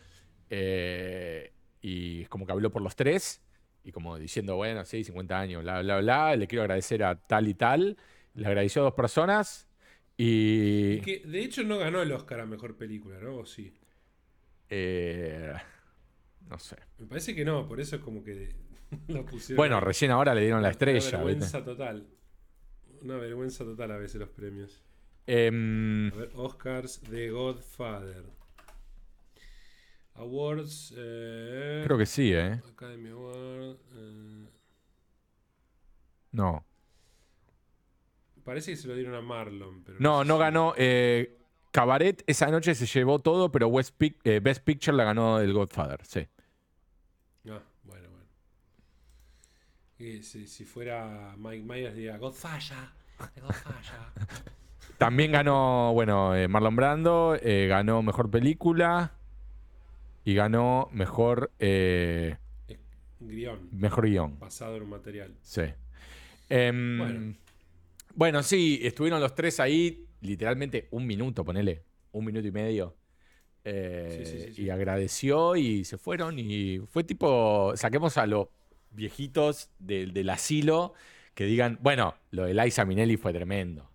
Eh, 0.50 1.52
y 1.82 2.22
es 2.22 2.30
como 2.30 2.46
que 2.46 2.54
habló 2.54 2.72
por 2.72 2.82
los 2.82 2.96
tres. 2.96 3.42
Y 3.84 3.92
como 3.92 4.18
diciendo, 4.18 4.56
bueno, 4.58 4.86
sí, 4.86 5.04
50 5.04 5.40
años, 5.40 5.64
bla, 5.64 5.82
bla, 5.82 6.00
bla. 6.00 6.36
Le 6.36 6.48
quiero 6.48 6.64
agradecer 6.64 7.04
a 7.04 7.16
tal 7.16 7.48
y 7.48 7.54
tal. 7.56 7.98
Le 8.36 8.48
agradeció 8.48 8.82
a 8.84 8.86
dos 8.86 8.94
personas. 8.94 9.68
Y. 10.18 10.94
Y 10.98 11.02
que 11.02 11.20
de 11.26 11.44
hecho 11.44 11.64
no 11.64 11.78
ganó 11.80 12.02
el 12.02 12.12
Oscar 12.12 12.42
a 12.42 12.46
mejor 12.46 12.78
película, 12.78 13.20
¿no? 13.20 13.38
¿O 13.38 13.46
sí? 13.46 13.74
eh, 14.70 15.54
no 16.50 16.60
sé. 16.60 16.78
Me 17.00 17.06
parece 17.08 17.34
que 17.36 17.44
no, 17.46 17.68
por 17.68 17.80
eso 17.80 17.96
es 17.98 18.02
como 18.02 18.24
que 18.24 18.56
lo 19.08 19.26
pusieron. 19.26 19.58
Bueno, 19.58 19.80
recién 19.80 20.12
ahora 20.12 20.34
le 20.36 20.42
dieron 20.42 20.62
la 20.62 20.68
Una 20.68 20.72
estrella. 20.72 21.00
¿viste? 21.00 21.18
vergüenza 21.18 21.64
total. 21.64 22.08
Una 23.02 23.18
vergüenza 23.18 23.64
total 23.64 23.92
a 23.92 23.98
veces 23.98 24.20
los 24.20 24.30
premios. 24.30 24.84
Em, 25.28 26.12
A 26.14 26.16
ver, 26.16 26.32
Oscars 26.36 27.02
de 27.10 27.30
Godfather. 27.32 28.24
Awards. 30.16 30.94
eh, 30.98 31.82
creo 31.86 31.98
que 31.98 32.06
sí, 32.06 32.32
¿eh? 32.34 32.62
Academy 32.72 33.10
Award. 33.10 33.78
eh, 33.96 34.50
No. 36.32 36.66
parece 38.44 38.72
que 38.72 38.78
se 38.78 38.88
lo 38.88 38.96
dieron 38.96 39.16
a 39.16 39.22
Marlon. 39.22 39.84
Pero 39.84 39.98
No, 40.00 40.24
no 40.24 40.38
ganó. 40.38 40.74
eh, 40.78 41.38
Cabaret 41.72 42.24
esa 42.28 42.48
noche 42.48 42.76
se 42.76 42.86
llevó 42.86 43.20
todo, 43.20 43.52
pero 43.52 43.68
West 43.68 43.96
Pic- 43.98 44.20
eh, 44.26 44.40
Best 44.42 44.64
Picture 44.64 44.96
la 44.98 45.06
ganó 45.06 45.40
el 45.40 45.54
Godfather, 45.54 46.00
sí. 46.06 46.28
Ah, 47.50 47.62
bueno, 47.84 48.10
bueno. 48.10 48.26
Y 49.98 50.22
si, 50.24 50.48
si 50.48 50.66
fuera 50.66 51.36
Mike 51.38 51.64
Myers 51.64 51.96
diría 51.96 52.18
Godfather. 52.18 52.90
Godfather. 53.42 54.02
También 54.98 55.32
ganó, 55.32 55.94
bueno, 55.94 56.34
Marlon 56.50 56.76
Brando, 56.76 57.38
ganó 57.70 58.02
Mejor 58.04 58.30
Película 58.30 59.14
y 60.24 60.34
ganó 60.36 60.90
Mejor, 60.92 61.52
eh, 61.60 62.38
Grión. 63.20 63.70
mejor 63.72 64.08
Guión. 64.08 64.40
Basado 64.40 64.78
en 64.78 64.84
un 64.84 64.90
material. 64.90 65.36
Sí. 65.42 65.62
Em, 66.50 66.98
Bueno. 66.98 67.36
bueno. 68.16 68.44
sí, 68.44 68.80
estuvieron 68.84 69.22
los 69.22 69.36
tres 69.36 69.60
ahí, 69.60 70.06
literalmente 70.22 70.88
un 70.92 71.06
minuto, 71.08 71.46
ponele, 71.46 71.84
un 72.12 72.26
minuto 72.26 72.48
y 72.48 72.52
medio. 72.52 72.96
Eh, 73.64 74.24
Sí, 74.26 74.26
sí, 74.26 74.54
sí. 74.54 74.62
Y 74.64 74.70
agradeció 74.70 75.56
y 75.56 75.86
se 75.86 75.98
fueron 75.98 76.40
y 76.40 76.80
fue 76.90 77.04
tipo, 77.04 77.74
saquemos 77.76 78.18
a 78.18 78.26
los 78.26 78.48
viejitos 78.92 79.70
del, 79.80 80.14
del 80.14 80.30
asilo 80.30 80.94
que 81.36 81.46
digan, 81.46 81.78
bueno, 81.82 82.16
lo 82.32 82.46
de 82.46 82.54
Liza 82.54 82.86
Minnelli 82.86 83.18
fue 83.18 83.34
tremendo. 83.34 83.90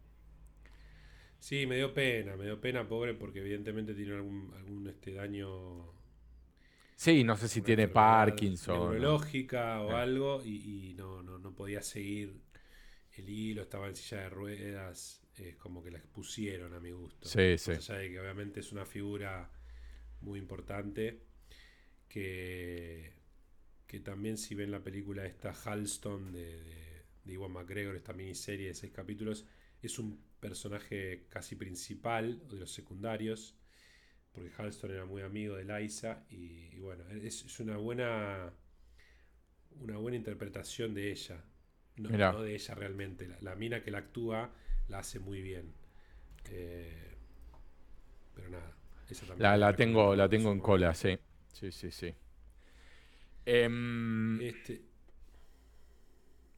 Sí, 1.39 1.67
me 1.67 1.77
dio 1.77 1.93
pena, 1.95 2.37
me 2.37 2.45
dio 2.45 2.61
pena, 2.61 2.89
pobre, 2.89 3.15
porque 3.15 3.41
evidentemente 3.41 3.95
tiene 3.95 4.15
algún, 4.15 4.53
algún 4.57 4.89
este 4.89 5.13
daño. 5.15 5.95
Sí, 6.97 7.23
no 7.25 7.37
sé 7.37 7.49
si 7.49 7.63
tiene 7.63 7.89
enfermedad 7.89 7.89
Parkinson. 7.89 8.61
Neurológica 8.65 9.81
o 9.83 9.97
algo, 9.97 10.43
y, 10.45 10.91
y 10.91 10.95
no, 10.95 11.23
no, 11.23 11.39
no 11.39 11.55
podía 11.55 11.83
seguir 11.83 12.41
el 13.17 13.29
hilo, 13.29 13.63
estaba 13.63 13.89
en 13.89 13.97
silla 13.97 14.23
de 14.23 14.31
ruedas, 14.31 15.23
es 15.37 15.57
como 15.57 15.83
que 15.83 15.91
la 15.91 15.99
expusieron 15.99 16.75
a 16.75 16.81
mi 16.81 16.93
gusto. 16.93 17.33
Sí, 17.33 17.59
Más 17.65 17.77
sí. 17.79 17.79
allá 17.79 17.97
de 17.97 18.11
que 18.11 18.21
obviamente 18.21 18.61
es 18.61 18.73
una 18.73 18.87
figura 18.87 19.51
muy 20.23 20.39
importante, 20.41 21.23
que, 22.09 23.13
que 23.87 24.01
también 24.01 24.39
si 24.39 24.55
ven 24.55 24.71
la 24.71 24.83
película 24.85 25.27
esta 25.27 25.53
Halston 25.53 26.33
de, 26.33 26.63
de, 26.63 27.03
de 27.25 27.33
Iwan 27.35 27.53
McGregor, 27.53 27.97
esta 27.97 28.13
miniserie 28.13 28.69
de 28.69 28.75
seis 28.75 28.93
capítulos, 28.93 29.47
es 29.83 29.99
un 29.99 30.21
personaje 30.41 31.27
casi 31.29 31.57
principal 31.57 32.43
o 32.49 32.55
de 32.55 32.61
los 32.61 32.73
secundarios, 32.73 33.57
porque 34.37 34.53
Halston 34.57 34.93
era 34.93 35.07
muy 35.07 35.23
amigo 35.23 35.57
de 35.57 35.65
Liza 35.65 36.23
y, 36.31 36.69
y 36.77 36.79
bueno, 36.79 37.05
es, 37.11 37.45
es 37.45 37.59
una 37.61 37.79
buena 37.79 38.53
una 39.81 39.97
buena 39.97 40.17
interpretación 40.17 40.95
de 40.95 41.11
ella. 41.11 41.43
No, 41.97 42.43
de 42.43 42.55
ella 42.55 42.75
realmente. 42.75 43.27
La, 43.27 43.39
la 43.41 43.55
mina 43.57 43.83
que 43.83 43.91
la 43.91 43.99
actúa 43.99 44.53
la 44.89 44.99
hace 44.99 45.19
muy 45.19 45.41
bien. 45.41 45.73
Eh, 46.51 47.17
pero 48.35 48.51
nada. 48.51 48.77
esa 49.09 49.27
también 49.27 49.43
La, 49.43 49.57
la 49.57 49.75
tengo, 49.75 50.15
la 50.15 50.29
tengo 50.29 50.53
en 50.53 50.61
cola, 50.61 50.95
sí. 50.95 51.19
Sí, 51.53 51.73
sí, 51.73 51.91
sí. 51.91 52.15
Em. 53.47 54.41
Este, 54.41 54.83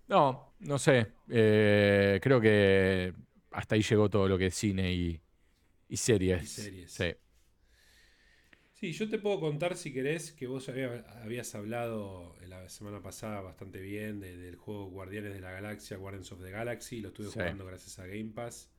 no, 0.09 0.55
no 0.61 0.79
sé. 0.79 1.07
Eh, 1.29 2.18
creo 2.22 2.41
que 2.41 3.12
hasta 3.53 3.74
ahí 3.74 3.83
llegó 3.83 4.09
todo 4.09 4.29
lo 4.29 4.39
que 4.39 4.47
es 4.47 4.55
cine 4.55 4.93
y, 4.93 5.20
y 5.89 5.97
series. 5.97 6.43
Y 6.43 6.47
series. 6.47 6.93
Sí. 6.93 7.14
Sí, 8.79 8.93
yo 8.93 9.09
te 9.09 9.18
puedo 9.18 9.41
contar 9.41 9.76
si 9.76 9.93
querés 9.93 10.31
que 10.31 10.47
vos 10.47 10.68
había- 10.68 11.01
habías 11.24 11.53
hablado 11.57 12.37
la 12.47 12.68
semana 12.68 13.03
pasada 13.03 13.41
bastante 13.41 13.81
bien 13.81 14.20
de- 14.20 14.37
del 14.37 14.55
juego 14.55 14.87
Guardianes 14.87 15.35
de 15.35 15.41
la 15.41 15.51
Galaxia, 15.51 15.97
Guardians 15.97 16.31
of 16.31 16.41
the 16.41 16.51
Galaxy. 16.53 17.01
Lo 17.01 17.09
estuve 17.09 17.26
Sí. 17.26 17.33
jugando 17.35 17.66
gracias 17.66 17.99
a 17.99 18.07
Game 18.07 18.31
Pass. 18.33 18.70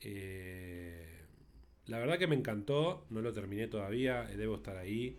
Eh, 0.00 1.22
la 1.86 1.98
verdad 1.98 2.18
que 2.18 2.26
me 2.26 2.36
encantó, 2.36 3.06
no 3.08 3.22
lo 3.22 3.32
terminé 3.32 3.68
todavía, 3.68 4.30
eh, 4.30 4.36
debo 4.36 4.56
estar 4.56 4.76
ahí. 4.76 5.18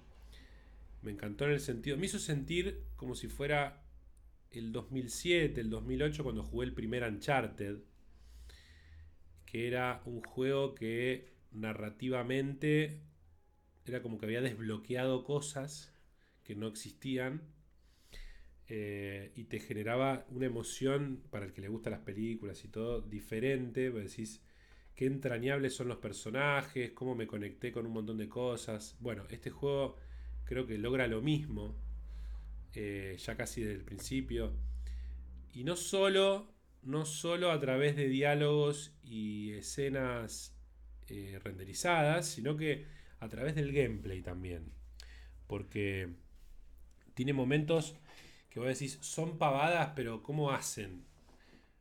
Me 1.02 1.10
encantó 1.12 1.46
en 1.46 1.52
el 1.54 1.60
sentido, 1.60 1.98
me 1.98 2.06
hizo 2.06 2.20
sentir 2.20 2.84
como 2.98 3.16
si 3.16 3.28
fuera 3.28 3.84
el 4.52 4.72
2007, 4.72 5.60
el 5.62 5.72
2008 5.72 6.24
cuando 6.24 6.44
jugué 6.44 6.68
el 6.68 6.74
primer 6.74 7.02
Uncharted, 7.04 7.78
que 9.48 9.68
era 9.68 10.04
un 10.06 10.22
juego 10.22 10.76
que 10.76 11.34
narrativamente 11.52 13.02
era 13.88 14.02
como 14.02 14.18
que 14.18 14.26
había 14.26 14.42
desbloqueado 14.42 15.24
cosas 15.24 15.94
que 16.44 16.56
no 16.56 16.68
existían 16.68 17.42
eh, 18.70 19.32
y 19.36 19.46
te 19.46 19.60
generaba 19.60 20.26
una 20.30 20.46
emoción 20.46 21.24
para 21.30 21.46
el 21.46 21.54
que 21.54 21.62
le 21.62 21.70
gustan 21.70 21.92
las 21.92 22.02
películas 22.02 22.64
y 22.66 22.68
todo 22.68 23.02
diferente, 23.02 23.90
vos 23.90 24.04
decís 24.04 24.42
qué 24.96 25.06
entrañables 25.06 25.74
son 25.76 25.88
los 25.88 26.00
personajes, 26.00 26.92
cómo 26.92 27.16
me 27.16 27.28
conecté 27.28 27.72
con 27.72 27.86
un 27.86 27.94
montón 27.94 28.18
de 28.18 28.28
cosas. 28.28 28.98
Bueno, 29.00 29.26
este 29.30 29.52
juego 29.52 29.96
creo 30.44 30.66
que 30.66 30.78
logra 30.78 31.08
lo 31.08 31.22
mismo, 31.22 31.78
eh, 32.74 33.16
ya 33.20 33.38
casi 33.38 33.62
desde 33.62 33.76
el 33.76 33.86
principio. 33.86 34.54
Y 35.54 35.64
no 35.64 35.76
solo, 35.76 36.54
no 36.82 37.06
solo 37.06 37.52
a 37.52 37.60
través 37.60 37.96
de 37.96 38.08
diálogos 38.08 38.98
y 39.04 39.54
escenas 39.54 40.58
eh, 41.08 41.40
renderizadas, 41.44 42.28
sino 42.28 42.58
que 42.58 42.86
a 43.20 43.30
través 43.30 43.56
del 43.56 43.72
gameplay 43.72 44.22
también. 44.22 44.72
Porque 45.48 46.10
tiene 47.14 47.34
momentos 47.34 47.96
que 48.50 48.60
vos 48.60 48.68
decís, 48.70 48.98
son 49.02 49.38
pavadas, 49.38 49.92
pero 49.96 50.24
¿cómo 50.24 50.52
hacen? 50.52 51.04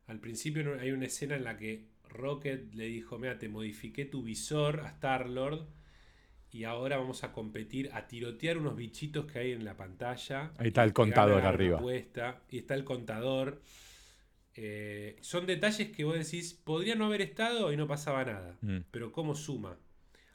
Al 0.06 0.20
principio 0.20 0.78
hay 0.80 0.92
una 0.92 1.06
escena 1.06 1.36
en 1.36 1.44
la 1.44 1.56
que 1.56 1.86
Rocket 2.08 2.74
le 2.74 2.86
dijo, 2.86 3.18
mira, 3.18 3.38
te 3.38 3.48
modifiqué 3.48 4.04
tu 4.04 4.22
visor 4.22 4.80
a 4.80 4.88
Star-Lord 4.88 5.66
y 6.52 6.64
ahora 6.64 6.96
vamos 6.96 7.24
a 7.24 7.32
competir, 7.32 7.90
a 7.92 8.06
tirotear 8.06 8.56
unos 8.56 8.76
bichitos 8.76 9.26
que 9.26 9.38
hay 9.40 9.52
en 9.52 9.64
la 9.64 9.76
pantalla. 9.76 10.52
Ahí 10.58 10.68
está 10.68 10.84
el 10.84 10.92
contador 10.92 11.44
arriba. 11.44 11.78
apuesta, 11.78 12.42
y 12.48 12.58
está 12.58 12.74
el 12.74 12.84
contador. 12.84 13.60
Eh, 14.54 15.16
son 15.20 15.46
detalles 15.46 15.90
que 15.90 16.04
vos 16.04 16.14
decís, 16.14 16.54
podría 16.54 16.94
no 16.94 17.06
haber 17.06 17.20
estado 17.20 17.72
y 17.72 17.76
no 17.76 17.86
pasaba 17.86 18.24
nada. 18.24 18.56
Mm. 18.62 18.78
Pero 18.90 19.12
cómo 19.12 19.34
suma 19.34 19.76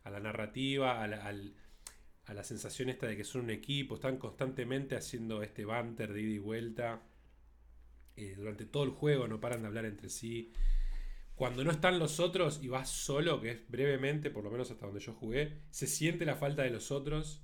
a 0.04 0.10
la 0.12 0.20
narrativa, 0.20 1.02
a 1.04 1.08
la, 1.08 1.26
al- 1.26 1.56
a 2.26 2.34
la 2.34 2.44
sensación 2.44 2.90
esta 2.90 3.08
de 3.08 3.18
que 3.18 3.24
son 3.26 3.44
un 3.44 3.50
equipo, 3.52 3.96
están 3.96 4.18
constantemente 4.18 4.96
haciendo 4.96 5.44
este 5.44 5.66
banter 5.66 6.14
de 6.14 6.22
ida 6.22 6.32
y 6.36 6.40
vuelta. 6.40 7.02
Eh, 8.16 8.36
durante 8.38 8.66
todo 8.66 8.84
el 8.84 8.90
juego 8.92 9.28
no 9.28 9.40
paran 9.40 9.62
de 9.62 9.68
hablar 9.68 9.86
entre 9.86 10.10
sí. 10.10 10.52
Cuando 11.36 11.64
no 11.64 11.72
están 11.72 12.00
los 12.00 12.20
otros 12.20 12.62
y 12.64 12.70
vas 12.70 12.90
solo, 12.90 13.42
que 13.42 13.52
es 13.52 13.70
brevemente, 13.70 14.32
por 14.32 14.44
lo 14.44 14.52
menos 14.52 14.72
hasta 14.72 14.86
donde 14.88 15.02
yo 15.02 15.14
jugué, 15.14 15.60
se 15.72 15.88
siente 15.88 16.26
la 16.26 16.36
falta 16.36 16.64
de 16.64 16.72
los 16.72 16.92
otros. 16.92 17.44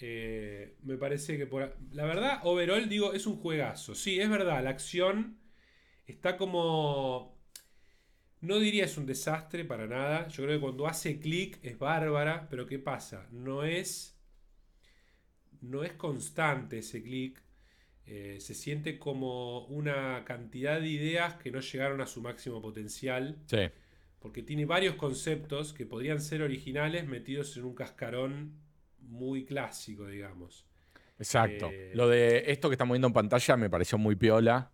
Eh, 0.00 0.76
me 0.82 0.96
parece 0.98 1.38
que 1.38 1.48
La 1.92 2.04
verdad, 2.06 2.40
overall, 2.44 2.88
digo, 2.88 3.12
es 3.14 3.26
un 3.26 3.36
juegazo. 3.38 3.94
Sí, 3.94 4.20
es 4.20 4.30
verdad, 4.30 4.64
la 4.64 4.70
acción 4.70 5.38
está 6.06 6.36
como... 6.38 7.33
No 8.44 8.58
diría 8.58 8.84
es 8.84 8.96
un 8.98 9.06
desastre 9.06 9.64
para 9.64 9.86
nada. 9.86 10.28
Yo 10.28 10.44
creo 10.44 10.56
que 10.56 10.60
cuando 10.60 10.86
hace 10.86 11.18
clic 11.18 11.58
es 11.62 11.78
bárbara, 11.78 12.46
pero 12.50 12.66
¿qué 12.66 12.78
pasa? 12.78 13.26
No 13.32 13.64
es... 13.64 14.18
no 15.60 15.82
es 15.82 15.92
constante 15.92 16.78
ese 16.78 17.02
clic. 17.02 17.42
Eh, 18.06 18.36
se 18.40 18.54
siente 18.54 18.98
como 18.98 19.64
una 19.66 20.24
cantidad 20.26 20.78
de 20.80 20.88
ideas 20.88 21.36
que 21.36 21.50
no 21.50 21.60
llegaron 21.60 22.00
a 22.02 22.06
su 22.06 22.20
máximo 22.20 22.60
potencial. 22.60 23.38
Sí. 23.46 23.70
Porque 24.18 24.42
tiene 24.42 24.66
varios 24.66 24.96
conceptos 24.96 25.72
que 25.72 25.86
podrían 25.86 26.20
ser 26.20 26.42
originales 26.42 27.06
metidos 27.06 27.56
en 27.56 27.64
un 27.64 27.74
cascarón 27.74 28.52
muy 29.00 29.44
clásico, 29.44 30.06
digamos. 30.06 30.66
Exacto. 31.18 31.70
Eh, 31.70 31.92
Lo 31.94 32.08
de 32.08 32.50
esto 32.50 32.68
que 32.68 32.74
estamos 32.74 32.94
viendo 32.94 33.08
en 33.08 33.14
pantalla 33.14 33.56
me 33.56 33.70
pareció 33.70 33.96
muy 33.98 34.16
piola. 34.16 34.70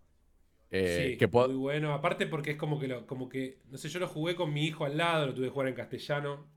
Eh, 0.71 1.09
sí, 1.11 1.17
que 1.17 1.27
muy 1.27 1.53
bueno. 1.55 1.93
Aparte 1.93 2.25
porque 2.27 2.51
es 2.51 2.57
como 2.57 2.79
que, 2.79 2.87
lo, 2.87 3.05
como 3.05 3.27
que, 3.29 3.59
no 3.69 3.77
sé, 3.77 3.89
yo 3.89 3.99
lo 3.99 4.07
jugué 4.07 4.35
con 4.35 4.53
mi 4.53 4.65
hijo 4.65 4.85
al 4.85 4.95
lado, 4.97 5.27
lo 5.27 5.33
tuve 5.33 5.47
que 5.47 5.51
jugar 5.51 5.67
en 5.67 5.75
castellano. 5.75 6.47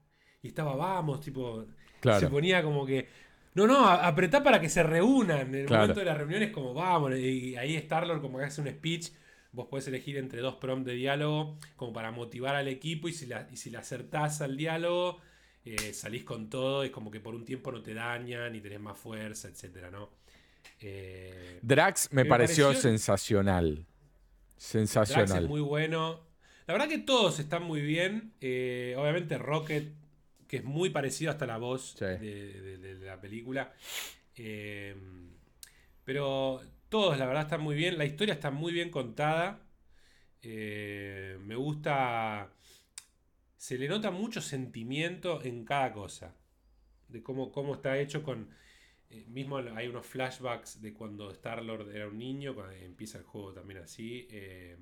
Y 0.43 0.49
estaba, 0.49 0.77
vamos, 0.77 1.21
tipo, 1.21 1.67
Claro. 2.01 2.21
se 2.21 2.29
ponía 2.29 2.63
como 2.63 2.85
que, 2.87 3.09
no, 3.55 3.67
no, 3.67 3.87
apretá 3.89 4.43
para 4.43 4.61
que 4.61 4.69
se 4.69 4.83
reúnan. 4.83 5.41
En 5.49 5.55
el 5.55 5.67
Claro. 5.67 5.83
momento 5.83 6.01
de 6.01 6.07
la 6.07 6.15
reunión 6.15 6.43
es 6.43 6.51
como, 6.53 6.75
vamos, 6.75 7.17
y 7.17 7.57
ahí 7.57 7.77
Starlord 7.79 8.21
como 8.21 8.39
que 8.39 8.45
hace 8.45 8.61
un 8.61 8.69
speech. 8.69 9.11
Vos 9.53 9.67
podés 9.69 9.87
elegir 9.89 10.17
entre 10.17 10.41
dos 10.41 10.57
prompts 10.57 10.87
de 10.87 10.95
diálogo 10.95 11.59
como 11.77 11.93
para 11.93 12.11
motivar 12.11 12.57
al 12.57 12.67
equipo 12.69 13.07
y 13.09 13.13
si 13.13 13.27
la, 13.27 13.49
y 13.53 13.57
si 13.57 13.71
le 13.71 13.79
acertás 13.79 14.41
al 14.43 14.57
diálogo, 14.57 15.21
eh, 15.65 15.93
salís 15.93 16.25
con 16.25 16.51
todo, 16.51 16.83
es 16.83 16.91
como 16.91 17.09
que 17.11 17.21
por 17.21 17.35
un 17.37 17.45
tiempo 17.45 17.71
no 17.71 17.81
te 17.81 17.95
dañan 17.95 18.55
y 18.57 18.61
tenés 18.61 18.81
más 18.81 18.99
fuerza, 18.99 19.47
etcétera, 19.49 19.91
¿no? 19.93 20.11
Eh, 20.81 21.61
Drax 21.63 22.13
me 22.13 22.25
Me 22.25 22.29
pareció, 22.29 22.67
pareció- 22.67 22.83
sensacional. 22.91 23.87
Drax 24.73 24.91
Sensacional. 24.91 25.45
es 25.45 25.49
muy 25.49 25.61
bueno. 25.61 26.21
La 26.67 26.75
verdad 26.75 26.89
que 26.89 26.99
todos 26.99 27.39
están 27.41 27.63
muy 27.65 27.83
bien. 27.83 28.33
Eh, 28.41 28.95
obviamente 28.99 29.37
Rocket, 29.39 29.93
que 30.49 30.59
es 30.59 30.65
muy 30.65 30.91
parecido 30.91 31.31
hasta 31.31 31.47
la 31.47 31.59
voz 31.59 31.95
Sí. 31.99 32.05
de, 32.05 32.79
de- 32.79 32.95
de 32.99 33.07
la 33.07 33.21
película. 33.21 33.73
Eh, 34.37 34.97
pero 36.05 36.61
todos, 36.89 37.19
la 37.19 37.27
verdad, 37.27 37.43
están 37.45 37.61
muy 37.61 37.75
bien. 37.75 37.99
La 37.99 38.05
historia 38.05 38.35
está 38.35 38.51
muy 38.51 38.73
bien 38.73 38.91
contada. 38.91 39.61
Eh, 40.43 41.39
me 41.43 41.57
gusta... 41.57 42.51
Se 43.57 43.79
le 43.79 43.89
nota 43.89 44.11
mucho 44.11 44.41
sentimiento 44.43 45.43
en 45.43 45.65
cada 45.65 45.93
cosa. 45.93 46.35
De 47.09 47.23
cómo, 47.23 47.51
cómo 47.53 47.75
está 47.75 47.99
hecho 47.99 48.23
con... 48.23 48.49
eh, 49.15 49.25
mismo 49.29 49.59
hay 49.59 49.87
unos 49.89 50.07
flashbacks 50.07 50.83
de 50.83 50.93
cuando 50.93 51.31
Star-Lord 51.31 51.95
era 51.95 52.09
un 52.09 52.19
niño, 52.19 52.55
cuando 52.55 52.73
empieza 52.75 53.19
el 53.19 53.25
juego 53.25 53.53
también 53.53 53.81
así. 53.81 54.27
eh, 54.31 54.77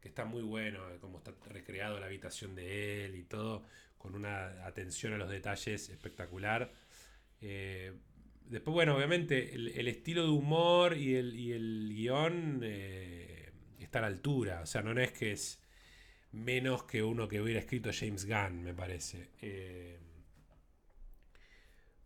que 0.00 0.08
está 0.08 0.24
muy 0.24 0.42
bueno, 0.42 0.88
eh, 0.90 0.98
cómo 0.98 1.18
está 1.18 1.34
recreado 1.50 2.00
la 2.00 2.06
habitación 2.06 2.54
de 2.54 3.04
él 3.04 3.16
y 3.16 3.24
todo, 3.24 3.64
con 3.98 4.14
una 4.14 4.64
atención 4.66 5.12
a 5.12 5.18
los 5.18 5.28
detalles 5.28 5.90
espectacular. 5.90 6.72
Después, 7.38 8.72
bueno, 8.74 8.96
obviamente 8.96 9.54
el, 9.54 9.88
estilo 9.88 10.22
de 10.24 10.30
humor 10.30 10.96
y 10.96 11.16
el, 11.16 11.36
y 11.36 11.52
el 11.52 11.92
guion 11.94 12.62
está 12.64 13.98
a 13.98 14.02
la 14.02 14.08
altura. 14.08 14.62
O 14.62 14.66
sea, 14.66 14.82
no 14.82 14.98
es 14.98 15.12
que 15.12 15.32
es 15.32 15.62
menos 16.32 16.84
que 16.84 17.02
uno 17.02 17.28
que 17.28 17.40
hubiera 17.40 17.60
escrito 17.60 17.90
James 17.92 18.26
Gunn, 18.26 18.62
me 18.62 18.74
parece. 18.74 19.28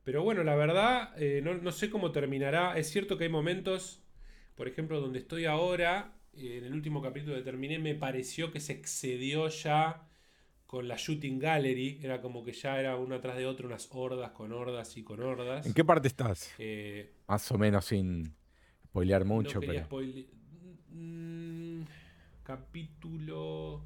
Pero 0.05 0.22
bueno, 0.22 0.44
la 0.44 0.55
verdad, 0.55 1.12
eh, 1.20 1.40
no, 1.43 1.55
no 1.55 1.72
sé 1.72 1.90
cómo 1.90 2.12
terminará. 2.12 2.76
Es 2.78 2.90
cierto 2.90 3.16
que 3.18 3.24
hay 3.24 3.31
momentos, 3.31 4.02
por 4.55 4.68
ejemplo, 4.68 5.01
donde 5.01 5.18
estoy 5.20 5.47
ahora, 5.47 6.16
eh, 6.35 6.59
en 6.59 6.64
el 6.64 6.72
último 6.74 7.01
capítulo 7.02 7.35
que 7.36 7.43
terminé, 7.43 7.78
me 7.78 7.94
pareció 7.94 8.51
que 8.52 8.60
se 8.60 8.72
excedió 8.74 9.48
ya 9.48 10.06
con 10.66 10.89
la 10.89 10.97
shooting 10.97 11.39
gallery. 11.39 12.01
Era 12.02 12.20
como 12.20 12.44
que 12.44 12.52
ya 12.52 12.78
era 12.78 12.97
uno 12.97 13.14
atrás 13.16 13.36
de 13.36 13.47
otro, 13.47 13.66
unas 13.66 13.89
hordas 13.93 14.31
con 14.32 14.52
hordas 14.52 14.97
y 14.97 15.02
con 15.05 15.22
hordas. 15.22 15.66
¿En 15.66 15.72
qué 15.72 15.85
parte 15.85 16.09
estás? 16.09 16.52
Eh, 16.59 17.12
Más 17.26 17.51
o 17.51 17.59
menos 17.59 17.86
sin 17.86 18.35
spoilear 18.85 19.24
mucho, 19.24 19.60
no 19.60 19.66
pero. 19.66 19.81
spoile- 19.89 20.26
Mm, 20.97 21.82
capítulo. 22.44 23.82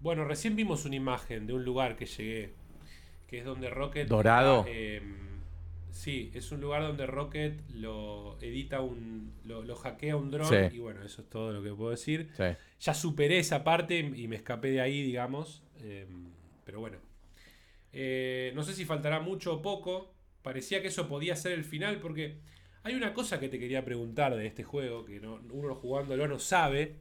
Bueno, 0.00 0.24
recién 0.24 0.56
vimos 0.56 0.84
una 0.84 0.96
imagen 0.96 1.46
de 1.46 1.52
un 1.52 1.64
lugar 1.64 1.96
que 1.96 2.06
llegué. 2.06 2.54
Que 3.26 3.38
es 3.38 3.44
donde 3.44 3.70
Rocket. 3.70 4.08
¿Dorado? 4.08 4.64
em, 4.68 5.40
sí, 5.90 6.30
es 6.34 6.52
un 6.52 6.60
lugar 6.60 6.82
donde 6.82 7.06
Rocket 7.06 7.60
lo 7.70 8.38
edita 8.40 8.80
un. 8.80 9.32
lo, 9.44 9.62
lo 9.62 9.76
hackea 9.76 10.16
un 10.16 10.30
dron. 10.30 10.48
Sí. 10.48 10.76
Y 10.76 10.78
bueno, 10.78 11.02
eso 11.02 11.22
es 11.22 11.30
todo 11.30 11.52
lo 11.52 11.62
que 11.62 11.72
puedo 11.72 11.90
decir. 11.90 12.30
Sí. 12.36 12.44
Ya 12.80 12.94
superé 12.94 13.38
esa 13.38 13.64
parte 13.64 13.98
y 13.98 14.28
me 14.28 14.36
escapé 14.36 14.70
de 14.70 14.80
ahí, 14.80 15.02
digamos. 15.02 15.62
Em, 15.80 16.30
pero 16.64 16.80
bueno. 16.80 16.98
Eh, 17.92 18.52
no 18.54 18.62
sé 18.64 18.74
si 18.74 18.84
faltará 18.84 19.20
mucho 19.20 19.54
o 19.54 19.62
poco. 19.62 20.12
Parecía 20.42 20.82
que 20.82 20.88
eso 20.88 21.08
podía 21.08 21.36
ser 21.36 21.52
el 21.52 21.64
final 21.64 22.00
porque 22.00 22.38
hay 22.82 22.94
una 22.94 23.14
cosa 23.14 23.40
que 23.40 23.48
te 23.48 23.58
quería 23.58 23.84
preguntar 23.84 24.36
de 24.36 24.46
este 24.46 24.62
juego, 24.62 25.06
que 25.06 25.18
no, 25.18 25.40
uno 25.50 25.74
jugándolo 25.74 26.28
no 26.28 26.38
sabe. 26.38 26.96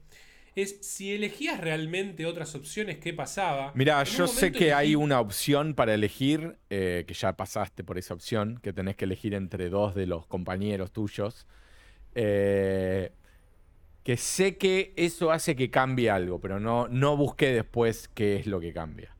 Es 0.55 0.77
si 0.81 1.13
elegías 1.13 1.59
realmente 1.59 2.25
otras 2.25 2.53
opciones, 2.55 2.99
¿qué 2.99 3.13
pasaba? 3.13 3.71
Mira, 3.75 4.03
yo 4.03 4.27
sé 4.27 4.51
que 4.51 4.73
hay 4.73 4.95
una 4.95 5.19
opción 5.19 5.73
para 5.73 5.93
elegir, 5.95 6.57
eh, 6.69 7.05
que 7.07 7.13
ya 7.15 7.35
pasaste 7.35 7.83
por 7.83 7.97
esa 7.97 8.13
opción, 8.13 8.59
que 8.61 8.71
tenés 8.71 8.95
que 8.95 9.05
elegir 9.05 9.33
entre 9.33 9.69
dos 9.69 9.95
de 9.95 10.05
los 10.07 10.27
compañeros 10.27 10.91
tuyos. 10.91 11.47
eh, 12.15 13.11
que 14.03 14.17
sé 14.17 14.57
que 14.57 14.93
eso 14.97 15.31
hace 15.31 15.55
que 15.55 15.69
cambie 15.69 16.09
algo, 16.09 16.39
pero 16.39 16.59
no, 16.59 16.87
no 16.89 17.17
busqué 17.17 17.47
después 17.53 18.09
qué 18.13 18.35
es 18.37 18.47
lo 18.47 18.59
que 18.59 18.73
cambia. 18.73 19.15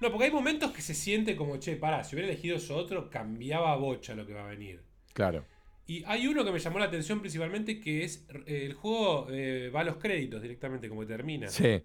No, 0.00 0.10
porque 0.10 0.24
hay 0.26 0.30
momentos 0.30 0.72
que 0.72 0.82
se 0.82 0.94
siente 0.94 1.36
como, 1.36 1.58
che, 1.58 1.76
pará, 1.76 2.04
si 2.04 2.14
hubiera 2.16 2.30
elegido 2.30 2.56
eso 2.56 2.76
otro, 2.76 3.10
cambiaba 3.10 3.72
a 3.72 3.76
bocha 3.76 4.14
lo 4.14 4.26
que 4.26 4.34
va 4.34 4.44
a 4.44 4.48
venir. 4.48 4.82
Claro. 5.14 5.46
Y 5.86 6.02
hay 6.06 6.26
uno 6.26 6.44
que 6.44 6.50
me 6.50 6.58
llamó 6.58 6.78
la 6.78 6.86
atención 6.86 7.20
principalmente, 7.20 7.80
que 7.80 8.02
es 8.04 8.26
eh, 8.46 8.64
el 8.66 8.74
juego 8.74 9.28
eh, 9.30 9.70
va 9.74 9.80
a 9.80 9.84
los 9.84 9.96
créditos 9.96 10.42
directamente, 10.42 10.88
como 10.88 11.06
termina. 11.06 11.48
Sí. 11.48 11.82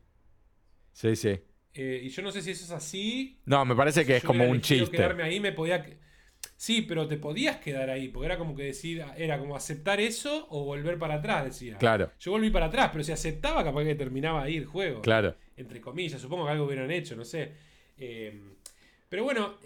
Sí, 0.92 1.16
sí. 1.16 1.40
Eh, 1.74 2.02
y 2.04 2.10
yo 2.10 2.22
no 2.22 2.32
sé 2.32 2.42
si 2.42 2.52
eso 2.52 2.66
es 2.66 2.72
así. 2.72 3.40
No, 3.46 3.64
me 3.64 3.76
parece 3.76 4.02
que 4.06 4.14
Si 4.14 4.18
es 4.18 4.24
como 4.24 4.46
un 4.46 4.60
chiste. 4.62 4.98
quedarme 4.98 5.24
ahí, 5.24 5.40
me 5.40 5.52
podía... 5.52 5.86
Sí, 6.58 6.82
pero 6.84 7.08
te 7.08 7.18
podías 7.18 7.58
quedar 7.58 7.90
ahí, 7.90 8.08
porque 8.08 8.26
era 8.26 8.38
como 8.38 8.56
que 8.56 8.64
decir, 8.64 9.04
era 9.18 9.38
como 9.40 9.56
aceptar 9.56 10.00
eso 10.00 10.48
o 10.50 10.64
volver 10.66 10.98
para 10.98 11.16
atrás, 11.16 11.46
decía. 11.46 11.78
Claro, 11.78 12.12
Yo 12.20 12.32
volví 12.32 12.50
para 12.50 12.68
atrás, 12.68 12.90
pero 12.92 13.04
si 13.04 13.12
aceptaba, 13.12 13.64
capaz 13.64 13.84
que 13.84 13.96
terminaba 13.96 14.44
ahí 14.44 14.58
el 14.58 14.66
juego. 14.66 15.02
claro. 15.02 15.36
Entre 15.56 15.80
comillas, 15.80 16.20
supongo 16.20 16.46
que 16.46 16.52
algo 16.52 16.66
hubieran 16.66 16.90
hecho, 16.90 17.16
no 17.16 17.24
sé. 17.24 17.52
Eh, 17.98 18.42
pero 19.10 19.24
bueno, 19.24 19.58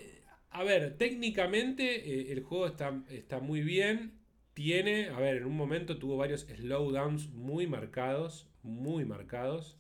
a 0.50 0.64
ver, 0.64 0.98
técnicamente 0.98 1.84
eh, 2.30 2.32
el 2.32 2.42
juego 2.42 2.68
está, 2.68 3.02
está 3.10 3.40
muy 3.40 3.62
bien. 3.62 4.15
Tiene, 4.56 5.10
a 5.10 5.20
ver, 5.20 5.38
en 5.38 5.46
un 5.46 5.56
momento 5.56 6.00
tuvo 6.00 6.18
varios 6.18 6.48
slowdowns 6.48 7.30
muy 7.30 7.68
marcados, 7.68 8.50
muy 8.64 9.06
marcados. 9.06 9.78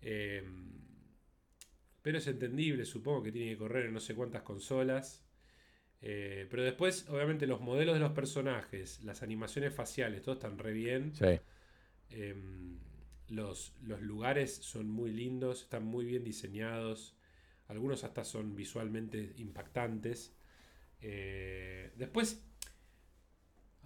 Eh, 0.00 0.42
pero 2.02 2.18
es 2.18 2.26
entendible, 2.28 2.84
supongo 2.84 3.24
que 3.24 3.32
tiene 3.32 3.50
que 3.50 3.58
correr 3.58 3.86
en 3.86 3.92
no 3.92 3.98
sé 3.98 4.14
cuántas 4.14 4.42
consolas. 4.42 5.26
Eh, 6.00 6.46
pero 6.48 6.62
después, 6.62 7.08
obviamente, 7.08 7.48
los 7.48 7.60
modelos 7.60 7.94
de 7.94 8.00
los 8.00 8.12
personajes, 8.12 9.02
las 9.02 9.24
animaciones 9.24 9.74
faciales, 9.74 10.22
todo 10.22 10.36
están 10.36 10.56
re 10.56 10.72
bien. 10.72 11.12
Sí. 11.12 11.40
Em, 12.10 12.78
los, 13.26 13.74
los 13.82 14.00
lugares 14.02 14.54
son 14.54 14.88
muy 14.88 15.10
lindos, 15.10 15.62
están 15.62 15.84
muy 15.84 16.04
bien 16.04 16.22
diseñados. 16.22 17.16
Algunos 17.66 18.04
hasta 18.04 18.24
son 18.24 18.54
visualmente 18.54 19.34
impactantes. 19.38 20.32
Eh, 21.00 21.90
después, 21.96 22.45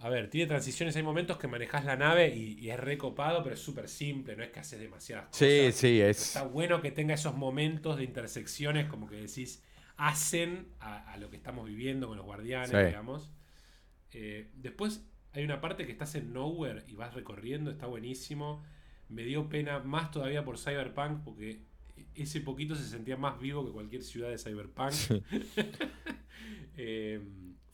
a 0.01 0.09
ver, 0.09 0.29
tiene 0.29 0.47
transiciones, 0.47 0.95
hay 0.95 1.03
momentos 1.03 1.37
que 1.37 1.47
manejas 1.47 1.85
la 1.85 1.95
nave 1.95 2.35
y, 2.35 2.57
y 2.59 2.69
es 2.71 2.79
recopado, 2.79 3.43
pero 3.43 3.55
es 3.55 3.61
súper 3.61 3.87
simple, 3.87 4.35
no 4.35 4.43
es 4.43 4.49
que 4.49 4.59
haces 4.59 4.79
demasiadas 4.79 5.27
cosas. 5.27 5.37
Sí, 5.39 5.71
sí, 5.71 6.01
es. 6.01 6.19
Está 6.21 6.43
bueno 6.43 6.81
que 6.81 6.91
tenga 6.91 7.13
esos 7.13 7.35
momentos 7.35 7.97
de 7.97 8.03
intersecciones, 8.03 8.87
como 8.87 9.07
que 9.07 9.15
decís, 9.17 9.63
hacen 9.97 10.67
a, 10.79 11.11
a 11.11 11.17
lo 11.17 11.29
que 11.29 11.37
estamos 11.37 11.67
viviendo 11.67 12.07
con 12.07 12.17
los 12.17 12.25
guardianes, 12.25 12.71
Sí. 12.71 12.77
digamos. 12.87 13.31
Eh, 14.11 14.49
después 14.55 15.05
hay 15.33 15.43
una 15.45 15.61
parte 15.61 15.85
que 15.85 15.91
estás 15.91 16.15
en 16.15 16.33
Nowhere 16.33 16.83
y 16.87 16.95
vas 16.95 17.13
recorriendo, 17.13 17.69
está 17.71 17.85
buenísimo. 17.85 18.63
Me 19.07 19.23
dio 19.23 19.49
pena 19.49 19.79
más 19.79 20.09
todavía 20.11 20.43
por 20.43 20.57
Cyberpunk, 20.57 21.23
porque 21.23 21.61
ese 22.15 22.41
poquito 22.41 22.75
se 22.75 22.85
sentía 22.87 23.17
más 23.17 23.39
vivo 23.39 23.65
que 23.65 23.71
cualquier 23.71 24.03
ciudad 24.03 24.29
de 24.29 24.37
Cyberpunk. 24.37 24.93
Eh, 26.77 27.21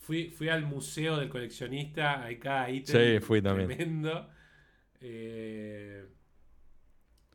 fui, 0.07 0.29
fui 0.29 0.47
al 0.47 0.63
museo 0.65 1.17
del 1.17 1.27
coleccionista, 1.27 2.23
hay 2.23 2.37
cada 2.39 2.69
ítem. 2.69 2.95
Sí, 2.95 3.19
fui 3.25 3.41
también. 3.41 3.67
Tremendo. 3.67 4.29
Eh, 5.01 6.05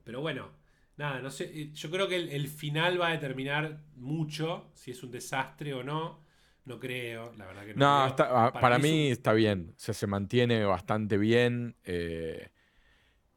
pero 0.03 0.23
bueno, 0.23 0.49
nada, 0.97 1.21
no 1.21 1.31
sé. 1.31 1.45
eh, 1.55 1.71
Yo 1.75 1.91
creo 1.91 2.09
que 2.09 2.17
el, 2.17 2.31
el 2.31 2.49
final 2.49 2.99
va 2.99 3.09
a 3.09 3.13
determinar 3.13 3.79
mucho 3.97 4.71
si 4.75 4.91
es 4.91 5.03
un 5.03 5.11
desastre 5.11 5.75
o 5.75 5.83
no. 5.85 6.23
No 6.65 6.79
creo, 6.81 7.33
la 7.37 7.45
verdad 7.47 7.67
que 7.67 7.75
no. 7.75 8.05
No, 8.05 8.07
está- 8.09 8.47
ah, 8.47 8.53
para, 8.53 8.77
es 8.77 8.83
mí 8.83 9.11
está 9.11 9.33
bien. 9.35 9.75
O 9.77 9.81
sea, 9.81 9.93
se 9.95 10.07
mantiene 10.07 10.65
bastante 10.65 11.19
bien. 11.19 11.77
eh, 11.85 12.49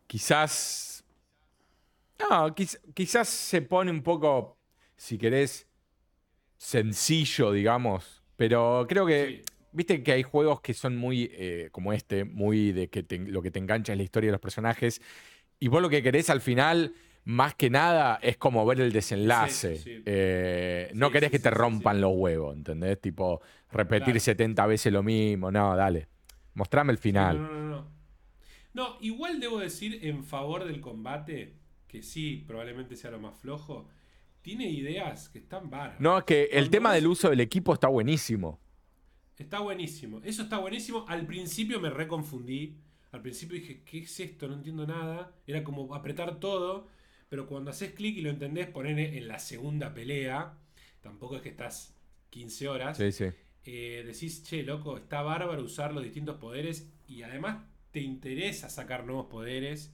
quizás. 0.08 1.04
No, 2.20 2.56
quiz- 2.56 2.80
quizás 2.94 3.28
se 3.28 3.62
pone 3.62 3.92
un 3.92 4.02
poco, 4.02 4.58
si 4.96 5.18
querés, 5.18 5.68
sencillo, 6.58 7.52
digamos. 7.52 8.24
Pero 8.38 8.86
creo 8.88 9.06
que, 9.06 9.44
viste 9.72 10.04
que 10.04 10.12
hay 10.12 10.24
juegos 10.24 10.62
que 10.62 10.74
son 10.74 10.98
muy, 10.98 11.30
eh, 11.34 11.70
como 11.72 11.94
este, 11.94 12.26
muy 12.26 12.72
de 12.72 12.90
que 12.90 13.06
lo 13.28 13.42
que 13.42 13.52
te 13.52 13.60
engancha 13.60 13.94
es 13.94 13.98
la 13.98 14.04
historia 14.04 14.30
de 14.30 14.34
los 14.34 14.42
personajes. 14.42 15.02
Y 15.60 15.68
vos 15.68 15.82
lo 15.82 15.90
que 15.90 16.04
querés 16.04 16.30
al 16.30 16.42
final, 16.42 16.94
más 17.24 17.56
que 17.56 17.70
nada, 17.70 18.20
es 18.22 18.38
como 18.38 18.66
ver 18.66 18.82
el 18.82 18.92
desenlace. 18.92 19.82
Eh, 20.06 20.92
no 20.94 21.12
querés 21.12 21.32
que 21.32 21.40
te 21.40 21.50
rompan 21.50 22.02
los 22.02 22.12
huevos, 22.14 22.56
¿entendés? 22.56 23.00
Tipo, 23.00 23.42
repetir 23.72 24.20
70 24.20 24.66
veces 24.66 24.92
lo 24.92 25.04
mismo. 25.04 25.52
No, 25.52 25.76
dale. 25.76 26.08
Mostrame 26.54 26.92
el 26.92 26.98
final. 26.98 27.42
no, 27.42 27.50
no, 27.52 27.70
no. 27.70 27.96
No, 28.76 28.98
igual 29.00 29.40
debo 29.40 29.60
decir 29.60 30.00
en 30.04 30.26
favor 30.26 30.66
del 30.66 30.82
combate, 30.82 31.54
que 31.88 32.04
sí, 32.04 32.44
probablemente 32.46 32.98
sea 32.98 33.10
lo 33.10 33.20
más 33.20 33.34
flojo 33.38 33.88
tiene 34.46 34.70
ideas 34.70 35.28
que 35.30 35.40
están 35.40 35.72
bárbaras. 35.72 36.00
No, 36.00 36.20
es 36.20 36.24
que 36.24 36.44
el 36.52 36.70
tema 36.70 36.94
del 36.94 37.08
uso 37.08 37.32
del 37.32 37.40
equipo 37.40 37.74
está 37.74 37.88
buenísimo. 37.88 38.60
Está 39.40 39.60
buenísimo. 39.60 40.22
Eso 40.24 40.44
está 40.44 40.60
buenísimo. 40.60 41.04
Al 41.08 41.26
principio 41.26 41.80
me 41.80 41.90
reconfundí. 41.90 42.78
Al 43.12 43.24
principio 43.24 43.60
dije, 43.60 43.82
¿qué 43.84 44.04
es 44.04 44.20
esto? 44.20 44.48
No 44.48 44.54
entiendo 44.54 44.86
nada. 44.86 45.34
Era 45.48 45.64
como 45.64 45.96
apretar 45.96 46.40
todo. 46.40 46.88
Pero 47.28 47.48
cuando 47.48 47.72
haces 47.72 47.94
clic 47.94 48.18
y 48.18 48.22
lo 48.22 48.30
entendés, 48.30 48.68
poner 48.68 49.00
en 49.00 49.28
la 49.28 49.40
segunda 49.40 49.96
pelea. 49.96 50.54
Tampoco 51.02 51.38
es 51.38 51.42
que 51.42 51.50
estás 51.50 51.96
15 52.30 52.68
horas. 52.68 52.98
Sí, 52.98 53.12
sí. 53.12 53.26
Eh, 53.64 54.04
decís, 54.06 54.44
che, 54.44 54.62
loco, 54.62 54.98
está 54.98 55.24
bárbaro 55.24 55.64
usar 55.64 55.92
los 55.92 56.04
distintos 56.04 56.38
poderes. 56.38 56.88
Y 57.08 57.24
además 57.24 57.66
te 57.90 58.02
interesa 58.02 58.70
sacar 58.70 59.08
nuevos 59.08 59.26
poderes 59.26 59.92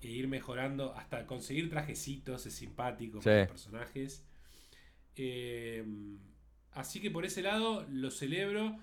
e 0.00 0.08
ir 0.08 0.28
mejorando 0.28 0.94
hasta 0.94 1.26
conseguir 1.26 1.70
trajecitos 1.70 2.46
es 2.46 2.54
simpático 2.54 3.20
para 3.20 3.40
los 3.40 3.48
personajes. 3.48 4.24
Eh, 5.16 5.84
así 6.72 7.00
que 7.00 7.10
por 7.10 7.24
ese 7.24 7.42
lado 7.42 7.86
lo 7.90 8.10
celebro. 8.10 8.78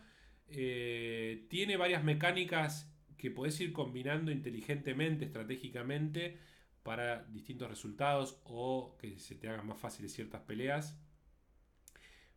Eh, 0.47 1.47
tiene 1.49 1.77
varias 1.77 2.03
mecánicas 2.03 2.91
que 3.17 3.31
podés 3.31 3.59
ir 3.61 3.73
combinando 3.73 4.31
inteligentemente, 4.31 5.25
estratégicamente, 5.25 6.37
para 6.83 7.23
distintos 7.25 7.69
resultados 7.69 8.39
o 8.43 8.95
que 8.99 9.17
se 9.17 9.35
te 9.35 9.49
hagan 9.49 9.65
más 9.65 9.79
fáciles 9.79 10.13
ciertas 10.13 10.41
peleas. 10.41 10.99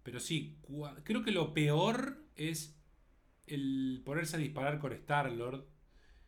Pero 0.03 0.21
sí, 0.21 0.57
creo 1.05 1.23
que 1.23 1.33
lo 1.33 1.53
peor 1.53 2.25
es 2.35 2.81
el 3.47 4.01
ponerse 4.05 4.37
a 4.37 4.39
disparar 4.39 4.79
con 4.79 4.93
Star-Lord 4.93 5.67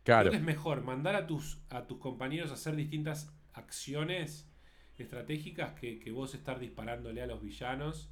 Que 0.05 0.37
es 0.37 0.43
mejor 0.43 0.83
mandar 0.83 1.15
a 1.15 1.27
tus, 1.27 1.61
a 1.69 1.87
tus 1.87 1.99
compañeros 1.99 2.51
a 2.51 2.55
hacer 2.55 2.75
distintas 2.75 3.33
acciones 3.53 4.49
estratégicas 4.97 5.73
que, 5.73 6.11
vos 6.11 6.35
estar 6.35 6.59
disparándole 6.59 7.23
a 7.23 7.27
los 7.27 7.43
villanos. 7.43 8.11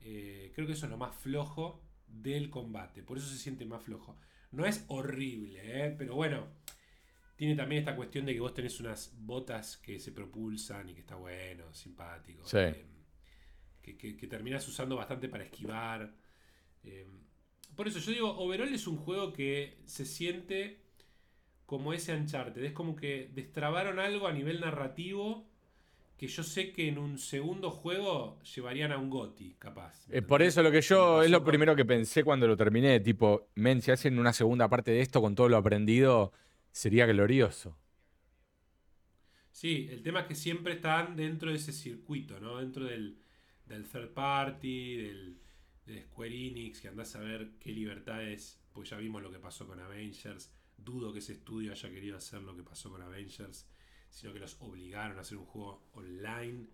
Eh, 0.00 0.52
creo 0.54 0.66
que 0.66 0.74
eso 0.74 0.86
es 0.86 0.90
lo 0.90 0.98
más 0.98 1.14
flojo 1.14 1.82
del 2.06 2.50
combate. 2.50 3.02
Por 3.02 3.18
eso 3.18 3.28
se 3.28 3.38
siente 3.38 3.64
más 3.66 3.82
flojo. 3.82 4.18
No 4.52 4.64
es 4.64 4.84
horrible, 4.88 5.60
¿eh? 5.62 5.94
pero 5.96 6.14
bueno. 6.14 6.46
Tiene 7.36 7.56
también 7.56 7.80
esta 7.80 7.96
cuestión 7.96 8.26
de 8.26 8.32
que 8.32 8.38
vos 8.38 8.54
tenés 8.54 8.78
unas 8.78 9.12
botas 9.18 9.76
que 9.78 9.98
se 9.98 10.12
propulsan 10.12 10.88
y 10.88 10.94
que 10.94 11.00
está 11.00 11.16
bueno, 11.16 11.74
simpático. 11.74 12.44
Eh, 12.52 12.84
que, 13.82 13.96
que, 13.96 14.26
terminás 14.28 14.66
usando 14.68 14.94
bastante 14.94 15.28
para 15.28 15.42
esquivar. 15.42 16.14
por 17.74 17.88
eso 17.88 17.98
yo 17.98 18.12
digo, 18.12 18.38
Overall 18.38 18.72
es 18.72 18.86
un 18.86 18.98
juego 18.98 19.32
que 19.32 19.82
se 19.84 20.04
siente 20.04 20.83
como 21.66 21.92
ese 21.92 22.14
Uncharted. 22.14 22.62
Es 22.64 22.72
como 22.72 22.96
que 22.96 23.30
destrabaron 23.34 23.98
algo 23.98 24.26
a 24.26 24.32
nivel 24.32 24.60
narrativo 24.60 25.46
que 26.16 26.28
yo 26.28 26.44
sé 26.44 26.72
que 26.72 26.88
en 26.88 26.98
un 26.98 27.18
segundo 27.18 27.70
juego 27.70 28.40
llevarían 28.42 28.92
a 28.92 28.98
un 28.98 29.10
GOTI, 29.10 29.56
capaz. 29.58 30.06
Eh, 30.10 30.22
por 30.22 30.42
eso 30.42 30.62
lo 30.62 30.70
que 30.70 30.80
yo, 30.80 31.22
es 31.22 31.30
lo 31.30 31.42
primero 31.42 31.74
que 31.74 31.84
pensé 31.84 32.22
cuando 32.22 32.46
lo 32.46 32.56
terminé, 32.56 33.00
tipo, 33.00 33.48
men, 33.56 33.82
si 33.82 33.90
hacen 33.90 34.18
una 34.18 34.32
segunda 34.32 34.68
parte 34.68 34.92
de 34.92 35.00
esto 35.00 35.20
con 35.20 35.34
todo 35.34 35.48
lo 35.48 35.56
aprendido, 35.56 36.32
sería 36.70 37.06
glorioso. 37.06 37.76
Sí, 39.50 39.88
el 39.90 40.02
tema 40.02 40.20
es 40.20 40.26
que 40.26 40.34
siempre 40.34 40.74
están 40.74 41.16
dentro 41.16 41.50
de 41.50 41.56
ese 41.56 41.72
circuito, 41.72 42.38
¿no? 42.38 42.58
Dentro 42.58 42.84
del, 42.84 43.18
del 43.66 43.84
third 43.84 44.10
party, 44.10 44.96
del, 44.96 45.38
de 45.86 46.02
Square 46.02 46.46
Enix, 46.46 46.80
que 46.80 46.88
andás 46.88 47.16
a 47.16 47.20
ver 47.20 47.50
qué 47.58 47.72
libertades, 47.72 48.60
pues 48.72 48.90
ya 48.90 48.96
vimos 48.96 49.22
lo 49.22 49.32
que 49.32 49.38
pasó 49.38 49.66
con 49.66 49.80
Avengers 49.80 50.52
dudo 50.76 51.12
que 51.12 51.18
ese 51.18 51.32
estudio 51.32 51.72
haya 51.72 51.90
querido 51.90 52.16
hacer 52.16 52.42
lo 52.42 52.56
que 52.56 52.62
pasó 52.62 52.90
con 52.90 53.02
Avengers, 53.02 53.66
sino 54.10 54.32
que 54.32 54.40
los 54.40 54.56
obligaron 54.60 55.18
a 55.18 55.22
hacer 55.22 55.38
un 55.38 55.46
juego 55.46 55.88
online. 55.92 56.66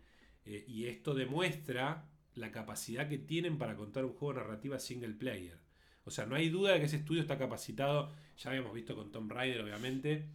Eh, 0.44 0.64
y 0.66 0.86
esto 0.86 1.14
demuestra 1.14 2.09
la 2.35 2.51
capacidad 2.51 3.09
que 3.09 3.18
tienen 3.18 3.59
para 3.59 3.77
contar 3.77 4.05
un 4.05 4.12
juego 4.12 4.40
narrativa 4.40 4.78
single 4.78 5.14
player. 5.14 5.59
O 6.05 6.10
sea, 6.10 6.27
no 6.27 6.35
hay 6.35 6.48
duda 6.48 6.72
de 6.72 6.81
que 6.81 6.86
ese 6.86 6.97
estudio 6.97 7.20
está 7.20 7.39
capacitado, 7.39 8.12
ya 8.39 8.51
habíamos 8.51 8.74
visto 8.74 8.94
con 8.97 9.12
Tom 9.12 9.28
Raider, 9.28 9.60
obviamente, 9.60 10.28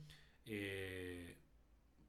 eh, 0.46 1.38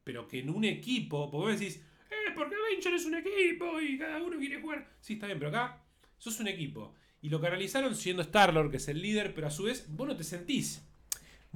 pero 0.04 0.28
que 0.28 0.40
en 0.40 0.50
un 0.50 0.64
equipo, 0.64 1.30
porque 1.30 1.50
vos 1.50 1.60
decís, 1.60 1.82
eh, 2.10 2.32
porque 2.34 2.54
Avengers 2.54 3.00
es 3.00 3.06
un 3.06 3.14
equipo 3.14 3.80
y 3.80 3.98
cada 3.98 4.22
uno 4.22 4.38
quiere 4.38 4.60
jugar. 4.60 4.96
Sí, 5.00 5.14
está 5.14 5.26
bien, 5.26 5.38
pero 5.38 5.50
acá 5.50 5.84
sos 6.18 6.38
un 6.40 6.48
equipo. 6.48 6.94
Y 7.22 7.30
lo 7.30 7.40
canalizaron 7.40 7.94
siendo 7.96 8.22
Star-Lord, 8.22 8.70
que 8.70 8.76
es 8.76 8.88
el 8.88 9.00
líder, 9.00 9.34
pero 9.34 9.46
a 9.46 9.50
su 9.50 9.64
vez 9.64 9.86
vos 9.88 10.06
no 10.06 10.16
te 10.16 10.24
sentís 10.24 10.86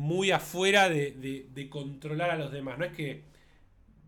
muy 0.01 0.31
afuera 0.31 0.89
de, 0.89 1.69
controlar 1.69 2.31
a 2.31 2.37
los 2.37 2.51
demás. 2.51 2.79
No 2.79 2.87
es 2.87 2.93
que 2.93 3.23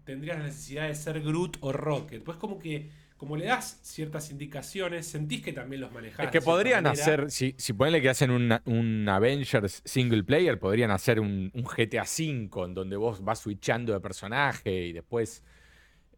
tendrías 0.04 0.38
la 0.38 0.46
necesidad 0.46 0.88
de 0.88 0.94
ser 0.94 1.20
Groot 1.20 1.58
o 1.60 1.70
Rocket. 1.70 2.24
Pues 2.24 2.38
como 2.38 2.58
que, 2.58 2.88
como 3.18 3.36
le 3.36 3.44
das 3.44 3.78
ciertas 3.82 4.30
indicaciones, 4.30 5.06
sentís 5.06 5.42
que 5.42 5.52
también 5.52 5.82
los 5.82 5.92
manejas. 5.92 6.24
Es 6.24 6.32
que 6.32 6.40
podrían 6.40 6.86
hacer, 6.86 7.30
si, 7.30 7.54
si 7.58 7.74
ponele 7.74 8.00
que 8.00 8.08
hacen 8.08 8.30
un, 8.30 9.06
Avengers 9.06 9.82
single 9.84 10.24
player, 10.24 10.58
podrían 10.58 10.90
hacer 10.90 11.20
un, 11.20 11.52
GTA 11.52 12.04
V 12.04 12.64
en 12.64 12.72
donde 12.72 12.96
vos 12.96 13.22
vas 13.22 13.40
switchando 13.40 13.92
de 13.92 14.00
personaje 14.00 14.86
y 14.86 14.92
después 14.94 15.44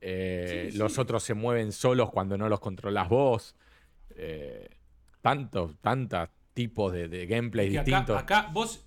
eh, 0.01 0.71
los 0.75 1.01
otros 1.01 1.25
se 1.25 1.35
mueven 1.35 1.73
solos 1.73 2.13
cuando 2.13 2.39
no 2.39 2.49
los 2.49 2.61
controlas 2.61 3.09
vos. 3.09 3.57
Eh, 4.15 4.69
tantos, 5.21 5.77
tantos 5.81 6.29
tipos 6.53 6.93
de, 6.93 7.27
gameplay 7.27 7.71
distintos. 7.71 8.17
acá 8.17 8.49
vos 8.53 8.85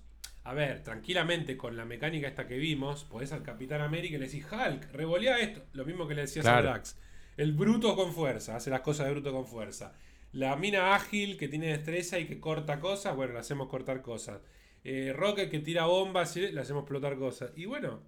a 0.48 0.54
ver, 0.54 0.82
tranquilamente 0.82 1.58
con 1.58 1.76
la 1.76 1.84
mecánica 1.84 2.26
esta 2.26 2.46
que 2.46 2.56
vimos, 2.56 3.04
podés 3.04 3.32
al 3.32 3.42
Capitán 3.42 3.82
América 3.82 4.16
y 4.16 4.18
le 4.18 4.28
decís, 4.28 4.46
Hulk, 4.50 4.92
revolea 4.92 5.38
esto. 5.40 5.62
Lo 5.74 5.84
mismo 5.84 6.08
que 6.08 6.14
le 6.14 6.22
decías 6.22 6.46
a 6.46 6.62
Drax. 6.62 6.96
El 7.36 7.52
bruto 7.52 7.94
con 7.94 8.14
fuerza, 8.14 8.56
hace 8.56 8.70
las 8.70 8.80
cosas 8.80 9.06
de 9.06 9.12
bruto 9.12 9.30
con 9.30 9.46
fuerza. 9.46 9.92
La 10.32 10.56
mina 10.56 10.94
ágil 10.94 11.36
que 11.36 11.48
tiene 11.48 11.66
destreza 11.66 12.18
y 12.18 12.26
que 12.26 12.40
corta 12.40 12.80
cosas, 12.80 13.14
bueno, 13.14 13.34
le 13.34 13.40
hacemos 13.40 13.68
cortar 13.68 14.00
cosas. 14.00 14.40
Eh, 14.84 15.12
Rocket 15.14 15.50
que 15.50 15.58
tira 15.58 15.84
bombas, 15.84 16.34
y 16.38 16.50
le 16.50 16.60
hacemos 16.62 16.84
explotar 16.84 17.18
cosas. 17.18 17.52
Y 17.54 17.66
bueno, 17.66 18.02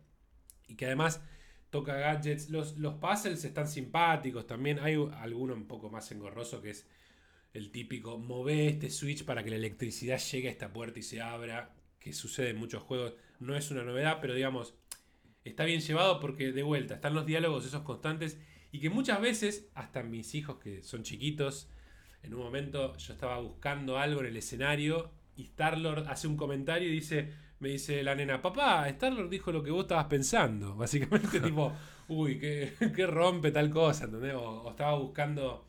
y 0.66 0.76
que 0.76 0.86
además 0.86 1.20
toca 1.68 1.92
gadgets. 1.92 2.48
Los, 2.48 2.78
los 2.78 2.94
puzzles 2.94 3.44
están 3.44 3.68
simpáticos 3.68 4.46
también. 4.46 4.78
Hay 4.78 4.94
alguno 5.18 5.52
un 5.52 5.66
poco 5.66 5.90
más 5.90 6.10
engorroso 6.10 6.62
que 6.62 6.70
es 6.70 6.86
el 7.52 7.70
típico, 7.70 8.16
move 8.16 8.68
este 8.68 8.88
switch 8.88 9.26
para 9.26 9.44
que 9.44 9.50
la 9.50 9.56
electricidad 9.56 10.18
llegue 10.18 10.48
a 10.48 10.52
esta 10.52 10.72
puerta 10.72 11.00
y 11.00 11.02
se 11.02 11.20
abra 11.20 11.74
que 12.00 12.12
sucede 12.12 12.50
en 12.50 12.56
muchos 12.56 12.82
juegos, 12.82 13.14
no 13.38 13.54
es 13.54 13.70
una 13.70 13.84
novedad, 13.84 14.18
pero 14.20 14.34
digamos, 14.34 14.74
está 15.44 15.64
bien 15.64 15.80
llevado 15.80 16.18
porque 16.18 16.50
de 16.50 16.62
vuelta 16.62 16.94
están 16.94 17.14
los 17.14 17.26
diálogos 17.26 17.64
esos 17.64 17.82
constantes 17.82 18.38
y 18.72 18.80
que 18.80 18.90
muchas 18.90 19.20
veces, 19.20 19.68
hasta 19.74 20.02
mis 20.02 20.34
hijos 20.34 20.58
que 20.58 20.82
son 20.82 21.02
chiquitos, 21.02 21.70
en 22.22 22.34
un 22.34 22.40
momento 22.40 22.96
yo 22.96 23.12
estaba 23.12 23.38
buscando 23.38 23.98
algo 23.98 24.20
en 24.20 24.26
el 24.26 24.36
escenario 24.36 25.10
y 25.36 25.44
Starlord 25.44 26.08
hace 26.08 26.26
un 26.26 26.36
comentario 26.36 26.88
y 26.88 26.92
dice, 26.92 27.32
me 27.60 27.70
dice 27.70 28.02
la 28.02 28.14
nena, 28.14 28.40
papá, 28.40 28.88
Starlord 28.88 29.30
dijo 29.30 29.52
lo 29.52 29.62
que 29.62 29.70
vos 29.70 29.82
estabas 29.82 30.06
pensando. 30.06 30.74
Básicamente 30.76 31.40
tipo, 31.40 31.72
uy, 32.08 32.38
qué, 32.38 33.06
rompe 33.06 33.50
tal 33.50 33.70
cosa, 33.70 34.04
¿entendés? 34.04 34.34
O, 34.34 34.70
estaba 34.70 34.98
buscando, 34.98 35.68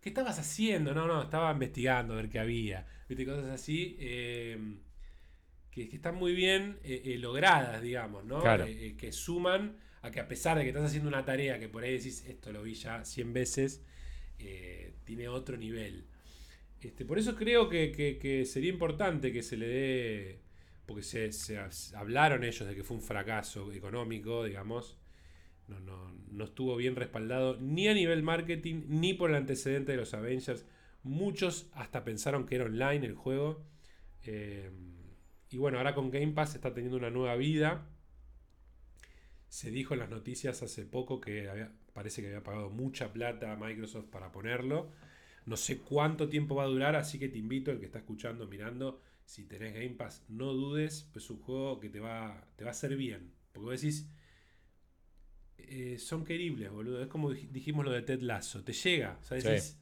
¿qué 0.00 0.08
estabas 0.10 0.38
haciendo? 0.38 0.94
No, 0.94 1.06
no, 1.06 1.22
estaba 1.22 1.52
investigando 1.52 2.14
a 2.14 2.16
ver 2.16 2.28
qué 2.28 2.38
había. 2.38 2.86
¿Viste? 3.08 3.26
Cosas 3.26 3.46
así. 3.46 3.96
Eh, 4.00 4.78
que, 5.86 5.96
están 5.96 6.16
muy 6.16 6.34
bien 6.34 6.78
eh, 6.82 7.02
eh, 7.04 7.18
logradas, 7.18 7.80
digamos, 7.82 8.24
¿no? 8.24 8.42
Eh, 8.64 8.96
que 8.98 9.12
suman 9.12 9.76
a 10.02 10.10
que 10.10 10.20
a 10.20 10.28
pesar 10.28 10.56
de 10.56 10.64
que 10.64 10.70
estás 10.70 10.84
haciendo 10.84 11.08
una 11.08 11.24
tarea 11.24 11.58
que 11.58 11.68
por 11.68 11.84
ahí 11.84 11.92
decís, 11.92 12.24
esto 12.26 12.52
lo 12.52 12.62
vi 12.62 12.74
ya 12.74 13.04
100 13.04 13.32
veces, 13.32 13.82
tiene 15.04 15.28
otro 15.28 15.56
nivel. 15.56 16.06
Este, 16.80 17.04
por 17.04 17.18
eso 17.18 17.34
creo 17.34 17.68
que, 17.68 18.44
sería 18.46 18.70
importante 18.70 19.32
que 19.32 19.42
se 19.42 19.56
le 19.56 19.68
dé, 19.68 20.38
porque 20.86 21.02
se, 21.02 21.58
hablaron 21.94 22.44
ellos 22.44 22.68
de 22.68 22.74
que 22.74 22.84
fue 22.84 22.96
un 22.96 23.02
fracaso 23.02 23.72
económico, 23.72 24.44
digamos, 24.44 24.96
no, 25.66 25.80
no, 25.80 26.14
no, 26.30 26.44
estuvo 26.44 26.76
bien 26.76 26.96
respaldado 26.96 27.58
ni 27.60 27.88
a 27.88 27.94
nivel 27.94 28.22
marketing, 28.22 28.84
ni 28.86 29.12
por 29.12 29.30
el 29.30 29.36
antecedente 29.36 29.92
de 29.92 29.98
los 29.98 30.14
Avengers. 30.14 30.64
Muchos 31.02 31.68
hasta 31.74 32.04
pensaron 32.04 32.46
que 32.46 32.54
era 32.54 32.64
online 32.64 33.06
el 33.06 33.14
juego. 33.14 33.66
Y 35.50 35.56
bueno, 35.56 35.78
ahora 35.78 35.94
con 35.94 36.10
Game 36.10 36.32
Pass 36.32 36.54
está 36.54 36.74
teniendo 36.74 36.98
una 36.98 37.10
nueva 37.10 37.36
vida. 37.36 37.86
Se 39.48 39.70
dijo 39.70 39.94
en 39.94 40.00
las 40.00 40.10
noticias 40.10 40.62
hace 40.62 40.84
poco 40.84 41.20
que 41.20 41.68
parece 41.94 42.20
que 42.20 42.28
había 42.28 42.44
pagado 42.44 42.70
mucha 42.70 43.12
plata 43.12 43.52
a 43.52 43.56
Microsoft 43.56 44.06
para 44.06 44.30
ponerlo. 44.30 44.90
No 45.46 45.56
sé 45.56 45.78
cuánto 45.78 46.28
tiempo 46.28 46.54
va 46.54 46.64
a 46.64 46.66
durar, 46.66 46.94
así 46.94 47.18
que 47.18 47.28
te 47.28 47.38
invito, 47.38 47.70
el 47.70 47.80
que 47.80 47.86
está 47.86 47.98
escuchando, 47.98 48.46
mirando, 48.46 49.00
si 49.24 49.44
tenés 49.44 49.72
Game 49.72 49.90
Pass, 49.90 50.22
no 50.28 50.52
dudes, 50.52 51.08
pues 51.12 51.24
es 51.24 51.30
un 51.30 51.38
juego 51.40 51.80
que 51.80 51.88
te 51.88 52.00
va, 52.00 52.46
te 52.56 52.64
va 52.64 52.70
a 52.70 52.72
hacer 52.72 52.96
bien. 52.96 53.32
Porque 53.52 53.64
vos 53.64 53.80
decís, 53.80 54.10
eh, 55.56 55.98
son 55.98 56.24
queribles, 56.24 56.70
boludo. 56.70 57.02
Es 57.02 57.08
como 57.08 57.30
dijimos 57.30 57.84
lo 57.84 57.90
de 57.90 58.02
Ted 58.02 58.20
Lasso, 58.20 58.62
te 58.62 58.72
llega, 58.72 59.18
o 59.20 59.24
sea, 59.24 59.38
decís, 59.38 59.78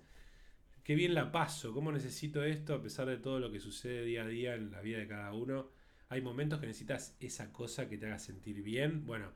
qué 0.87 0.95
bien 0.95 1.15
la 1.15 1.33
paso, 1.33 1.73
cómo 1.75 1.91
necesito 1.91 2.45
esto 2.45 2.73
a 2.73 2.81
pesar 2.81 3.09
de 3.09 3.17
todo 3.17 3.41
lo 3.41 3.51
que 3.51 3.59
sucede 3.59 4.05
día 4.05 4.23
a 4.23 4.27
día 4.29 4.55
en 4.55 4.71
la 4.71 4.81
vida 4.81 4.99
de 4.99 5.09
cada 5.09 5.33
uno. 5.33 5.69
Hay 6.09 6.21
momentos 6.21 6.61
que 6.61 6.69
necesitas 6.69 7.17
esa 7.19 7.53
cosa 7.53 7.89
que 7.89 7.99
te 7.99 8.07
haga 8.07 8.21
sentir 8.21 8.63
bien. 8.63 9.05
Bueno, 9.05 9.33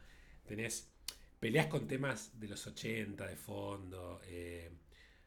tenés 0.47 0.93
peleas 1.41 1.67
con 1.67 1.89
temas 1.89 2.39
de 2.39 2.47
los 2.47 2.65
80 2.69 3.27
de 3.27 3.35
fondo. 3.35 4.21
Eh, 4.27 4.71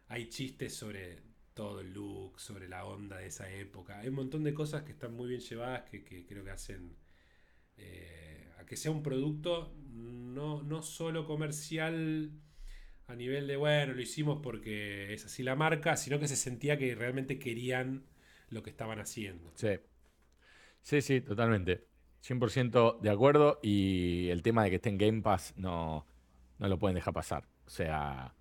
hay 0.08 0.30
chistes 0.30 0.74
sobre 0.74 1.20
todo 1.54 1.82
el 1.82 1.94
look, 1.94 2.40
sobre 2.40 2.70
la 2.70 2.86
onda 2.86 3.18
de 3.18 3.28
esa 3.28 3.52
época. 3.52 4.00
Hay 4.00 4.08
un 4.08 4.16
montón 4.16 4.46
de 4.46 4.54
cosas 4.54 4.84
que 4.84 4.94
están 4.94 5.14
muy 5.14 5.28
bien 5.28 5.42
llevadas 5.42 5.90
que, 5.90 6.26
creo 6.26 6.46
que 6.46 6.52
hacen 6.52 6.96
eh, 7.76 8.50
a 8.60 8.66
que 8.66 8.78
sea 8.78 8.92
un 8.92 9.04
producto 9.04 9.76
no, 9.92 10.64
no 10.64 10.84
solo 10.84 11.26
comercial 11.26 12.32
a 13.08 13.16
nivel 13.16 13.48
de, 13.48 13.56
bueno, 13.58 13.94
lo 13.94 14.02
hicimos 14.02 14.40
porque 14.42 15.14
es 15.14 15.26
así 15.26 15.44
la 15.44 15.56
marca, 15.56 15.98
sino 15.98 16.20
que 16.20 16.28
se 16.28 16.36
sentía 16.36 16.78
que 16.78 16.96
realmente 16.96 17.40
querían 17.40 18.06
lo 18.50 18.64
que 18.64 18.70
estaban 18.70 19.00
haciendo. 19.00 19.52
Sí, 19.56 19.80
sí, 20.82 21.02
sí, 21.02 21.22
totalmente. 21.22 21.88
100% 22.24 23.02
de 23.02 23.10
acuerdo 23.10 23.60
y 23.62 24.30
el 24.30 24.42
tema 24.42 24.64
de 24.64 24.70
que 24.70 24.76
esté 24.78 24.90
en 24.90 24.98
Game 24.98 25.22
Pass 25.22 25.54
no, 25.58 26.08
no 26.58 26.68
lo 26.68 26.80
pueden 26.80 26.96
dejar 26.96 27.14
pasar. 27.14 27.48
O 27.66 27.70
sea... 27.70 28.34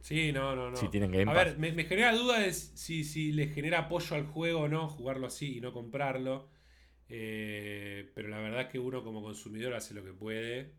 Sí, 0.00 0.32
no, 0.32 0.54
no, 0.54 0.70
no. 0.70 0.76
Si 0.76 0.88
tienen 0.88 1.10
Game 1.10 1.30
A 1.30 1.34
ver, 1.34 1.58
me, 1.58 1.72
genera 1.84 2.14
duda 2.14 2.46
es 2.46 2.72
si, 2.76 3.02
si 3.02 3.32
le 3.32 3.48
genera 3.48 3.80
apoyo 3.80 4.14
al 4.14 4.26
juego 4.26 4.60
o 4.60 4.68
no, 4.68 4.88
jugarlo 4.88 5.26
así 5.26 5.58
y 5.58 5.60
no 5.60 5.72
comprarlo. 5.72 6.48
Eh, 7.08 8.10
pero 8.14 8.28
la 8.28 8.38
verdad 8.38 8.62
es 8.62 8.66
que 8.68 8.78
uno 8.78 9.02
como 9.02 9.22
consumidor 9.22 9.74
hace 9.74 9.94
lo 9.94 10.04
que 10.04 10.12
puede. 10.12 10.74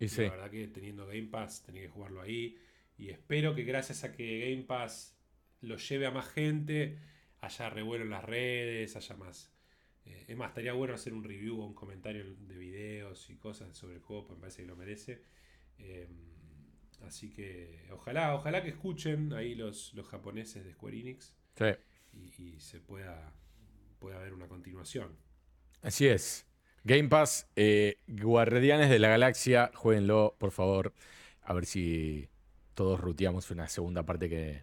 Y 0.00 0.08
La 0.08 0.30
verdad 0.30 0.50
que 0.50 0.66
teniendo 0.68 1.06
Game 1.06 1.28
Pass 1.28 1.62
tenía 1.62 1.82
que 1.82 1.88
jugarlo 1.88 2.20
ahí. 2.20 2.58
Y 2.98 3.10
espero 3.10 3.54
que 3.54 3.62
gracias 3.62 4.02
a 4.02 4.12
que 4.12 4.50
Game 4.50 4.64
Pass 4.64 5.16
lo 5.60 5.76
lleve 5.76 6.06
a 6.06 6.10
más 6.10 6.28
gente, 6.28 6.98
haya 7.40 7.70
revuelo 7.70 8.04
en 8.04 8.10
las 8.10 8.24
redes, 8.24 8.96
haya 8.96 9.16
más 9.16 9.52
eh, 10.04 10.24
es 10.28 10.36
más, 10.36 10.48
estaría 10.48 10.72
bueno 10.72 10.94
hacer 10.94 11.12
un 11.12 11.24
review 11.24 11.60
o 11.60 11.66
un 11.66 11.74
comentario 11.74 12.24
de 12.24 12.56
videos 12.56 13.28
y 13.30 13.36
cosas 13.36 13.76
sobre 13.76 13.96
el 13.96 14.00
juego, 14.00 14.26
porque 14.26 14.36
me 14.36 14.40
parece 14.40 14.62
que 14.62 14.68
lo 14.68 14.76
merece. 14.76 15.22
Em, 15.78 16.08
así 17.02 17.30
que 17.30 17.86
ojalá, 17.90 18.34
ojalá 18.34 18.62
que 18.62 18.70
escuchen 18.70 19.32
ahí 19.32 19.54
los, 19.54 19.94
los 19.94 20.06
japoneses 20.08 20.64
de 20.64 20.72
Square 20.72 20.98
Enix. 20.98 21.34
Y, 22.12 22.58
se 22.58 22.80
pueda, 22.80 23.32
pueda 23.98 24.18
ver 24.18 24.32
una 24.32 24.48
continuación. 24.48 25.16
Así 25.82 26.06
es. 26.08 26.49
Game 26.84 27.08
Pass, 27.08 27.46
eh, 27.56 27.98
Guardianes 28.06 28.88
de 28.88 28.98
la 28.98 29.08
Galaxia, 29.08 29.70
jueguenlo, 29.74 30.34
por 30.38 30.50
favor. 30.50 30.94
A 31.42 31.52
ver 31.52 31.66
si 31.66 32.28
todos 32.74 32.98
ruteamos 33.00 33.50
una 33.50 33.68
segunda 33.68 34.04
parte 34.04 34.28
que 34.28 34.62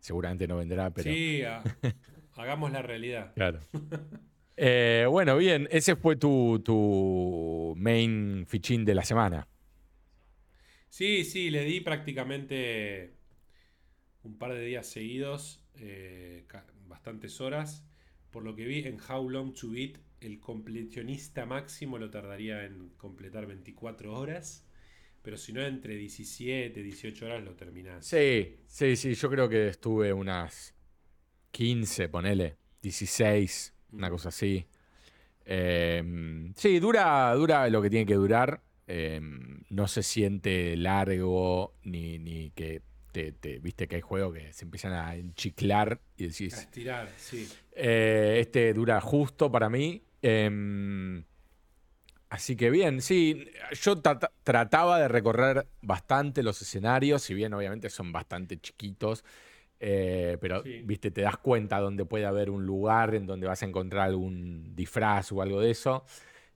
seguramente 0.00 0.46
no 0.46 0.56
vendrá, 0.56 0.90
pero. 0.90 1.10
Sí, 1.10 1.42
hagamos 2.36 2.72
la 2.72 2.82
realidad. 2.82 3.32
Claro. 3.34 3.60
Eh, 4.62 5.06
bueno, 5.08 5.38
bien, 5.38 5.68
ese 5.70 5.96
fue 5.96 6.16
tu, 6.16 7.74
main 7.78 8.44
fichín 8.46 8.84
de 8.84 8.94
la 8.94 9.06
semana. 9.06 9.48
Sí, 10.90 11.24
sí, 11.24 11.48
le 11.48 11.64
di 11.64 11.80
prácticamente 11.80 13.14
un 14.22 14.36
par 14.36 14.52
de 14.52 14.62
días 14.62 14.86
seguidos, 14.86 15.64
eh, 15.76 16.44
bastantes 16.88 17.40
horas. 17.40 17.86
Por 18.30 18.44
lo 18.44 18.54
que 18.54 18.66
vi 18.66 18.80
en 18.80 18.98
How 19.00 19.30
Long 19.30 19.54
to 19.54 19.70
Beat, 19.70 19.96
el 20.20 20.40
completionista 20.40 21.46
máximo 21.46 21.98
lo 21.98 22.10
tardaría 22.10 22.64
en 22.64 22.90
completar 22.96 23.46
24 23.46 24.12
horas. 24.12 24.66
Pero 25.22 25.36
si 25.36 25.52
no, 25.52 25.60
entre 25.62 25.96
17, 25.96 26.82
18 26.82 27.26
horas 27.26 27.44
lo 27.44 27.54
terminás. 27.54 28.06
Sí, 28.06 28.56
sí, 28.66 28.96
sí, 28.96 29.14
yo 29.14 29.28
creo 29.28 29.48
que 29.48 29.68
estuve 29.68 30.12
unas 30.12 30.74
15, 31.50 32.08
ponele, 32.08 32.56
16 32.80 33.74
una 33.92 34.10
cosa 34.10 34.28
así. 34.28 34.66
Em, 35.44 36.54
sí, 36.54 36.78
dura, 36.78 37.34
dura 37.34 37.68
lo 37.68 37.82
que 37.82 37.90
tiene 37.90 38.06
que 38.06 38.14
durar. 38.14 38.62
Em, 38.86 39.62
no 39.70 39.86
se 39.88 40.02
siente 40.02 40.76
largo 40.76 41.74
ni, 41.84 42.18
ni 42.18 42.50
que 42.50 42.82
te, 43.12 43.58
viste 43.60 43.88
que 43.88 43.96
hay 43.96 44.00
juegos 44.00 44.34
que 44.34 44.52
se 44.52 44.64
empiezan 44.64 44.92
a 44.92 45.14
enchiclar 45.16 46.00
y 46.16 46.28
decís. 46.28 46.54
A 46.54 46.60
estirar, 46.60 47.08
sí. 47.16 47.48
Eh, 47.72 48.38
este 48.40 48.72
dura 48.72 49.00
justo 49.00 49.50
para 49.50 49.68
mí. 49.68 50.02
Em, 50.22 51.24
así 52.28 52.56
que 52.56 52.70
bien, 52.70 53.00
sí. 53.00 53.46
Yo 53.80 54.00
trataba 54.42 54.98
de 54.98 55.08
recorrer 55.08 55.66
bastante 55.82 56.42
los 56.42 56.60
escenarios, 56.62 57.22
si 57.22 57.34
bien 57.34 57.54
obviamente 57.54 57.90
son 57.90 58.12
bastante 58.12 58.58
chiquitos. 58.58 59.24
Eh, 59.82 60.36
pero, 60.40 60.62
viste, 60.84 61.10
te 61.10 61.22
das 61.22 61.38
cuenta 61.38 61.80
donde 61.80 62.04
puede 62.04 62.26
haber 62.26 62.50
un 62.50 62.66
lugar 62.66 63.14
en 63.14 63.26
donde 63.26 63.46
vas 63.46 63.62
a 63.62 63.66
encontrar 63.66 64.02
algún 64.02 64.76
disfraz 64.76 65.32
o 65.32 65.40
algo 65.40 65.60
de 65.60 65.70
eso. 65.70 66.04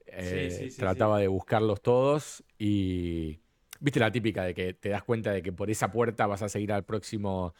Eh, 0.07 0.70
trataba 0.78 1.19
de 1.19 1.28
buscarlos 1.28 1.81
todos 1.81 2.45
y, 2.59 3.39
viste, 3.81 3.99
la 3.99 4.12
típica 4.12 4.45
de 4.45 4.55
que 4.55 4.74
te 4.74 4.91
das 4.91 5.03
cuenta 5.03 5.32
de 5.32 5.43
que 5.43 5.53
por 5.53 5.70
esa 5.70 5.91
puerta 5.91 6.27
vas 6.27 6.43
a 6.43 6.49
seguir 6.49 6.73
al 6.73 6.85
próximo 6.85 7.55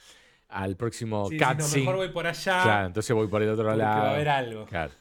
al 0.49 0.77
próximo 0.77 1.25
cutscene. 1.25 1.81
mejor 1.81 1.97
voy 1.97 2.11
por 2.11 2.27
allá. 2.27 2.63
Claro, 2.63 2.87
entonces 2.87 3.17
voy 3.17 3.27
por 3.29 3.43
el 3.43 3.49
otro 3.49 3.65
lado. 3.75 4.03
va 4.03 4.11
a 4.11 4.15
haber 4.15 4.29
algo. 4.29 4.67
Claro. 4.67 4.93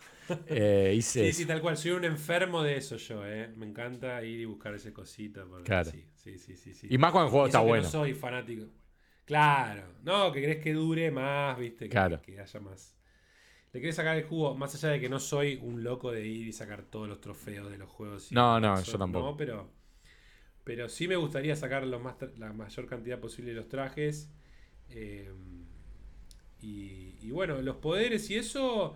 Eh, 0.48 1.00
sí, 1.02 1.32
sí, 1.34 1.46
tal 1.46 1.62
cual. 1.62 1.78
Soy 1.78 1.92
un 1.92 2.06
enfermo 2.06 2.64
de 2.64 2.78
eso 2.78 2.98
yo, 2.98 3.26
¿eh? 3.26 3.50
Me 3.56 3.66
encanta 3.66 4.24
ir 4.24 4.40
y 4.40 4.46
buscar 4.46 4.74
ese 4.74 4.94
cosita. 4.94 5.46
Claro. 5.64 5.92
Sí, 5.92 6.38
sí, 6.38 6.56
sí, 6.56 6.88
Y 6.90 6.98
más 6.98 7.12
cuando 7.12 7.28
el 7.28 7.32
juego 7.32 7.46
está 7.48 7.60
bueno. 7.60 7.84
No 7.84 7.90
soy 7.90 8.14
fanático. 8.14 8.66
Claro, 9.26 9.84
no, 10.04 10.32
que 10.32 10.42
querés 10.42 10.58
que 10.62 10.74
dure 10.74 11.10
más, 11.10 11.58
viste, 11.58 11.88
que, 11.88 11.98
haya 11.98 12.60
más. 12.60 12.96
Le 13.72 13.80
querés 13.80 13.96
sacar 13.96 14.18
el 14.18 14.24
jugo, 14.24 14.54
más 14.54 14.76
allá 14.76 14.90
de 14.90 15.00
que 15.00 15.10
no 15.10 15.20
soy 15.20 15.60
un 15.62 15.84
loco 15.84 16.12
de 16.12 16.28
ir 16.28 16.48
y 16.48 16.54
sacar 16.54 16.84
todos 16.84 17.08
los 17.08 17.22
trofeos 17.22 17.72
de 17.72 17.78
los 17.78 17.90
juegos. 17.90 18.32
No, 18.32 18.60
no, 18.60 18.82
yo 18.82 18.98
tampoco. 18.98 19.32
No, 19.32 19.38
pero, 19.38 19.72
pero 20.64 20.90
sí 20.90 21.08
me 21.08 21.16
gustaría 21.16 21.56
sacar 21.56 21.86
más, 21.86 22.16
la 22.38 22.52
mayor 22.52 22.86
cantidad 22.86 23.20
posible 23.20 23.52
de 23.52 23.56
los 23.58 23.70
trajes. 23.70 24.30
Em, 24.90 25.66
y, 26.60 27.32
bueno, 27.32 27.62
los 27.62 27.78
poderes 27.78 28.30
y 28.30 28.36
eso 28.36 28.96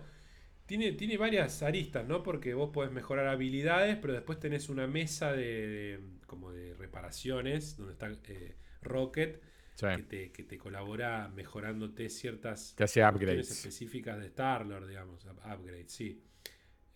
tiene, 0.68 0.92
tiene 0.92 1.16
varias 1.16 1.62
aristas, 1.62 2.06
¿no? 2.06 2.22
Porque 2.22 2.52
vos 2.52 2.70
podés 2.70 2.92
mejorar 2.92 3.26
habilidades, 3.26 3.96
pero 3.96 4.12
después 4.12 4.38
tenés 4.38 4.68
una 4.68 4.86
mesa 4.86 5.32
de, 5.32 5.98
como 6.26 6.52
de 6.52 6.74
reparaciones, 6.74 7.78
donde 7.78 7.94
está 7.94 8.08
eh, 8.28 8.54
Rocket 8.82 9.42
que, 9.78 10.44
te, 10.46 10.58
colabora 10.58 11.28
mejorándote 11.28 12.10
ciertas 12.10 12.74
te 12.76 12.84
hace 12.84 13.02
upgrades 13.02 13.50
específicas 13.50 14.18
de 14.18 14.26
Star-Lord, 14.26 14.88
digamos. 14.88 15.24
Upgrades, 15.24 15.90
sí. 15.90 16.22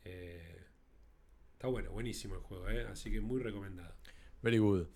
Eh, 0.04 0.64
está 1.52 1.68
bueno, 1.68 1.92
buenísimo 1.92 2.34
el 2.34 2.40
juego, 2.40 2.68
eh, 2.68 2.86
así 2.90 3.10
que 3.10 3.22
muy 3.22 3.40
recomendado. 3.40 3.94
Very 4.42 4.58
good. 4.58 4.86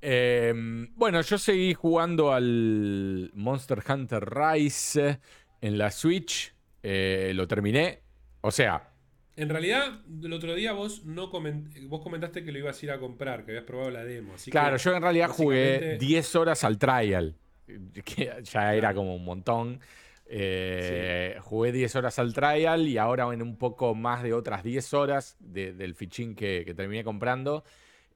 Em, 0.00 0.92
bueno, 0.96 1.20
yo 1.20 1.38
seguí 1.38 1.74
jugando 1.74 2.32
al 2.32 3.30
Monster 3.34 3.84
Hunter 3.86 4.24
Rise 4.24 5.20
en 5.60 5.78
la 5.78 5.92
Switch. 5.92 6.54
Eh, 6.82 7.32
lo 7.34 7.46
terminé. 7.46 8.05
O 8.46 8.52
sea, 8.52 8.92
en 9.34 9.48
realidad, 9.48 10.02
el 10.22 10.32
otro 10.32 10.54
día 10.54 10.72
vos 10.72 11.04
no 11.04 11.30
vos 11.30 12.00
comentaste 12.00 12.44
que 12.44 12.52
lo 12.52 12.58
ibas 12.60 12.80
a 12.80 12.86
ir 12.86 12.92
a 12.92 12.98
comprar, 13.00 13.44
que 13.44 13.50
habías 13.50 13.64
probado 13.64 13.90
la 13.90 14.04
demo. 14.04 14.34
claro, 14.52 14.76
yo 14.76 14.94
en 14.94 15.02
realidad 15.02 15.28
jugué 15.28 15.98
10 15.98 16.36
horas 16.36 16.62
al 16.62 16.78
trial, 16.78 17.34
que 18.04 18.32
ya 18.44 18.74
era 18.76 18.94
como 18.94 19.16
un 19.16 19.24
montón. 19.24 19.80
Eh, 20.26 21.38
jugué 21.40 21.72
10 21.72 21.96
horas 21.96 22.20
al 22.20 22.32
trial 22.32 22.86
y 22.86 22.98
ahora 22.98 23.24
en 23.34 23.42
un 23.42 23.56
poco 23.56 23.96
más 23.96 24.22
de 24.22 24.32
otras 24.32 24.62
10 24.62 24.94
horas 24.94 25.36
del 25.40 25.94
fichín 25.96 26.36
que, 26.36 26.72
terminé 26.76 27.02
comprando, 27.02 27.64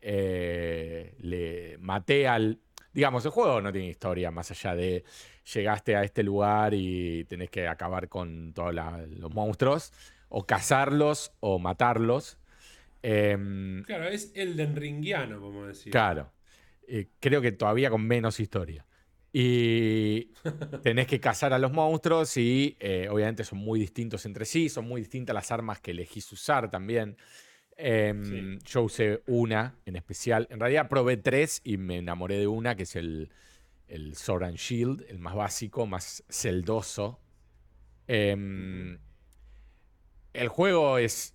eh, 0.01 1.17
le 1.19 1.77
maté 1.79 2.29
al... 2.29 2.61
Digamos, 2.93 3.25
el 3.25 3.33
juego 3.33 3.61
no 3.61 3.73
tiene 3.73 3.89
historia 3.89 4.31
más 4.31 4.53
allá 4.53 4.77
de 4.77 5.05
llegaste 5.53 5.97
a 5.97 6.05
este 6.05 6.23
lugar 6.23 6.73
y 6.73 7.25
tenés 7.25 7.51
que 7.51 7.67
acabar 7.67 8.09
con 8.09 8.53
todos 8.53 8.73
los 8.75 9.35
monstruos 9.35 9.93
o 10.31 10.47
cazarlos 10.47 11.33
o 11.41 11.59
matarlos. 11.59 12.39
Em, 13.03 13.83
claro, 13.83 14.09
es 14.09 14.33
el 14.35 14.57
denringuiano, 14.57 15.41
como 15.41 15.67
decir. 15.67 15.93
Claro. 15.93 16.33
Eh, 16.87 17.09
creo 17.21 17.43
que 17.43 17.53
todavía 17.53 17.91
con 17.91 18.07
menos 18.07 18.41
historia. 18.41 18.87
Y 19.33 20.31
tenés 20.83 21.07
que 21.07 21.21
cazar 21.21 21.53
a 21.53 21.59
los 21.59 21.73
monstruos 21.73 22.37
y 22.37 22.77
eh, 22.81 23.09
obviamente 23.11 23.45
son 23.45 23.59
muy 23.59 23.79
distintos 23.79 24.25
entre 24.27 24.45
sí, 24.45 24.69
son 24.69 24.89
muy 24.89 25.03
distintas 25.03 25.35
las 25.35 25.51
armas 25.51 25.81
que 25.81 25.91
elegís 25.91 26.33
usar 26.33 26.71
también. 26.71 27.17
Em, 27.77 28.59
yo 28.61 28.83
usé 28.83 29.23
una 29.27 29.77
en 29.87 29.97
especial. 29.97 30.47
En 30.51 30.61
realidad 30.61 30.89
probé 30.89 31.17
tres 31.17 31.61
y 31.65 31.77
me 31.77 31.99
enamoré 31.99 32.39
de 32.39 32.47
una, 32.47 32.77
que 32.77 32.83
es 32.83 32.95
el, 32.97 33.31
el 33.89 34.15
Sword 34.17 34.45
and 34.45 34.57
Shield, 34.57 35.05
el 35.09 35.19
más 35.19 35.35
básico, 35.35 35.87
más 35.87 36.23
celdoso. 36.29 37.21
Em, 38.07 38.99
el 40.33 40.49
juego 40.49 40.99
es 40.99 41.35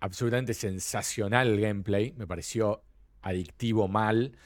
absolutamente 0.00 0.54
sensacional 0.54 1.48
el 1.48 1.60
gameplay, 1.60 2.12
me 2.16 2.26
pareció 2.26 2.82
adictivo 3.22 3.88
mal. 3.88 4.36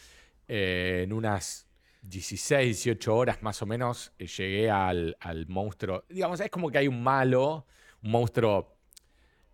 Eh, 0.49 1.03
en 1.05 1.13
unas 1.13 1.67
16, 2.03 2.85
18 2.85 3.15
horas 3.15 3.43
más 3.43 3.63
o 3.63 3.67
menos 3.67 4.13
eh, 4.19 4.27
llegué 4.27 4.71
al, 4.71 5.17
monstruo. 5.49 6.05
Digamos, 6.09 6.41
es 6.41 6.51
como 6.51 6.71
que 6.71 6.79
hay 6.79 6.89
un 6.89 7.03
malo, 7.03 7.67
un 8.03 8.11
monstruo 8.11 8.77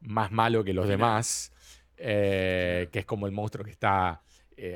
más 0.00 0.30
malo 0.32 0.64
que 0.64 0.72
los 0.72 0.88
demás, 0.88 1.52
eh, 1.96 2.88
que 2.92 3.00
es 3.00 3.06
como 3.06 3.26
el 3.26 3.32
monstruo 3.32 3.64
que 3.64 3.70
está 3.70 4.22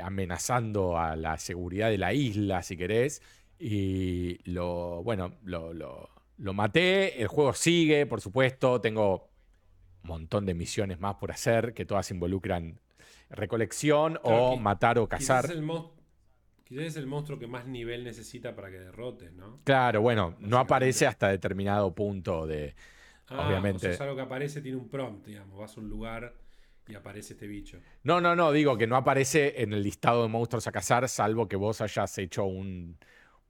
amenazando 0.01 0.97
a 0.97 1.17
la 1.17 1.39
seguridad 1.39 1.91
de 1.91 1.99
la 1.99 2.13
isla, 2.13 2.63
si 2.63 2.77
querés. 2.77 3.21
Y 3.59 4.39
lo, 4.49 5.03
bueno, 5.03 5.39
lo, 5.43 5.73
lo 5.73 6.55
maté. 6.55 7.21
El 7.21 7.27
juego 7.27 7.53
sigue, 7.53 8.07
por 8.07 8.21
supuesto. 8.21 8.81
Tengo 8.81 9.32
montón 10.03 10.47
de 10.47 10.55
misiones 10.55 11.01
más 11.01 11.17
por 11.17 11.31
hacer, 11.31 11.75
que 11.75 11.85
todas 11.85 12.11
involucran 12.11 12.81
recolección 13.31 14.19
o 14.23 14.57
matar 14.57 14.99
o 14.99 15.09
cazar. 15.09 15.45
Quizás 16.65 16.87
es 16.87 16.97
el 16.97 17.07
monstruo 17.07 17.39
que 17.39 17.47
más 17.47 17.67
nivel 17.67 18.03
necesita 18.03 18.55
para 18.55 18.71
que 18.71 18.79
derrotes, 18.79 19.33
¿no? 19.33 19.61
Claro, 19.65 20.01
bueno, 20.01 20.37
no 20.39 20.59
aparece 20.59 21.07
hasta 21.07 21.29
determinado 21.29 21.95
punto 21.95 22.47
de. 22.47 22.75
Ah, 23.29 23.47
obviamente. 23.47 23.79
O 23.79 23.81
sea, 23.81 23.91
es 23.91 24.01
algo 24.01 24.17
que 24.17 24.23
aparece, 24.23 24.63
tiene 24.63 24.79
un 24.79 24.89
prompt, 24.89 25.27
digamos. 25.27 25.59
Vas 25.59 25.77
a 25.77 25.81
un 25.81 25.89
lugar 25.89 26.35
y 26.89 26.95
aparece 26.95 27.35
este 27.35 27.47
bicho. 27.47 27.79
No, 28.03 28.21
no, 28.21 28.35
no, 28.35 28.53
digo 28.53 28.77
que 28.77 28.87
no 28.87 28.97
aparece 28.97 29.63
en 29.63 29.73
el 29.73 29.83
listado 29.83 30.23
de 30.23 30.29
monstruos 30.29 30.67
a 30.67 30.73
cazar, 30.73 31.09
salvo 31.09 31.49
que 31.49 31.57
vos 31.57 31.81
hayas 31.81 32.17
hecho 32.19 32.45
un, 32.45 32.97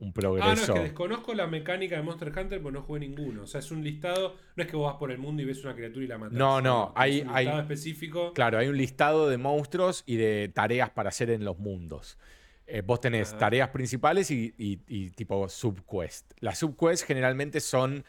un 0.02 0.12
progreso. 0.12 0.50
Ah, 0.50 0.54
no, 0.54 0.62
es 0.62 0.70
que 0.70 0.80
desconozco 0.80 1.32
la 1.32 1.46
mecánica 1.46 1.96
de 1.96 2.02
Monster 2.02 2.28
Hunter 2.36 2.60
porque 2.60 2.78
no 2.78 2.82
jugué 2.82 3.00
ninguno. 3.00 3.42
O 3.42 3.46
sea, 3.46 3.60
es 3.60 3.70
un 3.70 3.84
listado. 3.84 4.36
No 4.56 4.62
es 4.62 4.68
que 4.68 4.76
vos 4.76 4.90
vas 4.90 4.98
por 4.98 5.12
el 5.12 5.18
mundo 5.18 5.42
y 5.42 5.44
ves 5.44 5.62
una 5.64 5.74
criatura 5.74 6.04
y 6.04 6.08
la 6.08 6.18
matas. 6.18 6.36
No, 6.36 6.60
no. 6.60 6.92
Hay, 6.96 7.20
un 7.20 7.34
listado 7.34 7.60
específico. 7.60 8.32
Claro, 8.34 8.58
hay 8.58 8.68
un 8.68 8.76
listado 8.76 9.28
de 9.28 9.38
monstruos 9.38 10.02
y 10.04 10.16
de 10.16 10.50
tareas 10.52 10.90
para 10.90 11.10
hacer 11.10 11.30
en 11.30 11.44
los 11.44 11.58
mundos. 11.58 12.18
Eh, 12.66 12.82
vos 12.82 13.00
tenés 13.00 13.36
tareas 13.38 13.68
principales 13.70 14.30
y, 14.30 15.10
tipo 15.14 15.48
subquest. 15.48 16.32
Las 16.40 16.58
subquests 16.58 17.06
generalmente 17.06 17.60
son. 17.60 18.04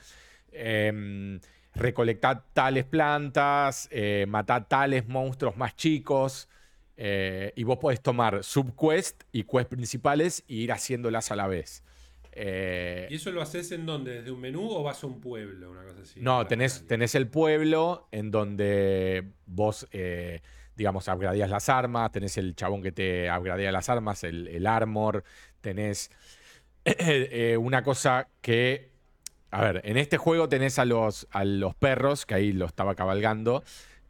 Em, 0.51 1.39
recolectar 1.75 2.43
tales 2.53 2.85
plantas, 2.85 3.87
eh, 3.91 4.25
matar 4.27 4.67
tales 4.67 5.07
monstruos 5.07 5.57
más 5.57 5.75
chicos. 5.75 6.47
Eh, 6.95 7.53
y 7.55 7.63
vos 7.63 7.77
podés 7.77 8.01
tomar 8.01 8.43
subquest 8.43 9.23
y 9.31 9.43
quest 9.43 9.69
principales 9.69 10.43
y 10.47 10.61
ir 10.61 10.71
haciéndolas 10.71 11.31
a 11.31 11.35
la 11.35 11.47
vez. 11.47 11.83
Eh, 12.31 13.07
¿Y 13.09 13.15
eso 13.15 13.31
lo 13.31 13.41
haces 13.41 13.71
en 13.71 13.85
dónde? 13.85 14.15
¿Desde 14.15 14.31
un 14.31 14.39
menú 14.39 14.69
o 14.69 14.83
vas 14.83 15.03
a 15.03 15.07
un 15.07 15.19
pueblo? 15.19 15.71
Una 15.71 15.83
cosa 15.83 16.01
así, 16.01 16.19
no, 16.19 16.45
tenés, 16.47 16.85
tenés, 16.87 17.15
el 17.15 17.27
pueblo 17.27 18.07
en 18.11 18.31
donde 18.31 19.31
vos, 19.45 19.87
eh, 19.91 20.41
digamos, 20.75 21.07
upgradeas 21.07 21.49
las 21.49 21.69
armas, 21.69 22.11
tenés 22.11 22.37
el 22.37 22.55
chabón 22.55 22.81
que 22.81 22.91
te 22.91 23.29
upgradea 23.31 23.71
las 23.71 23.89
armas, 23.89 24.23
el, 24.23 24.47
el 24.47 24.65
armor, 24.65 25.23
tenés 25.61 26.11
una 27.59 27.83
cosa 27.83 28.29
que... 28.41 28.91
A 29.51 29.61
ver, 29.61 29.81
en 29.83 29.97
este 29.97 30.17
juego 30.17 30.49
tenés 30.49 30.79
a 30.79 30.85
los, 30.85 31.27
a 31.29 31.45
los 31.45 31.75
perros, 31.75 32.25
que 32.25 32.33
ahí 32.33 32.53
lo 32.53 32.65
estaba 32.65 32.95
cabalgando, 32.95 33.63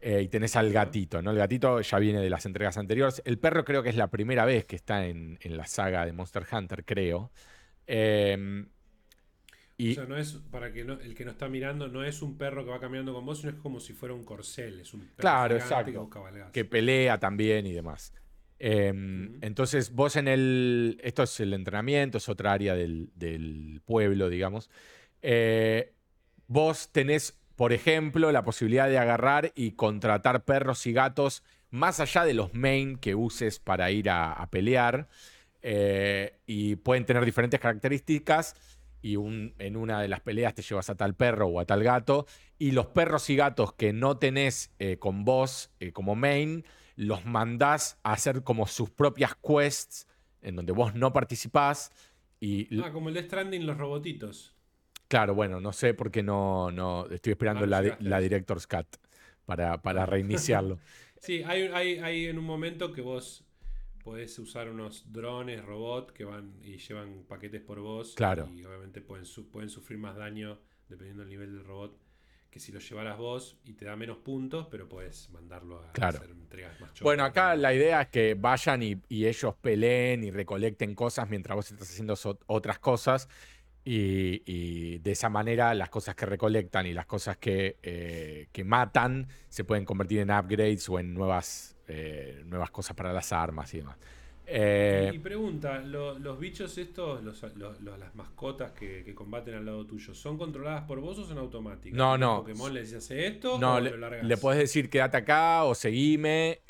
eh, 0.06 0.22
y 0.22 0.28
tenés 0.28 0.58
al 0.58 0.70
gatito, 0.74 1.22
¿no? 1.22 1.32
El 1.32 1.38
gatito 1.38 1.80
ya 1.80 1.98
viene 1.98 2.20
de 2.20 2.30
las 2.30 2.46
entregas 2.46 2.78
anteriores. 2.78 3.22
El 3.24 3.40
perro 3.40 3.64
creo 3.64 3.82
que 3.82 3.88
es 3.88 3.96
la 3.96 4.10
primera 4.10 4.44
vez 4.44 4.66
que 4.66 4.76
está 4.76 5.06
en, 5.06 5.40
la 5.46 5.66
saga 5.66 6.06
de 6.06 6.12
Monster 6.12 6.46
Hunter, 6.52 6.84
creo. 6.84 7.32
Em, 7.88 8.68
y... 9.78 9.92
O 9.92 9.96
sea, 9.96 10.06
no 10.06 10.18
es, 10.18 10.34
para 10.52 10.74
que 10.74 10.82
el 10.82 11.16
que 11.16 11.24
no 11.24 11.32
está 11.32 11.48
mirando, 11.48 11.88
no 11.88 12.04
es 12.04 12.22
un 12.22 12.38
perro 12.38 12.66
que 12.66 12.72
va 12.72 12.82
caminando 12.82 13.14
con 13.14 13.26
vos, 13.26 13.40
sino 13.40 13.54
es 13.54 13.56
como 13.60 13.80
si 13.80 13.94
fuera 13.94 14.14
un 14.14 14.26
corcel, 14.26 14.82
es 14.82 14.94
un 14.94 15.00
perro 15.02 15.16
claro, 15.16 15.56
exacto, 15.56 16.10
que, 16.52 16.66
pelea 16.66 17.18
también 17.18 17.66
y 17.66 17.72
demás. 17.72 18.14
Em, 18.60 19.38
entonces, 19.42 19.94
vos 19.94 20.18
en 20.18 20.28
el. 20.28 21.00
Esto 21.02 21.24
es 21.24 21.40
el 21.40 21.54
entrenamiento, 21.54 22.18
es 22.18 22.28
otra 22.28 22.52
área 22.52 22.76
del, 22.76 23.82
pueblo, 23.86 24.28
digamos. 24.28 24.70
Eh, 25.22 25.94
vos 26.48 26.90
tenés 26.92 27.42
por 27.56 27.74
ejemplo, 27.74 28.32
la 28.32 28.44
posibilidad 28.44 28.90
de 28.90 28.98
agarrar 28.98 29.52
y 29.56 29.72
contratar 29.72 30.44
perros 30.44 30.86
y 30.88 30.94
gatos 30.94 31.44
más 31.70 32.00
allá 32.00 32.24
de 32.24 32.34
los 32.34 32.54
main 32.54 32.98
que 32.98 33.16
uses 33.16 33.60
para 33.60 33.92
ir 33.92 34.10
a, 34.10 34.48
pelear. 34.52 35.08
Eh, 35.62 36.40
y 36.46 36.76
pueden 36.76 37.06
tener 37.06 37.26
diferentes 37.26 37.60
características. 37.60 38.56
Y 39.02 39.16
en 39.16 39.76
una 39.76 40.02
de 40.02 40.08
las 40.08 40.22
peleas 40.22 40.54
te 40.54 40.62
llevas 40.62 40.90
a 40.90 40.96
tal 40.96 41.16
perro 41.16 41.48
o 41.48 41.60
a 41.60 41.66
tal 41.66 41.84
gato. 41.84 42.26
Y 42.58 42.72
los 42.72 42.88
perros 42.88 43.30
y 43.30 43.36
gatos 43.36 43.74
que 43.74 43.92
no 43.92 44.18
tenés 44.18 44.72
eh, 44.80 44.98
con 44.98 45.26
vos 45.26 45.72
eh, 45.80 45.92
como 45.92 46.16
main, 46.16 46.64
los 46.96 47.26
mandás 47.26 47.98
a 48.04 48.14
hacer 48.14 48.44
como 48.44 48.68
sus 48.68 48.90
propias 48.90 49.36
quests 49.36 50.08
en 50.42 50.56
donde 50.56 50.74
vos 50.74 50.94
no 50.94 51.12
participás. 51.12 51.92
Y... 52.40 52.82
Ah, 52.82 52.92
como 52.92 53.10
el 53.10 53.16
de 53.16 53.24
Stranding, 53.24 53.66
los 53.66 53.78
robotitos. 53.78 54.53
Claro, 55.14 55.36
bueno, 55.36 55.62
no 55.62 55.72
sé 55.72 55.94
por 55.94 56.10
qué 56.10 56.24
no, 56.24 56.72
no 56.72 57.06
estoy 57.06 57.34
esperando 57.34 57.66
ah, 57.66 57.68
la, 57.68 57.98
la, 58.00 58.20
Director's 58.20 58.66
Cut 58.66 58.88
para, 59.46 59.80
para 59.80 60.08
reiniciarlo. 60.08 60.80
sí, 61.22 61.44
hay, 61.46 61.70
hay, 61.72 62.00
hay, 62.00 62.26
en 62.26 62.40
un 62.40 62.46
momento 62.46 62.92
que 62.92 63.02
vos 63.02 63.46
podés 64.04 64.40
usar 64.40 64.72
unos 64.72 65.14
drones, 65.14 65.64
robots 65.64 66.14
que 66.14 66.26
van 66.26 66.56
y 66.64 66.78
llevan 66.78 67.26
paquetes 67.28 67.62
por 67.62 67.80
vos. 67.80 68.16
Claro. 68.16 68.50
Y 68.52 68.64
obviamente 68.64 69.02
pueden, 69.02 69.28
pueden 69.52 69.70
sufrir 69.70 70.00
más 70.00 70.16
daño 70.16 70.58
dependiendo 70.90 71.22
del 71.22 71.30
nivel 71.30 71.58
del 71.58 71.64
robot 71.64 71.96
que 72.50 72.60
si 72.60 72.72
lo 72.72 72.80
llevaras 72.80 73.18
vos 73.18 73.58
y 73.66 73.74
te 73.74 73.86
da 73.86 73.96
menos 73.96 74.18
puntos, 74.18 74.68
pero 74.70 74.90
puedes 74.90 75.30
mandarlo 75.30 75.80
a 75.80 76.08
hacer 76.08 76.30
entregas 76.32 76.80
más 76.82 76.90
chocas. 76.92 77.04
Bueno, 77.04 77.24
acá 77.24 77.56
la 77.56 77.72
idea 77.74 78.02
es 78.02 78.10
que 78.10 78.34
vayan 78.34 78.82
y, 78.82 78.96
y, 79.10 79.26
ellos 79.28 79.56
peleen 79.62 80.24
y 80.24 80.30
recolecten 80.30 80.94
cosas 80.94 81.28
mientras 81.30 81.56
vos 81.56 81.72
estás 81.72 81.90
haciendo 81.90 82.16
otras 82.46 82.78
cosas. 82.78 83.28
Y, 83.86 85.00
de 85.00 85.12
esa 85.12 85.30
manera 85.30 85.74
las 85.74 85.90
cosas 85.90 86.16
que 86.16 86.26
recolectan 86.26 86.86
y 86.86 86.94
las 86.94 87.06
cosas 87.06 87.38
que, 87.38 87.78
eh, 87.84 88.48
que 88.52 88.64
matan 88.64 89.28
se 89.50 89.64
pueden 89.64 89.84
convertir 89.84 90.20
en 90.20 90.32
upgrades 90.32 90.88
o 90.88 91.00
en 91.00 91.14
nuevas, 91.14 91.76
eh, 91.88 92.42
nuevas 92.46 92.72
cosas 92.72 92.96
para 92.96 93.12
las 93.12 93.34
armas 93.34 93.74
y 93.74 93.78
demás. 93.80 93.98
Eh, 94.46 95.12
y 95.14 95.20
pregunta, 95.20 95.80
¿los 95.80 96.40
bichos 96.40 96.78
estos, 96.78 97.24
las 97.24 98.16
mascotas 98.16 98.72
que, 98.72 99.14
combaten 99.16 99.56
al 99.56 99.66
lado 99.66 99.86
tuyo, 99.86 100.14
¿son 100.14 100.38
controladas 100.38 100.84
por 100.84 101.00
vos 101.00 101.18
o 101.20 101.26
son 101.26 101.38
automáticas? 101.38 101.98
No, 101.98 102.18
no. 102.18 102.40
Pokémon 102.40 102.74
le 102.74 102.82
dice 102.82 102.98
hace 102.98 103.28
esto 103.28 103.58
no, 103.58 103.80
le, 103.80 104.24
le 104.24 104.38
puedes 104.38 104.60
decir 104.60 104.90
quédate 104.90 105.18
acá 105.18 105.64
o 105.64 105.76
seguime, 105.76 106.62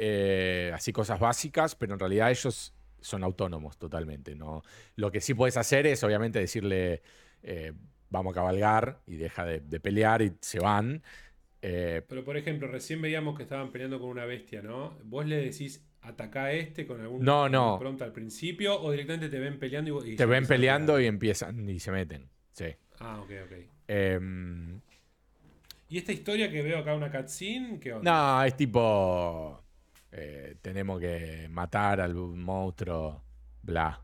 así 0.74 0.94
cosas 0.94 1.20
básicas, 1.20 1.76
pero 1.76 1.94
en 1.94 2.00
realidad 2.00 2.32
ellos 2.32 2.74
son 3.04 3.24
autónomos 3.24 3.78
totalmente. 3.78 4.36
¿no? 4.36 4.64
Lo 4.96 5.12
que 5.12 5.22
sí 5.22 5.34
puedes 5.34 5.58
hacer 5.58 5.86
es, 5.86 6.04
obviamente, 6.04 6.40
decirle, 6.40 7.02
eh, 7.44 7.74
vamos 8.10 8.32
a 8.32 8.36
cabalgar 8.36 9.00
y 9.06 9.18
deja 9.18 9.46
de, 9.46 9.80
pelear 9.80 10.22
y 10.22 10.34
se 10.40 10.60
van. 10.60 11.04
Eh, 11.62 12.02
Pero, 12.08 12.24
por 12.24 12.38
ejemplo, 12.38 12.68
recién 12.68 13.02
veíamos 13.02 13.36
que 13.38 13.44
estaban 13.44 13.72
peleando 13.72 14.00
con 14.00 14.10
una 14.10 14.26
bestia, 14.26 14.62
¿no? 14.62 14.98
Vos 15.04 15.26
le 15.26 15.38
decís, 15.38 15.86
ataca 16.02 16.46
a 16.46 16.52
este 16.52 16.86
con 16.86 17.00
algún 17.00 17.24
no, 17.24 17.48
no. 17.48 17.78
pronto 17.80 18.04
al 18.04 18.12
principio 18.12 18.80
o 18.82 18.92
directamente 18.92 19.30
te 19.30 19.40
ven 19.40 19.58
peleando 19.58 20.06
y, 20.06 20.16
te 20.16 20.26
ven 20.26 20.46
peleando 20.46 21.00
y 21.00 21.06
empiezan 21.06 21.70
y 21.70 21.80
se 21.80 21.92
meten. 21.92 22.30
Sí. 22.52 22.66
Ah, 23.00 23.22
ok, 23.22 23.32
ok. 23.46 23.58
Em, 23.88 24.80
¿Y 25.90 25.98
esta 25.98 26.12
historia 26.12 26.52
que 26.52 26.62
veo 26.62 26.80
acá, 26.80 26.96
una 26.96 27.12
cutscene? 27.12 27.80
¿Qué 27.80 27.94
onda? 27.94 28.12
No, 28.12 28.44
es 28.44 28.56
tipo. 28.58 29.63
Eh, 30.16 30.58
tenemos 30.62 31.00
que 31.00 31.48
matar 31.50 32.00
al 32.00 32.14
monstruo, 32.14 33.24
bla. 33.64 34.00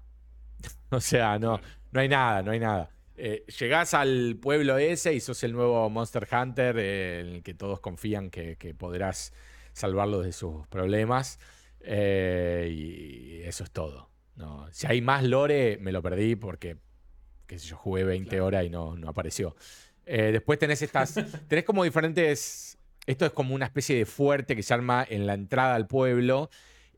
o 0.89 0.99
sea, 0.99 1.37
no, 1.37 1.61
no 1.91 1.99
hay 1.99 2.09
nada, 2.09 2.41
no 2.41 2.51
hay 2.51 2.59
nada. 2.59 2.89
Eh, 3.15 3.45
llegás 3.59 3.93
al 3.93 4.37
pueblo 4.41 4.77
ese 4.79 5.13
y 5.13 5.19
sos 5.19 5.43
el 5.43 5.53
nuevo 5.53 5.87
Monster 5.89 6.27
Hunter 6.31 6.79
eh, 6.79 7.19
en 7.19 7.27
el 7.27 7.43
que 7.43 7.53
todos 7.53 7.79
confían 7.79 8.31
que, 8.31 8.55
podrás 8.75 9.33
salvarlos 9.73 10.25
de 10.25 10.31
sus 10.31 10.65
problemas. 10.67 11.39
y 11.81 13.41
eso 13.43 13.63
es 13.63 13.71
todo. 13.71 14.09
No, 14.35 14.67
si 14.71 14.87
hay 14.87 15.01
más 15.01 15.23
lore, 15.23 15.77
me 15.79 15.91
lo 15.91 16.01
perdí 16.01 16.35
porque 16.35 16.77
qué 17.45 17.59
sé 17.59 17.67
yo, 17.67 17.77
jugué 17.77 18.03
20 18.03 18.41
horas 18.41 18.65
y 18.65 18.69
no, 18.71 18.95
no 18.95 19.09
apareció. 19.09 19.55
después 20.05 20.57
tenés 20.57 20.81
estas. 20.81 21.13
tenés 21.47 21.65
como 21.65 21.83
diferentes 21.83 22.78
esto 23.09 23.25
es 23.25 23.31
como 23.31 23.55
una 23.55 23.65
especie 23.65 23.97
de 23.97 24.05
fuerte 24.05 24.55
que 24.55 24.61
se 24.61 24.71
arma 24.71 25.03
en 25.09 25.25
la 25.25 25.33
entrada 25.33 25.73
al 25.73 25.87
pueblo. 25.87 26.51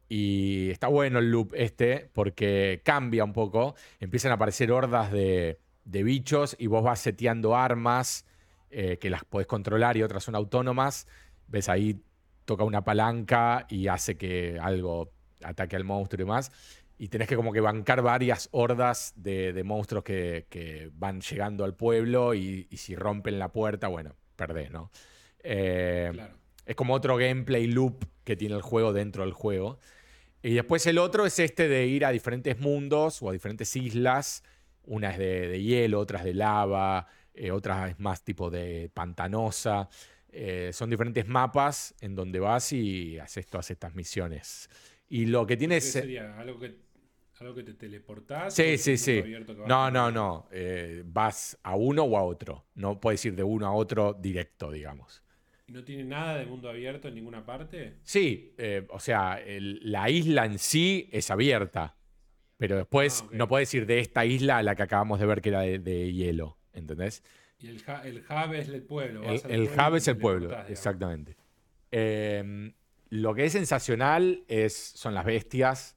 Y 0.09 0.69
está 0.69 0.89
bueno 0.89 1.19
el 1.19 1.31
loop 1.31 1.53
este, 1.55 2.09
porque 2.11 2.81
cambia 2.83 3.23
un 3.23 3.31
poco. 3.31 3.75
Empiezan 4.01 4.31
a 4.31 4.35
aparecer 4.35 4.73
hordas 4.73 5.09
de, 5.09 5.57
bichos 5.85 6.57
y 6.59 6.67
vos 6.67 6.83
vas 6.83 6.99
seteando 6.99 7.55
armas 7.55 8.25
eh, 8.71 8.97
que 8.99 9.09
las 9.09 9.23
podés 9.23 9.47
controlar 9.47 9.95
y 9.95 10.03
otras 10.03 10.25
son 10.25 10.35
autónomas. 10.35 11.07
Ves 11.47 11.69
ahí, 11.69 12.01
toca 12.43 12.65
una 12.65 12.83
palanca 12.83 13.65
y 13.69 13.87
hace 13.87 14.17
que 14.17 14.59
algo 14.61 15.13
ataque 15.45 15.77
al 15.77 15.85
monstruo 15.85 16.23
y 16.23 16.25
demás. 16.25 16.51
y 16.97 17.07
tenés 17.07 17.29
que 17.29 17.37
como 17.37 17.53
que 17.53 17.61
bancar 17.61 18.01
varias 18.01 18.49
hordas 18.51 19.13
de, 19.15 19.59
monstruos 19.63 20.03
que, 20.03 20.45
que, 20.49 20.91
van 20.93 21.21
llegando 21.21 21.63
al 21.63 21.73
pueblo 21.73 22.33
y, 22.33 22.67
y, 22.69 22.77
si 22.77 22.95
rompen 22.95 23.39
la 23.39 23.51
puerta, 23.53 23.87
bueno, 23.87 24.13
perdés, 24.35 24.71
¿no? 24.71 24.91
Eh, 25.43 26.09
claro. 26.13 26.35
Es 26.65 26.75
como 26.75 26.93
otro 26.93 27.17
gameplay 27.17 27.67
loop 27.67 28.05
que 28.23 28.35
tiene 28.35 28.55
el 28.55 28.61
juego 28.61 28.93
dentro 28.93 29.23
del 29.23 29.33
juego. 29.33 29.79
Y 30.43 30.53
después 30.53 30.85
el 30.87 30.97
otro 30.97 31.25
es 31.25 31.39
este 31.39 31.67
de 31.67 31.85
ir 31.85 32.05
a 32.05 32.11
diferentes 32.11 32.59
mundos 32.59 33.21
o 33.21 33.29
a 33.29 33.33
diferentes 33.33 33.75
islas. 33.75 34.43
Una 34.83 35.11
es 35.11 35.17
de, 35.17 35.47
de 35.47 35.61
hielo, 35.61 35.99
otra 35.99 36.19
es 36.19 36.25
de 36.25 36.33
lava, 36.33 37.07
eh, 37.33 37.51
otra 37.51 37.89
es 37.89 37.99
más 37.99 38.23
tipo 38.23 38.49
de 38.49 38.89
pantanosa. 38.93 39.89
Eh, 40.29 40.71
son 40.73 40.89
diferentes 40.89 41.27
mapas 41.27 41.93
en 41.99 42.15
donde 42.15 42.39
vas 42.39 42.71
y 42.73 43.19
haces 43.19 43.47
todas 43.47 43.69
estas 43.69 43.93
misiones. 43.93 44.69
Y 45.09 45.25
lo 45.25 45.45
que 45.45 45.57
tienes... 45.57 45.83
¿Qué 45.83 45.91
sería? 45.91 46.39
¿Algo 46.39 46.59
que 46.59 46.75
¿Algo 47.41 47.55
que 47.55 47.63
te 47.63 47.73
teleportás? 47.73 48.53
Sí, 48.53 48.77
sí, 48.77 48.97
sí. 48.97 49.23
No, 49.65 49.89
no, 49.89 50.11
no. 50.11 50.47
Eh, 50.51 51.01
vas 51.03 51.57
a 51.63 51.75
uno 51.75 52.03
o 52.03 52.15
a 52.15 52.21
otro. 52.21 52.67
No 52.75 52.99
puedes 52.99 53.25
ir 53.25 53.35
de 53.35 53.41
uno 53.41 53.65
a 53.65 53.73
otro 53.73 54.13
directo, 54.13 54.71
digamos. 54.71 55.23
¿Y 55.71 55.73
no 55.73 55.85
tiene 55.85 56.03
nada 56.03 56.37
de 56.37 56.45
mundo 56.45 56.69
abierto 56.69 57.07
en 57.07 57.15
ninguna 57.15 57.45
parte? 57.45 57.95
Sí, 58.03 58.53
eh, 58.57 58.85
o 58.89 58.99
sea, 58.99 59.39
la 59.47 60.09
isla 60.09 60.45
en 60.45 60.59
sí 60.59 61.07
es 61.13 61.31
abierta. 61.31 61.95
Pero 62.57 62.75
después 62.75 63.23
ah, 63.23 63.29
no 63.31 63.47
puedes 63.47 63.73
ir 63.73 63.85
de 63.85 63.99
esta 63.99 64.25
isla 64.25 64.57
a 64.57 64.63
la 64.63 64.75
que 64.75 64.83
acabamos 64.83 65.21
de 65.21 65.25
ver 65.27 65.41
que 65.41 65.47
era 65.47 65.61
de, 65.61 66.11
hielo. 66.11 66.57
¿Entendés? 66.73 67.23
Y 67.57 67.69
el, 67.69 67.77
hub 67.77 68.53
es 68.53 68.67
el 68.67 68.83
pueblo. 68.83 69.23
El, 69.23 69.69
hub 69.69 69.95
es 69.95 70.09
el 70.09 70.17
pueblo, 70.17 70.53
exactamente. 70.67 71.37
Em, 71.89 72.73
lo 73.09 73.33
que 73.33 73.45
es 73.45 73.53
sensacional 73.53 74.43
es, 74.49 74.75
son 74.75 75.13
las 75.13 75.23
bestias 75.23 75.95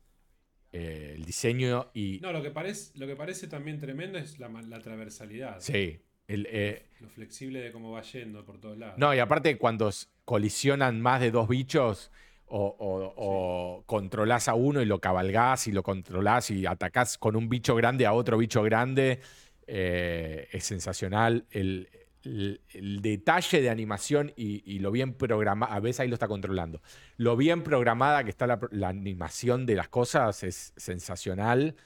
eh, 0.70 1.14
el 1.16 1.24
diseño 1.24 1.90
y... 1.94 2.20
No, 2.22 2.32
lo 2.32 2.44
que, 2.44 2.52
parece, 2.52 2.96
lo 2.96 3.08
que 3.08 3.16
parece 3.16 3.48
también 3.48 3.80
tremendo 3.80 4.18
es 4.18 4.38
la, 4.38 4.48
la 4.48 4.78
transversalidad. 4.78 5.58
Sí. 5.58 5.98
Eh, 6.28 6.86
lo 7.00 7.08
flexible 7.08 7.60
de 7.60 7.72
cómo 7.72 7.92
va 7.92 8.02
yendo 8.02 8.44
por 8.44 8.58
todos 8.58 8.78
lados. 8.78 8.96
No, 8.98 9.14
y 9.14 9.18
aparte 9.18 9.58
cuando 9.58 9.90
colisionan 10.24 11.00
más 11.00 11.20
de 11.20 11.30
dos 11.30 11.48
bichos 11.48 12.10
o, 12.46 13.82
controlás 13.86 14.48
a 14.48 14.54
uno 14.54 14.80
y 14.80 14.84
lo 14.84 15.00
cabalgás 15.00 15.66
y 15.66 15.72
lo 15.72 15.82
controlás 15.82 16.50
y 16.50 16.66
atacás 16.66 17.18
con 17.18 17.36
un 17.36 17.48
bicho 17.48 17.74
grande 17.74 18.06
a 18.06 18.12
otro 18.12 18.38
bicho 18.38 18.62
grande, 18.62 19.20
eh, 19.66 20.48
es 20.52 20.64
sensacional. 20.64 21.46
El, 21.50 21.88
el, 22.24 23.00
detalle 23.02 23.60
de 23.60 23.70
animación 23.70 24.32
y, 24.36 24.78
lo 24.78 24.90
bien 24.90 25.14
programada, 25.14 25.74
a 25.74 25.80
veces 25.80 26.00
ahí 26.00 26.08
lo 26.08 26.14
está 26.14 26.28
controlando, 26.28 26.80
lo 27.16 27.36
bien 27.36 27.62
programada 27.62 28.24
que 28.24 28.30
está 28.30 28.46
la, 28.46 28.88
animación 28.88 29.66
de 29.66 29.74
las 29.74 29.88
cosas 29.88 30.42
es 30.42 30.72
sensacional, 30.76 31.76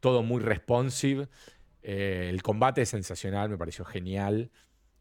todo 0.00 0.22
muy 0.22 0.40
responsive, 0.40 1.28
eh, 1.82 2.28
el 2.30 2.42
combate 2.42 2.82
es 2.82 2.88
sensacional, 2.90 3.48
me 3.48 3.58
pareció 3.58 3.84
genial. 3.84 4.50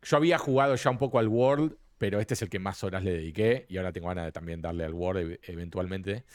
Yo 0.01 0.17
había 0.17 0.37
jugado 0.37 0.75
ya 0.75 0.89
un 0.89 0.97
poco 0.97 1.19
al 1.19 1.27
World, 1.27 1.77
pero 1.97 2.19
este 2.19 2.35
es 2.35 2.41
el 2.41 2.49
que 2.49 2.59
más 2.59 2.83
horas 2.83 3.03
le 3.03 3.11
dediqué 3.11 3.65
y 3.69 3.77
ahora 3.77 3.91
tengo 3.91 4.07
ganas 4.07 4.25
de 4.25 4.31
también 4.31 4.61
darle 4.61 4.85
al 4.85 4.93
World 4.93 5.39
eventualmente. 5.43 6.25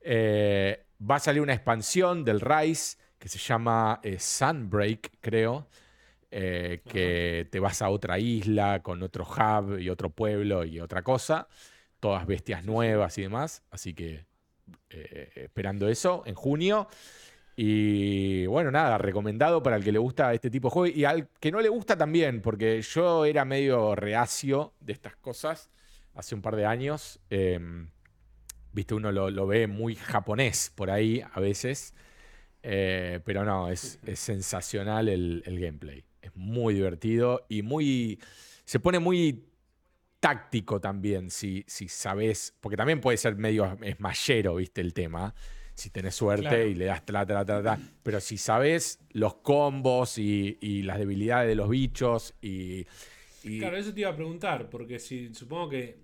Eh, 0.00 0.84
va 1.10 1.16
a 1.16 1.20
salir 1.20 1.40
una 1.40 1.54
expansión 1.54 2.24
del 2.24 2.40
Rise 2.40 2.98
que 3.18 3.28
se 3.28 3.38
llama 3.38 4.00
eh, 4.02 4.18
Sunbreak, 4.18 5.12
creo 5.20 5.68
eh, 6.30 6.82
que 6.86 7.48
te 7.50 7.60
vas 7.60 7.80
a 7.80 7.88
otra 7.88 8.18
isla 8.18 8.82
con 8.82 9.02
otro 9.02 9.24
hub 9.24 9.78
y 9.78 9.88
otro 9.88 10.10
pueblo 10.10 10.64
y 10.64 10.80
otra 10.80 11.02
cosa, 11.02 11.48
todas 12.00 12.26
bestias 12.26 12.64
nuevas 12.64 13.16
y 13.16 13.22
demás, 13.22 13.62
así 13.70 13.94
que 13.94 14.26
esperando 15.34 15.88
eso 15.88 16.22
en 16.26 16.34
junio. 16.34 16.88
Y 17.56 18.46
bueno, 18.46 18.70
nada, 18.70 18.98
recomendado 18.98 19.62
para 19.62 19.76
el 19.76 19.84
que 19.84 19.92
le 19.92 19.98
gusta 19.98 20.32
este 20.34 20.50
tipo 20.50 20.68
de 20.68 20.72
juego 20.72 20.96
y 20.96 21.04
al 21.04 21.28
que 21.40 21.52
no 21.52 21.60
le 21.60 21.68
gusta 21.68 21.96
también, 21.96 22.40
porque 22.42 22.82
yo 22.82 23.24
era 23.24 23.44
medio 23.44 23.94
reacio 23.94 24.74
de 24.80 24.92
estas 24.92 25.16
cosas 25.16 25.70
hace 26.14 26.34
un 26.34 26.42
par 26.42 26.56
de 26.56 26.66
años. 26.66 27.20
Em, 27.30 27.88
viste, 28.72 28.94
uno 28.94 29.12
lo, 29.12 29.46
ve 29.46 29.66
muy 29.66 29.94
japonés 29.94 30.72
por 30.74 30.90
ahí 30.90 31.22
a 31.32 31.40
veces, 31.40 31.94
eh, 32.62 33.20
pero 33.24 33.44
no, 33.44 33.68
es, 33.68 34.00
sensacional 34.14 35.08
el 35.08 35.60
gameplay. 35.60 36.04
Es 36.24 36.34
muy 36.34 36.72
divertido 36.72 37.44
y 37.50 37.60
muy. 37.60 38.18
Se 38.64 38.80
pone 38.80 38.98
muy 38.98 39.44
táctico 40.20 40.80
también, 40.80 41.30
si, 41.30 41.64
si 41.66 41.86
sabes. 41.86 42.54
Porque 42.62 42.78
también 42.78 42.98
puede 43.02 43.18
ser 43.18 43.36
medio 43.36 43.76
esmayero, 43.82 44.54
¿viste? 44.54 44.80
El 44.80 44.94
tema. 44.94 45.34
Si 45.74 45.90
tenés 45.90 46.14
suerte 46.14 46.68
y 46.68 46.74
le 46.74 46.86
das 46.86 47.04
tra, 47.04 47.26
tra, 47.26 47.44
tra, 47.44 47.62
tra. 47.62 47.78
Pero 48.02 48.20
si 48.20 48.38
sabes 48.38 49.00
los 49.10 49.36
combos 49.36 50.18
y, 50.18 50.82
las 50.82 50.98
debilidades 50.98 51.48
de 51.48 51.54
los 51.54 51.68
bichos 51.68 52.34
y, 52.40 52.84
Claro, 53.58 53.76
eso 53.76 53.92
te 53.92 54.00
iba 54.00 54.10
a 54.10 54.16
preguntar, 54.16 54.70
porque 54.70 54.98
si 54.98 55.34
supongo 55.34 55.68
que 55.68 55.98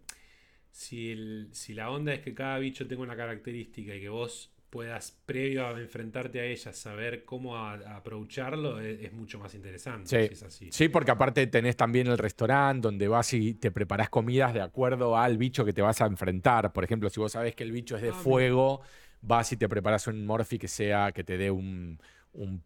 si, 0.70 1.48
si 1.52 1.72
la 1.72 1.90
onda 1.90 2.12
es 2.12 2.20
que 2.20 2.34
cada 2.34 2.58
bicho 2.58 2.86
tenga 2.86 3.02
una 3.02 3.16
característica 3.16 3.94
y 3.94 4.00
que 4.00 4.10
vos 4.10 4.52
puedas, 4.70 5.18
previo 5.26 5.66
a 5.66 5.78
enfrentarte 5.80 6.40
a 6.40 6.44
ella, 6.44 6.72
saber 6.72 7.24
cómo 7.24 7.58
aprovecharlo, 7.58 8.80
e, 8.80 9.04
es, 9.04 9.12
mucho 9.12 9.38
más 9.38 9.52
interesante. 9.54 10.34
Sí. 10.48 10.68
sí, 10.70 10.88
porque 10.88 11.10
aparte 11.10 11.46
tenés 11.48 11.76
también 11.76 12.06
el 12.06 12.16
restaurante 12.16 12.86
donde 12.86 13.08
vas 13.08 13.34
y 13.34 13.54
te 13.54 13.72
preparás 13.72 14.08
comidas 14.08 14.54
de 14.54 14.62
acuerdo 14.62 15.18
al 15.18 15.36
bicho 15.36 15.64
que 15.64 15.72
te 15.72 15.82
vas 15.82 16.00
a 16.00 16.06
enfrentar. 16.06 16.72
Por 16.72 16.84
ejemplo, 16.84 17.10
si 17.10 17.18
vos 17.20 17.32
sabés 17.32 17.54
que 17.56 17.64
el 17.64 17.72
bicho 17.72 17.96
es 17.96 18.02
de 18.02 18.10
ah, 18.10 18.14
fuego, 18.14 18.80
vas 19.22 19.52
y 19.52 19.56
te 19.56 19.68
preparas 19.68 20.06
un 20.06 20.26
morphy 20.26 20.58
que 20.58 20.68
sea, 20.68 21.12
que 21.12 21.24
te 21.24 21.36
dé 21.38 21.50
un, 21.50 21.98
un, 22.32 22.62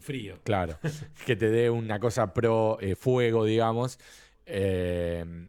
frío. 0.00 0.40
Claro, 0.44 0.78
que 1.26 1.36
te 1.36 1.50
dé 1.50 1.70
una 1.70 2.00
cosa 2.00 2.32
pro 2.34 2.78
eh, 2.80 2.94
fuego, 2.94 3.44
digamos. 3.44 3.98
Eh, 4.46 5.48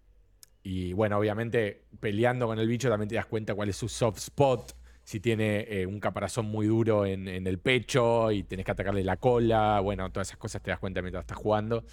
y 0.63 0.93
bueno, 0.93 1.17
obviamente 1.17 1.83
peleando 1.99 2.47
con 2.47 2.59
el 2.59 2.67
bicho 2.67 2.89
también 2.89 3.09
te 3.09 3.15
das 3.15 3.25
cuenta 3.25 3.55
cuál 3.55 3.69
es 3.69 3.77
su 3.77 3.87
soft 3.87 4.17
spot 4.17 4.75
si 5.09 5.19
tiene 5.19 5.65
eh, 5.67 5.87
un 5.87 5.99
caparazón 5.99 6.45
muy 6.45 6.67
duro 6.67 7.03
en, 7.03 7.27
el 7.27 7.57
pecho 7.57 8.29
y 8.29 8.43
tenés 8.43 8.63
que 8.63 8.73
atacarle 8.73 9.03
la 9.03 9.17
cola, 9.17 9.79
bueno, 9.79 10.11
todas 10.11 10.27
esas 10.27 10.37
cosas 10.37 10.61
te 10.61 10.69
das 10.69 10.79
cuenta 10.79 11.01
mientras 11.01 11.23
estás 11.23 11.39
jugando. 11.39 11.83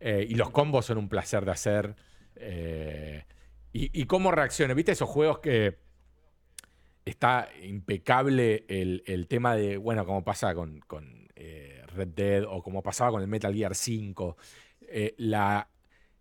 Eh, 0.00 0.26
y 0.30 0.34
los 0.34 0.48
combos 0.48 0.86
son 0.86 0.96
un 0.96 1.10
placer 1.10 1.44
de 1.44 1.50
hacer. 1.50 1.94
Eh, 2.36 3.26
y, 3.70 4.06
cómo 4.06 4.30
reacciona, 4.30 4.72
¿viste 4.72 4.92
esos 4.92 5.10
juegos 5.10 5.40
que 5.40 5.76
está 7.04 7.48
impecable 7.62 8.64
el, 8.68 9.26
tema 9.28 9.54
de, 9.56 9.76
bueno, 9.76 10.06
como 10.06 10.24
pasa 10.24 10.54
con, 10.54 10.80
con 10.80 11.28
Red 11.34 12.08
Dead 12.08 12.44
o 12.44 12.62
como 12.62 12.82
pasaba 12.82 13.12
con 13.12 13.22
el 13.22 13.28
Metal 13.28 13.54
Gear 13.54 13.74
5, 13.74 14.36
la 15.18 15.68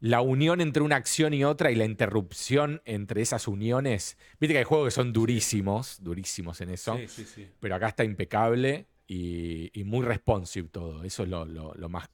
la 0.04 0.20
unión 0.20 0.60
entre 0.60 0.84
una 0.84 0.98
acción 0.98 1.34
y 1.34 1.46
otra 1.46 1.72
y 1.72 1.76
la 1.76 1.86
interrupción 1.86 2.82
entre 2.84 3.22
esas 3.22 3.48
uniones. 3.48 4.18
Viste 4.38 4.54
que 4.54 4.58
hay 4.58 4.66
juegos 4.66 4.88
que 4.88 4.92
son 4.92 5.14
durísimos, 5.14 6.04
durísimos 6.04 6.60
en 6.60 6.72
eso. 6.72 6.98
Sí, 6.98 7.08
sí, 7.08 7.24
sí. 7.24 7.50
Pero 7.62 7.76
acá 7.76 7.88
está 7.88 8.04
impecable 8.04 8.88
y, 9.08 9.72
muy 9.86 10.06
responsive 10.06 10.68
todo. 10.68 11.06
Eso 11.06 11.24
es 11.24 11.30
lo, 11.30 11.88
más 11.88 12.10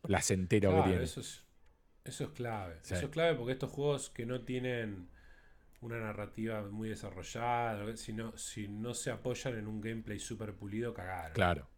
placentero 0.00 0.74
que 0.74 0.88
tiene. 0.88 1.04
Eso 1.04 1.20
es, 1.20 1.44
eso 2.02 2.24
es 2.24 2.30
clave. 2.30 2.78
Eso 2.82 2.94
es 2.94 3.08
clave 3.10 3.34
porque 3.34 3.52
estos 3.52 3.70
juegos 3.70 4.08
que 4.08 4.24
no 4.24 4.40
tienen 4.40 5.10
una 5.80 5.98
narrativa 5.98 6.62
muy 6.62 6.88
desarrollada, 6.88 7.96
si 7.96 8.12
no, 8.12 8.36
si 8.36 8.68
no 8.68 8.94
se 8.94 9.10
apoyan 9.10 9.58
en 9.58 9.66
un 9.66 9.80
gameplay 9.80 10.18
súper 10.18 10.54
pulido, 10.54 10.94
cagaron. 10.94 11.32
Claro. 11.32 11.68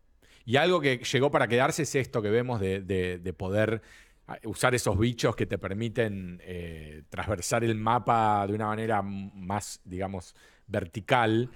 Y 0.45 0.57
algo 0.57 0.81
que 0.81 0.99
llegó 0.99 1.31
para 1.31 1.47
quedarse 1.47 1.83
es 1.83 1.95
esto 1.95 2.23
que 2.23 2.31
vemos 2.31 2.61
de, 2.61 2.81
de 2.83 3.33
poder 3.35 3.83
usar 4.45 4.75
esos 4.75 4.99
bichos 4.99 5.35
que 5.35 5.47
te 5.47 5.59
permiten 5.59 6.41
eh, 6.45 7.03
transversar 7.09 7.65
el 7.65 7.75
mapa 7.75 8.47
de 8.47 8.55
una 8.55 8.67
manera 8.67 9.01
más, 9.03 9.81
digamos, 9.85 10.35
vertical, 10.67 11.51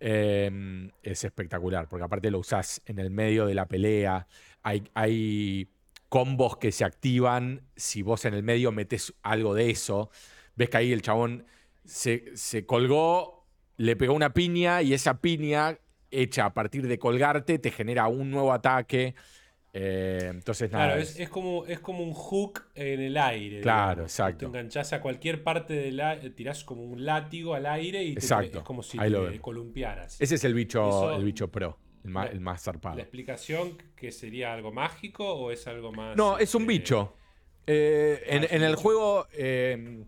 eh, 0.00 0.90
es 1.02 1.24
espectacular, 1.24 1.88
porque 1.88 2.04
aparte 2.04 2.30
lo 2.30 2.40
usás 2.40 2.82
en 2.86 2.98
el 2.98 3.10
medio 3.10 3.46
de 3.46 3.54
la 3.54 3.66
pelea, 3.66 4.26
hay, 4.62 4.82
hay 4.94 5.70
combos 6.08 6.56
que 6.56 6.72
se 6.72 6.84
activan 6.84 7.62
si 7.76 8.02
vos 8.02 8.24
en 8.24 8.34
el 8.34 8.42
medio 8.42 8.72
metes 8.72 9.14
algo 9.22 9.54
de 9.54 9.70
eso, 9.70 10.10
ves 10.56 10.70
que 10.70 10.76
ahí 10.76 10.92
el 10.92 11.02
chabón 11.02 11.46
se, 11.88 12.36
se 12.36 12.66
colgó, 12.66 13.46
le 13.76 13.96
pegó 13.96 14.12
una 14.12 14.34
piña 14.34 14.82
y 14.82 14.92
esa 14.92 15.20
piña 15.20 15.78
hecha 16.10 16.44
a 16.46 16.54
partir 16.54 16.86
de 16.86 16.98
colgarte 16.98 17.58
te 17.58 17.70
genera 17.70 18.08
un 18.08 18.30
nuevo 18.30 18.52
ataque. 18.52 19.14
Eh, 19.72 20.28
entonces, 20.30 20.70
nada. 20.70 20.94
Claro, 20.94 21.00
es, 21.00 21.28
como, 21.28 21.64
es 21.66 21.78
como 21.80 22.02
un 22.02 22.12
hook 22.12 22.68
en 22.74 23.00
el 23.00 23.16
aire. 23.16 23.60
Claro, 23.60 24.02
exacto. 24.02 24.38
Te 24.38 24.46
enganchás 24.46 24.92
a 24.92 25.00
cualquier 25.00 25.42
parte 25.42 25.74
del 25.74 26.00
aire, 26.00 26.30
tirás 26.30 26.64
como 26.64 26.84
un 26.84 27.04
látigo 27.04 27.54
al 27.54 27.66
aire 27.66 28.02
y 28.02 28.16
es 28.16 28.32
como 28.64 28.82
si 28.82 28.98
te 28.98 29.40
columpiaras. 29.40 30.20
Ese 30.20 30.34
es 30.34 30.44
el 30.44 30.54
bicho, 30.54 31.14
el 31.14 31.24
bicho 31.24 31.50
pro, 31.50 31.78
el 32.04 32.10
más, 32.10 32.30
el 32.30 32.40
más 32.40 32.62
zarpado. 32.62 32.96
¿La 32.96 33.02
explicación 33.02 33.78
que 33.96 34.10
sería 34.12 34.52
algo 34.52 34.72
mágico 34.72 35.32
o 35.32 35.50
es 35.52 35.66
algo 35.66 35.92
más.? 35.92 36.16
No, 36.16 36.38
es 36.38 36.54
un 36.54 36.62
este, 36.62 36.72
bicho. 36.72 37.14
Eh, 37.66 38.46
en, 38.50 38.62
el 38.62 38.76
juego 38.76 39.26
eh, 39.32 40.06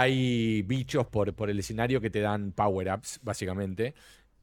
hay 0.00 0.62
bichos 0.62 1.06
por, 1.06 1.34
por 1.34 1.50
el 1.50 1.58
escenario 1.58 2.00
que 2.00 2.10
te 2.10 2.20
dan 2.20 2.52
power-ups, 2.52 3.20
básicamente. 3.22 3.94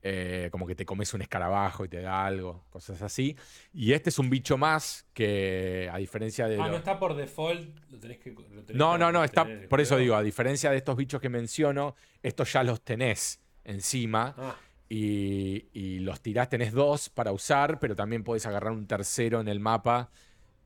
eh, 0.07 0.49
como 0.51 0.67
que 0.67 0.75
te 0.75 0.85
comes 0.85 1.11
un 1.15 1.23
escarabajo 1.23 1.83
y 1.83 1.89
te 1.89 1.99
da 1.99 2.25
algo, 2.27 2.63
cosas 2.69 3.01
así. 3.01 3.35
Y 3.73 3.93
este 3.93 4.09
es 4.11 4.19
un 4.19 4.29
bicho 4.29 4.55
más 4.55 5.03
que, 5.13 5.89
a 5.91 5.97
diferencia 5.97 6.47
de. 6.47 6.57
Ah, 6.61 6.65
lo- 6.67 6.73
no 6.73 6.77
está 6.77 6.99
por 6.99 7.15
default. 7.15 7.75
Lo 7.89 7.97
tenés 7.99 8.19
que, 8.19 8.29
lo 8.31 8.63
tenés 8.63 8.75
no, 8.75 8.93
que 8.93 8.99
no, 8.99 9.11
no, 9.11 9.23
está, 9.23 9.47
por 9.67 9.81
eso 9.81 9.97
digo, 9.97 10.13
a 10.15 10.21
diferencia 10.21 10.69
de 10.69 10.77
estos 10.77 10.95
bichos 10.95 11.19
que 11.19 11.29
menciono, 11.29 11.95
estos 12.21 12.53
ya 12.53 12.61
los 12.63 12.81
tenés 12.83 13.39
encima 13.63 14.35
Ah, 14.37 14.55
y, 14.89 15.65
y 15.73 15.97
los 16.01 16.21
tirás, 16.21 16.49
tenés 16.49 16.71
dos 16.71 17.09
para 17.09 17.31
usar, 17.31 17.79
pero 17.79 17.95
también 17.95 18.23
podés 18.23 18.45
agarrar 18.45 18.73
un 18.73 18.85
tercero 18.85 19.41
en 19.41 19.47
el 19.47 19.59
mapa 19.59 20.11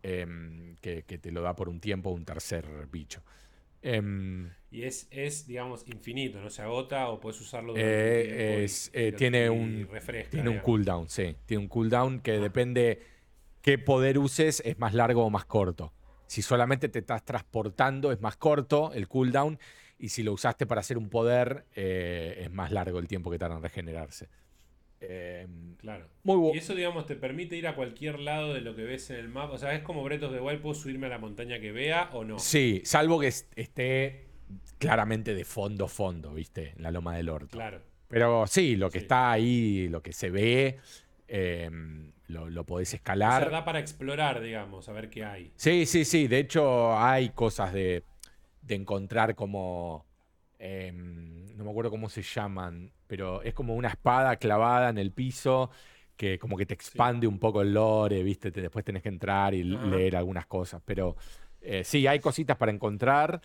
em, 0.03 0.75
que, 0.81 1.03
que 1.03 1.17
te 1.17 1.31
lo 1.31 1.41
da 1.41 1.55
por 1.55 1.69
un 1.69 1.79
tiempo 1.79 2.09
un 2.09 2.25
tercer 2.25 2.65
bicho. 2.91 3.23
Em, 3.81 4.49
y 4.71 4.83
es, 4.83 5.07
es, 5.11 5.47
digamos, 5.47 5.87
infinito, 5.87 6.39
no 6.41 6.49
se 6.49 6.61
agota 6.61 7.09
o 7.09 7.19
puedes 7.19 7.39
usarlo 7.41 7.73
Eh, 7.75 7.81
durante 7.81 8.19
un 8.31 8.37
tiempo 8.37 8.59
y- 8.59 8.63
es, 8.63 8.91
y 8.93 8.97
eh, 8.99 9.11
lo- 9.11 9.17
tiene 9.17 9.45
y 9.45 9.49
un, 9.49 9.87
refresca, 9.91 10.29
tiene 10.31 10.49
un 10.49 10.59
cooldown, 10.59 11.09
sí. 11.09 11.35
Tiene 11.45 11.63
un 11.63 11.69
cooldown 11.69 12.19
que 12.21 12.33
depende 12.39 13.01
qué 13.61 13.77
poder 13.77 14.17
uses, 14.19 14.61
es 14.65 14.77
más 14.79 14.93
largo 14.93 15.25
o 15.25 15.29
más 15.29 15.45
corto. 15.45 15.91
Si 16.27 16.41
solamente 16.43 16.89
te 16.89 16.99
estás 16.99 17.25
transportando, 17.25 18.11
es 18.11 18.21
más 18.21 18.37
corto 18.37 18.91
el 18.93 19.07
cooldown. 19.07 19.57
Y 19.97 20.09
si 20.09 20.23
lo 20.23 20.31
usaste 20.31 20.65
para 20.65 20.79
hacer 20.81 20.97
un 20.97 21.09
poder, 21.09 21.65
eh, 21.75 22.37
es 22.43 22.51
más 22.51 22.71
largo 22.71 22.99
el 22.99 23.07
tiempo 23.07 23.29
que 23.31 23.37
tarda 23.39 23.57
en 23.57 23.63
regenerarse. 23.63 24.29
Eh, 25.01 25.47
Claro. 25.79 26.07
muy 26.23 26.35
Y 26.35 26.39
bueno. 26.39 26.59
eso, 26.59 26.75
digamos, 26.75 27.05
te 27.05 27.15
permite 27.15 27.55
ir 27.57 27.67
a 27.67 27.75
cualquier 27.75 28.19
lado 28.19 28.53
de 28.53 28.61
lo 28.61 28.75
que 28.75 28.83
ves 28.83 29.09
en 29.09 29.17
el 29.17 29.27
mapa. 29.29 29.53
O 29.53 29.57
sea, 29.57 29.73
es 29.73 29.81
como 29.81 30.03
Breath 30.03 30.23
of 30.23 30.33
the 30.33 30.39
Wild, 30.39 30.61
¿puedo 30.61 30.75
subirme 30.75 31.07
a 31.07 31.09
la 31.09 31.17
montaña 31.17 31.59
que 31.59 31.71
vea 31.71 32.09
o 32.13 32.23
no? 32.23 32.37
Sí, 32.39 32.81
salvo 32.85 33.19
que 33.19 33.27
est- 33.27 33.51
esté 33.57 34.28
claramente 34.77 35.33
de 35.33 35.45
fondo, 35.45 35.87
fondo, 35.87 36.33
¿viste? 36.33 36.73
En 36.75 36.83
la 36.83 36.91
loma 36.91 37.15
del 37.15 37.29
orto. 37.29 37.57
Claro. 37.57 37.81
Pero 38.07 38.47
sí, 38.47 38.75
lo 38.75 38.89
que 38.89 38.99
Sí. 38.99 39.03
está 39.05 39.31
ahí, 39.31 39.87
lo 39.89 40.01
que 40.01 40.13
se 40.13 40.29
ve, 40.31 40.77
eh, 41.27 41.69
lo, 42.27 42.49
lo 42.49 42.65
podés 42.65 42.93
O 42.93 42.95
escalar. 42.95 43.43
sea, 43.43 43.51
da 43.51 43.65
para 43.65 43.79
explorar, 43.79 44.41
digamos, 44.41 44.89
a 44.89 44.93
ver 44.93 45.09
qué 45.09 45.23
hay. 45.25 45.51
Sí, 45.55 45.85
sí, 45.85 46.05
sí. 46.05 46.27
De 46.27 46.39
hecho, 46.39 46.97
hay 46.97 47.29
cosas 47.29 47.71
de, 47.73 48.03
de 48.61 48.75
encontrar 48.75 49.35
como. 49.35 50.05
em, 50.57 51.55
no 51.55 51.63
me 51.65 51.69
acuerdo 51.71 51.89
cómo 51.91 52.09
se 52.09 52.21
llaman, 52.21 52.91
pero 53.07 53.41
es 53.43 53.53
como 53.53 53.75
una 53.75 53.89
espada 53.89 54.35
clavada 54.37 54.89
en 54.89 54.97
el 54.97 55.11
piso 55.11 55.69
que 56.17 56.37
como 56.37 56.57
que 56.57 56.65
te 56.65 56.73
expande 56.73 57.27
un 57.27 57.39
poco 57.39 57.61
el 57.61 57.73
lore, 57.73 58.23
¿viste? 58.23 58.51
Te- 58.51 58.61
después 58.61 58.83
tenés 58.83 59.03
que 59.03 59.09
entrar 59.09 59.53
y 59.53 59.63
leer 59.63 60.15
algunas 60.17 60.45
cosas. 60.47 60.81
Pero 60.85 61.15
eh, 61.61 61.83
sí, 61.85 62.07
hay 62.07 62.19
cositas 62.19 62.57
para 62.57 62.71
encontrar. 62.73 63.41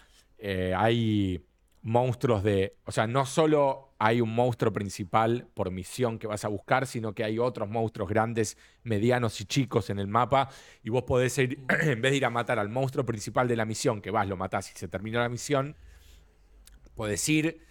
Eh, 0.47 0.75
hay 0.77 1.43
monstruos 1.81 2.43
de. 2.43 2.77
O 2.85 2.93
sea, 2.93 3.07
no 3.07 3.25
solo 3.25 3.95
hay 3.99 4.21
un 4.21 4.35
monstruo 4.35 4.75
principal 4.75 5.49
por 5.55 5.71
misión 5.71 6.19
que 6.19 6.27
vas 6.27 6.45
a 6.45 6.49
buscar, 6.49 6.87
sino 6.87 7.15
que 7.15 7.25
hay 7.25 7.39
otros 7.39 7.71
monstruos 7.71 8.11
grandes, 8.11 8.59
medianos 8.83 9.41
y 9.41 9.47
chicos 9.47 9.89
en 9.89 9.99
el 9.99 10.07
mapa. 10.07 10.51
Y 10.83 10.91
vos 10.91 11.05
podés 11.05 11.39
ir, 11.39 11.65
en 11.81 12.03
vez 12.03 12.11
de 12.11 12.17
ir 12.19 12.27
a 12.27 12.31
matar 12.31 12.59
al 12.59 12.69
monstruo 12.69 13.07
principal 13.07 13.49
de 13.49 13.57
la 13.57 13.65
misión, 13.65 14.03
que 14.03 14.11
vas, 14.11 14.29
lo 14.29 14.37
matás 14.37 14.71
y 14.71 14.77
se 14.77 14.87
terminó 14.87 15.19
la 15.19 15.31
misión, 15.31 15.77
podés 16.95 17.27
ir 17.27 17.63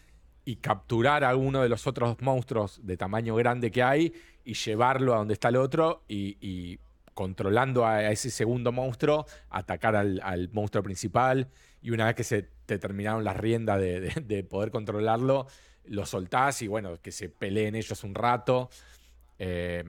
y 0.43 0.55
capturar 0.55 1.23
a 1.23 1.35
uno 1.35 1.61
de 1.61 1.69
los 1.69 1.85
otros 1.85 2.19
monstruos 2.21 2.79
de 2.83 2.97
tamaño 2.97 3.35
grande 3.35 3.69
que 3.69 3.83
hay 3.83 4.13
y 4.43 4.55
llevarlo 4.55 5.13
a 5.13 5.17
donde 5.17 5.35
está 5.35 5.49
el 5.49 5.57
otro 5.57 6.05
y, 6.07 6.37
y 6.41 6.79
controlando 7.13 7.85
a 7.85 8.09
ese 8.11 8.31
segundo 8.31 8.71
monstruo, 8.71 9.27
atacar 9.51 9.95
al, 9.95 10.19
al 10.23 10.49
monstruo 10.51 10.81
principal 10.81 11.49
y 11.83 11.91
una 11.91 12.05
vez 12.05 12.15
que 12.15 12.23
se 12.23 12.52
te 12.65 12.79
terminaron 12.79 13.23
las 13.23 13.37
riendas 13.37 13.79
de, 13.79 13.99
de- 14.01 14.21
de 14.21 14.43
poder 14.43 14.71
controlarlo, 14.71 15.47
lo 15.85 16.05
soltás 16.05 16.61
y 16.61 16.67
bueno, 16.67 16.99
que 17.01 17.11
se 17.11 17.29
peleen 17.29 17.75
ellos 17.75 18.03
un 18.03 18.15
rato. 18.15 18.69
Eh, 19.39 19.83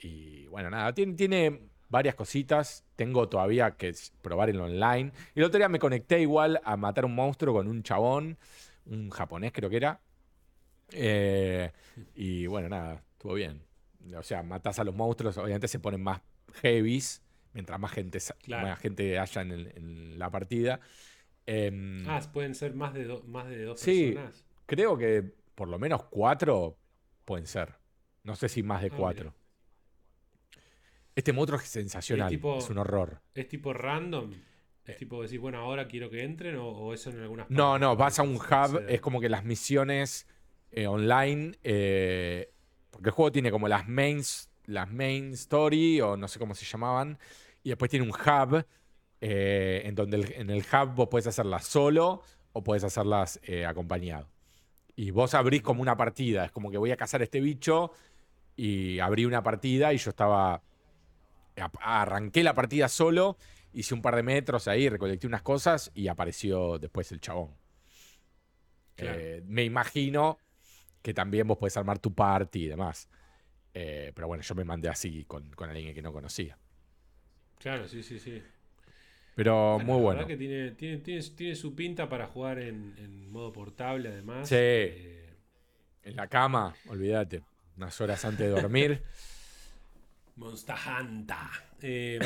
y 0.00 0.46
bueno, 0.48 0.68
nada, 0.70 0.92
tiene, 0.92 1.14
tiene 1.14 1.60
varias 1.88 2.14
cositas. 2.14 2.84
Tengo 2.96 3.28
todavía 3.28 3.72
que 3.72 3.94
probar 4.20 4.50
el 4.50 4.60
online. 4.60 5.12
Y 5.34 5.38
el 5.40 5.44
otro 5.44 5.58
día 5.58 5.68
me 5.68 5.78
conecté 5.78 6.20
igual 6.20 6.60
a 6.64 6.76
matar 6.76 7.04
un 7.04 7.14
monstruo 7.14 7.54
con 7.54 7.68
un 7.68 7.82
chabón, 7.82 8.36
un 8.86 9.10
japonés 9.10 9.52
creo 9.52 9.70
que 9.70 9.76
era. 9.76 10.00
Eh, 10.90 11.70
y 12.14 12.46
bueno, 12.46 12.68
nada, 12.68 13.02
estuvo 13.12 13.34
bien. 13.34 13.62
O 14.16 14.22
sea, 14.22 14.42
matas 14.42 14.78
a 14.78 14.84
los 14.84 14.94
monstruos, 14.94 15.36
obviamente 15.38 15.68
se 15.68 15.78
ponen 15.78 16.02
más 16.02 16.20
heavies, 16.60 17.22
mientras 17.54 17.78
más 17.78 17.92
gente, 17.92 18.18
Claro. 18.42 18.66
más 18.68 18.78
gente 18.78 19.18
haya 19.18 19.42
en, 19.42 19.52
el- 19.52 19.72
en 19.76 20.18
la 20.18 20.30
partida. 20.30 20.80
Em, 21.46 22.08
Ah, 22.08 22.20
pueden 22.32 22.54
ser 22.54 22.74
más 22.74 22.94
de, 22.94 23.04
do- 23.04 23.24
más 23.24 23.48
de 23.48 23.64
dos 23.64 23.80
Sí. 23.80 24.12
personas. 24.12 24.44
Creo 24.66 24.96
que 24.96 25.22
por 25.54 25.68
lo 25.68 25.78
menos 25.78 26.04
cuatro 26.04 26.76
pueden 27.24 27.46
ser. 27.46 27.74
No 28.22 28.36
sé 28.36 28.48
si 28.48 28.62
más 28.62 28.80
de 28.82 28.88
Ah, 28.92 28.96
cuatro. 28.96 29.34
Este 31.14 31.32
monstruo 31.32 31.60
es 31.60 31.68
sensacional. 31.68 32.28
tipo- 32.30 32.58
Es 32.58 32.70
un 32.70 32.78
horror. 32.78 33.20
¿Es 33.34 33.48
tipo 33.48 33.72
random? 33.72 34.32
¿Es 34.84 34.96
tipo 34.96 35.22
decir, 35.22 35.38
bueno, 35.40 35.58
ahora 35.58 35.86
quiero 35.86 36.10
que 36.10 36.24
entren 36.24 36.56
o, 36.56 36.66
o 36.68 36.94
eso 36.94 37.10
en 37.10 37.20
algunas 37.20 37.48
No, 37.50 37.70
partes 37.72 37.80
no, 37.82 37.96
vas 37.96 38.18
a 38.18 38.22
un 38.22 38.36
hub. 38.36 38.84
Es 38.88 39.00
como 39.00 39.20
que 39.20 39.28
las 39.28 39.44
misiones 39.44 40.26
eh, 40.70 40.86
online. 40.86 41.52
eh, 41.62 42.50
porque 42.90 43.10
el 43.10 43.14
juego 43.14 43.30
tiene 43.32 43.50
como 43.50 43.68
las 43.68 43.86
mains, 43.88 44.50
las 44.66 44.90
main 44.90 45.32
story, 45.34 46.00
o 46.00 46.16
no 46.16 46.28
sé 46.28 46.38
cómo 46.38 46.54
se 46.54 46.64
llamaban. 46.64 47.18
Y 47.62 47.68
después 47.70 47.90
tiene 47.90 48.06
un 48.06 48.12
hub. 48.12 48.64
Eh, 49.24 49.82
en 49.84 49.94
donde 49.94 50.16
el- 50.16 50.32
en 50.32 50.50
el 50.50 50.58
hub 50.72 50.94
vos 50.96 51.08
podés 51.08 51.28
hacerlas 51.28 51.64
solo 51.64 52.22
o 52.52 52.62
podés 52.64 52.82
hacerlas 52.82 53.38
eh, 53.44 53.64
acompañado. 53.64 54.28
Y 54.96 55.12
vos 55.12 55.32
abrís 55.34 55.62
como 55.62 55.80
una 55.80 55.96
partida. 55.96 56.44
Es 56.44 56.50
como 56.50 56.70
que 56.70 56.76
voy 56.76 56.90
a 56.90 56.96
cazar 56.96 57.20
a 57.20 57.24
este 57.24 57.40
bicho. 57.40 57.92
Y 58.56 58.98
abrí 58.98 59.24
una 59.24 59.42
partida 59.42 59.92
y 59.92 59.96
yo 59.96 60.10
estaba. 60.10 60.60
Arranqué 61.80 62.42
la 62.42 62.54
partida 62.54 62.88
solo. 62.88 63.36
Hice 63.72 63.94
un 63.94 64.02
par 64.02 64.16
de 64.16 64.22
metros 64.22 64.68
ahí, 64.68 64.88
recolecté 64.88 65.26
unas 65.26 65.42
cosas 65.42 65.90
y 65.94 66.08
apareció 66.08 66.78
después 66.78 67.10
el 67.12 67.20
chabón. 67.20 67.54
Claro. 68.96 69.18
Eh, 69.18 69.42
me 69.46 69.64
imagino 69.64 70.36
que 71.00 71.14
también 71.14 71.46
vos 71.46 71.56
podés 71.58 71.76
armar 71.76 71.98
tu 71.98 72.12
party 72.12 72.64
y 72.64 72.68
demás. 72.68 73.08
Eh, 73.72 74.12
pero 74.14 74.26
bueno, 74.26 74.42
yo 74.42 74.54
me 74.54 74.64
mandé 74.64 74.88
así 74.88 75.24
con, 75.24 75.48
con 75.52 75.70
alguien 75.70 75.94
que 75.94 76.02
no 76.02 76.12
conocía. 76.12 76.58
Claro, 77.58 77.88
sí, 77.88 78.02
sí, 78.02 78.18
sí. 78.18 78.42
Pero 79.34 79.78
Bueno, 79.78 79.92
muy 79.92 79.96
la 79.96 80.02
bueno. 80.02 80.24
verdad 80.24 80.26
que 80.26 80.36
tiene, 80.36 80.70
tiene, 80.72 80.98
tiene, 80.98 81.22
tiene 81.22 81.54
su 81.56 81.74
pinta 81.74 82.08
para 82.08 82.26
jugar 82.26 82.58
en, 82.58 82.94
en 82.98 83.30
modo 83.30 83.52
portable, 83.52 84.08
además. 84.10 84.48
Sí. 84.48 84.54
Eh, 84.58 85.36
En 86.04 86.16
la 86.16 86.28
cama, 86.28 86.78
olvídate. 86.86 87.42
Unas 87.76 88.00
horas 88.00 88.24
antes 88.24 88.46
de 88.46 88.52
dormir. 88.52 89.02
Monster 90.36 90.74
Hunter. 90.76 91.36
Eh, 91.80 92.18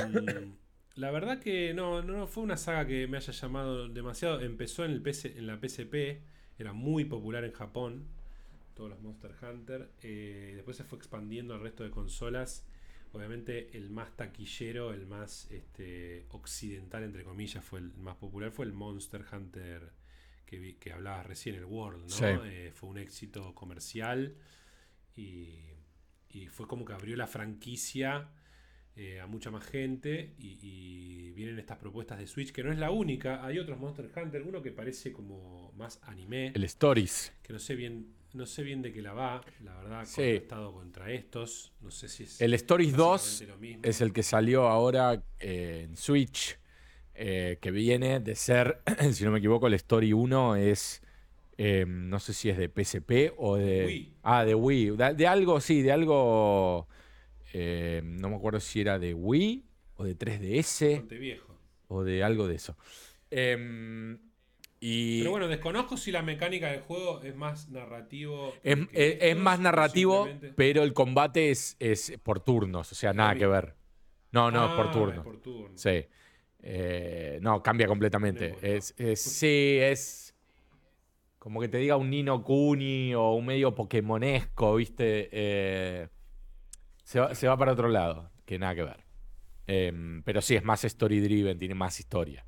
la 0.96 1.10
verdad 1.10 1.38
que 1.40 1.74
no, 1.74 2.02
no, 2.02 2.16
no 2.16 2.26
fue 2.26 2.42
una 2.42 2.56
saga 2.56 2.86
que 2.86 3.06
me 3.06 3.16
haya 3.18 3.32
llamado 3.32 3.88
demasiado. 3.88 4.40
Empezó 4.40 4.84
en, 4.84 4.92
el 4.92 5.02
PC, 5.02 5.38
en 5.38 5.46
la 5.46 5.58
PSP, 5.60 6.22
era 6.58 6.72
muy 6.72 7.04
popular 7.04 7.44
en 7.44 7.52
Japón, 7.52 8.06
todos 8.74 8.90
los 8.90 9.00
Monster 9.00 9.32
Hunter. 9.42 9.90
Eh, 10.02 10.52
después 10.56 10.76
se 10.76 10.84
fue 10.84 10.98
expandiendo 10.98 11.54
al 11.54 11.60
resto 11.60 11.84
de 11.84 11.90
consolas. 11.90 12.66
Obviamente 13.16 13.76
el 13.76 13.90
más 13.90 14.16
taquillero, 14.16 14.92
el 14.92 15.06
más 15.06 15.50
este, 15.50 16.26
occidental, 16.30 17.02
entre 17.04 17.24
comillas, 17.24 17.64
fue 17.64 17.80
el 17.80 17.92
más 17.94 18.16
popular, 18.16 18.50
fue 18.52 18.66
el 18.66 18.72
Monster 18.72 19.24
Hunter 19.32 19.92
que, 20.44 20.58
vi- 20.58 20.74
que 20.74 20.92
hablabas 20.92 21.26
recién, 21.26 21.54
el 21.56 21.64
World, 21.64 22.02
¿no? 22.10 22.16
Sí. 22.16 22.24
Eh, 22.44 22.72
fue 22.74 22.88
un 22.90 22.98
éxito 22.98 23.54
comercial 23.54 24.36
y, 25.16 25.60
y 26.30 26.46
fue 26.48 26.66
como 26.68 26.84
que 26.84 26.92
abrió 26.92 27.16
la 27.16 27.26
franquicia 27.26 28.30
eh, 28.96 29.20
a 29.20 29.26
mucha 29.26 29.50
más 29.50 29.64
gente 29.66 30.34
y, 30.38 30.58
y 30.62 31.32
vienen 31.32 31.58
estas 31.58 31.78
propuestas 31.78 32.18
de 32.18 32.26
Switch 32.26 32.52
que 32.52 32.64
no 32.64 32.72
es 32.72 32.78
la 32.78 32.90
única, 32.90 33.44
hay 33.44 33.58
otros 33.58 33.78
Monster 33.78 34.10
Hunter, 34.16 34.42
uno 34.42 34.62
que 34.62 34.72
parece 34.72 35.12
como 35.12 35.72
más 35.76 36.00
anime, 36.04 36.48
El 36.54 36.64
Stories. 36.64 37.32
que 37.42 37.52
no 37.52 37.58
sé 37.58 37.74
bien 37.76 38.15
no 38.36 38.46
sé 38.46 38.62
bien 38.62 38.82
de 38.82 38.92
qué 38.92 39.02
la 39.02 39.12
va, 39.12 39.42
la 39.64 39.74
verdad, 39.76 40.04
Sí. 40.04 40.14
contrastado 40.22 40.72
contra 40.72 41.10
estos, 41.12 41.72
no 41.80 41.90
sé 41.90 42.08
si 42.08 42.24
es 42.24 42.40
El 42.40 42.54
Stories 42.54 42.94
2 42.96 43.20
básicamente 43.22 43.52
lo 43.52 43.58
mismo. 43.58 43.82
es 43.84 44.00
el 44.00 44.12
que 44.12 44.22
salió 44.22 44.68
ahora 44.68 45.22
eh, 45.40 45.82
en 45.88 45.96
Switch. 45.96 46.58
eh, 47.18 47.56
que 47.62 47.70
viene 47.70 48.20
de 48.20 48.34
ser, 48.34 48.82
si 49.12 49.24
no 49.24 49.30
me 49.30 49.38
equivoco, 49.38 49.66
el 49.68 49.74
Story 49.74 50.12
1 50.12 50.56
es. 50.56 51.00
eh, 51.56 51.86
no 51.88 52.18
sé 52.20 52.34
si 52.34 52.50
es 52.50 52.58
de 52.58 52.68
PSP 52.68 53.32
o 53.38 53.56
de. 53.56 53.86
Wii. 53.86 54.12
Ah, 54.22 54.44
de 54.44 54.54
Wii. 54.54 54.90
De, 54.90 55.14
de 55.14 55.26
algo, 55.26 55.58
sí, 55.62 55.80
de 55.80 55.92
algo. 55.92 56.86
eh, 57.54 58.02
no 58.04 58.28
me 58.28 58.36
acuerdo 58.36 58.60
si 58.60 58.82
era 58.82 58.98
de 58.98 59.14
Wii 59.14 59.64
o 59.96 60.04
de 60.04 60.14
3DS 60.14 60.90
bastante 60.90 61.16
viejo. 61.18 61.58
o 61.88 62.04
de 62.04 62.22
algo 62.22 62.46
de 62.46 62.56
eso. 62.56 62.76
Em, 63.30 64.18
y 64.80 65.20
Pero 65.20 65.30
bueno, 65.30 65.48
desconozco 65.48 65.96
si 65.96 66.12
la 66.12 66.22
mecánica 66.22 66.70
del 66.70 66.80
juego 66.82 67.22
es 67.22 67.34
más 67.34 67.70
narrativo. 67.70 68.52
es, 68.62 69.36
más 69.36 69.58
narrativo, 69.58 70.28
pero 70.56 70.82
el 70.82 70.92
combate 70.92 71.50
es, 71.50 71.76
es 71.80 72.18
por 72.22 72.40
turnos, 72.40 72.92
o 72.92 72.94
sea, 72.94 73.12
nada 73.12 73.34
que 73.34 73.46
ver. 73.46 73.74
No, 74.32 74.50
no, 74.50 74.66
es 74.66 74.72
por 74.72 74.86
Ah, 74.88 75.22
por 75.22 75.40
turno. 75.40 75.78
Sí. 75.78 76.06
Eh, 76.60 77.38
no, 77.40 77.62
cambia 77.62 77.86
completamente. 77.86 78.80
Sí, 79.16 79.78
es. 79.80 80.34
como 81.38 81.60
que 81.60 81.68
te 81.68 81.78
diga 81.78 81.96
un 81.96 82.10
Nino 82.10 82.42
Kuni 82.42 83.14
o 83.14 83.32
un 83.32 83.46
medio 83.46 83.74
Pokémonesco, 83.74 84.74
¿viste? 84.74 85.28
Eh, 85.32 86.08
se, 87.02 87.20
va, 87.20 87.34
se 87.34 87.46
va 87.48 87.56
para 87.56 87.72
otro 87.72 87.88
lado, 87.88 88.30
que 88.44 88.58
nada 88.58 88.74
que 88.74 88.82
ver. 88.82 89.04
Em, 89.66 90.22
pero 90.22 90.42
sí, 90.42 90.54
es 90.54 90.64
más 90.64 90.84
story 90.84 91.20
driven, 91.20 91.58
tiene 91.58 91.74
más 91.74 91.98
historia. 91.98 92.44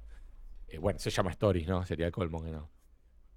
Eh, 0.69 0.79
bueno, 0.79 0.99
se 0.99 1.11
llama 1.11 1.31
Stories, 1.31 1.67
¿no? 1.67 1.85
Sería 1.87 2.07
el 2.07 2.13
colmo 2.13 2.43
que 2.43 2.51
no. 2.51 2.71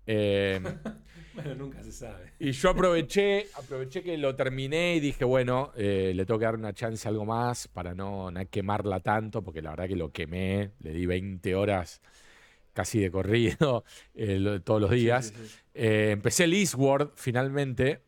Em, 0.05 0.63
Bueno, 1.33 1.55
nunca 1.55 1.81
se 1.83 1.91
sabe. 1.93 2.33
y 2.39 2.51
yo 2.51 2.69
aproveché, 2.71 3.47
aproveché 3.53 4.03
que 4.03 4.17
lo 4.17 4.35
terminé 4.35 4.95
y 4.95 4.99
dije, 4.99 5.23
bueno, 5.23 5.71
eh, 5.77 6.11
le 6.15 6.25
tengo 6.25 6.39
que 6.39 6.45
dar 6.45 6.55
una 6.55 6.73
chance 6.73 7.07
a 7.07 7.11
algo 7.11 7.25
más 7.25 7.67
para 7.69 7.93
no, 7.93 8.31
no 8.31 8.49
quemarla 8.49 8.99
tanto, 8.99 9.41
porque 9.43 9.61
la 9.61 9.69
verdad 9.71 9.87
que 9.87 9.95
lo 9.95 10.11
quemé, 10.11 10.71
le 10.79 10.91
di 10.91 11.05
20 11.05 11.55
horas 11.55 12.01
casi 12.73 12.99
de 12.99 13.11
corrido 13.11 13.83
eh, 14.15 14.39
lo- 14.39 14.61
todos 14.61 14.81
los 14.81 14.91
días. 14.91 15.27
Sí, 15.27 15.35
sí, 15.43 15.47
sí. 15.49 15.59
Eh, 15.75 16.11
empecé 16.11 16.45
el 16.45 16.53
Eastward 16.53 17.11
finalmente, 17.15 18.01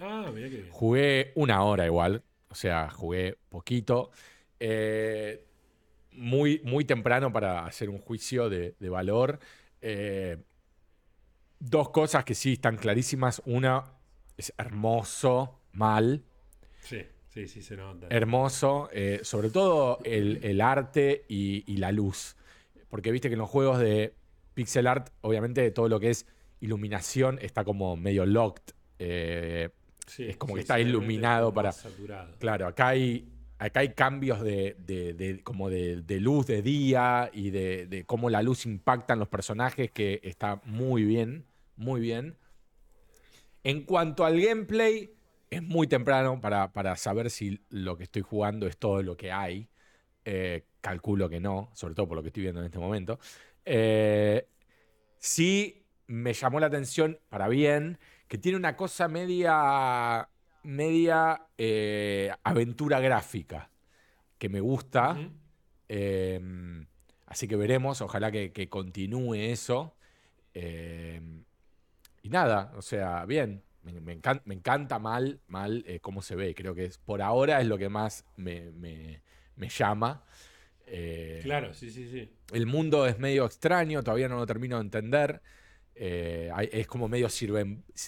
Ah, 0.00 0.30
mira 0.34 0.48
que 0.50 0.56
bien. 0.56 0.68
jugué 0.72 1.32
una 1.36 1.62
hora 1.62 1.86
igual, 1.86 2.24
o 2.48 2.54
sea, 2.54 2.90
jugué 2.90 3.38
poquito. 3.48 4.10
Eh, 4.60 5.44
muy, 6.14 6.60
muy 6.64 6.84
temprano 6.84 7.32
para 7.32 7.64
hacer 7.66 7.90
un 7.90 7.98
juicio 7.98 8.48
de, 8.48 8.74
de 8.78 8.88
valor. 8.88 9.38
Eh, 9.80 10.38
dos 11.58 11.90
cosas 11.90 12.24
que 12.24 12.34
sí 12.34 12.54
están 12.54 12.76
clarísimas. 12.76 13.42
Una 13.46 13.84
es 14.36 14.52
hermoso, 14.58 15.60
mal, 15.72 16.22
Sí, 16.80 17.00
sí, 17.28 17.48
sí 17.48 17.62
se 17.62 17.76
nota. 17.76 18.06
hermoso. 18.10 18.88
eh, 18.92 19.20
sobre 19.22 19.50
todo 19.50 19.98
el, 20.04 20.40
el 20.44 20.60
arte 20.60 21.24
y, 21.28 21.64
y 21.72 21.76
la 21.78 21.92
luz. 21.92 22.36
Porque 22.88 23.10
viste 23.10 23.28
que 23.28 23.34
en 23.34 23.40
los 23.40 23.48
juegos 23.50 23.78
de 23.78 24.14
pixel 24.54 24.86
art, 24.86 25.08
obviamente 25.22 25.68
todo 25.70 25.88
lo 25.88 25.98
que 25.98 26.10
es 26.10 26.26
iluminación 26.60 27.38
está 27.42 27.64
como 27.64 27.96
medio 27.96 28.26
locked. 28.26 28.74
eh, 28.98 29.70
Sí, 30.06 30.24
es 30.28 30.36
como 30.36 30.50
sí, 30.52 30.56
que 30.56 30.60
está 30.60 30.78
iluminado 30.78 31.52
para- 31.54 31.72
Saturado. 31.72 32.36
Claro, 32.38 32.66
acá 32.66 32.88
hay, 32.88 33.26
acá 33.66 33.80
hay 33.80 33.94
cambios 33.94 34.42
de, 34.42 35.40
como 35.44 35.70
de, 35.70 36.02
luz 36.20 36.46
de 36.46 36.62
día 36.62 37.30
y 37.32 37.50
de, 37.50 37.86
de 37.86 38.04
cómo 38.04 38.30
la 38.30 38.42
luz 38.42 38.66
impacta 38.66 39.14
en 39.14 39.20
los 39.20 39.28
personajes, 39.28 39.90
que 39.90 40.20
está 40.22 40.60
muy 40.64 41.04
bien, 41.04 41.46
muy 41.76 42.00
bien. 42.00 42.36
En 43.62 43.84
cuanto 43.84 44.24
al 44.24 44.40
gameplay, 44.40 45.10
es 45.50 45.62
muy 45.62 45.86
temprano 45.86 46.40
para, 46.40 46.72
para 46.72 46.96
saber 46.96 47.30
si 47.30 47.60
lo 47.70 47.96
que 47.96 48.04
estoy 48.04 48.22
jugando 48.22 48.66
es 48.66 48.76
todo 48.76 49.02
lo 49.02 49.16
que 49.16 49.32
hay. 49.32 49.68
Eh, 50.24 50.64
calculo 50.80 51.28
que 51.28 51.40
no, 51.40 51.70
sobre 51.74 51.94
todo 51.94 52.08
por 52.08 52.16
lo 52.16 52.22
que 52.22 52.28
estoy 52.28 52.42
viendo 52.42 52.60
en 52.60 52.66
este 52.66 52.78
momento. 52.78 53.18
Eh, 53.64 54.46
sí 55.18 55.86
me 56.06 56.32
llamó 56.34 56.60
la 56.60 56.66
atención, 56.66 57.18
para 57.28 57.48
bien, 57.48 57.98
que 58.28 58.36
tiene 58.36 58.58
una 58.58 58.76
cosa 58.76 59.08
media, 59.08 60.28
media 60.64 61.46
eh, 61.58 62.32
aventura 62.42 63.00
gráfica, 63.00 63.70
que 64.38 64.48
me 64.48 64.60
gusta. 64.60 65.16
Eh, 65.88 66.40
así 67.26 67.46
que 67.46 67.56
veremos, 67.56 68.00
ojalá 68.00 68.30
que, 68.32 68.52
que 68.52 68.68
continúe 68.68 69.34
eso. 69.34 69.94
Eh, 70.54 71.20
y 72.22 72.28
nada, 72.30 72.72
o 72.76 72.82
sea, 72.82 73.24
bien. 73.26 73.62
Me, 73.82 74.00
me 74.00 74.18
encan- 74.18 74.40
me 74.46 74.54
encanta 74.54 74.98
mal, 74.98 75.40
mal 75.46 75.84
eh, 75.86 76.00
cómo 76.00 76.22
se 76.22 76.34
ve. 76.36 76.54
Creo 76.54 76.74
que 76.74 76.86
es, 76.86 76.96
por 76.96 77.20
ahora 77.20 77.60
es 77.60 77.66
lo 77.66 77.76
que 77.76 77.90
más 77.90 78.24
me, 78.36 78.70
me- 78.72 79.20
me 79.56 79.68
llama. 79.68 80.24
Eh, 80.86 81.40
Claro, 81.42 81.74
sí, 81.74 81.90
sí, 81.90 82.08
sí. 82.08 82.30
el 82.52 82.64
mundo 82.66 83.06
es 83.06 83.18
medio 83.18 83.44
extraño, 83.44 84.02
todavía 84.02 84.28
no 84.28 84.36
lo 84.36 84.46
termino 84.46 84.76
de 84.76 84.82
entender. 84.82 85.42
Eh, 85.96 86.50
es 86.72 86.86
como 86.86 87.08
medio 87.08 87.28
sirve. 87.28 87.60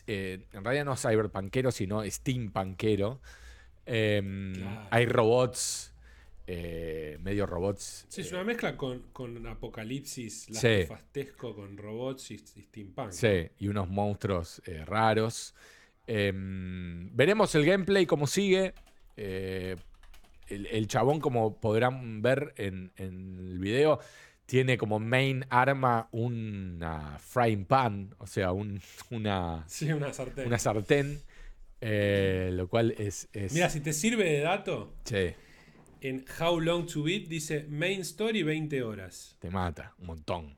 en 0.06 0.64
realidad 0.64 0.84
no 0.84 0.94
es 0.94 1.00
cyberpunkero, 1.02 1.70
sino 1.70 2.02
steampunkero. 2.04 3.20
Em, 3.84 4.54
Claro. 4.54 4.88
Hay 4.90 5.06
robots, 5.06 5.92
eh, 6.48 7.18
medio 7.22 7.46
robots. 7.46 8.06
Sí, 8.08 8.22
es 8.22 8.32
eh, 8.32 8.34
una 8.34 8.44
mezcla 8.44 8.76
con, 8.76 9.02
con 9.12 9.46
apocalipsis, 9.46 10.48
Sí. 10.50 10.84
fastesco 10.88 11.54
con 11.54 11.76
robots 11.76 12.30
y, 12.32 12.34
y 12.34 12.62
steampunk. 12.62 13.12
Sí, 13.12 13.48
y 13.58 13.68
unos 13.68 13.88
monstruos 13.88 14.60
eh, 14.66 14.84
raros. 14.84 15.54
Em, 16.08 17.10
veremos 17.16 17.54
el 17.54 17.64
gameplay 17.64 18.06
cómo 18.06 18.26
sigue. 18.26 18.74
Eh, 19.16 19.76
el, 20.48 20.66
el 20.66 20.86
chabón, 20.86 21.18
como 21.20 21.60
podrán 21.60 22.22
ver 22.22 22.54
en, 22.56 22.92
en 22.96 23.38
el 23.38 23.58
video, 23.58 23.98
tiene 24.46 24.78
como 24.78 24.98
main 25.00 25.44
arma 25.50 26.08
una 26.12 27.18
frying 27.18 27.64
pan, 27.66 28.14
o 28.18 28.26
sea, 28.26 28.52
un- 28.52 28.80
una, 29.10 29.64
Sí, 29.68 29.90
una 29.92 30.12
sartén. 30.12 30.46
una 30.46 30.58
sartén, 30.58 31.20
eh, 31.80 32.50
lo 32.52 32.68
cual 32.68 32.92
es... 32.98 33.28
es 33.32 33.52
Mira, 33.52 33.68
si 33.68 33.80
te 33.80 33.92
sirve 33.92 34.24
de 34.24 34.40
dato, 34.40 34.94
sí, 35.04 35.34
en 36.00 36.24
How 36.40 36.60
Long 36.60 36.86
to 36.86 37.02
Beat 37.02 37.26
dice 37.28 37.66
Main 37.68 38.00
Story 38.02 38.42
20 38.42 38.82
horas. 38.82 39.36
te 39.40 39.50
mata 39.50 39.94
un 39.98 40.06
montón. 40.06 40.56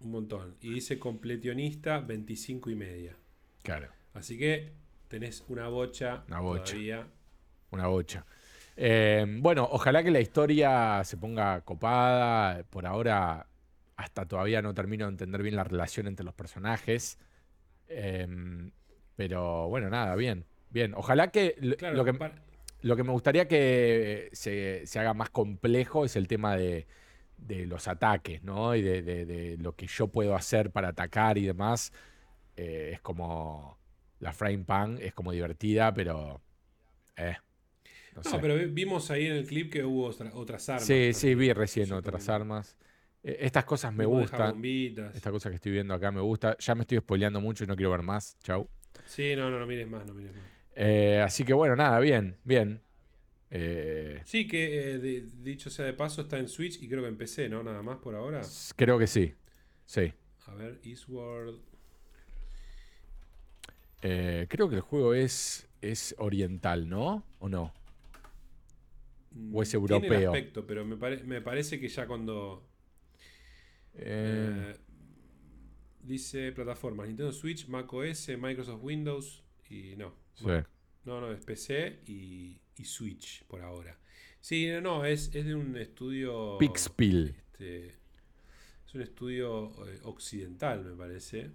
Un 0.00 0.10
montón. 0.10 0.56
Y 0.60 0.70
dice 0.74 0.98
completionista 0.98 1.98
25 2.00 2.70
y 2.70 2.74
media. 2.74 3.16
Claro. 3.62 3.88
Así 4.12 4.36
que 4.38 4.72
tenés 5.08 5.44
una 5.48 5.68
bocha, 5.68 6.24
Una 6.28 6.40
bocha. 6.40 6.64
todavía. 6.64 7.06
Una 7.70 7.86
bocha. 7.86 8.26
Eh, 8.76 9.24
bueno, 9.40 9.68
ojalá 9.70 10.02
que 10.02 10.10
la 10.10 10.20
historia 10.20 11.02
se 11.04 11.16
ponga 11.16 11.60
copada. 11.62 12.64
Por 12.70 12.86
ahora, 12.86 13.46
hasta 13.96 14.26
todavía 14.26 14.62
no 14.62 14.74
termino 14.74 15.06
de 15.06 15.12
entender 15.12 15.42
bien 15.42 15.56
la 15.56 15.64
relación 15.64 16.06
entre 16.06 16.24
los 16.24 16.34
personajes. 16.34 17.18
Eh, 17.88 18.26
pero 19.16 19.68
bueno, 19.68 19.90
nada, 19.90 20.14
bien. 20.16 20.44
Bien. 20.70 20.94
Ojalá 20.94 21.28
que 21.30 21.54
lo, 21.60 21.76
Claro, 21.76 21.96
lo 21.96 22.04
que 22.04 22.14
para- 22.14 22.42
lo 22.82 22.96
que 22.96 23.04
me 23.04 23.12
gustaría 23.12 23.48
que 23.48 24.28
se, 24.32 24.86
se 24.86 24.98
haga 24.98 25.14
más 25.14 25.30
complejo 25.30 26.04
es 26.04 26.16
el 26.16 26.26
tema 26.28 26.56
de, 26.56 26.86
de 27.38 27.66
los 27.66 27.88
ataques, 27.88 28.42
¿no? 28.42 28.74
Y 28.74 28.82
de, 28.82 29.02
de- 29.02 29.24
de 29.26 29.56
lo 29.58 29.74
que 29.76 29.86
yo 29.86 30.08
puedo 30.08 30.34
hacer 30.36 30.70
para 30.70 30.88
atacar 30.88 31.38
y 31.38 31.46
demás. 31.46 31.92
Eh, 32.56 32.90
es 32.94 33.00
como. 33.00 33.78
La 34.20 34.32
frame 34.32 34.64
pan 34.64 34.98
es 35.00 35.14
como 35.14 35.32
divertida, 35.32 35.92
pero. 35.94 36.40
Eh. 37.16 37.36
No, 38.14 38.22
No, 38.24 38.30
sé. 38.30 38.38
pero 38.40 38.56
vi- 38.56 38.66
vimos 38.66 39.10
ahí 39.10 39.26
en 39.26 39.32
el 39.32 39.46
clip 39.46 39.72
que 39.72 39.84
hubo 39.84 40.06
otra- 40.06 40.30
otras 40.34 40.68
armas. 40.68 40.84
sí, 40.86 41.12
sí, 41.12 41.34
vi 41.34 41.52
recién 41.52 41.92
otras 41.92 42.28
armas. 42.28 42.76
Eh, 43.22 43.38
estas 43.40 43.64
cosas 43.64 43.92
me 43.92 44.04
gustan. 44.06 44.62
Esta 45.14 45.30
cosa 45.30 45.48
que 45.50 45.56
estoy 45.56 45.72
viendo 45.72 45.94
acá 45.94 46.12
me 46.12 46.20
gusta. 46.20 46.56
Ya 46.58 46.74
me 46.74 46.82
estoy 46.82 46.98
spoileando 46.98 47.40
mucho 47.40 47.64
y 47.64 47.66
no 47.66 47.74
quiero 47.74 47.90
ver 47.90 48.02
más. 48.02 48.38
Chau. 48.42 48.68
Sí, 49.06 49.34
no, 49.36 49.50
no, 49.50 49.58
no 49.58 49.66
mires 49.66 49.88
más, 49.88 50.06
no 50.06 50.14
mires 50.14 50.32
más. 50.32 50.44
Eh, 50.76 51.20
así 51.24 51.44
que 51.44 51.52
bueno, 51.52 51.74
nada, 51.76 51.98
bien, 52.00 52.36
bien. 52.44 52.80
Eh, 53.50 54.20
Sí, 54.24 54.46
que 54.48 54.92
eh, 54.94 54.98
de- 54.98 55.26
dicho 55.42 55.70
sea 55.70 55.84
de 55.84 55.92
paso, 55.92 56.22
está 56.22 56.38
en 56.38 56.48
Switch 56.48 56.82
y 56.82 56.88
creo 56.88 57.02
que 57.02 57.08
en 57.08 57.16
PC, 57.16 57.48
¿no? 57.48 57.62
Nada 57.62 57.82
más 57.82 57.98
por 57.98 58.14
ahora. 58.14 58.42
creo 58.76 58.98
que 58.98 59.06
sí. 59.06 59.34
Sí. 59.86 60.12
A 60.46 60.54
ver, 60.54 60.80
Eastward. 60.84 61.54
Creo 64.00 64.68
que 64.68 64.76
el 64.76 64.80
juego 64.82 65.14
es, 65.14 65.66
es 65.80 66.14
oriental, 66.18 66.88
¿no? 66.88 67.24
¿O 67.38 67.48
no? 67.48 67.72
¿O 69.52 69.62
es 69.62 69.74
Mm, 69.74 69.86
Tiene 69.86 70.06
el 70.06 70.12
europeo? 70.12 70.32
aspecto, 70.32 70.66
pero 70.66 70.84
me, 70.84 70.96
pare- 70.96 71.24
me 71.24 71.40
parece 71.40 71.80
que 71.80 71.88
ya 71.88 72.06
cuando. 72.06 72.68
Eh, 73.94 74.74
eh, 74.74 74.76
dice 76.02 76.52
plataformas: 76.52 77.06
Nintendo 77.08 77.32
Switch, 77.32 77.66
Mac 77.68 77.92
OS, 77.92 78.28
Microsoft 78.38 78.82
Windows 78.82 79.42
y 79.68 79.96
no. 79.96 80.14
sí. 80.34 80.44
No, 81.04 81.20
no, 81.20 81.32
es 81.32 81.44
PC 81.44 82.00
y, 82.06 82.58
y 82.78 82.84
Switch 82.84 83.44
por 83.46 83.60
ahora. 83.60 83.98
Sí, 84.40 84.68
no, 84.68 84.80
no, 84.80 85.04
es, 85.04 85.34
es 85.34 85.44
de 85.44 85.54
un 85.54 85.76
estudio. 85.76 86.56
Pixpil. 86.58 87.34
Este, 87.52 87.86
es 87.88 88.94
un 88.94 89.02
estudio 89.02 89.72
eh, 89.86 90.00
occidental, 90.04 90.84
me 90.84 90.94
parece. 90.96 91.50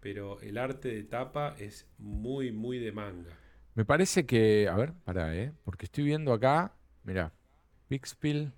Pero 0.00 0.40
el 0.40 0.58
arte 0.58 0.88
de 0.88 1.04
tapa 1.04 1.54
es 1.58 1.86
muy, 1.98 2.50
muy 2.52 2.78
de 2.78 2.92
manga. 2.92 3.38
Me 3.74 3.84
parece 3.84 4.26
que. 4.26 4.68
A 4.68 4.76
ver, 4.76 4.92
pará, 5.04 5.34
¿eh? 5.34 5.52
Porque 5.64 5.86
estoy 5.86 6.04
viendo 6.04 6.32
acá. 6.32 6.74
Mira, 7.04 7.32
Pixpil. 7.88 8.52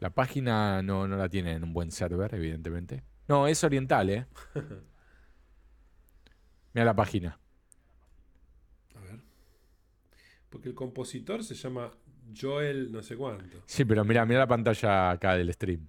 La 0.00 0.10
página 0.10 0.82
no, 0.82 1.08
no 1.08 1.16
la 1.16 1.28
tiene 1.28 1.52
en 1.52 1.64
un 1.64 1.72
buen 1.72 1.90
server, 1.90 2.34
evidentemente. 2.34 3.02
No, 3.26 3.46
es 3.46 3.64
oriental, 3.64 4.10
¿eh? 4.10 4.26
Mira 6.74 6.84
la 6.84 6.94
página. 6.94 7.38
A 8.96 9.00
ver. 9.00 9.20
Porque 10.50 10.68
el 10.68 10.74
compositor 10.74 11.42
se 11.42 11.54
llama 11.54 11.90
Joel 12.38 12.92
no 12.92 13.02
sé 13.02 13.16
cuánto. 13.16 13.62
Sí, 13.66 13.84
pero 13.84 14.04
mira, 14.04 14.26
mira 14.26 14.40
la 14.40 14.46
pantalla 14.46 15.12
acá 15.12 15.36
del 15.36 15.52
stream. 15.52 15.88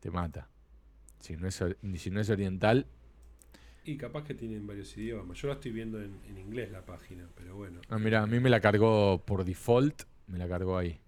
Te 0.00 0.10
mata. 0.10 0.48
Si 1.20 1.36
no 1.36 1.46
es, 1.46 1.62
si 1.96 2.10
no 2.10 2.20
es 2.20 2.30
oriental, 2.30 2.86
Y 3.84 3.96
capaz 3.96 4.24
que 4.24 4.34
tienen 4.34 4.66
varios 4.66 4.96
idiomas. 4.96 5.36
Yo 5.38 5.48
la 5.48 5.54
estoy 5.54 5.72
viendo 5.72 6.00
en, 6.00 6.20
en 6.24 6.38
inglés 6.38 6.70
la 6.70 6.84
página, 6.86 7.28
pero 7.34 7.56
bueno. 7.56 7.80
Ah, 7.88 7.98
mira, 7.98 8.22
a 8.22 8.26
mí 8.26 8.38
me 8.38 8.48
la 8.48 8.60
cargó 8.60 9.22
por 9.24 9.44
default, 9.44 10.02
me 10.28 10.38
la 10.38 10.48
cargó 10.48 10.78
ahí. 10.78 11.00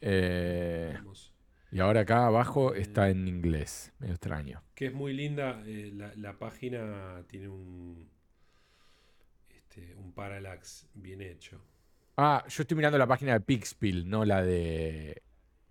Eh. 0.00 0.96
Y 1.72 1.78
ahora 1.80 2.00
acá 2.00 2.26
abajo 2.26 2.74
está 2.74 3.10
en 3.10 3.28
inglés. 3.28 3.92
Medio 3.98 4.14
extraño. 4.14 4.62
Que 4.74 4.86
es 4.86 4.92
muy 4.94 5.12
linda. 5.12 5.62
eh, 5.66 5.90
la, 5.94 6.12
la 6.16 6.38
página 6.38 7.22
tiene 7.28 7.48
un. 7.48 8.08
Este, 9.48 9.94
un 9.94 10.12
parallax 10.12 10.88
bien 10.94 11.20
hecho. 11.20 11.60
Ah, 12.16 12.44
yo 12.48 12.62
estoy 12.62 12.76
mirando 12.76 12.98
la 12.98 13.06
página 13.06 13.32
de 13.34 13.40
Pixpil, 13.40 14.08
no 14.08 14.24
la 14.24 14.42
de 14.42 15.22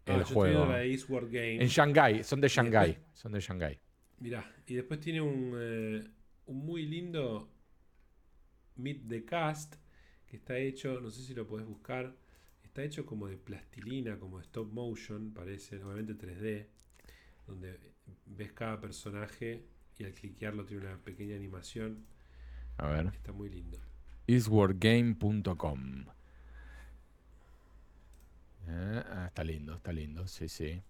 Ah, 0.05 0.11
el 0.11 0.15
yo 0.15 0.21
estoy 0.21 0.33
juego. 0.35 0.55
viendo 0.57 0.71
la 0.73 0.79
de 0.79 0.91
Eastward 0.91 1.25
Game. 1.25 1.61
En 1.61 1.67
Shanghai, 1.67 2.23
son 2.23 2.41
de 2.41 2.47
Shanghai. 2.47 2.97
Son 3.13 3.31
de 3.31 3.39
Shanghai. 3.39 3.79
Mirá, 4.19 4.53
y 4.67 4.75
después 4.75 4.99
tiene 4.99 5.21
un, 5.21 5.53
eh, 5.57 6.09
un 6.47 6.65
muy 6.65 6.85
lindo 6.85 7.49
Meet 8.77 9.07
the 9.07 9.25
Cast 9.25 9.75
que 10.27 10.37
está 10.37 10.57
hecho, 10.57 10.99
no 11.01 11.09
sé 11.11 11.23
si 11.23 11.33
lo 11.33 11.47
podés 11.47 11.65
buscar, 11.67 12.15
está 12.63 12.83
hecho 12.83 13.05
como 13.05 13.27
de 13.27 13.37
plastilina, 13.37 14.19
como 14.19 14.37
de 14.37 14.43
stop 14.45 14.71
motion, 14.71 15.33
parece, 15.33 15.83
obviamente 15.83 16.15
3D, 16.15 16.67
donde 17.47 17.79
ves 18.25 18.53
cada 18.53 18.79
personaje 18.79 19.65
y 19.97 20.03
al 20.05 20.13
cliquearlo 20.13 20.65
tiene 20.65 20.85
una 20.87 20.97
pequeña 21.03 21.35
animación, 21.35 22.05
A 22.77 22.87
ver. 22.89 23.13
está 23.13 23.31
muy 23.33 23.49
lindo. 23.49 23.79
eastwardgame.com. 24.27 26.05
Eh, 28.67 29.03
ah, 29.07 29.25
está 29.27 29.43
lindo, 29.43 29.75
está 29.75 29.91
lindo, 29.91 30.27
sí, 30.27 30.47
sí. 30.47 30.81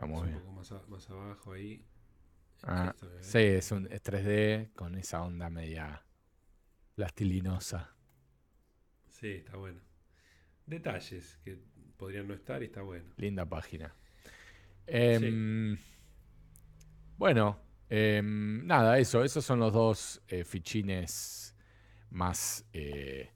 Estamos 0.00 0.20
Es 0.20 0.26
un 0.26 0.30
bien. 0.30 0.40
poco 0.40 0.52
más, 0.52 0.72
a- 0.72 0.86
más 0.88 1.10
abajo 1.10 1.52
ahí. 1.52 1.84
Ah, 2.62 2.94
Esto, 2.94 3.06
sí, 3.20 3.38
es, 3.38 3.70
un, 3.72 3.86
es 3.90 4.02
3D 4.02 4.70
con 4.74 4.94
esa 4.96 5.22
onda 5.22 5.50
media 5.50 6.02
plastilinosa. 6.94 7.94
Sí, 9.08 9.28
está 9.32 9.56
bueno. 9.56 9.80
Detalles 10.66 11.38
que 11.44 11.58
podrían 11.98 12.28
no 12.28 12.34
estar 12.34 12.62
y 12.62 12.66
está 12.66 12.82
bueno. 12.82 13.10
Linda 13.16 13.44
página. 13.46 13.94
Em, 14.86 15.78
Bueno, 17.16 17.58
em, 17.88 18.66
nada, 18.66 18.98
eso. 18.98 19.22
Esos 19.24 19.44
son 19.44 19.60
los 19.60 19.72
dos 19.72 20.22
eh, 20.28 20.44
fichines 20.44 21.54
más 22.10 22.64
eh, 22.72 23.30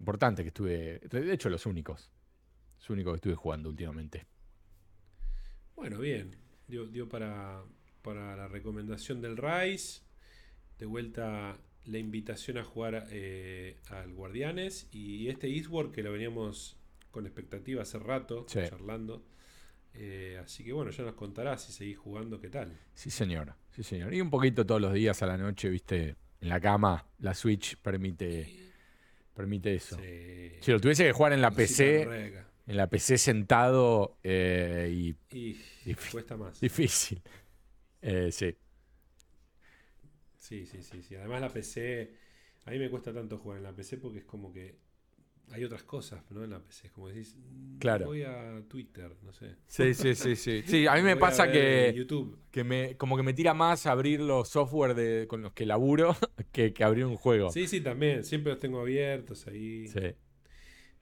importantes 0.00 0.44
que 0.44 0.48
estuve. 0.48 1.00
De 1.00 1.32
hecho, 1.32 1.50
los 1.50 1.66
únicos. 1.66 2.10
Los 2.78 2.90
únicos 2.90 3.12
que 3.14 3.16
estuve 3.16 3.34
jugando 3.36 3.68
últimamente. 3.70 4.26
Bueno, 5.76 5.98
bien. 5.98 6.36
Dio, 6.68 6.86
dio 6.86 7.08
para, 7.08 7.62
para 8.02 8.36
la 8.36 8.48
recomendación 8.48 9.20
del 9.20 9.36
Rise. 9.36 10.02
De 10.78 10.86
vuelta 10.86 11.58
la 11.84 11.98
invitación 11.98 12.58
a 12.58 12.64
jugar 12.64 13.06
eh, 13.10 13.78
al 13.90 14.12
Guardianes. 14.14 14.88
Y 14.92 15.28
este 15.28 15.48
Eastward 15.48 15.92
que 15.92 16.02
lo 16.02 16.12
veníamos 16.12 16.76
con 17.10 17.26
expectativa 17.26 17.82
hace 17.82 17.98
rato, 17.98 18.46
Sí. 18.48 18.60
charlando. 18.68 19.24
Eh, 19.96 20.40
así 20.42 20.64
que 20.64 20.72
bueno, 20.72 20.90
ya 20.90 21.04
nos 21.04 21.14
contarás 21.14 21.62
si 21.64 21.72
seguís 21.72 21.98
jugando 21.98 22.40
qué 22.40 22.48
tal. 22.50 22.76
Sí, 22.94 23.10
señor. 23.10 23.54
Sí, 23.70 23.82
señor. 23.84 24.12
Y 24.14 24.20
un 24.20 24.30
poquito 24.30 24.66
todos 24.66 24.80
los 24.80 24.92
días 24.92 25.22
a 25.22 25.26
la 25.26 25.36
noche, 25.36 25.68
viste, 25.68 26.16
en 26.40 26.48
la 26.48 26.60
cama. 26.60 27.06
La 27.20 27.32
Switch 27.34 27.76
permite, 27.76 28.72
permite 29.34 29.74
eso. 29.74 29.96
Sí. 29.96 30.52
Si 30.60 30.72
lo 30.72 30.80
tuviese 30.80 31.04
que 31.04 31.12
jugar 31.12 31.32
en 31.32 31.40
la 31.42 31.50
PC. 31.52 32.42
En 32.66 32.76
la 32.76 32.88
PC 32.88 33.18
sentado 33.18 34.18
eh, 34.22 34.90
y 34.92 35.16
Y 35.30 35.94
cuesta 36.10 36.36
más. 36.36 36.60
difícil. 36.60 37.22
Eh, 38.02 38.30
sí. 38.32 38.56
Sí, 40.38 40.66
sí, 40.66 40.82
sí, 40.82 41.02
sí. 41.02 41.14
Además 41.16 41.40
la 41.40 41.52
PC, 41.52 42.14
a 42.66 42.70
mí 42.70 42.78
me 42.78 42.90
cuesta 42.90 43.12
tanto 43.12 43.38
jugar 43.38 43.58
en 43.58 43.64
la 43.64 43.74
PC 43.74 43.96
porque 43.98 44.18
es 44.18 44.24
como 44.24 44.52
que 44.52 44.78
hay 45.52 45.64
otras 45.64 45.84
cosas, 45.84 46.24
¿no? 46.30 46.44
En 46.44 46.50
la 46.50 46.60
PC, 46.62 46.86
es 46.88 46.92
como 46.92 47.08
decís, 47.08 47.36
mm, 47.36 47.78
Claro. 47.78 48.06
voy 48.06 48.22
a 48.22 48.62
Twitter, 48.68 49.16
no 49.22 49.32
sé. 49.32 49.56
Sí, 49.66 49.94
sí, 49.94 50.14
sí, 50.14 50.36
sí. 50.36 50.62
Sí, 50.66 50.86
a 50.86 50.94
mí 50.94 51.02
me 51.02 51.16
Voy 51.16 51.20
pasa 51.20 51.46
ver 51.46 51.52
que, 51.52 51.94
YouTube. 51.94 52.38
que 52.50 52.64
me, 52.64 52.96
como 52.96 53.16
que 53.16 53.22
me 53.22 53.34
tira 53.34 53.54
más 53.54 53.86
abrir 53.86 54.20
los 54.20 54.48
software 54.48 54.94
de, 54.94 55.26
con 55.28 55.42
los 55.42 55.52
que 55.52 55.66
laburo 55.66 56.16
que, 56.52 56.72
que 56.72 56.84
abrir 56.84 57.04
un 57.06 57.16
juego. 57.16 57.50
Sí, 57.50 57.66
sí, 57.66 57.80
también. 57.80 58.24
Siempre 58.24 58.52
los 58.52 58.60
tengo 58.60 58.80
abiertos 58.80 59.46
ahí. 59.46 59.88
Sí. 59.88 60.00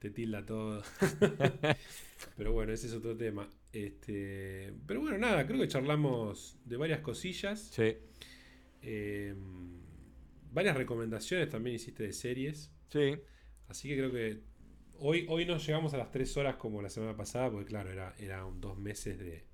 Te 0.03 0.09
tilda 0.09 0.45
todo. 0.45 0.83
pero 2.35 2.51
bueno, 2.51 2.73
ese 2.73 2.87
es 2.87 2.93
otro 2.93 3.15
tema. 3.15 3.49
Este, 3.71 4.73
pero 4.85 4.99
bueno, 4.99 5.17
nada, 5.17 5.47
creo 5.47 5.61
que 5.61 5.69
charlamos 5.69 6.59
de 6.65 6.75
varias 6.75 6.99
cosillas. 6.99 7.69
Sí. 7.71 7.95
Eh, 8.81 9.33
varias 10.51 10.75
recomendaciones 10.75 11.49
también 11.49 11.77
hiciste 11.77 12.03
de 12.03 12.11
series. 12.11 12.69
Sí. 12.89 13.15
Así 13.69 13.87
que 13.87 13.95
creo 13.95 14.11
que 14.11 14.41
hoy, 14.99 15.25
hoy 15.29 15.45
no 15.45 15.57
llegamos 15.57 15.93
a 15.93 15.97
las 15.97 16.11
3 16.11 16.35
horas 16.35 16.57
como 16.57 16.81
la 16.81 16.89
semana 16.89 17.15
pasada, 17.15 17.49
porque 17.49 17.67
claro, 17.67 17.89
era, 17.89 18.13
era 18.19 18.45
un 18.45 18.59
dos 18.59 18.77
meses 18.77 19.17
de, 19.17 19.45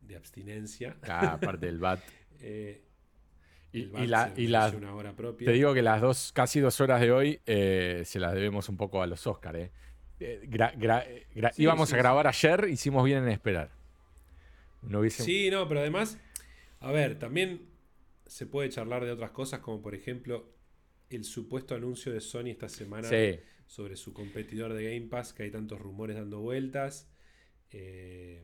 de 0.00 0.16
abstinencia. 0.16 0.96
Ah, 1.02 1.34
aparte 1.34 1.66
del 1.66 1.78
bat. 1.78 2.00
Eh, 2.40 2.86
Y, 3.72 3.80
y 3.84 4.06
la, 4.06 4.32
y 4.36 4.46
la- 4.48 4.66
ofreció 4.66 4.78
una 4.86 4.94
hora 4.94 5.16
propia. 5.16 5.46
te 5.46 5.52
digo 5.52 5.72
que 5.72 5.80
las 5.82 6.00
dos, 6.00 6.32
casi 6.34 6.60
dos 6.60 6.80
horas 6.80 7.00
de 7.00 7.10
hoy 7.10 7.40
eh, 7.46 8.02
se 8.04 8.18
las 8.20 8.34
debemos 8.34 8.68
un 8.68 8.76
poco 8.76 9.02
a 9.02 9.06
los 9.06 9.26
Oscars. 9.26 9.58
Eh. 9.58 9.70
Eh, 10.20 10.40
gra- 10.48 10.74
gra- 10.76 11.04
eh, 11.06 11.26
gra- 11.34 11.52
Sí, 11.52 11.62
íbamos 11.62 11.88
sí, 11.88 11.94
a 11.94 11.98
grabar 11.98 12.26
ayer, 12.26 12.68
hicimos 12.70 13.04
bien 13.04 13.22
en 13.24 13.30
esperar. 13.30 13.70
No 14.82 15.00
hubiese... 15.00 15.22
Sí, 15.24 15.50
no, 15.50 15.66
pero 15.68 15.80
además, 15.80 16.18
a 16.80 16.92
ver, 16.92 17.18
también 17.18 17.62
se 18.26 18.46
puede 18.46 18.68
charlar 18.68 19.04
de 19.04 19.10
otras 19.12 19.30
cosas, 19.30 19.60
como 19.60 19.80
por 19.82 19.94
ejemplo 19.94 20.48
el 21.10 21.24
supuesto 21.24 21.74
anuncio 21.74 22.12
de 22.12 22.20
Sony 22.20 22.46
esta 22.48 22.68
semana 22.68 23.08
sobre 23.66 23.96
su 23.96 24.12
competidor 24.12 24.74
de 24.74 24.84
Game 24.84 25.08
Pass, 25.08 25.32
que 25.32 25.44
hay 25.44 25.50
tantos 25.50 25.80
rumores 25.80 26.16
dando 26.16 26.40
vueltas. 26.40 27.08
eh, 27.70 28.42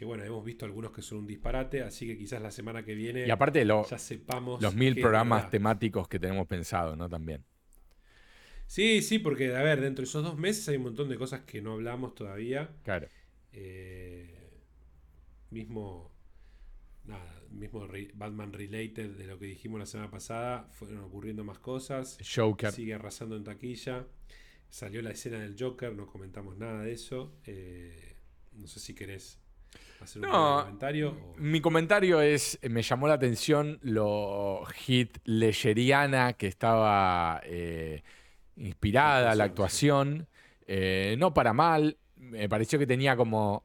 que 0.00 0.06
bueno, 0.06 0.24
hemos 0.24 0.42
visto 0.42 0.64
algunos 0.64 0.92
que 0.92 1.02
son 1.02 1.18
un 1.18 1.26
disparate, 1.26 1.82
así 1.82 2.06
que 2.06 2.16
quizás 2.16 2.40
la 2.40 2.50
semana 2.50 2.82
que 2.82 2.94
viene 2.94 3.26
Y 3.26 3.30
aparte 3.30 3.66
lo- 3.66 3.86
ya 3.86 3.98
sepamos. 3.98 4.62
los 4.62 4.74
mil 4.74 4.98
programas 4.98 5.50
temáticos 5.50 6.08
que 6.08 6.18
tenemos 6.18 6.46
pensado, 6.46 6.96
¿no? 6.96 7.06
También. 7.06 7.44
Sí, 8.66 9.02
sí, 9.02 9.18
porque 9.18 9.54
a 9.54 9.62
ver, 9.62 9.82
dentro 9.82 10.00
de 10.02 10.08
esos 10.08 10.24
dos 10.24 10.38
meses 10.38 10.66
hay 10.70 10.78
un 10.78 10.84
montón 10.84 11.10
de 11.10 11.18
cosas 11.18 11.40
que 11.42 11.60
no 11.60 11.74
hablamos 11.74 12.14
todavía. 12.14 12.70
Claro. 12.82 13.08
Eh, 13.52 14.48
mismo, 15.50 16.10
nada, 17.04 17.42
mismo 17.50 17.86
Batman 18.14 18.54
related 18.54 19.10
de 19.18 19.26
lo 19.26 19.38
que 19.38 19.44
dijimos 19.44 19.80
la 19.80 19.84
semana 19.84 20.10
pasada, 20.10 20.66
fueron 20.70 21.00
ocurriendo 21.00 21.44
más 21.44 21.58
cosas. 21.58 22.16
Joker. 22.34 22.72
Sigue 22.72 22.94
arrasando 22.94 23.36
en 23.36 23.44
taquilla. 23.44 24.06
Salió 24.70 25.02
la 25.02 25.10
escena 25.10 25.40
del 25.40 25.56
Joker, 25.58 25.94
no 25.94 26.06
comentamos 26.06 26.56
nada 26.56 26.84
de 26.84 26.92
eso. 26.92 27.36
Eh, 27.44 28.16
no 28.52 28.66
sé 28.66 28.80
si 28.80 28.94
querés 28.94 29.38
hacer 30.04 30.22
un 30.22 30.28
No, 30.30 30.54
breve 30.56 30.62
comentario. 30.64 31.10
o- 31.10 31.34
Mi 31.38 31.60
comentario 31.60 32.20
es, 32.20 32.58
me 32.62 32.82
llamó 32.82 33.08
la 33.08 33.14
atención 33.14 33.78
lo 33.82 34.64
hit 34.74 35.18
leyeriana 35.24 36.32
que 36.34 36.46
estaba 36.46 37.40
eh, 37.44 38.02
inspirada 38.56 39.34
la 39.34 39.44
actuación. 39.44 40.26
Eh, 40.66 41.16
no 41.18 41.34
para 41.34 41.52
mal, 41.52 41.96
me 42.16 42.48
pareció 42.48 42.78
que 42.78 42.86
tenía 42.86 43.16
como 43.16 43.64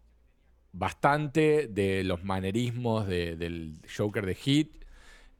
bastante 0.72 1.68
de 1.68 2.04
los 2.04 2.24
manerismos 2.24 3.08
de- 3.08 3.36
del 3.38 3.80
Joker 3.96 4.26
de 4.26 4.36
Hit. 4.36 4.84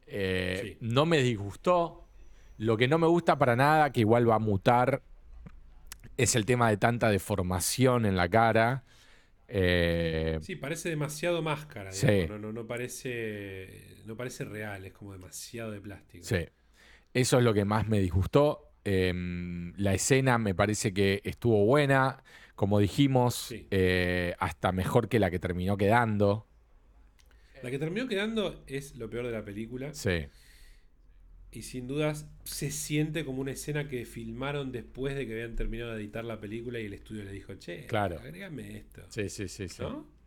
Eh, 0.06 0.60
Sí. 0.62 0.78
No 0.80 1.04
me 1.06 1.18
disgustó. 1.22 2.04
Lo 2.58 2.76
que 2.76 2.88
no 2.88 2.96
me 2.98 3.06
gusta 3.06 3.36
para 3.36 3.54
nada, 3.56 3.90
que 3.92 4.00
igual 4.00 4.28
va 4.28 4.36
a 4.36 4.38
mutar, 4.38 5.02
es 6.16 6.34
el 6.36 6.46
tema 6.46 6.70
de 6.70 6.78
tanta 6.78 7.10
deformación 7.10 8.06
en 8.06 8.16
la 8.16 8.28
cara. 8.28 8.84
Eh, 9.48 10.38
Sí, 10.42 10.56
parece 10.56 10.88
demasiado 10.88 11.42
máscara. 11.42 11.92
Sí. 11.92 12.26
No, 12.28 12.38
no, 12.38 12.52
no 12.52 12.66
parece, 12.66 13.96
no 14.04 14.16
parece 14.16 14.44
real, 14.44 14.84
es 14.84 14.92
como 14.92 15.12
demasiado 15.12 15.70
de 15.70 15.80
plástico. 15.80 16.24
Sí. 16.24 16.46
Eso 17.14 17.38
es 17.38 17.44
lo 17.44 17.54
que 17.54 17.64
más 17.64 17.88
me 17.88 18.00
disgustó. 18.00 18.72
Em, 18.84 19.72
la 19.76 19.94
escena 19.94 20.38
me 20.38 20.54
parece 20.54 20.92
que 20.92 21.20
estuvo 21.24 21.64
buena. 21.64 22.22
Como 22.54 22.78
dijimos, 22.78 23.34
Sí. 23.34 23.66
eh, 23.70 24.34
hasta 24.38 24.72
mejor 24.72 25.08
que 25.08 25.18
la 25.18 25.30
que 25.30 25.38
terminó 25.38 25.76
quedando. 25.76 26.46
La 27.62 27.70
que 27.70 27.78
terminó 27.78 28.06
quedando 28.06 28.62
es 28.66 28.96
lo 28.96 29.08
peor 29.10 29.26
de 29.26 29.32
la 29.32 29.44
película. 29.44 29.92
Sí. 29.94 30.26
Y 31.56 31.62
sin 31.62 31.86
dudas 31.86 32.28
se 32.44 32.70
siente 32.70 33.24
como 33.24 33.40
una 33.40 33.52
escena 33.52 33.88
que 33.88 34.04
filmaron 34.04 34.72
después 34.72 35.16
de 35.16 35.26
que 35.26 35.32
habían 35.32 35.56
terminado 35.56 35.94
de 35.94 36.02
editar 36.02 36.22
la 36.22 36.38
película 36.38 36.78
y 36.78 36.84
el 36.84 36.92
estudio 36.92 37.24
le 37.24 37.32
dijo, 37.32 37.54
che, 37.54 37.86
Claro. 37.86 38.18
agregame 38.18 38.76
esto. 38.76 39.00
Sí, 39.08 39.30
sí, 39.30 39.48
sí. 39.48 39.66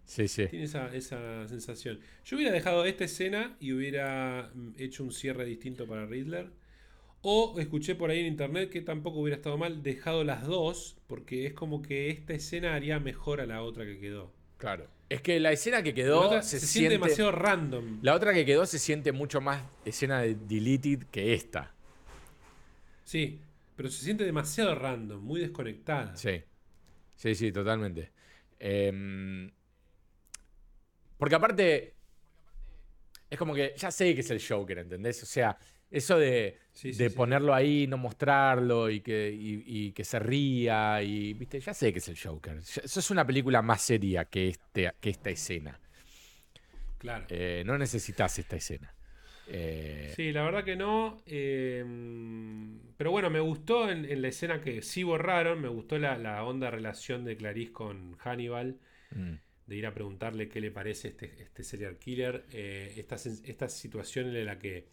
Sí. 0.05 0.27
sí. 0.27 0.47
Tiene 0.47 0.65
esa, 0.65 0.91
esa 0.95 1.47
sensación. 1.47 1.99
Yo 2.25 2.35
hubiera 2.35 2.51
dejado 2.51 2.83
esta 2.83 3.03
escena 3.03 3.55
y 3.59 3.73
hubiera 3.73 4.49
mm, 4.55 4.69
hecho 4.79 5.03
un 5.03 5.11
cierre 5.11 5.45
distinto 5.45 5.85
para 5.85 6.07
Riddler. 6.07 6.49
O 7.21 7.59
escuché 7.59 7.93
por 7.93 8.09
ahí 8.09 8.21
en 8.21 8.25
internet 8.25 8.71
que 8.71 8.81
tampoco 8.81 9.19
hubiera 9.19 9.37
estado 9.37 9.55
mal 9.59 9.83
dejado 9.83 10.23
las 10.23 10.47
dos, 10.47 10.97
porque 11.05 11.45
es 11.45 11.53
como 11.53 11.83
que 11.83 12.09
esta 12.09 12.33
escena 12.33 12.73
haría 12.73 12.99
mejor 12.99 13.39
a 13.39 13.45
la 13.45 13.61
otra 13.61 13.85
que 13.85 13.99
quedó. 13.99 14.33
Claro. 14.57 14.87
Es 15.09 15.21
que 15.21 15.39
la 15.39 15.51
escena 15.51 15.81
que 15.81 15.93
quedó 15.93 16.21
otra 16.21 16.43
se, 16.43 16.59
se, 16.59 16.67
siente. 16.67 16.71
siente 16.71 16.93
demasiado 16.93 17.31
random. 17.31 17.99
La 18.03 18.13
otra 18.13 18.33
que 18.33 18.45
quedó 18.45 18.65
se 18.67 18.77
siente 18.77 19.11
mucho 19.11 19.41
más 19.41 19.63
escena 19.83 20.21
de 20.21 20.35
deleted 20.35 21.03
que 21.11 21.33
esta. 21.33 21.73
Sí, 23.03 23.39
pero 23.75 23.89
se 23.89 24.03
siente 24.03 24.23
demasiado 24.23 24.75
random, 24.75 25.19
muy 25.23 25.41
desconectada. 25.41 26.15
Sí. 26.15 26.43
Sí, 27.15 27.33
sí, 27.33 27.51
totalmente. 27.51 28.11
Em, 28.59 29.51
porque 31.17 31.35
aparte, 31.35 31.95
es 33.29 33.37
como 33.37 33.55
que 33.55 33.73
ya 33.75 33.89
sé 33.89 34.13
que 34.13 34.21
es 34.21 34.29
el 34.29 34.41
Joker, 34.45 34.77
¿entendés? 34.77 35.23
O 35.23 35.25
sea, 35.25 35.57
eso 35.89 36.17
de, 36.19 36.59
Sí, 36.79 36.93
de 36.93 37.09
sí. 37.09 37.15
ponerlo 37.15 37.53
ahí, 37.53 37.87
no 37.87 37.97
mostrarlo 37.97 38.89
y 38.89 39.01
que, 39.01 39.29
y- 39.31 39.63
y 39.65 39.91
que 39.91 40.05
se 40.05 40.17
ría, 40.19 41.03
y 41.03 41.33
viste, 41.33 41.59
ya 41.59 41.73
sé 41.73 41.91
que 41.91 41.99
es 41.99 42.07
el 42.07 42.17
Joker. 42.17 42.57
Eso 42.57 42.99
es 43.01 43.11
una 43.11 43.25
película 43.27 43.61
más 43.61 43.81
seria 43.81 44.23
que, 44.25 44.47
este, 44.47 44.89
que 45.01 45.09
esta 45.09 45.29
escena. 45.29 45.77
Claro. 46.99 47.25
Eh, 47.29 47.63
no 47.65 47.77
necesitas 47.77 48.39
esta 48.39 48.55
escena. 48.55 48.93
Eh, 49.51 50.13
Sí, 50.15 50.31
la 50.31 50.43
verdad 50.43 50.63
que 50.63 50.75
no. 50.75 51.21
eh, 51.25 51.83
pero 52.97 53.11
bueno, 53.11 53.29
me 53.29 53.39
gustó 53.39 53.89
en, 53.89 54.05
en 54.05 54.21
la 54.21 54.27
escena 54.29 54.61
que 54.61 54.81
sí 54.81 55.03
borraron, 55.03 55.61
me 55.61 55.67
gustó 55.69 55.97
la, 55.97 56.17
la 56.17 56.43
onda 56.43 56.69
relación 56.69 57.25
de 57.25 57.35
Clarice 57.37 57.71
con 57.71 58.15
Hannibal, 58.17 58.77
mm, 59.11 59.33
de 59.67 59.75
ir 59.75 59.85
a 59.85 59.93
preguntarle 59.93 60.49
qué 60.49 60.61
le 60.61 60.71
parece 60.71 61.09
este, 61.09 61.41
este 61.43 61.63
serial 61.63 61.97
killer, 61.97 62.45
eh, 62.51 62.93
esta, 62.97 63.15
esta 63.15 63.69
situación 63.69 64.35
en 64.35 64.45
la 64.45 64.59
que, 64.59 64.87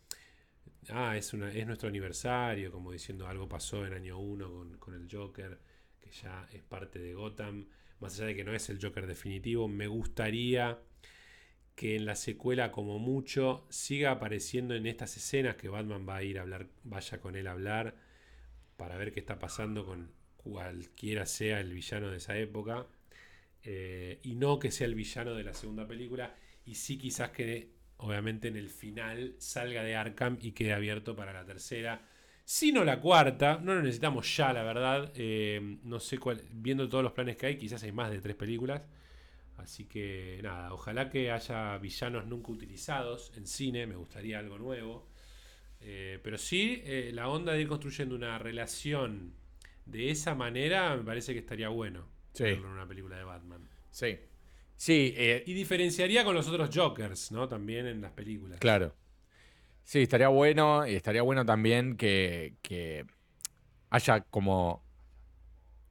ah, 0.90 1.16
es, 1.16 1.32
nuestro 1.34 1.88
aniversario, 1.88 2.70
como 2.70 2.92
diciendo 2.92 3.26
algo 3.26 3.48
pasó 3.48 3.86
en 3.86 3.92
año 3.92 4.18
1 4.18 4.50
con, 4.50 4.76
con 4.78 4.94
el 4.94 5.08
Joker, 5.10 5.58
que 6.00 6.10
ya 6.10 6.48
es 6.52 6.62
parte 6.62 6.98
de 6.98 7.14
Gotham, 7.14 7.66
más 8.00 8.14
allá 8.14 8.26
de 8.26 8.36
que 8.36 8.44
no 8.44 8.54
es 8.54 8.68
el 8.70 8.80
Joker 8.80 9.06
definitivo, 9.06 9.68
me 9.68 9.86
gustaría 9.86 10.78
que 11.74 11.94
en 11.94 12.06
la 12.06 12.16
secuela 12.16 12.72
como 12.72 12.98
mucho 12.98 13.66
siga 13.68 14.10
apareciendo 14.12 14.74
en 14.74 14.86
estas 14.86 15.16
escenas 15.16 15.56
que 15.56 15.68
Batman 15.68 16.06
va 16.08 16.16
a 16.16 16.22
ir 16.22 16.38
a 16.38 16.42
hablar, 16.42 16.68
vaya 16.84 17.20
con 17.20 17.36
él 17.36 17.46
a 17.46 17.52
hablar 17.52 17.94
para 18.76 18.96
ver 18.96 19.12
qué 19.12 19.20
está 19.20 19.38
pasando 19.38 19.84
con 19.84 20.10
cualquiera 20.38 21.26
sea 21.26 21.60
el 21.60 21.72
villano 21.72 22.10
de 22.10 22.16
esa 22.16 22.36
época 22.38 22.86
eh, 23.62 24.20
y 24.22 24.36
no 24.36 24.58
que 24.58 24.70
sea 24.70 24.86
el 24.86 24.94
villano 24.94 25.34
de 25.34 25.44
la 25.44 25.52
segunda 25.52 25.86
película 25.86 26.34
y 26.64 26.76
sí 26.76 26.96
quizás 26.98 27.30
que 27.30 27.75
obviamente 27.98 28.48
en 28.48 28.56
el 28.56 28.68
final 28.68 29.34
salga 29.38 29.82
de 29.82 29.96
Arkham 29.96 30.38
y 30.40 30.52
quede 30.52 30.72
abierto 30.72 31.16
para 31.16 31.32
la 31.32 31.44
tercera 31.44 32.02
si 32.44 32.70
no 32.70 32.84
la 32.84 33.00
cuarta, 33.00 33.58
no 33.62 33.74
lo 33.74 33.82
necesitamos 33.82 34.36
ya 34.36 34.52
la 34.52 34.62
verdad 34.62 35.12
eh, 35.16 35.78
no 35.82 35.98
sé 35.98 36.18
cuál, 36.18 36.42
viendo 36.52 36.88
todos 36.88 37.02
los 37.02 37.12
planes 37.12 37.36
que 37.36 37.46
hay 37.46 37.56
quizás 37.58 37.82
hay 37.82 37.92
más 37.92 38.10
de 38.10 38.20
tres 38.20 38.36
películas 38.36 38.82
Así 39.56 39.86
que 39.86 40.38
nada, 40.42 40.72
ojalá 40.72 41.08
que 41.08 41.30
haya 41.30 41.78
villanos 41.78 42.26
nunca 42.26 42.52
utilizados 42.52 43.32
en 43.36 43.46
cine, 43.46 43.86
me 43.86 43.96
gustaría 43.96 44.38
algo 44.38 44.58
nuevo. 44.58 45.08
Eh, 45.80 46.18
pero 46.22 46.38
sí, 46.38 46.82
eh, 46.84 47.10
la 47.14 47.28
onda 47.28 47.52
de 47.52 47.62
ir 47.62 47.68
construyendo 47.68 48.14
una 48.14 48.38
relación 48.38 49.34
de 49.86 50.10
esa 50.10 50.34
manera 50.34 50.94
me 50.96 51.04
parece 51.04 51.32
que 51.32 51.38
estaría 51.40 51.68
bueno 51.68 52.06
Sí. 52.34 52.44
verlo 52.44 52.66
en 52.68 52.72
una 52.74 52.86
película 52.86 53.16
de 53.16 53.24
Batman. 53.24 53.68
sí. 53.90 54.18
Sí, 54.76 55.14
eh, 55.16 55.42
Y 55.46 55.54
diferenciaría 55.54 56.24
con 56.24 56.34
los 56.34 56.48
otros 56.48 56.70
Jokers, 56.74 57.32
¿no? 57.32 57.48
También 57.48 57.86
en 57.86 58.00
las 58.00 58.12
películas. 58.12 58.58
Claro. 58.60 58.94
Sí, 59.84 60.02
estaría 60.02 60.28
bueno. 60.28 60.86
Y 60.86 60.94
estaría 60.96 61.22
bueno 61.22 61.44
también 61.46 61.96
que, 61.96 62.56
que 62.62 63.06
haya 63.90 64.22
como 64.22 64.84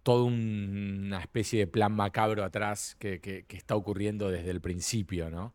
toda 0.03 0.24
una 0.26 1.20
especie 1.20 1.60
de 1.60 1.68
plan 1.68 1.91
macabro 1.94 2.44
atrás 2.44 2.95
que, 2.99 3.20
que- 3.22 3.45
que 3.45 3.57
está 3.57 3.76
ocurriendo 3.76 4.30
desde 4.30 4.52
el 4.52 4.62
principio, 4.62 5.30
¿no? 5.32 5.53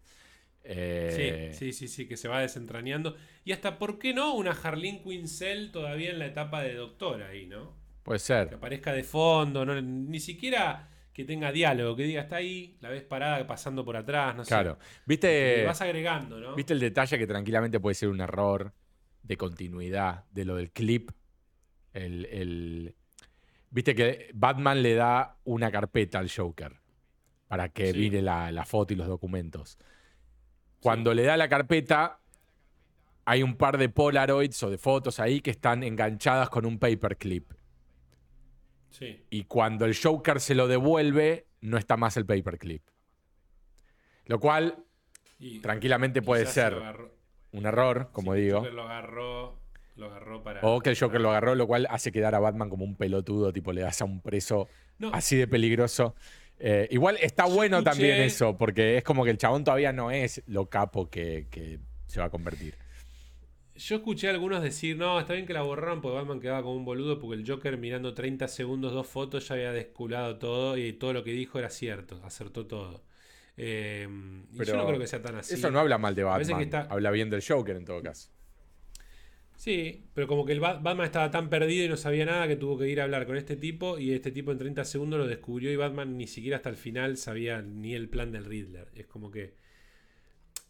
Eh, 0.64 1.50
Sí, 1.52 1.72
sí, 1.72 1.72
sí, 1.72 1.88
sí, 1.88 2.08
que 2.08 2.16
se 2.16 2.28
va 2.28 2.40
desentrañando. 2.40 3.16
Y 3.44 3.52
hasta, 3.52 3.78
¿por 3.78 3.98
qué 3.98 4.14
no? 4.14 4.34
Una 4.34 4.52
Harleen 4.52 5.02
Quinzel 5.02 5.72
todavía 5.72 6.10
en 6.10 6.18
la 6.18 6.26
etapa 6.26 6.62
de 6.62 6.74
doctora 6.74 7.28
ahí, 7.28 7.46
¿no? 7.46 7.74
Puede 8.02 8.18
que 8.18 8.24
ser. 8.24 8.54
aparezca 8.54 8.92
de 8.92 9.04
fondo, 9.04 9.64
no, 9.64 9.80
ni 9.80 10.20
siquiera 10.20 10.88
que 11.20 11.24
tenga 11.26 11.52
diálogo, 11.52 11.96
que 11.96 12.04
diga 12.04 12.22
está 12.22 12.36
ahí, 12.36 12.76
la 12.80 12.88
ves 12.90 13.02
parada 13.02 13.46
pasando 13.46 13.84
por 13.84 13.96
atrás, 13.96 14.34
no 14.36 14.44
Claro. 14.44 14.78
sé. 14.80 15.00
¿Viste, 15.06 15.56
Le 15.58 15.64
vas 15.64 15.80
agregando, 15.80 16.40
¿no? 16.40 16.54
¿Viste 16.54 16.72
el 16.72 16.80
detalle 16.80 17.18
que 17.18 17.26
tranquilamente 17.26 17.80
puede 17.80 17.94
ser 17.94 18.08
un 18.08 18.20
error 18.20 18.72
de 19.22 19.36
continuidad 19.36 20.24
de 20.30 20.44
lo 20.44 20.56
del 20.56 20.70
clip? 20.70 21.10
El, 21.92 22.26
el- 22.26 22.94
Viste 23.72 23.94
que 23.94 24.30
Batman 24.34 24.82
le 24.82 24.94
da 24.94 25.36
una 25.44 25.70
carpeta 25.70 26.18
al 26.18 26.28
Joker 26.30 26.72
para 27.46 27.68
que 27.68 27.92
Sí. 27.92 27.98
mire 27.98 28.20
la, 28.20 28.50
la 28.50 28.64
foto 28.64 28.92
y 28.92 28.96
los 28.96 29.06
documentos. 29.06 29.78
Cuando 30.80 31.14
le 31.14 31.22
da 31.22 31.36
la 31.36 31.48
carpeta, 31.48 32.18
hay 33.24 33.42
un 33.44 33.56
par 33.56 33.78
de 33.78 33.88
Polaroids 33.88 34.60
o 34.64 34.70
de 34.70 34.78
fotos 34.78 35.20
ahí 35.20 35.40
que 35.40 35.50
están 35.50 35.82
enganchadas 35.84 36.48
con 36.50 36.66
un 36.66 36.78
paperclip. 36.80 37.52
Sí. 38.90 39.24
Y 39.30 39.44
cuando 39.44 39.84
el 39.86 39.96
Joker 39.96 40.40
se 40.40 40.54
lo 40.54 40.68
devuelve, 40.68 41.46
no 41.60 41.78
está 41.78 41.96
más 41.96 42.16
el 42.16 42.26
paperclip. 42.26 42.82
Lo 44.26 44.38
cual 44.40 44.76
Y 45.38 45.60
tranquilamente 45.60 46.22
puede 46.22 46.46
ser 46.46 46.74
agarró- 46.74 47.10
un 47.52 47.66
error, 47.66 48.10
como 48.12 48.34
sí, 48.34 48.40
el 48.40 48.44
digo. 48.46 48.58
Joker 48.58 48.72
lo 48.74 48.82
agarró, 48.82 49.58
lo 49.96 50.06
agarró 50.06 50.42
para. 50.42 50.60
O 50.62 50.80
que 50.80 50.90
el 50.90 50.96
Joker 50.96 51.12
para- 51.14 51.22
lo 51.22 51.30
agarró, 51.30 51.54
lo 51.54 51.66
cual 51.66 51.86
hace 51.90 52.12
quedar 52.12 52.34
a 52.34 52.38
Batman 52.38 52.68
como 52.70 52.84
un 52.84 52.96
pelotudo, 52.96 53.52
tipo 53.52 53.72
le 53.72 53.80
das 53.82 54.00
a 54.02 54.04
un 54.04 54.20
preso 54.20 54.68
No, 54.98 55.10
así 55.12 55.36
de 55.36 55.48
peligroso. 55.48 56.14
Eh, 56.58 56.88
igual 56.90 57.16
está 57.20 57.46
bueno 57.46 57.78
escuché- 57.78 57.84
también 57.84 58.20
eso, 58.20 58.56
porque 58.58 58.98
es 58.98 59.02
como 59.04 59.24
que 59.24 59.30
el 59.30 59.38
chabón 59.38 59.64
todavía 59.64 59.92
no 59.92 60.10
es 60.10 60.42
lo 60.46 60.66
capo 60.68 61.08
que, 61.08 61.46
que 61.50 61.80
se 62.06 62.20
va 62.20 62.26
a 62.26 62.30
convertir. 62.30 62.76
Yo 63.80 63.96
escuché 63.96 64.28
a 64.28 64.30
algunos 64.32 64.62
decir, 64.62 64.96
no, 64.98 65.18
está 65.18 65.32
bien 65.32 65.46
que 65.46 65.54
la 65.54 65.62
borraron 65.62 66.02
porque 66.02 66.16
Batman 66.18 66.38
quedaba 66.38 66.62
como 66.62 66.76
un 66.76 66.84
boludo 66.84 67.18
porque 67.18 67.40
el 67.40 67.48
Joker 67.50 67.78
mirando 67.78 68.12
30 68.12 68.46
segundos 68.46 68.92
dos 68.92 69.06
fotos 69.06 69.48
ya 69.48 69.54
había 69.54 69.72
desculado 69.72 70.38
todo 70.38 70.76
y 70.76 70.92
todo 70.92 71.14
lo 71.14 71.24
que 71.24 71.32
dijo 71.32 71.58
era 71.58 71.70
cierto, 71.70 72.20
acertó 72.22 72.66
todo. 72.66 73.02
Eh, 73.56 74.06
y 74.52 74.58
Pero 74.58 74.72
yo 74.72 74.76
no 74.76 74.86
creo 74.86 74.98
que 74.98 75.06
sea 75.06 75.22
tan 75.22 75.36
así. 75.36 75.54
Eso 75.54 75.70
no 75.70 75.80
habla 75.80 75.96
mal 75.96 76.14
de 76.14 76.24
Batman, 76.24 76.58
que 76.58 76.64
está- 76.64 76.82
habla 76.90 77.10
bien 77.10 77.30
del 77.30 77.42
Joker 77.46 77.76
en 77.76 77.84
todo 77.86 78.02
caso. 78.02 78.30
Sí, 79.56 80.06
pero 80.14 80.26
como 80.26 80.46
que 80.46 80.52
el 80.52 80.60
Bat- 80.60 80.82
Batman 80.82 81.06
estaba 81.06 81.30
tan 81.30 81.50
perdido 81.50 81.84
y 81.84 81.88
no 81.88 81.96
sabía 81.96 82.24
nada 82.24 82.48
que 82.48 82.56
tuvo 82.56 82.78
que 82.78 82.88
ir 82.88 83.00
a 83.00 83.04
hablar 83.04 83.26
con 83.26 83.36
este 83.36 83.56
tipo 83.56 83.98
y 83.98 84.12
este 84.12 84.30
tipo 84.30 84.52
en 84.52 84.58
30 84.58 84.84
segundos 84.84 85.18
lo 85.20 85.26
descubrió 85.26 85.70
y 85.70 85.76
Batman 85.76 86.16
ni 86.16 86.26
siquiera 86.26 86.56
hasta 86.56 86.70
el 86.70 86.76
final 86.76 87.16
sabía 87.18 87.60
ni 87.60 87.94
el 87.94 88.08
plan 88.08 88.32
del 88.32 88.46
Riddler. 88.46 88.88
Es 88.94 89.06
como 89.06 89.30
que... 89.30 89.54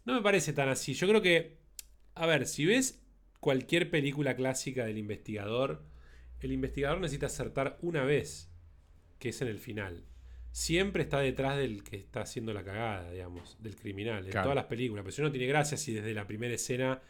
No 0.05 0.15
me 0.15 0.23
parece 0.23 0.53
tan 0.53 0.69
así. 0.69 0.95
Yo 0.95 1.07
creo 1.09 1.23
que... 1.23 1.60
A 2.21 2.27
ver, 2.27 2.47
si 2.47 2.67
ves 2.67 3.01
cualquier 3.41 3.91
película 3.91 4.37
clásica 4.37 4.85
del 4.85 4.99
investigador, 4.99 5.83
el 6.41 6.53
investigador 6.53 7.01
necesita 7.01 7.27
acertar 7.27 7.79
una 7.81 8.05
vez, 8.05 8.51
que 9.19 9.31
es 9.31 9.41
en 9.41 9.49
el 9.49 9.59
final. 9.59 10.05
Siempre 10.53 11.03
está 11.05 11.21
detrás 11.21 11.57
del 11.57 11.83
que 11.83 11.97
está 11.97 12.21
haciendo 12.21 12.53
la 12.53 12.63
cagada, 12.63 13.11
digamos, 13.11 13.57
del 13.63 13.75
criminal, 13.77 14.25
en 14.27 14.33
Claro. 14.33 14.45
todas 14.47 14.57
las 14.57 14.65
películas. 14.67 15.03
Pero 15.05 15.13
si 15.17 15.23
no 15.23 15.31
tiene 15.31 15.47
gracia 15.47 15.79
si 15.79 15.95
desde 15.95 16.13
la 16.13 16.27
primera 16.27 16.53
escena 16.55 17.01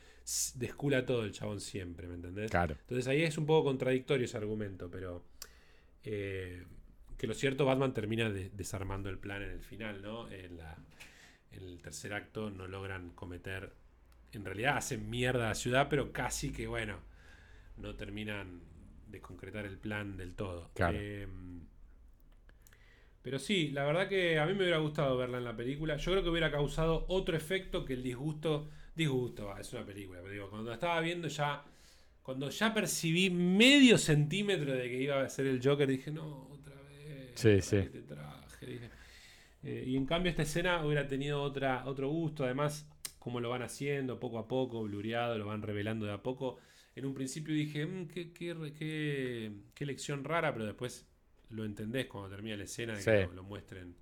descula 0.55 1.05
todo 1.07 1.25
el 1.25 1.33
chabón 1.33 1.61
siempre, 1.61 2.07
¿me 2.07 2.15
entendés? 2.15 2.51
Claro. 2.51 2.77
Entonces 2.81 3.09
ahí 3.09 3.23
es 3.23 3.37
un 3.37 3.47
poco 3.47 3.65
contradictorio 3.65 4.27
ese 4.27 4.37
argumento, 4.37 4.89
pero 4.91 5.25
eh, 6.05 6.63
que 7.19 7.27
lo 7.27 7.35
cierto, 7.35 7.65
Batman 7.65 7.93
termina 7.95 8.31
de- 8.31 8.51
desarmando 8.51 9.09
el 9.11 9.19
plan 9.19 9.43
en 9.43 9.51
el 9.51 9.61
final, 9.61 10.03
¿no? 10.03 10.31
En, 10.31 10.57
la- 10.59 10.79
en 11.51 11.63
el 11.65 11.81
tercer 11.83 12.13
acto 12.15 12.51
no 12.51 12.69
logran 12.69 13.11
cometer, 13.11 13.73
en 14.39 14.45
realidad 14.45 14.77
hacen 14.77 15.11
mierda 15.11 15.47
a 15.47 15.49
la 15.49 15.55
ciudad, 15.55 15.89
pero 15.89 16.13
casi 16.13 16.53
que, 16.53 16.67
bueno, 16.67 16.99
no 17.77 17.95
terminan 17.97 18.61
de 19.09 19.21
concretar 19.21 19.67
el 19.67 19.79
plan 19.79 20.17
del 20.17 20.35
todo. 20.35 20.71
Claro. 20.75 20.99
Eh, 21.01 21.27
pero 23.23 23.39
sí, 23.39 23.71
la 23.71 23.85
verdad 23.85 24.09
que 24.09 24.39
a 24.39 24.47
mí 24.47 24.55
me 24.55 24.61
hubiera 24.61 24.79
gustado 24.79 25.17
verla 25.17 25.39
en 25.39 25.45
la 25.45 25.57
película. 25.57 25.97
Yo 25.97 26.13
creo 26.13 26.23
que 26.23 26.31
hubiera 26.31 26.51
causado 26.51 27.05
otro 27.09 27.37
efecto 27.37 27.85
que 27.85 27.95
el 27.95 28.03
disgusto. 28.03 28.71
Disgusto, 28.95 29.47
va, 29.47 29.61
es 29.61 29.73
una 29.73 29.85
película, 29.85 30.21
pero 30.21 30.33
digo, 30.33 30.51
cuando 30.51 30.71
la 30.71 30.75
estaba 30.75 31.01
viendo 31.01 31.29
ya. 31.29 31.63
Cuando 32.23 32.51
ya 32.51 32.73
percibí 32.73 33.31
medio 33.31 33.99
centímetro 33.99 34.73
de 34.73 34.89
que 34.89 35.03
iba 35.03 35.21
a 35.21 35.29
ser 35.29 35.47
el 35.47 35.61
Joker, 35.63 35.89
dije, 35.89 36.11
no, 36.11 36.49
otra 36.51 36.75
vez. 36.83 37.33
Sí, 37.35 37.49
¿para 37.49 37.63
sí. 37.63 37.77
qué 37.77 37.89
te 37.89 38.03
traje? 38.03 38.67
Dije. 38.67 38.91
Eh, 39.63 39.85
y 39.89 39.97
en 39.97 40.07
cambio 40.07 40.31
esta 40.31 40.43
escena 40.43 40.85
hubiera 40.85 41.07
tenido 41.07 41.43
otra, 41.43 41.85
otro 41.87 42.09
gusto. 42.09 42.45
Además, 42.45 42.87
como 43.21 43.39
lo 43.39 43.49
van 43.51 43.63
haciendo 43.63 44.19
poco 44.19 44.39
a 44.41 44.49
poco, 44.49 44.83
blureado, 44.83 45.39
lo 45.39 45.47
van 45.47 45.63
revelando 45.63 46.07
de 46.07 46.13
a 46.13 46.23
poco. 46.23 46.59
En 46.97 47.07
un 47.07 47.15
principio 47.15 47.55
dije, 47.55 47.87
"Mm, 47.87 48.09
qué, 48.09 48.33
qué, 48.33 48.57
qué, 48.77 49.53
qué 49.75 49.87
lección 49.87 50.25
rara, 50.25 50.53
pero 50.53 50.67
después 50.67 51.07
lo 51.51 51.65
entendés 51.65 52.07
cuando 52.07 52.29
termina 52.31 52.57
la 52.57 52.65
escena 52.65 52.95
de 52.95 53.01
Sí. 53.03 53.11
que 53.11 53.27
lo, 53.27 53.33
lo 53.35 53.43
muestren. 53.45 53.95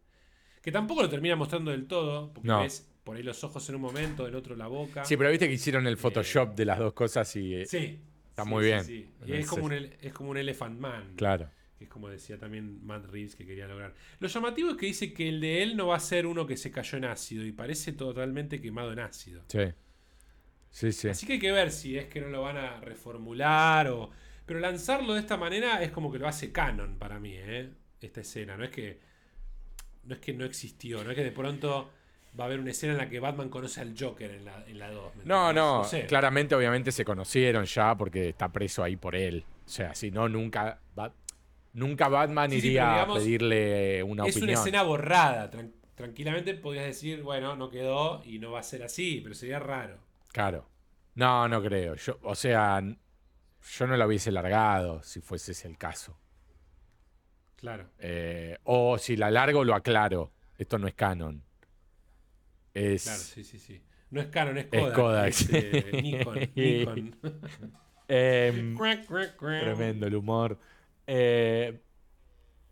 Que 0.62 0.72
tampoco 0.72 1.02
lo 1.02 1.08
termina 1.10 1.36
mostrando 1.36 1.70
del 1.70 1.86
todo, 1.86 2.32
porque 2.32 2.46
No. 2.48 2.60
ves 2.62 2.90
por 3.04 3.16
ahí 3.16 3.22
los 3.22 3.42
ojos 3.44 3.68
en 3.68 3.74
un 3.74 3.80
momento, 3.82 4.26
en 4.26 4.34
otro 4.34 4.54
la 4.56 4.66
boca. 4.66 5.04
Sí, 5.04 5.16
pero 5.16 5.30
viste 5.30 5.46
que 5.48 5.54
hicieron 5.54 5.86
el 5.86 5.96
Photoshop 5.98 6.54
de 6.54 6.64
las 6.64 6.78
dos 6.78 6.92
cosas 6.94 7.34
y. 7.36 7.54
eh, 7.54 7.66
Sí. 7.66 8.00
Está 8.30 8.44
Sí, 8.44 8.48
muy 8.50 8.64
bien. 8.66 8.84
sí. 8.84 9.10
Y 9.26 9.32
es 9.32 9.46
como, 9.48 9.64
un, 9.64 9.72
es 9.72 10.12
como 10.12 10.30
un 10.30 10.36
Elephant 10.36 10.78
Man. 10.78 11.14
Claro. 11.16 11.50
Que 11.78 11.84
es 11.84 11.90
como 11.90 12.08
decía 12.08 12.38
también 12.38 12.84
Matt 12.84 13.06
Reeves 13.06 13.36
que 13.36 13.46
quería 13.46 13.68
lograr. 13.68 13.94
Lo 14.18 14.26
llamativo 14.28 14.70
es 14.70 14.76
que 14.76 14.86
dice 14.86 15.12
que 15.12 15.28
el 15.28 15.40
de 15.40 15.62
él 15.62 15.76
no 15.76 15.86
va 15.88 15.96
a 15.96 16.00
ser 16.00 16.26
uno 16.26 16.46
que 16.46 16.56
se 16.56 16.70
cayó 16.72 16.98
en 16.98 17.04
ácido 17.04 17.44
y 17.44 17.52
parece 17.52 17.92
totalmente 17.92 18.60
quemado 18.60 18.92
en 18.92 18.98
ácido. 18.98 19.44
Sí. 19.46 19.60
Sí, 20.70 20.92
sí. 20.92 21.08
Así 21.08 21.26
que 21.26 21.34
hay 21.34 21.38
que 21.38 21.52
ver 21.52 21.70
si 21.70 21.96
es 21.96 22.06
que 22.06 22.20
no 22.20 22.28
lo 22.28 22.42
van 22.42 22.56
a 22.56 22.80
reformular 22.80 23.88
o... 23.88 24.10
Pero 24.44 24.60
lanzarlo 24.60 25.14
de 25.14 25.20
esta 25.20 25.36
manera 25.36 25.82
es 25.82 25.90
como 25.90 26.10
que 26.10 26.18
lo 26.18 26.26
hace 26.26 26.52
canon 26.52 26.96
para 26.98 27.18
mí, 27.20 27.32
¿eh? 27.34 27.70
Esta 28.00 28.22
escena. 28.22 28.56
No 28.56 28.64
es 28.64 28.70
que. 28.70 28.98
No 30.04 30.14
es 30.14 30.20
que 30.20 30.32
no 30.32 30.46
existió, 30.46 31.04
no 31.04 31.10
es 31.10 31.16
que 31.16 31.22
de 31.24 31.32
pronto 31.32 31.90
va 32.38 32.44
a 32.44 32.46
haber 32.46 32.58
una 32.60 32.70
escena 32.70 32.94
en 32.94 32.98
la 32.98 33.10
que 33.10 33.20
Batman 33.20 33.50
conoce 33.50 33.82
al 33.82 33.94
Joker 33.98 34.30
en 34.30 34.46
la, 34.46 34.64
en 34.66 34.78
la 34.78 34.90
2. 34.90 35.16
¿me 35.16 35.24
No, 35.26 35.52
no, 35.52 35.84
sé. 35.84 36.06
claramente 36.06 36.54
obviamente 36.54 36.92
se 36.92 37.04
conocieron 37.04 37.66
ya 37.66 37.94
porque 37.94 38.30
está 38.30 38.50
preso 38.50 38.82
ahí 38.82 38.96
por 38.96 39.14
él. 39.16 39.44
O 39.66 39.68
sea, 39.68 39.94
si 39.94 40.10
no, 40.10 40.30
nunca, 40.30 40.80
Bat- 40.96 41.12
nunca 41.72 42.08
Batman 42.08 42.50
Sí, 42.50 42.60
sí, 42.60 42.66
iría 42.68 42.90
digamos, 42.92 43.16
a 43.16 43.20
pedirle 43.20 44.02
una 44.02 44.26
es 44.26 44.36
opinión. 44.36 44.50
una 44.50 44.58
escena 44.60 44.82
borrada. 44.82 45.50
tran- 45.50 45.72
tranquilamente 45.94 46.54
podrías 46.54 46.86
decir, 46.86 47.22
bueno, 47.22 47.56
no 47.56 47.70
quedó 47.70 48.22
y 48.24 48.38
no 48.38 48.52
va 48.52 48.60
a 48.60 48.62
ser 48.62 48.82
así, 48.82 49.20
pero 49.22 49.34
sería 49.34 49.58
raro. 49.58 49.98
Claro. 50.32 50.68
No, 51.14 51.48
no 51.48 51.62
creo. 51.62 51.94
Yo, 51.96 52.18
o 52.22 52.34
sea, 52.34 52.80
yo 52.80 53.86
no 53.86 53.96
la 53.96 54.06
hubiese 54.06 54.30
largado 54.30 55.02
si 55.02 55.20
fuese 55.20 55.52
ese 55.52 55.66
el 55.68 55.76
caso. 55.76 56.16
Claro. 57.56 57.88
Eh, 57.98 58.56
o 58.64 58.98
si 58.98 59.16
la 59.16 59.30
largo, 59.30 59.64
lo 59.64 59.74
aclaro. 59.74 60.30
Esto 60.56 60.78
no 60.78 60.86
es 60.86 60.94
canon. 60.94 61.42
Es. 62.74 63.04
Claro, 63.04 63.18
sí, 63.18 63.44
sí, 63.44 63.58
sí. 63.58 63.82
No 64.10 64.20
es 64.22 64.28
Canon, 64.28 64.56
es 64.56 64.68
Es 64.72 64.80
Kodak. 64.80 64.94
Kodak, 64.94 65.28
es, 65.28 65.50
eh, 65.52 65.86
sí. 65.90 66.02
Nikon. 66.02 66.38
Nikon. 66.54 67.16
em, 68.08 68.76
tremendo 69.38 70.06
el 70.06 70.14
humor. 70.14 70.58
Eh, 71.08 71.80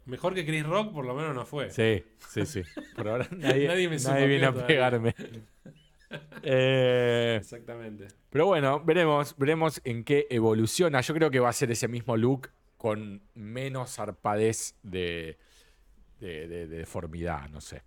Mejor 0.04 0.34
que 0.34 0.46
Chris 0.46 0.64
Rock, 0.64 0.92
por 0.92 1.04
lo 1.04 1.14
menos 1.14 1.34
no 1.34 1.44
fue. 1.44 1.70
sí, 1.70 2.04
sí, 2.28 2.46
sí. 2.46 2.62
Por 2.94 3.08
ahora 3.08 3.26
nadie, 3.36 3.66
Nadie 3.66 3.88
me 3.88 3.96
nadie 3.98 4.44
a 4.44 4.66
pegarme. 4.66 5.14
Eh, 6.42 7.36
Exactamente. 7.40 8.06
Pero 8.30 8.46
bueno, 8.46 8.78
veremos, 8.84 9.36
veremos 9.36 9.80
en 9.84 10.04
qué 10.04 10.28
evoluciona. 10.30 11.00
Yo 11.00 11.12
creo 11.14 11.32
que 11.32 11.40
va 11.40 11.48
a 11.48 11.52
ser 11.52 11.72
ese 11.72 11.88
mismo 11.88 12.16
look 12.16 12.50
con 12.76 13.22
menos 13.34 13.96
zarpadez 13.96 14.76
de, 14.84 15.36
de, 16.20 16.46
de- 16.46 16.68
de 16.68 16.78
deformidad, 16.78 17.48
no 17.48 17.60
sé. 17.60 17.82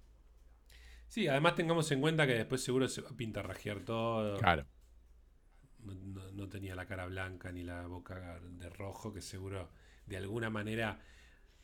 Sí, 1.07 1.29
además 1.29 1.55
tengamos 1.55 1.89
en 1.91 2.01
cuenta 2.01 2.27
que 2.27 2.33
después 2.33 2.61
seguro 2.61 2.89
se 2.89 3.01
va 3.01 3.09
a 3.09 3.15
pintarrajear 3.15 3.79
todo. 3.85 4.37
Claro. 4.37 4.65
No- 5.85 6.31
no 6.33 6.49
tenía 6.49 6.75
la 6.75 6.85
cara 6.85 7.05
blanca 7.05 7.53
ni 7.53 7.63
la 7.63 7.87
boca 7.87 8.39
de 8.41 8.69
rojo, 8.69 9.13
que 9.13 9.21
seguro 9.21 9.69
de 10.09 10.17
alguna 10.17 10.49
manera, 10.49 10.99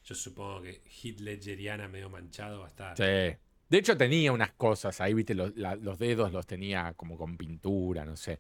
yo 0.04 0.16
supongo 0.16 0.62
que 0.62 0.82
Heath 0.86 1.20
Ledgeriana 1.20 1.88
medio 1.88 2.10
manchado 2.10 2.60
va 2.60 2.66
a 2.66 2.70
estar. 2.70 2.96
Sí. 2.98 3.38
De 3.68 3.78
hecho, 3.80 3.98
tenía 3.98 4.32
unas 4.32 4.52
cosas 4.54 5.02
ahí, 5.02 5.14
viste, 5.16 5.34
los, 5.34 5.56
la- 5.58 5.76
los 5.76 5.98
dedos 5.98 6.32
los 6.32 6.46
tenía 6.46 6.94
como 6.94 7.18
con 7.18 7.36
pintura, 7.36 8.06
no 8.06 8.16
sé. 8.16 8.40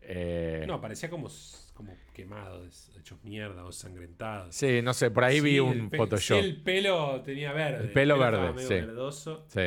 Eh, 0.00 0.64
No, 0.66 0.80
parecía 0.80 1.08
como, 1.10 1.28
como 1.74 1.96
quemado, 2.12 2.64
hechos 2.98 3.22
mierda 3.24 3.64
o 3.64 3.72
sangrentados. 3.72 4.54
sí, 4.54 4.80
no 4.82 4.94
sé, 4.94 5.10
por 5.10 5.24
ahí 5.24 5.40
vi 5.40 5.58
un 5.60 5.90
el 5.92 5.96
Photoshop. 5.96 6.38
sí, 6.40 6.44
el 6.44 6.62
pelo 6.62 7.20
tenía 7.22 7.52
verde. 7.52 7.84
El 7.84 7.92
pelo 7.92 8.14
estaba 8.14 8.30
verde, 8.40 8.52
medio 8.54 8.68
sí. 8.68 8.74
verdoso, 8.74 9.46
Sí. 9.48 9.60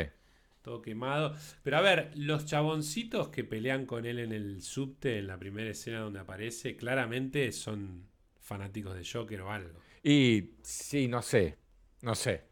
todo 0.61 0.81
quemado. 0.81 1.35
Pero 1.63 1.77
a 1.77 1.81
ver, 1.81 2.11
los 2.15 2.45
chaboncitos 2.45 3.29
que 3.29 3.43
pelean 3.43 3.85
con 3.85 4.05
él 4.05 4.19
en 4.19 4.31
el 4.33 4.61
subte, 4.61 5.19
en 5.19 5.27
la 5.27 5.37
primera 5.37 5.69
escena 5.69 5.99
donde 5.99 6.19
aparece, 6.19 6.75
claramente 6.75 7.51
son 7.51 8.07
fanáticos 8.45 8.95
de 8.95 9.03
Joker 9.05 9.41
o 9.41 9.51
algo. 9.51 9.79
Y 10.03 10.51
sí, 10.61 11.07
no 11.07 11.21
sé. 11.21 11.57
No 12.01 12.13
sé. 12.15 12.43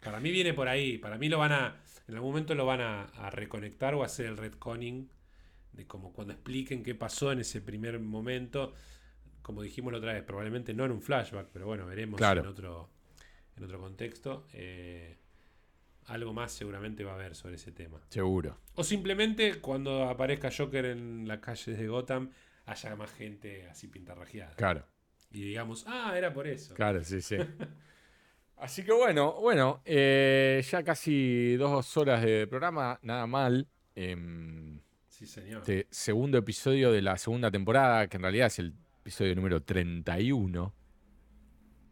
Para 0.00 0.20
mí 0.20 0.30
viene 0.30 0.54
por 0.54 0.68
ahí. 0.68 0.98
Para 0.98 1.18
mí 1.18 1.28
lo 1.28 1.38
van 1.38 1.52
a. 1.52 1.82
En 2.08 2.14
algún 2.14 2.30
momento 2.30 2.54
lo 2.54 2.64
van 2.64 2.80
a, 2.80 3.04
a 3.06 3.30
reconectar 3.30 3.94
o 3.94 4.02
a 4.02 4.06
hacer 4.06 4.26
el 4.26 4.36
retconning. 4.36 5.10
De 5.72 5.86
como 5.86 6.12
cuando 6.12 6.32
expliquen 6.34 6.82
qué 6.82 6.94
pasó 6.94 7.32
en 7.32 7.40
ese 7.40 7.60
primer 7.60 7.98
momento. 7.98 8.72
Como 9.42 9.62
dijimos 9.62 9.92
la 9.92 9.98
otra 9.98 10.12
vez, 10.12 10.22
probablemente 10.22 10.72
no 10.74 10.84
en 10.84 10.92
un 10.92 11.02
flashback, 11.02 11.48
pero 11.52 11.66
bueno, 11.66 11.84
veremos 11.86 12.18
Claro. 12.18 12.42
en 12.42 12.46
otro. 12.46 12.90
En 13.56 13.64
otro 13.64 13.80
contexto. 13.80 14.46
Eh, 14.52 15.16
algo 16.06 16.32
más 16.32 16.52
seguramente 16.52 17.04
va 17.04 17.12
a 17.12 17.14
haber 17.14 17.34
sobre 17.34 17.56
ese 17.56 17.72
tema. 17.72 18.00
Seguro. 18.10 18.58
O 18.74 18.84
simplemente 18.84 19.60
cuando 19.60 20.04
aparezca 20.08 20.50
Joker 20.56 20.84
en 20.86 21.26
las 21.26 21.38
calles 21.40 21.78
de 21.78 21.88
Gotham, 21.88 22.30
haya 22.66 22.94
más 22.96 23.10
gente 23.12 23.66
así 23.68 23.88
pintarrajeada. 23.88 24.54
Claro. 24.56 24.84
Y 25.32 25.42
digamos, 25.42 25.84
ah, 25.86 26.12
era 26.16 26.32
por 26.32 26.46
eso. 26.46 26.74
Claro, 26.74 27.02
sí, 27.04 27.20
sí. 27.20 27.36
Así 28.56 28.84
que 28.84 28.92
bueno, 28.92 29.40
bueno, 29.40 29.80
eh, 29.84 30.62
ya 30.70 30.84
casi 30.84 31.56
dos 31.56 31.96
horas 31.96 32.22
de 32.22 32.46
programa, 32.46 32.98
nada 33.02 33.26
mal. 33.26 33.66
Em, 33.96 34.78
Sí, 35.08 35.26
señor. 35.26 35.58
este 35.62 35.86
segundo 35.90 36.38
episodio 36.38 36.92
de 36.92 37.02
la 37.02 37.16
segunda 37.18 37.50
temporada, 37.50 38.06
que 38.08 38.16
en 38.18 38.22
realidad 38.22 38.46
es 38.48 38.58
el 38.60 38.74
episodio 39.00 39.34
número 39.34 39.62
31. 39.62 40.72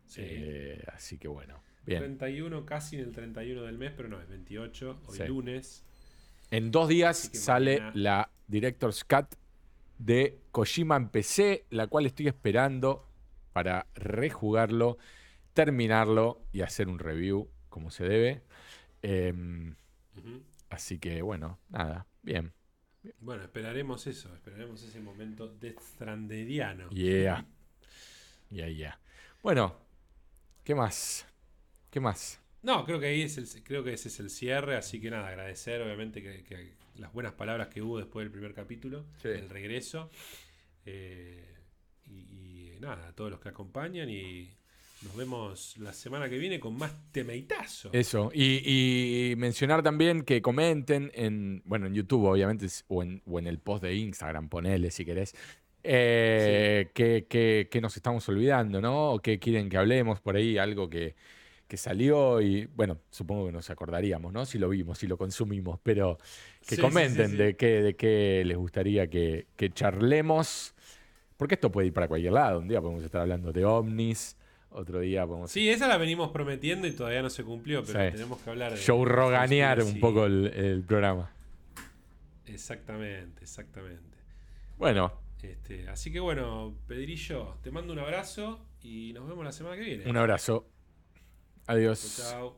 Sí. 0.06 0.20
Eh, 0.24 0.84
así 0.92 1.18
que 1.18 1.28
bueno, 1.28 1.62
bien. 1.84 2.00
31, 2.00 2.64
casi 2.66 2.96
en 2.96 3.02
el 3.02 3.12
31 3.12 3.62
del 3.62 3.78
mes, 3.78 3.92
pero 3.96 4.08
no, 4.08 4.20
es 4.20 4.28
28, 4.28 5.00
hoy 5.06 5.16
Sí. 5.16 5.24
lunes. 5.26 5.84
En 6.50 6.70
dos 6.70 6.88
días 6.88 7.30
sale 7.32 7.78
mañana- 7.78 7.92
la 7.94 8.30
Director's 8.48 9.04
Cut 9.04 9.34
de 9.98 10.38
Kojima 10.50 10.96
en 10.96 11.08
PC, 11.08 11.66
la 11.70 11.86
cual 11.88 12.06
estoy 12.06 12.26
esperando 12.28 13.06
para 13.52 13.86
rejugarlo, 13.94 14.98
terminarlo 15.54 16.42
y 16.52 16.62
hacer 16.62 16.88
un 16.88 16.98
review 16.98 17.50
como 17.68 17.90
se 17.90 18.04
debe. 18.04 18.42
Em, 19.02 19.74
así 20.68 20.98
que 20.98 21.22
bueno, 21.22 21.58
nada, 21.68 22.06
bien. 22.22 22.52
Bueno, 23.18 23.42
esperaremos 23.42 24.06
eso, 24.06 24.32
esperaremos 24.34 24.82
ese 24.82 25.00
momento 25.00 25.48
destranderiano. 25.48 26.90
Yeah. 26.90 27.46
Yeah, 28.50 28.68
yeah. 28.68 29.00
Bueno, 29.42 29.74
¿qué 30.64 30.74
más? 30.74 31.26
¿Qué 31.90 31.98
más? 32.00 32.40
No, 32.62 32.84
creo 32.84 33.00
que 33.00 33.06
ahí 33.06 33.22
es 33.22 33.38
el, 33.38 33.64
creo 33.64 33.82
que 33.82 33.94
ese 33.94 34.08
es 34.08 34.20
el 34.20 34.28
cierre, 34.28 34.76
así 34.76 35.00
que 35.00 35.10
nada, 35.10 35.28
agradecer 35.28 35.80
obviamente 35.80 36.22
que, 36.22 36.44
que 36.44 36.74
las 36.96 37.10
buenas 37.12 37.32
palabras 37.32 37.68
que 37.68 37.80
hubo 37.80 37.96
después 37.98 38.24
del 38.24 38.30
primer 38.32 38.52
capítulo, 38.52 39.06
Sí. 39.22 39.28
del 39.28 39.48
regreso. 39.48 40.10
Eh, 40.84 41.46
y 42.06 42.39
nada, 42.80 43.08
a 43.08 43.12
todos 43.12 43.30
los 43.30 43.40
que 43.40 43.48
acompañan 43.50 44.08
y 44.10 44.48
nos 45.02 45.16
vemos 45.16 45.76
la 45.78 45.92
semana 45.92 46.28
que 46.28 46.38
viene 46.38 46.60
con 46.60 46.76
más 46.76 46.92
temeitazo. 47.12 47.90
Eso. 47.92 48.30
Y, 48.34 49.30
y 49.32 49.36
mencionar 49.36 49.82
también 49.82 50.22
que 50.22 50.42
comenten 50.42 51.10
en, 51.14 51.62
bueno, 51.64 51.86
en 51.86 51.94
YouTube, 51.94 52.26
obviamente, 52.26 52.66
o 52.88 53.02
en, 53.02 53.22
o 53.26 53.38
en 53.38 53.46
el 53.46 53.58
post 53.58 53.82
de 53.82 53.94
Instagram, 53.96 54.48
ponele 54.48 54.90
si 54.90 55.04
querés. 55.04 55.34
eh, 55.82 56.90
que, 56.94 57.26
que- 57.28 57.68
que 57.70 57.80
nos 57.80 57.96
estamos 57.96 58.28
olvidando, 58.28 58.80
¿no? 58.82 59.12
O 59.14 59.18
qué 59.20 59.38
quieren 59.38 59.68
que 59.70 59.78
hablemos 59.78 60.20
por 60.20 60.36
ahí, 60.36 60.58
algo 60.58 60.90
que, 60.90 61.14
que 61.68 61.76
salió 61.78 62.40
y, 62.42 62.66
bueno, 62.66 62.98
supongo 63.10 63.46
que 63.46 63.52
nos 63.52 63.70
acordaríamos, 63.70 64.32
¿no? 64.32 64.44
Si 64.44 64.58
lo 64.58 64.68
vimos, 64.68 64.98
si 64.98 65.06
lo 65.06 65.16
consumimos, 65.16 65.80
pero 65.82 66.18
que 66.66 66.76
Sí, 66.76 66.82
comenten 66.82 67.30
sí. 67.30 67.36
De, 67.38 67.56
qué, 67.56 67.82
de 67.82 67.96
qué 67.96 68.42
les 68.44 68.56
gustaría 68.58 69.08
que, 69.08 69.46
que 69.56 69.70
charlemos, 69.72 70.74
porque 71.40 71.54
esto 71.54 71.72
puede 71.72 71.88
ir 71.88 71.92
para 71.92 72.06
cualquier 72.06 72.34
lado. 72.34 72.60
Un 72.60 72.68
día 72.68 72.80
podemos 72.80 73.02
estar 73.02 73.22
hablando 73.22 73.50
de 73.52 73.64
ovnis, 73.64 74.36
otro 74.70 75.00
día 75.00 75.26
podemos 75.26 75.50
Sí, 75.50 75.68
esa 75.68 75.88
la 75.88 75.96
venimos 75.96 76.30
prometiendo 76.30 76.86
y 76.86 76.92
todavía 76.92 77.22
no 77.22 77.30
se 77.30 77.42
cumplió, 77.42 77.82
pero 77.84 77.98
Sí. 78.04 78.12
tenemos 78.12 78.38
que 78.40 78.50
hablar 78.50 78.72
de... 78.72 78.78
showroganear 78.78 79.78
un 79.78 79.84
conspiracy. 79.84 80.00
poco 80.00 80.26
el, 80.26 80.46
el 80.54 80.82
programa. 80.84 81.30
Exactamente, 82.46 83.42
exactamente. 83.42 84.18
Bueno, 84.78 85.12
Este, 85.42 85.88
así 85.88 86.12
que 86.12 86.20
bueno, 86.20 86.74
Pedrillo, 86.86 87.56
te 87.62 87.70
mando 87.70 87.92
un 87.94 87.98
abrazo 88.00 88.66
y 88.82 89.12
nos 89.14 89.26
vemos 89.26 89.44
la 89.44 89.52
semana 89.52 89.76
que 89.76 89.82
viene. 89.82 90.08
un 90.10 90.16
abrazo. 90.18 90.66
Adiós. 91.66 92.16
Chao. 92.30 92.56